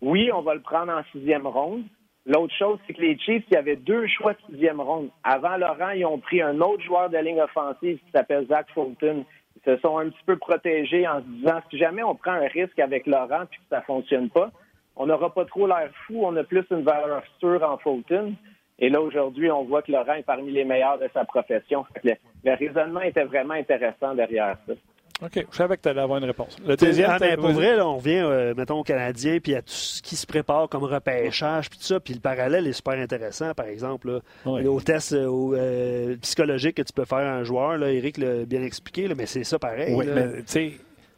Oui, 0.00 0.30
on 0.32 0.42
va 0.42 0.54
le 0.54 0.60
prendre 0.60 0.92
en 0.92 1.02
sixième 1.12 1.46
ronde. 1.46 1.84
L'autre 2.26 2.54
chose, 2.54 2.78
c'est 2.86 2.92
que 2.92 3.00
les 3.00 3.18
Chiefs, 3.18 3.44
il 3.50 3.54
y 3.54 3.56
avait 3.56 3.76
deux 3.76 4.06
choix 4.06 4.34
de 4.34 4.38
sixième 4.50 4.80
ronde. 4.80 5.08
Avant 5.24 5.56
Laurent, 5.56 5.90
ils 5.90 6.04
ont 6.04 6.18
pris 6.18 6.42
un 6.42 6.60
autre 6.60 6.82
joueur 6.82 7.08
de 7.08 7.18
ligne 7.18 7.40
offensive 7.40 7.98
qui 7.98 8.10
s'appelle 8.12 8.46
Zach 8.48 8.66
Fulton. 8.74 9.24
Ils 9.56 9.62
se 9.64 9.80
sont 9.80 9.98
un 9.98 10.10
petit 10.10 10.24
peu 10.26 10.36
protégés 10.36 11.08
en 11.08 11.20
se 11.20 11.26
disant, 11.26 11.60
si 11.70 11.78
jamais 11.78 12.02
on 12.02 12.14
prend 12.14 12.32
un 12.32 12.46
risque 12.46 12.78
avec 12.78 13.06
Laurent 13.06 13.46
puis 13.50 13.58
que 13.58 13.64
ça 13.70 13.80
fonctionne 13.82 14.28
pas, 14.28 14.50
on 14.94 15.06
n'aura 15.06 15.32
pas 15.32 15.46
trop 15.46 15.66
l'air 15.66 15.90
fou, 16.06 16.20
on 16.24 16.36
a 16.36 16.44
plus 16.44 16.64
une 16.70 16.82
valeur 16.82 17.22
sûre 17.38 17.62
en 17.62 17.78
Fulton. 17.78 18.34
Et 18.78 18.90
là, 18.90 19.00
aujourd'hui, 19.00 19.50
on 19.50 19.64
voit 19.64 19.82
que 19.82 19.90
Laurent 19.90 20.14
est 20.14 20.22
parmi 20.22 20.52
les 20.52 20.64
meilleurs 20.64 20.98
de 20.98 21.08
sa 21.14 21.24
profession. 21.24 21.84
Le 22.04 22.54
raisonnement 22.54 23.00
était 23.00 23.24
vraiment 23.24 23.54
intéressant 23.54 24.14
derrière 24.14 24.58
ça. 24.66 24.74
OK, 25.20 25.46
je 25.50 25.56
savais 25.56 25.76
que 25.76 25.82
tu 25.82 25.88
allais 25.88 26.00
avoir 26.00 26.18
une 26.18 26.24
réponse. 26.26 26.56
Le 26.64 26.76
deuxième, 26.76 27.10
Ah, 27.10 27.18
ben, 27.18 27.36
pour 27.36 27.50
vrai, 27.50 27.74
là, 27.76 27.86
on 27.88 27.96
revient, 27.96 28.20
euh, 28.22 28.54
mettons, 28.56 28.78
aux 28.78 28.84
Canadiens, 28.84 29.38
puis 29.42 29.54
à 29.56 29.62
tout 29.62 29.72
ce 29.72 30.00
qui 30.00 30.14
se 30.14 30.26
prépare 30.26 30.68
comme 30.68 30.84
repêchage, 30.84 31.68
puis 31.70 31.78
tout 31.78 31.84
ça. 31.84 31.98
Puis 31.98 32.14
le 32.14 32.20
parallèle 32.20 32.66
est 32.68 32.72
super 32.72 32.94
intéressant, 32.94 33.52
par 33.54 33.66
exemple. 33.66 34.12
Là, 34.12 34.20
Ouais. 34.46 34.64
Au 34.66 34.80
test 34.80 35.12
euh, 35.14 35.26
euh, 35.54 36.16
psychologique 36.22 36.76
que 36.76 36.82
tu 36.82 36.92
peux 36.92 37.04
faire 37.04 37.18
à 37.18 37.32
un 37.34 37.42
joueur, 37.42 37.76
là, 37.78 37.90
Eric 37.90 38.16
l'a 38.18 38.44
bien 38.44 38.62
expliqué, 38.62 39.08
là, 39.08 39.14
mais 39.16 39.26
c'est 39.26 39.42
ça 39.44 39.58
pareil. 39.58 39.92
Oui, 39.94 40.06
là. 40.06 40.14
mais 40.14 40.32
tu 40.38 40.42
sais, 40.46 40.72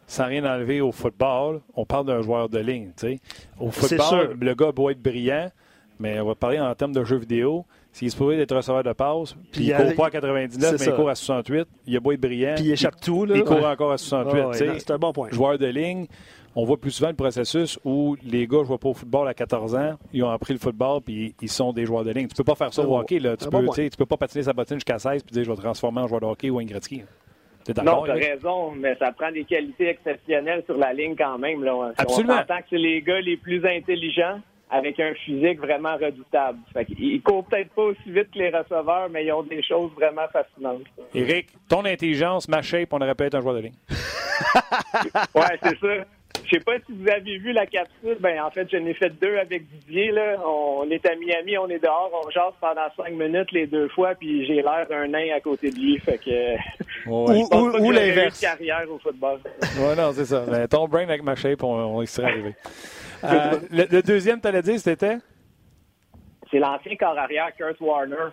sans 0.07 0.27
rien 0.27 0.45
enlever 0.45 0.81
au 0.81 0.93
football, 0.93 1.61
on 1.75 1.85
parle 1.85 2.07
d'un 2.07 2.23
joueur 2.23 2.49
de 2.49 2.59
ligne. 2.59 2.93
sais. 2.97 3.21
Au 3.59 3.71
football, 3.71 4.37
le 4.41 4.55
gars 4.55 4.73
doit 4.73 4.93
être 4.93 5.03
brillant, 5.03 5.51
mais 5.99 6.19
on 6.21 6.27
va 6.27 6.35
parler 6.35 6.59
en 6.59 6.75
termes 6.75 6.95
de 6.95 7.05
jeux 7.05 7.19
vidéo. 7.19 7.67
S'il 7.93 8.07
est 8.07 8.11
supposé 8.11 8.39
être 8.41 8.55
receveur 8.55 8.85
de 8.85 8.93
passe, 8.93 9.35
puis 9.51 9.65
il 9.65 9.73
ne 9.73 9.77
court 9.83 9.95
pas 9.97 10.07
à 10.07 10.11
99, 10.11 10.61
c'est 10.63 10.73
mais 10.73 10.79
ça. 10.79 10.91
il 10.91 10.95
court 10.95 11.11
à 11.11 11.15
68, 11.17 11.67
il 11.87 11.97
a 11.97 12.01
beau 12.01 12.13
être 12.13 12.21
brillant. 12.21 12.55
Puis 12.55 12.65
il 12.67 12.73
échappe 12.73 13.01
tout. 13.01 13.25
Là. 13.25 13.37
il 13.37 13.43
court 13.43 13.57
Ouais. 13.57 13.67
encore 13.67 13.91
à 13.93 13.99
68. 13.99 14.41
Ah, 14.41 14.47
ouais, 14.47 14.53
tu 14.53 14.59
sais. 14.59 14.67
non, 14.67 14.75
c'est 14.79 14.91
un 14.93 14.99
bon 14.99 15.13
point. 15.13 15.29
Joueur 15.33 15.59
de 15.59 15.67
ligne, 15.67 16.07
on 16.55 16.65
voit 16.65 16.77
plus 16.81 16.93
souvent 16.93 17.09
le 17.09 17.17
processus 17.17 17.79
où 17.85 18.17
les 18.23 18.47
gars 18.47 18.59
ne 18.59 18.65
jouent 18.65 18.79
pas 18.79 18.89
au 18.91 18.95
football 18.95 19.27
à 19.27 19.35
14 19.35 19.75
ans, 19.75 19.95
ils 20.13 20.23
ont 20.23 20.31
appris 20.31 20.53
le 20.55 20.61
football, 20.61 21.01
puis 21.01 21.35
ils 21.43 21.49
sont 21.49 21.73
des 21.73 21.85
joueurs 21.85 22.05
de 22.05 22.13
ligne. 22.13 22.29
Tu 22.29 22.35
peux 22.37 22.45
pas 22.45 22.55
faire 22.55 22.73
ça 22.73 22.83
au 22.87 22.97
hockey. 22.97 23.19
Là. 23.19 23.37
Tu, 23.37 23.49
peux, 23.49 23.61
bon 23.61 23.73
tu 23.73 23.89
peux 23.99 24.07
pas 24.07 24.17
patiner 24.17 24.45
sa 24.45 24.53
bottine 24.53 24.77
jusqu'à 24.77 24.99
16 25.01 25.25
puis 25.25 25.33
dire 25.33 25.43
je 25.45 25.51
vais 25.51 25.57
te 25.57 25.63
transformer 25.63 26.01
en 26.01 26.07
joueur 26.07 26.21
de 26.21 26.27
hockey 26.27 26.49
ou 26.51 26.59
un 26.61 26.65
Gretzky. 26.65 27.03
Non, 27.69 27.75
d'accord? 27.85 28.05
tu 28.05 28.11
as 28.11 28.15
raison, 28.15 28.71
mais 28.73 28.97
ça 28.97 29.13
prend 29.13 29.31
des 29.31 29.45
qualités 29.45 29.89
exceptionnelles 29.89 30.63
sur 30.65 30.77
la 30.77 30.93
ligne 30.93 31.15
quand 31.17 31.39
même. 31.39 31.63
Là. 31.63 31.77
On- 31.77 31.93
Absolument. 31.97 32.35
On 32.41 32.57
que 32.61 32.65
c'est 32.71 32.77
les 32.79 33.03
gars 33.03 33.21
les 33.21 33.37
plus 33.37 33.65
intelligents 33.67 34.41
avec 34.71 35.01
un 35.01 35.13
physique 35.15 35.59
vraiment 35.61 35.97
redoutable. 35.97 36.59
Fait 36.73 36.87
ils 36.99 37.21
courent 37.23 37.45
peut-être 37.45 37.71
pas 37.71 37.83
aussi 37.83 38.01
vite 38.07 38.31
que 38.33 38.39
les 38.39 38.51
receveurs, 38.51 39.09
mais 39.11 39.25
ils 39.25 39.33
ont 39.33 39.43
des 39.43 39.63
choses 39.63 39.91
vraiment 39.97 40.27
fascinantes. 40.33 40.83
Eric, 41.15 41.49
ton 41.69 41.85
intelligence, 41.85 42.49
ma 42.49 42.63
shape, 42.63 42.93
on 42.93 42.99
aurait 43.01 43.15
pu 43.15 43.25
être 43.25 43.35
un 43.35 43.41
joueur 43.41 43.55
de 43.57 43.61
ligne. 43.61 43.75
Ouais, 45.35 45.59
c'est 45.63 45.79
ça. 45.79 46.05
Je 46.45 46.57
sais 46.57 46.65
pas 46.65 46.77
si 46.87 46.93
vous 46.93 47.09
avez 47.09 47.39
vu 47.39 47.53
la 47.53 47.67
capsule. 47.67 48.17
Ben, 48.21 48.41
en 48.43 48.51
fait, 48.51 48.67
je 48.73 48.77
n'ai 48.79 48.95
fait 48.95 49.11
deux 49.21 49.37
avec 49.37 49.69
Didier. 49.69 50.11
Là. 50.11 50.37
On 50.45 50.89
est 50.91 51.05
à 51.07 51.15
Miami, 51.15 51.59
on 51.59 51.69
est 51.69 51.79
dehors, 51.79 52.11
on 52.25 52.31
jase 52.31 52.55
pendant 52.61 52.89
cinq 52.97 53.13
minutes 53.13 53.53
les 53.53 53.67
deux 53.67 53.89
fois, 53.89 54.15
puis 54.15 54.47
j'ai 54.47 54.57
l'air 54.63 54.87
d'un 54.89 55.07
nain 55.09 55.29
à 55.37 55.41
côté 55.41 55.71
de 55.71 55.77
lui. 55.77 55.99
Fait 55.99 56.19
que. 56.19 56.31
Ouais. 56.31 56.57
Ou, 57.07 57.49
ou- 57.55 57.87
ou 57.87 57.91
l'inverse. 57.91 58.41
de 58.41 58.47
carrière 58.47 58.85
au 58.91 58.99
football. 58.99 59.39
Ouais, 59.79 59.95
non, 59.97 60.13
c'est 60.13 60.25
ça. 60.25 60.45
Mais 60.51 60.67
ton 60.67 60.89
brain 60.89 61.03
avec 61.05 61.23
ma 61.23 61.35
shape, 61.37 61.63
on, 61.63 61.73
on 61.97 62.03
y 62.03 62.07
serait 62.07 62.29
arrivé. 62.31 62.55
Euh, 63.23 63.61
le, 63.71 64.03
deuxième, 64.03 64.41
t'allais 64.41 64.63
dire, 64.63 64.79
c'était? 64.79 65.19
c'est 66.51 66.59
l'ancien 66.59 66.97
corps 66.97 67.19
arrière 67.19 67.55
Kurt 67.57 67.81
Warner. 67.81 68.31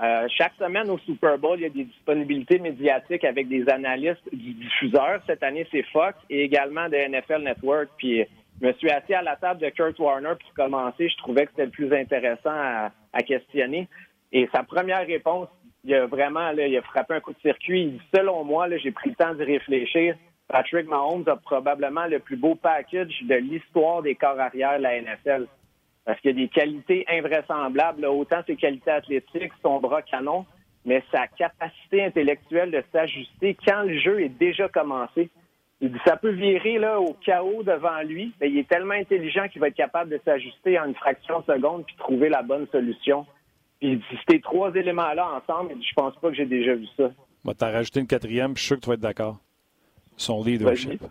Euh, 0.00 0.28
chaque 0.28 0.54
semaine 0.58 0.88
au 0.90 0.98
Super 0.98 1.38
Bowl, 1.38 1.58
il 1.58 1.62
y 1.62 1.66
a 1.66 1.70
des 1.70 1.84
disponibilités 1.84 2.58
médiatiques 2.58 3.24
avec 3.24 3.48
des 3.48 3.68
analystes 3.68 4.22
du 4.32 4.54
diffuseur. 4.54 5.20
Cette 5.26 5.42
année, 5.42 5.66
c'est 5.72 5.82
Fox 5.92 6.16
et 6.30 6.44
également 6.44 6.88
de 6.88 6.96
NFL 6.96 7.42
Network. 7.42 7.88
Puis, 7.96 8.24
je 8.60 8.66
me 8.66 8.72
suis 8.74 8.90
assis 8.90 9.14
à 9.14 9.22
la 9.22 9.36
table 9.36 9.60
de 9.60 9.68
Kurt 9.70 9.98
Warner 9.98 10.34
pour 10.40 10.54
commencer. 10.54 11.08
Je 11.08 11.16
trouvais 11.18 11.46
que 11.46 11.50
c'était 11.50 11.64
le 11.64 11.70
plus 11.70 11.92
intéressant 11.92 12.50
à, 12.50 12.90
questionner. 13.26 13.88
Et 14.30 14.48
sa 14.54 14.62
première 14.62 15.04
réponse, 15.04 15.48
il 15.84 15.92
a 15.94 16.06
vraiment 16.06 16.50
il 16.50 16.76
a 16.76 16.82
frappé 16.82 17.14
un 17.14 17.20
coup 17.20 17.32
de 17.32 17.40
circuit. 17.40 18.00
Selon 18.14 18.44
moi, 18.44 18.68
j'ai 18.78 18.92
pris 18.92 19.10
le 19.10 19.16
temps 19.16 19.34
d'y 19.34 19.42
réfléchir. 19.42 20.14
Patrick 20.48 20.88
Mahomes 20.88 21.28
a 21.28 21.36
probablement 21.36 22.06
le 22.06 22.18
plus 22.18 22.36
beau 22.36 22.54
package 22.54 23.22
de 23.22 23.34
l'histoire 23.34 24.02
des 24.02 24.14
corps 24.14 24.40
arrière 24.40 24.78
de 24.78 24.82
la 24.82 25.00
NFL 25.00 25.46
parce 26.08 26.18
qu'il 26.22 26.30
a 26.30 26.32
des 26.32 26.48
qualités 26.48 27.04
invraisemblables, 27.06 28.06
autant 28.06 28.40
ses 28.46 28.56
qualités 28.56 28.90
athlétiques, 28.90 29.52
son 29.62 29.78
bras 29.78 30.00
canon, 30.00 30.46
mais 30.86 31.04
sa 31.12 31.26
capacité 31.26 32.02
intellectuelle 32.02 32.70
de 32.70 32.82
s'ajuster 32.90 33.54
quand 33.66 33.82
le 33.82 33.98
jeu 33.98 34.22
est 34.22 34.30
déjà 34.30 34.70
commencé. 34.70 35.28
Il 35.82 35.92
dit 35.92 35.98
ça 36.06 36.16
peut 36.16 36.30
virer 36.30 36.78
là, 36.78 36.98
au 36.98 37.12
chaos 37.12 37.62
devant 37.62 38.00
lui, 38.00 38.32
mais 38.40 38.48
il 38.48 38.56
est 38.56 38.68
tellement 38.68 38.94
intelligent 38.94 39.48
qu'il 39.48 39.60
va 39.60 39.68
être 39.68 39.74
capable 39.74 40.10
de 40.10 40.18
s'ajuster 40.24 40.78
en 40.78 40.86
une 40.86 40.94
fraction 40.94 41.40
de 41.40 41.44
seconde 41.44 41.84
puis 41.84 41.94
trouver 41.98 42.30
la 42.30 42.42
bonne 42.42 42.66
solution. 42.72 43.26
Puis 43.78 44.02
ces 44.30 44.40
trois 44.40 44.74
éléments-là 44.74 45.28
ensemble, 45.36 45.74
je 45.74 45.92
pense 45.94 46.16
pas 46.16 46.30
que 46.30 46.34
j'ai 46.36 46.46
déjà 46.46 46.74
vu 46.74 46.86
ça. 46.96 47.10
Moi, 47.44 47.52
t'as 47.52 47.70
rajouté 47.70 48.00
une 48.00 48.06
quatrième, 48.06 48.54
puis 48.54 48.62
je 48.62 48.66
suis 48.66 48.68
sûr 48.68 48.76
que 48.76 48.84
tu 48.84 48.88
vas 48.88 48.94
être 48.94 49.00
d'accord. 49.00 49.36
Son 50.18 50.44
leadership. 50.44 51.02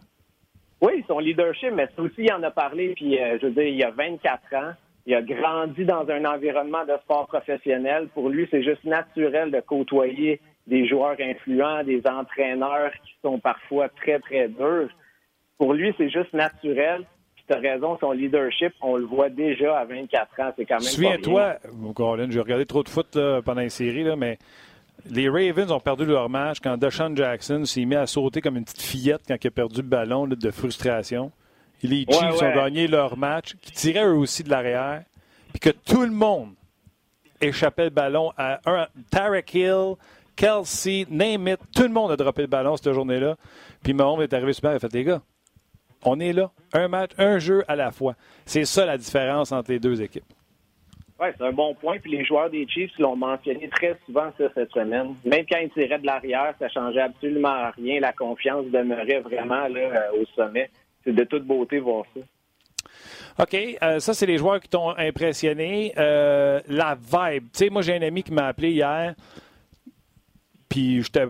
Oui, 0.82 1.04
son 1.08 1.20
leadership, 1.20 1.72
mais 1.74 1.88
ça 1.96 2.04
aussi, 2.04 2.20
il 2.20 2.32
en 2.32 2.44
a 2.44 2.52
parlé, 2.52 2.94
puis 2.96 3.18
euh, 3.18 3.40
je 3.42 3.48
veux 3.48 3.54
dire, 3.54 3.64
il 3.64 3.84
a 3.84 3.90
24 3.90 4.54
ans. 4.56 4.74
Il 5.08 5.16
a 5.16 5.22
grandi 5.22 5.86
dans 5.86 6.08
un 6.10 6.26
environnement 6.26 6.86
de 6.86 6.94
sport 7.04 7.28
professionnel. 7.28 8.10
Pour 8.14 8.30
lui, 8.30 8.48
c'est 8.52 8.62
juste 8.62 8.84
naturel 8.84 9.50
de 9.52 9.62
côtoyer 9.62 10.42
des 10.68 10.86
joueurs 10.86 11.16
influents, 11.20 11.84
des 11.84 12.02
entraîneurs 12.06 12.92
qui 13.06 13.14
sont 13.24 13.40
parfois 13.40 13.88
très, 13.88 14.20
très 14.20 14.50
durs. 14.50 14.90
Pour 15.58 15.74
lui, 15.74 15.94
c'est 15.98 16.10
juste 16.10 16.34
naturel. 16.34 17.06
Puis 17.36 17.46
tu 17.48 17.54
as 17.54 17.60
raison, 17.60 17.98
son 18.00 18.12
leadership, 18.12 18.74
on 18.82 18.98
le 18.98 19.06
voit 19.06 19.30
déjà 19.30 19.80
à 19.80 19.86
24 19.86 20.40
ans. 20.42 20.54
C'est 20.58 20.66
quand 20.66 20.76
même. 20.76 20.84
Souviens-toi, 20.84 21.56
Gordon, 21.96 22.28
j'ai 22.30 22.42
regardé 22.42 22.66
trop 22.66 22.84
de 22.84 22.90
foot 22.90 23.16
là, 23.16 23.42
pendant 23.42 23.62
les 23.62 23.70
séries, 23.70 24.04
là, 24.04 24.18
mais 24.18 24.38
les 25.10 25.30
Ravens 25.30 25.72
ont 25.72 25.80
perdu 25.80 26.06
leur 26.06 26.30
match 26.30 26.58
quand 26.62 26.78
Deshaun 26.78 27.16
Jackson 27.16 27.64
s'est 27.66 27.86
mis 27.86 27.96
à 27.96 28.08
sauter 28.08 28.42
comme 28.42 28.58
une 28.58 28.66
petite 28.66 28.82
fillette 28.82 29.22
quand 29.28 29.38
il 29.42 29.48
a 29.48 29.52
perdu 29.52 29.78
le 29.82 29.88
ballon 29.88 30.26
là, 30.26 30.36
de 30.36 30.52
frustration. 30.52 31.32
Et 31.84 31.88
les 31.88 32.06
Chiefs 32.10 32.20
Ouais, 32.22 32.42
ouais. 32.42 32.52
ont 32.52 32.56
gagné 32.56 32.88
leur 32.88 33.18
match, 33.18 33.56
qui 33.62 33.72
tiraient 33.72 34.06
eux 34.06 34.16
aussi 34.16 34.44
de 34.44 34.50
l'arrière, 34.50 35.04
puis 35.52 35.60
que 35.60 35.70
tout 35.70 36.02
le 36.02 36.12
monde 36.12 36.54
échappait 37.40 37.86
le 37.86 37.90
ballon 37.92 38.32
à 38.38 38.60
un 38.66 38.88
Tarek 39.12 39.54
Hill, 39.54 39.94
Kelsey, 40.36 41.06
name 41.10 41.48
it, 41.48 41.60
tout 41.76 41.84
le 41.84 41.90
monde 41.90 42.12
a 42.12 42.16
droppé 42.18 42.42
le 42.42 42.48
ballon 42.48 42.76
cette 42.78 42.92
journée-là. 42.94 43.36
Puis 43.84 43.94
Mahomes 43.94 44.22
est 44.22 44.34
arrivé 44.34 44.54
super 44.54 44.72
et 44.72 44.76
a 44.76 44.80
fait 44.80 44.92
les 44.94 45.04
gars, 45.04 45.22
on 46.04 46.20
est 46.20 46.34
là, 46.34 46.52
un 46.74 46.88
match, 46.88 47.12
un 47.18 47.38
jeu 47.40 47.64
à 47.68 47.76
la 47.76 47.92
fois. 47.92 48.16
C'est 48.46 48.66
ça 48.66 48.86
la 48.86 48.98
différence 48.98 49.52
entre 49.52 49.72
les 49.72 49.80
deux 49.80 50.02
équipes. 50.02 50.26
Oui, 51.20 51.28
c'est 51.36 51.44
un 51.44 51.52
bon 51.52 51.74
point. 51.74 51.98
Puis 52.00 52.12
les 52.12 52.24
joueurs 52.24 52.50
des 52.50 52.68
Chiefs 52.68 52.98
l'ont 53.00 53.16
mentionné 53.16 53.68
très 53.70 53.98
souvent 54.06 54.32
ça, 54.38 54.46
cette 54.54 54.72
semaine. 54.72 55.16
Même 55.26 55.46
quand 55.50 55.58
ils 55.58 55.70
tiraient 55.72 56.00
de 56.00 56.06
l'arrière, 56.06 56.54
ça 56.60 56.70
changeait 56.70 57.02
absolument 57.02 57.72
rien. 57.76 58.00
La 58.00 58.14
confiance 58.14 58.66
demeurait 58.68 59.22
vraiment 59.22 59.68
là, 59.68 59.80
euh, 59.80 60.22
au 60.22 60.26
sommet. 60.36 60.70
C'est 61.04 61.14
de 61.14 61.24
toute 61.24 61.46
beauté 61.46 61.80
voir 61.80 62.04
ça. 62.14 62.22
OK, 63.40 63.56
euh, 63.56 64.00
ça, 64.00 64.14
c'est 64.14 64.26
les 64.26 64.38
joueurs 64.38 64.60
qui 64.60 64.70
t'ont 64.70 64.96
impressionné. 64.98 65.94
Euh, 65.98 66.60
la 66.68 66.96
vibe. 66.96 67.44
Tu 67.54 67.66
sais, 67.66 67.70
moi, 67.70 67.82
j'ai 67.82 67.96
un 67.96 68.02
ami 68.02 68.24
qui 68.24 68.34
m'a 68.34 68.48
appelé 68.48 68.72
hier, 68.72 69.14
puis 70.70 71.02
j'étais. 71.04 71.26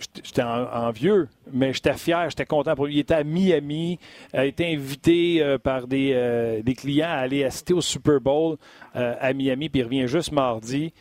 J'étais 0.00 0.20
j'étais 0.24 0.42
en- 0.42 0.66
envieux, 0.88 1.28
mais 1.52 1.72
j'étais 1.72 1.92
fier, 1.94 2.28
j'étais 2.30 2.46
content 2.46 2.74
pour 2.74 2.86
lui. 2.86 2.94
Il 2.96 2.98
était 3.00 3.14
à 3.14 3.22
Miami, 3.24 3.98
a 4.32 4.46
été 4.46 4.72
invité 4.72 5.42
euh, 5.42 5.58
par 5.58 5.86
des, 5.86 6.12
euh, 6.14 6.62
des 6.62 6.74
clients 6.74 7.08
à 7.10 7.18
aller 7.18 7.44
assister 7.44 7.74
au 7.74 7.80
Super 7.80 8.20
Bowl 8.20 8.56
euh, 8.96 9.14
à 9.20 9.32
Miami, 9.32 9.68
puis 9.68 9.80
il 9.80 9.84
revient 9.84 10.08
juste 10.08 10.32
mardi. 10.32 10.92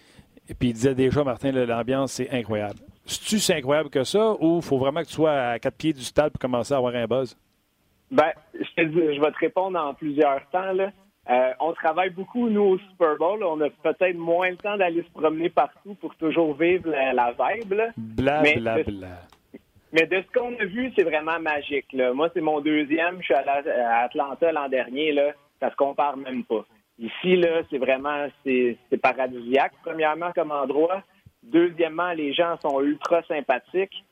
Et 0.49 0.53
puis 0.53 0.69
il 0.69 0.73
disait 0.73 0.95
déjà, 0.95 1.23
Martin, 1.23 1.51
l'ambiance, 1.51 2.13
c'est 2.13 2.29
incroyable. 2.31 2.79
C'est-tu 3.05 3.39
si 3.39 3.53
incroyable 3.53 3.89
que 3.89 4.03
ça, 4.03 4.35
ou 4.39 4.57
il 4.57 4.61
faut 4.61 4.77
vraiment 4.77 5.01
que 5.01 5.07
tu 5.07 5.13
sois 5.13 5.31
à 5.31 5.59
quatre 5.59 5.77
pieds 5.77 5.93
du 5.93 6.03
stade 6.03 6.31
pour 6.31 6.39
commencer 6.39 6.73
à 6.73 6.77
avoir 6.77 6.93
un 6.95 7.05
buzz? 7.05 7.37
Ben, 8.11 8.31
je, 8.53 8.83
je 8.83 9.21
vais 9.21 9.31
te 9.31 9.37
répondre 9.39 9.79
en 9.79 9.93
plusieurs 9.93 10.41
temps. 10.51 10.73
Là. 10.73 10.91
Euh, 11.29 11.51
on 11.59 11.73
travaille 11.73 12.09
beaucoup, 12.09 12.49
nous, 12.49 12.61
au 12.61 12.77
Super 12.79 13.15
Bowl. 13.17 13.43
On 13.43 13.61
a 13.61 13.69
peut-être 13.69 14.17
moins 14.17 14.49
le 14.49 14.57
temps 14.57 14.77
d'aller 14.77 15.03
se 15.03 15.11
promener 15.19 15.49
partout 15.49 15.93
pour 15.95 16.15
toujours 16.15 16.55
vivre 16.55 16.89
la, 16.89 17.13
la 17.13 17.31
vibe. 17.31 17.73
là. 17.73 17.87
Bla, 17.97 18.41
Mais- 18.41 18.55
bla, 18.57 18.77
bla. 18.83 19.07
Mais 19.91 20.05
de 20.05 20.21
ce 20.21 20.39
qu'on 20.39 20.53
a 20.59 20.65
vu, 20.65 20.91
c'est 20.95 21.03
vraiment 21.03 21.39
magique. 21.39 21.91
Là. 21.93 22.13
Moi, 22.13 22.29
c'est 22.33 22.41
mon 22.41 22.61
deuxième. 22.61 23.17
Je 23.19 23.25
suis 23.25 23.33
allé 23.33 23.69
à 23.71 24.01
Atlanta 24.01 24.51
l'an 24.51 24.69
dernier. 24.69 25.11
Là. 25.13 25.31
Ça 25.59 25.71
se 25.71 25.75
compare 25.75 26.15
même 26.17 26.43
pas. 26.43 26.63
Ici, 26.99 27.35
là, 27.37 27.61
c'est 27.69 27.77
vraiment 27.79 28.27
c'est 28.43 28.77
paradisiaque, 29.01 29.73
premièrement, 29.83 30.31
comme 30.33 30.51
endroit. 30.51 31.01
Deuxièmement, 31.43 32.11
les 32.11 32.33
gens 32.33 32.55
sont 32.61 32.81
ultra 32.81 33.23
sympathiques. 33.23 34.03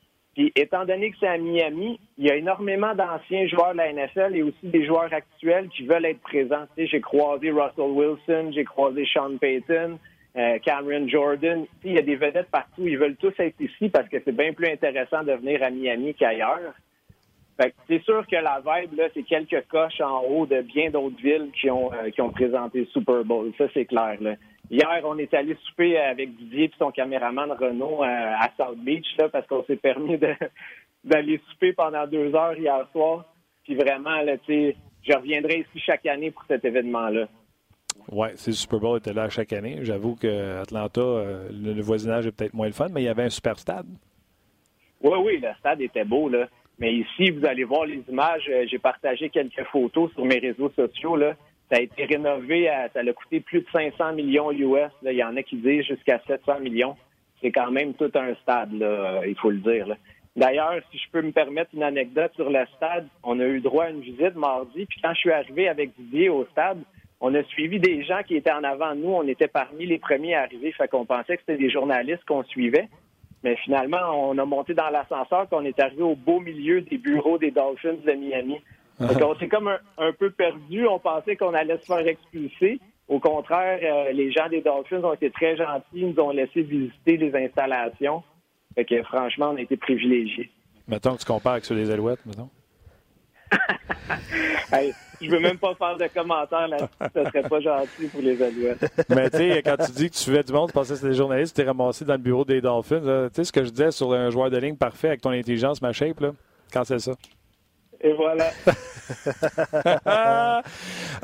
Étant 0.56 0.86
donné 0.86 1.10
que 1.12 1.18
c'est 1.20 1.28
à 1.28 1.38
Miami, 1.38 2.00
il 2.18 2.26
y 2.26 2.32
a 2.32 2.36
énormément 2.36 2.94
d'anciens 2.94 3.48
joueurs 3.48 3.72
de 3.72 3.78
la 3.78 3.92
NFL 3.92 4.36
et 4.36 4.44
aussi 4.44 4.68
des 4.68 4.86
joueurs 4.86 5.12
actuels 5.12 5.68
qui 5.70 5.86
veulent 5.88 6.06
être 6.06 6.22
présents. 6.22 6.66
Tu 6.76 6.84
sais, 6.84 6.88
j'ai 6.88 7.02
croisé 7.02 7.50
Russell 7.50 7.92
Wilson, 7.92 8.52
j'ai 8.54 8.64
croisé 8.64 9.08
Sean 9.12 9.38
Payton, 9.38 9.98
euh, 10.38 10.60
Cameron 10.60 11.08
Jordan. 11.08 11.66
Il 11.84 11.94
y 11.94 11.98
a 11.98 12.04
des 12.04 12.16
vedettes 12.16 12.52
partout. 12.52 12.88
Ils 12.88 13.00
veulent 13.00 13.16
tous 13.16 13.34
être 13.40 13.60
ici 13.60 13.90
parce 13.90 14.08
que 14.10 14.18
c'est 14.24 14.36
bien 14.36 14.54
plus 14.54 14.70
intéressant 14.70 15.24
de 15.24 15.34
venir 15.34 15.64
à 15.64 15.72
Miami 15.72 16.14
qu'ailleurs. 16.14 16.74
Fait 17.60 17.72
que 17.72 17.76
c'est 17.88 18.04
sûr 18.04 18.26
que 18.28 18.36
la 18.36 18.62
vibe, 18.64 19.02
c'est 19.16 19.24
quelques 19.24 19.68
coches 19.68 20.00
en 20.02 20.22
haut 20.22 20.46
de 20.46 20.62
bien 20.62 20.92
d'autres 20.92 21.20
villes 21.20 21.50
qui 21.60 21.72
ont, 21.72 21.92
euh, 21.92 22.30
présenté 22.30 22.82
le 22.82 22.86
Super 22.86 23.24
Bowl. 23.24 23.52
Ça, 23.58 23.66
c'est 23.74 23.86
clair. 23.86 24.18
Là. 24.22 24.36
Hier, 24.70 25.02
on 25.06 25.18
est 25.18 25.34
allé 25.34 25.56
souper 25.66 25.98
avec 25.98 26.36
Didier 26.36 26.66
et 26.66 26.72
son 26.78 26.92
caméraman 26.92 27.52
Renault 27.52 28.04
euh, 28.04 28.06
à 28.08 28.50
South 28.58 28.78
Beach 28.80 29.06
là, 29.18 29.30
parce 29.30 29.48
qu'on 29.48 29.64
s'est 29.64 29.78
permis 29.78 30.18
d'aller 31.04 31.40
souper 31.50 31.74
pendant 31.74 32.06
deux 32.06 32.36
heures 32.36 32.58
hier 32.58 32.86
soir. 32.92 33.26
Puis 33.64 33.76
vraiment, 33.76 34.22
là, 34.22 34.34
je 34.48 35.14
reviendrai 35.14 35.60
ici 35.60 35.80
chaque 35.86 36.06
année 36.06 36.32
pour 36.32 36.44
cet 36.48 36.66
événement-là. 36.66 37.28
Oui, 38.12 38.28
c'est 38.36 38.52
le 38.52 38.56
Super 38.56 38.80
Bowl 38.80 38.98
était 39.00 39.14
là 39.14 39.30
chaque 39.30 39.54
année. 39.54 39.80
J'avoue 39.82 40.16
que 40.16 40.62
Atlanta, 40.62 41.02
euh, 41.02 41.50
le, 41.52 41.74
le 41.74 41.82
voisinage 41.82 42.28
est 42.28 42.32
peut-être 42.32 42.54
moins 42.54 42.68
le 42.68 42.74
fun, 42.74 42.88
mais 42.92 43.02
il 43.02 43.06
y 43.06 43.10
avait 43.10 43.24
un 43.24 43.30
super 43.30 43.58
stade. 43.60 43.88
Oui, 45.02 45.18
oui, 45.24 45.40
le 45.42 45.50
stade 45.60 45.82
était 45.82 46.06
beau, 46.06 46.30
là. 46.30 46.48
Mais 46.80 46.94
ici, 46.94 47.32
vous 47.32 47.46
allez 47.46 47.64
voir 47.64 47.86
les 47.86 48.04
images. 48.08 48.48
euh, 48.50 48.66
J'ai 48.70 48.78
partagé 48.80 49.30
quelques 49.30 49.64
photos 49.72 50.12
sur 50.14 50.26
mes 50.26 50.40
réseaux 50.40 50.70
sociaux, 50.76 51.16
là. 51.16 51.36
Ça 51.70 51.78
a 51.78 51.82
été 51.82 52.06
rénové, 52.06 52.70
à- 52.70 52.90
ça 52.90 53.00
a 53.02 53.14
coûté 53.14 53.40
plus 53.42 53.60
de 53.62 53.68
500 53.72 54.14
millions 54.14 54.52
US. 54.52 54.92
Il 55.04 55.12
y 55.12 55.24
en 55.24 55.36
a 55.36 55.44
qui 55.44 55.58
disent 55.58 55.86
jusqu'à 55.86 56.20
700 56.28 56.60
millions. 56.60 56.96
C'est 57.42 57.52
quand 57.52 57.72
même 57.72 57.94
tout 57.94 58.12
un 58.16 58.34
stade, 58.36 58.74
là, 58.74 59.22
il 59.26 59.36
faut 59.36 59.52
le 59.52 59.58
dire. 59.58 59.96
D'ailleurs, 60.36 60.80
si 60.92 60.98
je 60.98 61.10
peux 61.12 61.22
me 61.22 61.32
permettre 61.32 61.72
une 61.74 61.84
anecdote 61.84 62.32
sur 62.36 62.50
le 62.50 62.66
stade, 62.76 63.08
on 63.24 63.40
a 63.40 63.46
eu 63.46 63.60
droit 63.60 63.86
à 63.86 63.90
une 63.90 64.02
visite 64.02 64.36
mardi. 64.36 64.86
Puis 64.86 65.02
quand 65.02 65.14
je 65.14 65.20
suis 65.20 65.32
arrivé 65.32 65.68
avec 65.68 65.92
Didier 65.98 66.30
au 66.30 66.46
stade, 66.52 66.80
on 67.20 67.34
a 67.34 67.44
suivi 67.44 67.80
des 67.80 68.04
gens 68.04 68.22
qui 68.26 68.36
étaient 68.36 68.52
en 68.52 68.64
avant 68.64 68.94
de 68.96 69.02
nous. 69.02 69.10
On 69.10 69.28
était 69.28 69.48
parmi 69.48 69.88
les 69.88 69.98
premiers 69.98 70.36
à 70.36 70.44
arriver. 70.44 70.72
Fait 70.72 70.88
qu'on 70.88 71.06
pensait 71.06 71.38
que 71.38 71.44
c'était 71.46 71.62
des 71.62 71.72
journalistes 71.72 72.24
qu'on 72.26 72.44
suivait. 72.44 72.88
Mais 73.44 73.56
finalement, 73.58 74.30
on 74.30 74.38
a 74.38 74.46
monté 74.46 74.74
dans 74.74 74.90
l'ascenseur 74.90 75.48
puis 75.48 75.58
on 75.60 75.66
est 75.66 75.80
arrivé 75.80 76.04
au 76.04 76.16
beau 76.16 76.40
milieu 76.40 76.82
des 76.82 76.98
bureaux 76.98 77.38
des 77.40 77.52
Dolphins 77.52 77.96
de 78.06 78.12
Miami. 78.14 78.62
Donc, 79.00 79.22
on 79.22 79.36
s'est 79.38 79.48
comme 79.48 79.68
un, 79.68 79.80
un 79.98 80.12
peu 80.12 80.32
perdu. 80.32 80.88
On 80.88 81.00
pensait 81.00 81.36
qu'on 81.36 81.54
allait 81.54 81.78
se 81.78 81.86
faire 81.86 82.08
expulser. 82.08 82.80
Au 83.08 83.20
contraire, 83.20 83.80
euh, 83.82 84.12
les 84.12 84.32
gens 84.32 84.50
des 84.50 84.62
Dolphins 84.62 85.04
ont 85.04 85.14
été 85.14 85.30
très 85.32 85.56
gentils. 85.56 85.86
Ils 85.94 86.10
nous 86.10 86.20
ont 86.22 86.32
laissé 86.32 86.62
visiter 86.62 87.18
les 87.18 87.34
installations. 87.36 88.24
Fait 88.76 88.86
que 88.86 89.02
franchement, 89.04 89.52
on 89.52 89.56
a 89.56 89.62
été 89.62 89.78
privilégiés. 89.78 90.52
Mettons 90.88 91.16
que 91.16 91.20
tu 91.20 91.26
compares 91.26 91.54
avec 91.54 91.66
sur 91.66 91.76
les 91.76 91.90
Alouettes, 91.90 92.26
mettons. 92.26 92.50
Hey, 94.72 94.94
je 95.22 95.30
veux 95.32 95.40
même 95.40 95.58
pas 95.58 95.74
faire 95.76 95.96
de 95.96 96.08
commentaires 96.08 96.68
là 96.68 96.78
Ça 97.00 97.26
serait 97.26 97.48
pas 97.48 97.62
gentil 97.62 98.08
pour 98.12 98.22
les 98.22 98.42
Alouettes. 98.42 98.86
Mais 99.10 99.30
tu 99.30 99.38
sais, 99.38 99.62
quand 99.64 99.78
tu 99.78 99.92
dis 99.94 100.10
que 100.10 100.16
tu 100.16 100.20
suivais 100.20 100.44
du 100.44 100.52
monde, 100.52 100.68
tu 100.68 100.74
pensais 100.74 100.90
que 100.94 100.96
c'était 100.96 101.12
des 101.12 101.18
journalistes, 101.18 101.56
tu 101.56 101.62
t'es 101.62 101.68
ramassé 101.68 102.04
dans 102.04 102.14
le 102.16 102.20
bureau 102.20 102.44
des 102.44 102.60
Dolphins. 102.60 103.00
Tu 103.30 103.36
sais 103.36 103.44
ce 103.46 103.52
que 103.54 103.64
je 103.64 103.70
disais 103.70 103.92
sur 103.92 104.12
un 104.14 104.30
joueur 104.30 104.50
de 104.50 104.58
ligne 104.58 104.76
parfait 104.76 105.08
avec 105.08 105.22
ton 105.22 105.30
intelligence, 105.30 105.82
ma 105.82 105.94
shape, 105.94 106.20
là? 106.20 106.32
Quand 106.74 106.84
c'est 106.84 107.00
ça? 107.00 107.14
Et 108.02 108.14
voilà. 108.14 108.50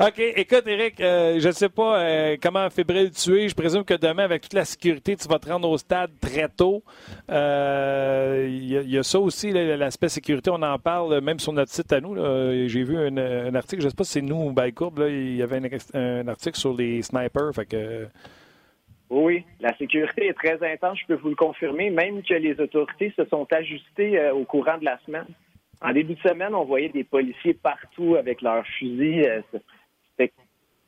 OK, 0.00 0.18
écoute, 0.18 0.64
Eric, 0.66 1.00
euh, 1.00 1.38
je 1.38 1.46
ne 1.48 1.52
sais 1.52 1.68
pas 1.68 2.00
euh, 2.00 2.36
comment 2.42 2.68
fébrile 2.70 3.10
tu 3.10 3.40
es. 3.40 3.48
Je 3.48 3.54
présume 3.54 3.84
que 3.84 3.94
demain, 3.94 4.24
avec 4.24 4.42
toute 4.42 4.54
la 4.54 4.64
sécurité, 4.64 5.16
tu 5.16 5.28
vas 5.28 5.38
te 5.38 5.48
rendre 5.48 5.68
au 5.68 5.78
stade 5.78 6.10
très 6.20 6.48
tôt. 6.48 6.82
Euh, 7.30 8.46
Il 8.48 8.64
y, 8.64 8.76
a- 8.78 8.80
il 8.82 8.90
y 8.90 8.98
a 8.98 9.02
ça 9.02 9.18
aussi, 9.20 9.52
l'aspect 9.52 10.08
sécurité, 10.08 10.50
on 10.50 10.62
en 10.62 10.78
parle 10.78 11.20
même 11.20 11.38
sur 11.38 11.52
notre 11.52 11.70
site 11.72 11.92
à 11.92 12.00
nous. 12.00 12.16
J'ai 12.68 12.82
vu 12.84 12.96
un, 12.98 13.16
un 13.16 13.54
article, 13.54 13.82
je 13.82 13.86
ne 13.86 13.90
sais 13.90 13.96
pas 13.96 14.04
si 14.04 14.12
c'est 14.12 14.22
nous 14.22 14.36
ou 14.48 14.52
Bycourbe, 14.52 15.04
il 15.08 15.36
y 15.36 15.42
avait 15.42 15.58
un, 15.58 15.68
un 16.00 16.28
article 16.28 16.58
sur 16.58 16.74
les 16.74 17.02
snipers. 17.02 17.52
Fait 17.54 17.66
que, 17.66 18.08
Oui, 19.10 19.44
la 19.60 19.76
sécurité 19.76 20.26
est 20.26 20.34
très 20.34 20.58
intense, 20.72 20.98
je 21.02 21.06
peux 21.06 21.20
vous 21.20 21.28
le 21.30 21.36
confirmer, 21.36 21.90
même 21.90 22.22
que 22.22 22.34
les 22.34 22.58
autorités 22.60 23.12
se 23.16 23.24
sont 23.26 23.46
ajustées 23.52 24.18
euh, 24.18 24.32
au 24.34 24.44
courant 24.44 24.78
de 24.78 24.84
la 24.84 24.98
semaine. 25.06 25.26
En 25.84 25.92
début 25.92 26.14
de 26.14 26.20
semaine, 26.28 26.54
on 26.54 26.64
voyait 26.64 26.88
des 26.88 27.04
policiers 27.04 27.52
partout 27.54 28.16
avec 28.16 28.40
leurs 28.40 28.66
fusils. 28.78 29.22
euh, 29.28 29.42
C'était, 30.16 30.32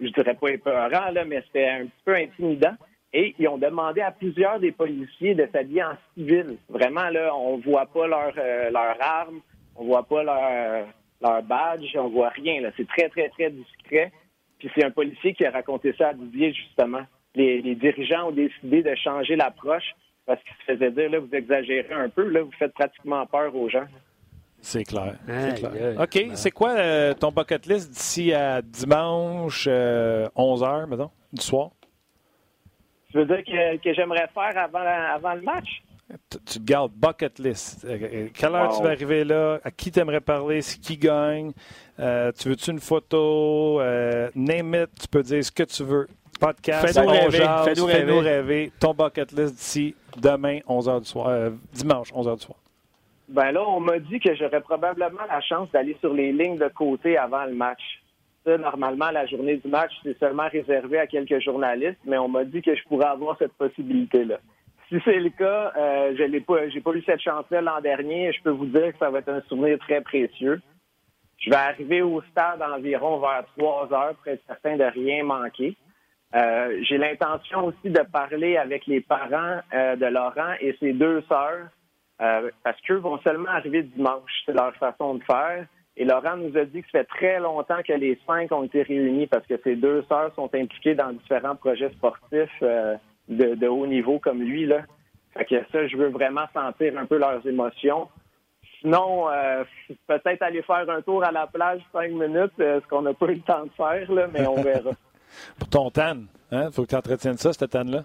je 0.00 0.08
dirais 0.08 0.34
pas 0.34 0.48
épeurant, 0.48 1.10
là, 1.10 1.24
mais 1.26 1.42
c'était 1.46 1.68
un 1.68 1.84
petit 1.84 2.02
peu 2.04 2.14
intimidant. 2.14 2.74
Et 3.12 3.34
ils 3.38 3.46
ont 3.48 3.58
demandé 3.58 4.00
à 4.00 4.10
plusieurs 4.10 4.58
des 4.58 4.72
policiers 4.72 5.34
de 5.34 5.46
s'habiller 5.52 5.84
en 5.84 5.96
civil. 6.14 6.56
Vraiment, 6.70 7.08
là, 7.10 7.34
on 7.36 7.58
voit 7.58 7.86
pas 7.86 8.06
leur, 8.06 8.32
euh, 8.38 8.70
leur 8.70 8.96
arme, 9.00 9.40
on 9.76 9.84
voit 9.84 10.02
pas 10.04 10.22
leur, 10.22 10.86
leur 11.20 11.42
badge, 11.42 11.94
on 11.96 12.08
voit 12.08 12.30
rien. 12.30 12.62
C'est 12.78 12.88
très, 12.88 13.10
très, 13.10 13.28
très 13.28 13.50
discret. 13.50 14.12
Puis 14.58 14.70
c'est 14.74 14.84
un 14.84 14.90
policier 14.90 15.34
qui 15.34 15.44
a 15.44 15.50
raconté 15.50 15.94
ça 15.98 16.08
à 16.08 16.14
Didier, 16.14 16.54
justement. 16.54 17.02
Les, 17.34 17.60
les 17.60 17.74
dirigeants 17.74 18.28
ont 18.28 18.32
décidé 18.32 18.82
de 18.82 18.94
changer 18.94 19.36
l'approche 19.36 19.94
parce 20.24 20.42
qu'ils 20.42 20.56
se 20.66 20.72
faisaient 20.72 20.90
dire, 20.90 21.10
là, 21.10 21.18
vous 21.18 21.34
exagérez 21.34 21.92
un 21.92 22.08
peu, 22.08 22.26
là, 22.28 22.40
vous 22.42 22.52
faites 22.58 22.72
pratiquement 22.72 23.26
peur 23.26 23.54
aux 23.54 23.68
gens. 23.68 23.84
C'est 24.66 24.84
clair. 24.84 25.14
clair. 25.26 26.00
OK, 26.00 26.24
c'est 26.34 26.50
quoi 26.50 26.70
euh, 26.76 27.14
ton 27.14 27.30
bucket 27.32 27.66
list 27.66 27.90
d'ici 27.90 28.32
à 28.32 28.60
dimanche, 28.62 29.66
11h, 29.68 30.86
mettons, 30.86 31.10
du 31.32 31.42
soir? 31.42 31.70
Tu 33.10 33.18
veux 33.18 33.24
dire 33.26 33.44
que, 33.44 33.76
que 33.78 33.94
j'aimerais 33.94 34.28
faire 34.34 34.56
avant, 34.58 34.80
avant 35.14 35.34
le 35.34 35.42
match? 35.42 35.82
Tu- 36.44 36.60
gardes 36.60 36.92
bucket 36.92 37.38
list. 37.40 37.84
Euh, 37.84 37.98
euh, 38.00 38.28
Quelle 38.32 38.54
heure 38.54 38.70
Wow. 38.70 38.76
tu 38.76 38.82
vas 38.84 38.90
arriver 38.90 39.24
là? 39.24 39.58
À 39.64 39.70
qui 39.72 39.90
tu 39.90 39.98
aimerais 39.98 40.20
parler? 40.20 40.62
C'est 40.62 40.78
qui 40.80 40.96
gagne? 40.96 41.50
Euh, 41.98 42.30
tu 42.38 42.48
veux-tu 42.48 42.70
une 42.70 42.78
photo? 42.78 43.80
Euh, 43.80 44.30
name 44.36 44.74
it. 44.74 44.90
Tu 45.00 45.08
peux 45.08 45.22
dire 45.22 45.44
ce 45.44 45.50
que 45.50 45.64
tu 45.64 45.82
veux. 45.82 46.06
Podcast, 46.38 46.86
Fais-nous 46.94 47.08
rêver, 47.08 47.38
jase, 47.38 47.64
fais-nous 47.64 47.88
fais-nous 47.88 48.18
rêver. 48.18 48.30
rêver. 48.36 48.72
Ton 48.78 48.92
bucket 48.94 49.32
list 49.32 49.54
d'ici 49.54 49.94
demain, 50.20 50.58
11h 50.68 51.00
du 51.00 51.06
soir. 51.06 51.28
euh, 51.28 51.50
dimanche, 51.72 52.12
11h 52.12 52.36
du 52.36 52.42
soir. 52.44 52.58
Ben 53.28 53.50
là, 53.50 53.68
on 53.68 53.80
m'a 53.80 53.98
dit 53.98 54.20
que 54.20 54.34
j'aurais 54.34 54.60
probablement 54.60 55.24
la 55.28 55.40
chance 55.40 55.70
d'aller 55.72 55.96
sur 56.00 56.14
les 56.14 56.32
lignes 56.32 56.58
de 56.58 56.68
côté 56.68 57.16
avant 57.16 57.44
le 57.44 57.54
match. 57.54 57.82
ça, 58.44 58.56
normalement, 58.56 59.10
la 59.10 59.26
journée 59.26 59.56
du 59.56 59.68
match, 59.68 59.92
c'est 60.04 60.16
seulement 60.18 60.48
réservé 60.48 60.98
à 60.98 61.08
quelques 61.08 61.40
journalistes, 61.40 61.98
mais 62.04 62.18
on 62.18 62.28
m'a 62.28 62.44
dit 62.44 62.62
que 62.62 62.74
je 62.76 62.82
pourrais 62.84 63.08
avoir 63.08 63.36
cette 63.38 63.54
possibilité-là. 63.54 64.38
Si 64.88 64.96
c'est 65.04 65.18
le 65.18 65.30
cas, 65.30 65.72
euh, 65.76 66.14
je 66.16 66.22
n'ai 66.22 66.40
pas, 66.40 66.68
j'ai 66.68 66.80
pas 66.80 66.92
eu 66.92 67.02
cette 67.02 67.20
chance-là 67.20 67.60
l'an 67.60 67.80
dernier 67.80 68.28
et 68.28 68.32
je 68.32 68.40
peux 68.42 68.50
vous 68.50 68.66
dire 68.66 68.92
que 68.92 68.98
ça 68.98 69.10
va 69.10 69.18
être 69.18 69.28
un 69.28 69.40
souvenir 69.48 69.78
très 69.80 70.00
précieux. 70.00 70.60
Je 71.38 71.50
vais 71.50 71.56
arriver 71.56 72.02
au 72.02 72.22
stade 72.30 72.62
environ 72.62 73.18
vers 73.18 73.44
3 73.56 73.92
heures 73.92 74.14
pour 74.14 74.28
être 74.28 74.42
certain 74.46 74.76
de 74.76 74.84
rien 74.84 75.24
manquer. 75.24 75.76
Euh, 76.36 76.78
j'ai 76.82 76.98
l'intention 76.98 77.66
aussi 77.66 77.90
de 77.90 78.02
parler 78.02 78.56
avec 78.56 78.86
les 78.86 79.00
parents 79.00 79.60
euh, 79.74 79.96
de 79.96 80.06
Laurent 80.06 80.54
et 80.60 80.76
ses 80.78 80.92
deux 80.92 81.22
sœurs 81.22 81.68
euh, 82.20 82.50
parce 82.64 82.80
qu'eux 82.82 82.96
vont 82.96 83.18
seulement 83.18 83.50
arriver 83.50 83.82
dimanche. 83.82 84.42
C'est 84.44 84.52
leur 84.52 84.74
façon 84.76 85.14
de 85.14 85.24
faire. 85.24 85.66
Et 85.96 86.04
Laurent 86.04 86.36
nous 86.36 86.56
a 86.56 86.64
dit 86.64 86.82
que 86.82 86.90
ça 86.90 86.98
fait 86.98 87.04
très 87.04 87.40
longtemps 87.40 87.82
que 87.86 87.92
les 87.92 88.18
cinq 88.26 88.52
ont 88.52 88.64
été 88.64 88.82
réunis 88.82 89.26
parce 89.26 89.46
que 89.46 89.54
ses 89.64 89.76
deux 89.76 90.02
sœurs 90.08 90.34
sont 90.34 90.50
impliquées 90.54 90.94
dans 90.94 91.12
différents 91.12 91.56
projets 91.56 91.90
sportifs 91.90 92.60
de, 92.60 93.54
de, 93.54 93.66
haut 93.66 93.86
niveau 93.86 94.18
comme 94.18 94.42
lui. 94.42 94.66
Là. 94.66 94.82
Fait 95.34 95.44
que 95.44 95.56
ça, 95.72 95.86
je 95.86 95.96
veux 95.96 96.08
vraiment 96.08 96.46
sentir 96.52 96.98
un 96.98 97.06
peu 97.06 97.18
leurs 97.18 97.46
émotions. 97.46 98.08
Sinon, 98.80 99.28
euh, 99.30 99.64
peut-être 100.06 100.42
aller 100.42 100.62
faire 100.62 100.88
un 100.88 101.02
tour 101.02 101.24
à 101.24 101.32
la 101.32 101.46
plage 101.46 101.80
cinq 101.92 102.10
minutes, 102.10 102.52
euh, 102.60 102.80
ce 102.80 102.86
qu'on 102.88 103.02
n'a 103.02 103.14
pas 103.14 103.26
eu 103.26 103.34
le 103.34 103.40
temps 103.40 103.64
de 103.64 103.70
faire, 103.70 104.12
là, 104.12 104.28
mais 104.32 104.46
on 104.46 104.62
verra. 104.62 104.90
Pour 105.58 105.68
ton 105.68 105.90
tan, 105.90 106.24
hein? 106.52 106.70
Faut 106.72 106.82
que 106.82 106.88
tu 106.88 106.94
entretiennes 106.94 107.36
ça, 107.36 107.52
cette 107.52 107.70
tan-là? 107.70 108.04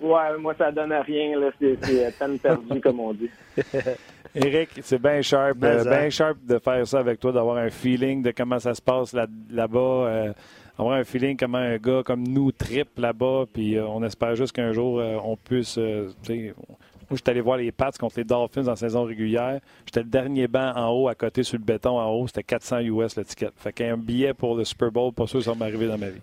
Ouais, 0.00 0.38
moi, 0.38 0.54
ça 0.56 0.72
donne 0.72 0.92
rien, 0.92 1.38
là. 1.38 1.50
C'est 1.60 1.76
euh, 1.88 2.10
tan 2.18 2.36
perdu, 2.38 2.80
comme 2.80 3.00
on 3.00 3.12
dit. 3.12 3.30
Éric, 4.34 4.70
c'est 4.82 5.00
bien 5.00 5.20
sharp, 5.22 5.56
Mais, 5.60 5.82
bien 5.82 5.92
hein. 5.92 6.10
sharp 6.10 6.38
de 6.46 6.58
faire 6.58 6.86
ça 6.86 7.00
avec 7.00 7.18
toi, 7.18 7.32
d'avoir 7.32 7.56
un 7.56 7.70
feeling 7.70 8.22
de 8.22 8.30
comment 8.30 8.58
ça 8.58 8.74
se 8.74 8.80
passe 8.82 9.12
là- 9.12 9.26
là-bas, 9.50 9.78
euh, 9.78 10.32
avoir 10.78 10.94
un 10.96 11.04
feeling 11.04 11.36
comment 11.36 11.58
un 11.58 11.76
gars 11.78 12.02
comme 12.04 12.26
nous 12.26 12.52
tripe 12.52 12.96
là-bas, 12.98 13.44
puis 13.52 13.76
euh, 13.76 13.86
on 13.86 14.02
espère 14.04 14.36
juste 14.36 14.52
qu'un 14.52 14.72
jour 14.72 15.00
euh, 15.00 15.16
on 15.24 15.36
puisse, 15.36 15.76
euh, 15.78 16.10
tu 16.22 16.32
sais, 16.32 16.54
moi 16.68 17.16
j'étais 17.16 17.32
allé 17.32 17.40
voir 17.40 17.56
les 17.58 17.72
Pats 17.72 17.90
contre 17.98 18.18
les 18.18 18.24
Dolphins 18.24 18.68
en 18.68 18.76
saison 18.76 19.02
régulière, 19.02 19.58
j'étais 19.84 20.00
le 20.04 20.08
dernier 20.08 20.46
banc 20.46 20.72
en 20.76 20.90
haut 20.92 21.08
à 21.08 21.16
côté 21.16 21.42
sur 21.42 21.58
le 21.58 21.64
béton 21.64 21.98
en 21.98 22.08
haut, 22.10 22.28
c'était 22.28 22.44
400 22.44 22.78
US 22.82 23.16
le 23.16 23.24
ticket. 23.24 23.50
Fait 23.56 23.72
qu'un 23.72 23.96
billet 23.96 24.32
pour 24.32 24.54
le 24.54 24.64
Super 24.64 24.92
Bowl, 24.92 25.12
pas 25.12 25.26
sûr 25.26 25.40
que 25.40 25.44
ça 25.44 25.50
va 25.52 25.56
m'arriver 25.58 25.88
dans 25.88 25.98
ma 25.98 26.08
vie. 26.08 26.20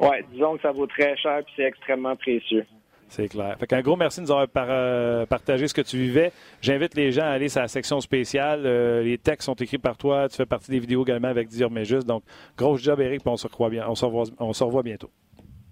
Ouais, 0.00 0.24
disons 0.32 0.56
que 0.56 0.62
ça 0.62 0.72
vaut 0.72 0.86
très 0.86 1.16
cher 1.16 1.40
puis 1.44 1.52
c'est 1.56 1.64
extrêmement 1.64 2.14
précieux. 2.16 2.64
C'est 3.10 3.28
clair. 3.28 3.56
Fait 3.58 3.66
qu'un 3.66 3.80
gros 3.80 3.96
merci 3.96 4.20
de 4.20 4.26
nous 4.26 4.30
avoir 4.32 4.46
par- 4.48 4.66
euh, 4.68 5.24
partagé 5.24 5.66
ce 5.66 5.72
que 5.72 5.80
tu 5.80 5.96
vivais. 5.96 6.30
J'invite 6.60 6.94
les 6.94 7.10
gens 7.10 7.22
à 7.22 7.28
aller 7.30 7.48
sur 7.48 7.62
la 7.62 7.68
section 7.68 8.00
spéciale. 8.02 8.64
Euh, 8.66 9.02
les 9.02 9.16
textes 9.16 9.46
sont 9.46 9.54
écrits 9.54 9.78
par 9.78 9.96
toi. 9.96 10.28
Tu 10.28 10.36
fais 10.36 10.44
partie 10.44 10.70
des 10.70 10.78
vidéos 10.78 11.04
également 11.04 11.28
avec 11.28 11.48
Dire 11.48 11.70
Mais 11.70 11.86
Juste. 11.86 12.06
Donc, 12.06 12.22
gros 12.56 12.76
job, 12.76 13.00
Eric, 13.00 13.22
puis 13.22 13.30
on 13.30 13.38
se 13.38 13.48
revoit 13.48 13.70
bien. 13.70 13.86
On 13.88 13.94
se 13.94 14.04
revoit, 14.04 14.24
on 14.38 14.52
se 14.52 14.62
revoit 14.62 14.82
bientôt. 14.82 15.10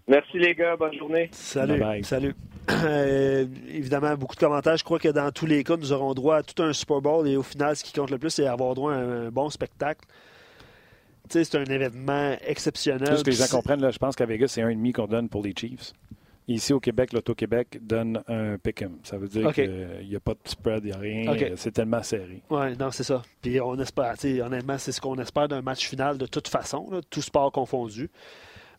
Merci 0.08 0.38
les 0.38 0.54
gars, 0.54 0.76
bonne 0.76 0.94
journée. 0.96 1.28
Salut. 1.32 1.72
Bye 1.72 1.80
bye. 1.80 2.04
Salut. 2.04 2.34
Euh, 2.84 3.44
évidemment, 3.68 4.16
beaucoup 4.16 4.34
de 4.34 4.40
commentaires. 4.40 4.76
Je 4.76 4.82
crois 4.82 4.98
que 4.98 5.06
dans 5.08 5.30
tous 5.30 5.46
les 5.46 5.62
cas, 5.62 5.76
nous 5.76 5.92
aurons 5.92 6.14
droit 6.14 6.36
à 6.38 6.42
tout 6.42 6.60
un 6.64 6.72
Super 6.72 7.00
Bowl 7.00 7.28
et 7.28 7.36
au 7.36 7.44
final, 7.44 7.76
ce 7.76 7.84
qui 7.84 7.92
compte 7.92 8.10
le 8.10 8.18
plus, 8.18 8.30
c'est 8.30 8.46
avoir 8.48 8.74
droit 8.74 8.92
à 8.92 8.96
un, 8.96 9.26
un 9.26 9.30
bon 9.30 9.50
spectacle. 9.50 10.04
C'est 11.28 11.54
un 11.54 11.64
événement 11.64 12.36
exceptionnel. 12.46 13.10
Juste 13.10 13.24
que 13.24 13.30
les 13.30 13.36
gens 13.36 13.48
comprennent, 13.48 13.80
là, 13.80 13.90
je 13.90 13.98
pense 13.98 14.16
qu'à 14.16 14.26
Vegas, 14.26 14.48
c'est 14.48 14.62
un 14.62 14.68
et 14.68 14.74
demi 14.74 14.92
qu'on 14.92 15.06
donne 15.06 15.28
pour 15.28 15.42
les 15.42 15.54
Chiefs. 15.56 15.92
Ici, 16.48 16.72
au 16.72 16.78
Québec, 16.78 17.12
l'Auto-Québec 17.12 17.80
donne 17.82 18.22
un 18.28 18.56
pick-em. 18.56 18.92
Ça 19.02 19.18
veut 19.18 19.26
dire 19.26 19.52
qu'il 19.52 20.06
n'y 20.08 20.14
a 20.14 20.20
pas 20.20 20.34
de 20.34 20.38
spread, 20.44 20.84
il 20.84 20.90
n'y 20.90 20.92
a 20.92 20.98
rien. 20.98 21.54
C'est 21.56 21.72
tellement 21.72 22.02
serré. 22.04 22.40
Oui, 22.50 22.76
non, 22.78 22.92
c'est 22.92 23.02
ça. 23.02 23.22
Puis 23.42 23.60
on 23.60 23.76
espère, 23.80 24.14
tu 24.14 24.36
sais, 24.36 24.42
honnêtement, 24.42 24.78
c'est 24.78 24.92
ce 24.92 25.00
qu'on 25.00 25.16
espère 25.16 25.48
d'un 25.48 25.62
match 25.62 25.88
final 25.88 26.18
de 26.18 26.26
toute 26.26 26.46
façon, 26.46 26.88
là, 26.90 27.00
tout 27.10 27.22
sport 27.22 27.50
confondu. 27.50 28.08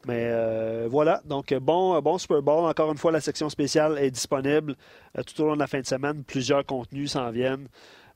Mais 0.05 0.27
euh, 0.29 0.87
voilà, 0.89 1.21
donc 1.25 1.53
bon, 1.55 1.99
bon 1.99 2.17
Super 2.17 2.41
Bowl. 2.41 2.69
Encore 2.69 2.89
une 2.89 2.97
fois, 2.97 3.11
la 3.11 3.19
section 3.19 3.49
spéciale 3.49 3.97
est 3.97 4.11
disponible 4.11 4.75
euh, 5.17 5.23
tout 5.23 5.41
au 5.41 5.47
long 5.47 5.55
de 5.55 5.59
la 5.59 5.67
fin 5.67 5.81
de 5.81 5.85
semaine. 5.85 6.23
Plusieurs 6.23 6.65
contenus 6.65 7.11
s'en 7.11 7.29
viennent. 7.31 7.67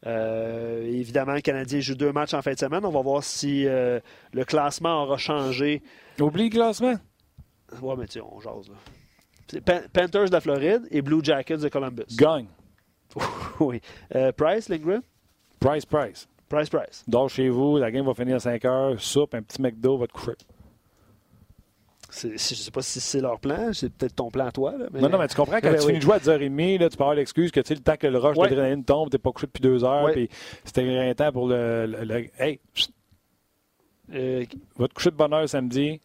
Euh, 0.08 0.84
évidemment, 0.86 1.34
le 1.34 1.42
Canadien 1.42 1.80
joue 1.80 1.96
deux 1.96 2.12
matchs 2.12 2.34
en 2.34 2.42
fin 2.42 2.54
de 2.54 2.58
semaine. 2.60 2.84
On 2.86 2.90
va 2.92 3.02
voir 3.02 3.24
si 3.24 3.68
euh, 3.68 4.00
le 4.34 4.46
classement 4.46 5.04
aura 5.04 5.18
changé. 5.18 5.82
Oublie 6.20 6.46
le 6.46 6.50
classement. 6.50 6.96
Ouais, 7.82 7.96
mais 7.98 8.06
tu 8.08 8.14
sais, 8.14 8.22
on 8.22 8.40
jase. 8.40 8.70
Là. 8.70 9.62
Pan- 9.66 9.88
Panthers 9.94 10.26
de 10.26 10.32
la 10.32 10.42
Floride 10.42 10.88
et 10.92 11.02
Blue 11.02 11.20
Jackets 11.24 11.58
de 11.58 11.70
Columbus. 11.70 12.04
Gagne. 12.18 12.48
oui. 13.60 13.82
Euh, 14.16 14.32
Price, 14.32 14.70
Lindgren? 14.70 15.02
Price, 15.60 15.86
price. 15.86 16.28
Price, 16.50 16.70
Price. 16.70 17.04
Dors 17.08 17.30
chez 17.30 17.50
vous, 17.50 17.78
la 17.78 17.92
game 17.92 18.06
va 18.06 18.14
finir 18.14 18.36
à 18.38 18.40
5 18.40 18.66
heures, 18.66 19.00
soupe, 19.00 19.34
un 19.36 19.42
petit 19.42 19.62
McDo, 19.62 19.98
va 19.98 20.08
te 20.08 20.12
coucher. 20.14 20.34
Je 22.12 22.38
sais 22.38 22.72
pas 22.72 22.82
si 22.82 23.00
c'est 23.00 23.22
leur 23.22 23.40
plan, 23.40 23.72
c'est 23.74 23.90
peut-être 23.90 24.16
ton 24.16 24.30
plan 24.30 24.48
à 24.48 24.52
toi. 24.52 24.74
Là, 24.78 24.86
mais... 24.92 25.00
Non, 25.00 25.10
non, 25.10 25.18
mais 25.18 25.28
tu 25.28 25.36
comprends, 25.36 25.60
quand 25.62 25.62
Ben 25.72 25.76
tu 25.80 25.86
oui. 25.86 25.88
finis 25.88 26.00
de 26.00 26.04
jouer 26.04 26.16
à 26.16 26.20
10h30, 26.20 26.80
là, 26.80 26.90
tu 26.90 26.98
peux 26.98 27.04
avoir 27.04 27.16
l'excuse 27.16 27.52
que 27.52 27.60
tu 27.62 27.68
sais, 27.70 27.76
le 27.76 27.80
temps 27.82 27.96
que 27.98 28.08
le 28.08 28.18
rush 28.18 28.36
Ouais. 28.38 28.50
d'adrénaline 28.50 28.84
tombe, 28.84 29.10
t'es 29.10 29.18
pas 29.18 29.32
couché 29.32 29.48
depuis 29.48 29.62
deux 29.62 29.84
heures, 29.86 30.04
Ouais. 30.04 30.12
puis 30.12 30.30
c'était 30.66 30.86
éreintant 30.86 31.32
pour 31.32 31.48
le, 31.48 31.86
le- 31.88 32.04
le- 32.04 32.28
Hey, 32.42 32.60
Euh, 34.14 34.44
va 34.78 34.88
te 34.90 34.94
coucher 34.94 35.12
de 35.12 35.16
bonne 35.16 35.34
heure 35.34 35.48
samedi, 35.48 36.02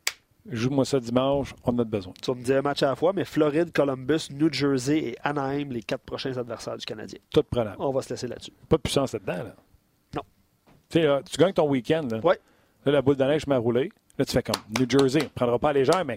joue-moi 0.49 0.85
ça 0.85 1.01
dimanche, 1.01 1.53
on 1.65 1.73
en 1.73 1.79
a 1.81 1.85
besoin. 1.85 2.13
tu 2.23 2.31
vas 2.31 2.37
me 2.39 2.45
dire 2.45 2.59
un 2.59 2.63
match 2.63 2.83
à 2.85 2.87
la 2.91 2.95
fois, 2.95 3.13
mais 3.13 3.25
Floride, 3.25 3.73
Columbus, 3.73 4.29
New 4.31 4.53
Jersey 4.53 4.99
et 4.99 5.17
Anaheim, 5.25 5.71
les 5.73 5.83
quatre 5.83 6.03
prochains 6.03 6.37
adversaires 6.37 6.77
du 6.77 6.85
Canadien. 6.87 7.19
Tout 7.33 7.43
prenable. 7.43 7.77
On 7.81 7.91
va 7.91 8.03
se 8.03 8.11
laisser 8.11 8.29
là-dessus. 8.29 8.53
Pas 8.69 8.77
de 8.77 8.83
puissance 8.83 9.13
là-dedans, 9.13 9.39
là. 9.43 9.55
Non. 10.15 10.23
Tu 10.89 11.01
sais, 11.01 11.09
tu 11.29 11.37
gagnes 11.37 11.53
ton 11.53 11.69
week-end, 11.69 12.07
là. 12.09 12.21
Ouais. 12.23 12.39
Là, 12.85 12.93
la 12.93 13.03
boule 13.03 13.17
de 13.17 13.25
neige 13.25 13.45
m'a 13.49 13.59
roulé. 13.59 13.91
Là, 14.19 14.25
tu 14.25 14.33
fais 14.33 14.43
comme 14.43 14.63
New 14.79 14.87
Jersey, 14.89 15.21
on 15.25 15.29
prendra 15.35 15.59
pas 15.59 15.71
à 15.71 15.73
légère, 15.75 16.05
mais 16.05 16.15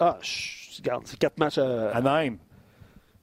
Ah, 0.00 0.18
chut, 0.20 0.78
regarde, 0.78 1.02
c'est 1.06 1.18
quatre 1.18 1.38
matchs 1.38 1.58
à. 1.58 1.90
Anaheim. 1.90 2.36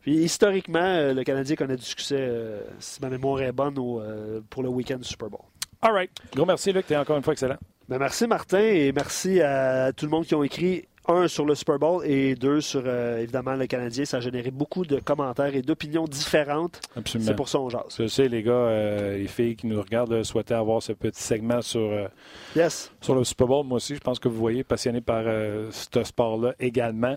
Puis 0.02 0.18
historiquement, 0.18 0.80
euh, 0.80 1.14
le 1.14 1.24
Canadien 1.24 1.56
connaît 1.56 1.76
du 1.78 1.84
succès, 1.84 2.18
euh, 2.20 2.62
si 2.80 3.02
ma 3.02 3.10
mémoire 3.10 3.42
est 3.42 3.52
bonne, 3.52 3.78
au, 3.80 4.00
euh, 4.00 4.40
pour 4.50 4.62
le 4.64 4.70
week-end 4.70 4.98
du 4.98 5.04
Super 5.04 5.30
Bowl. 5.30 5.42
All 5.82 5.92
right. 5.94 6.12
Gros 6.36 6.46
merci, 6.46 6.72
Luc, 6.72 6.86
t'es 6.88 6.96
encore 6.96 7.18
une 7.18 7.24
fois 7.24 7.34
excellent. 7.34 7.58
Ben, 7.90 7.98
merci 8.00 8.28
Martin 8.28 8.60
et 8.60 8.92
merci 8.92 9.42
à 9.42 9.92
tout 9.94 10.06
le 10.06 10.12
monde 10.12 10.26
qui 10.26 10.34
ont 10.36 10.44
écrit 10.44 10.88
un 11.08 11.28
sur 11.28 11.46
le 11.46 11.56
Super 11.56 11.78
Bowl 11.80 12.06
et 12.06 12.36
deux 12.36 12.62
sur 12.62 12.82
euh, 12.86 13.20
évidemment 13.20 13.56
le 13.56 13.68
Canadien. 13.68 14.06
Ça 14.06 14.18
a 14.18 14.20
généré 14.20 14.52
beaucoup 14.52 14.86
de 14.86 15.00
commentaires 15.00 15.56
et 15.56 15.62
d'opinions 15.62 16.06
différentes. 16.06 16.80
Absolument. 16.96 17.28
C'est 17.28 17.36
pour 17.36 17.50
ça 17.50 17.58
qu'on 17.60 17.70
jase. 17.70 17.84
Je 18.00 18.08
sais, 18.08 18.28
les 18.28 18.44
gars, 18.44 18.52
euh, 18.52 19.18
les 19.18 19.28
filles 19.28 19.56
qui 19.56 19.68
nous 19.68 19.82
regardent 19.82 20.14
euh, 20.14 20.24
souhaitaient 20.24 20.54
avoir 20.56 20.82
ce 20.82 20.94
petit 20.94 21.22
segment 21.22 21.62
sur, 21.62 21.80
euh, 21.82 22.08
Yes. 22.56 22.92
sur 23.02 23.16
le 23.16 23.24
Super 23.24 23.48
Bowl. 23.48 23.66
Moi 23.66 23.78
aussi, 23.78 23.96
je 23.96 24.00
pense 24.00 24.20
que 24.20 24.28
vous 24.28 24.38
voyez, 24.38 24.64
passionné 24.64 25.02
par 25.02 25.24
ce 25.72 26.04
sport-là 26.04 26.54
également. 26.60 27.16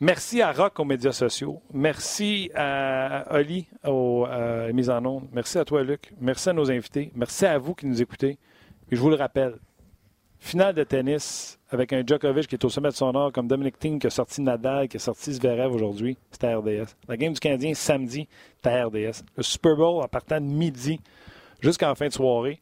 Merci 0.00 0.42
à 0.42 0.50
Rock 0.52 0.80
aux 0.80 0.84
médias 0.84 1.12
sociaux. 1.12 1.62
Merci 1.72 2.50
à 2.54 3.26
Oli 3.30 3.68
aux 3.86 4.26
mises 4.72 4.90
en 4.90 5.04
ondes. 5.04 5.28
Merci 5.32 5.58
à 5.58 5.64
toi, 5.64 5.82
Luc. 5.84 6.12
Merci 6.20 6.48
à 6.50 6.52
nos 6.52 6.70
invités. 6.70 7.12
Merci 7.14 7.46
à 7.46 7.56
vous 7.58 7.74
qui 7.74 7.86
nous 7.86 8.02
écoutez. 8.02 8.38
Et 8.90 8.96
je 8.96 9.00
vous 9.00 9.10
le 9.10 9.16
rappelle, 9.16 9.54
finale 10.40 10.74
de 10.74 10.82
tennis 10.84 11.58
avec 11.72 11.92
un 11.92 12.02
Djokovic 12.06 12.46
qui 12.46 12.54
est 12.54 12.64
au 12.64 12.68
sommet 12.68 12.90
de 12.90 12.94
son 12.94 13.10
art, 13.16 13.32
comme 13.32 13.48
Dominic 13.48 13.78
Thiem 13.78 13.98
qui 13.98 14.06
a 14.06 14.10
sorti 14.10 14.42
Nadal, 14.42 14.88
qui 14.88 14.98
a 14.98 15.00
sorti 15.00 15.32
Zverev 15.32 15.74
aujourd'hui, 15.74 16.16
c'était 16.30 16.48
à 16.48 16.58
RDS. 16.58 16.94
La 17.08 17.16
game 17.16 17.32
du 17.32 17.40
Canadien 17.40 17.72
samedi, 17.74 18.28
c'était 18.56 18.70
à 18.76 18.86
RDS. 18.86 19.22
Le 19.36 19.42
Super 19.42 19.74
Bowl 19.76 20.02
en 20.02 20.08
partant 20.08 20.40
de 20.40 20.46
midi 20.46 21.00
jusqu'en 21.60 21.94
fin 21.94 22.08
de 22.08 22.12
soirée, 22.12 22.60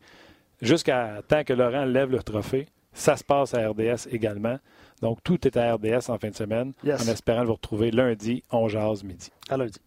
jusqu'à 0.62 1.22
temps 1.26 1.42
que 1.44 1.52
Laurent 1.52 1.84
lève 1.84 2.10
le 2.10 2.22
trophée, 2.22 2.66
ça 2.92 3.16
se 3.16 3.24
passe 3.24 3.52
à 3.54 3.68
RDS 3.68 4.06
également. 4.10 4.58
Donc 5.02 5.18
tout 5.24 5.46
est 5.46 5.56
à 5.56 5.74
RDS 5.74 6.08
en 6.08 6.18
fin 6.18 6.28
de 6.30 6.34
semaine, 6.36 6.72
Yes. 6.84 7.02
en 7.06 7.10
espérant 7.10 7.40
le 7.40 7.46
vous 7.48 7.54
retrouver 7.54 7.90
lundi, 7.90 8.42
on 8.52 8.68
jase 8.68 9.02
midi. 9.02 9.30
À 9.48 9.56
lundi. 9.56 9.78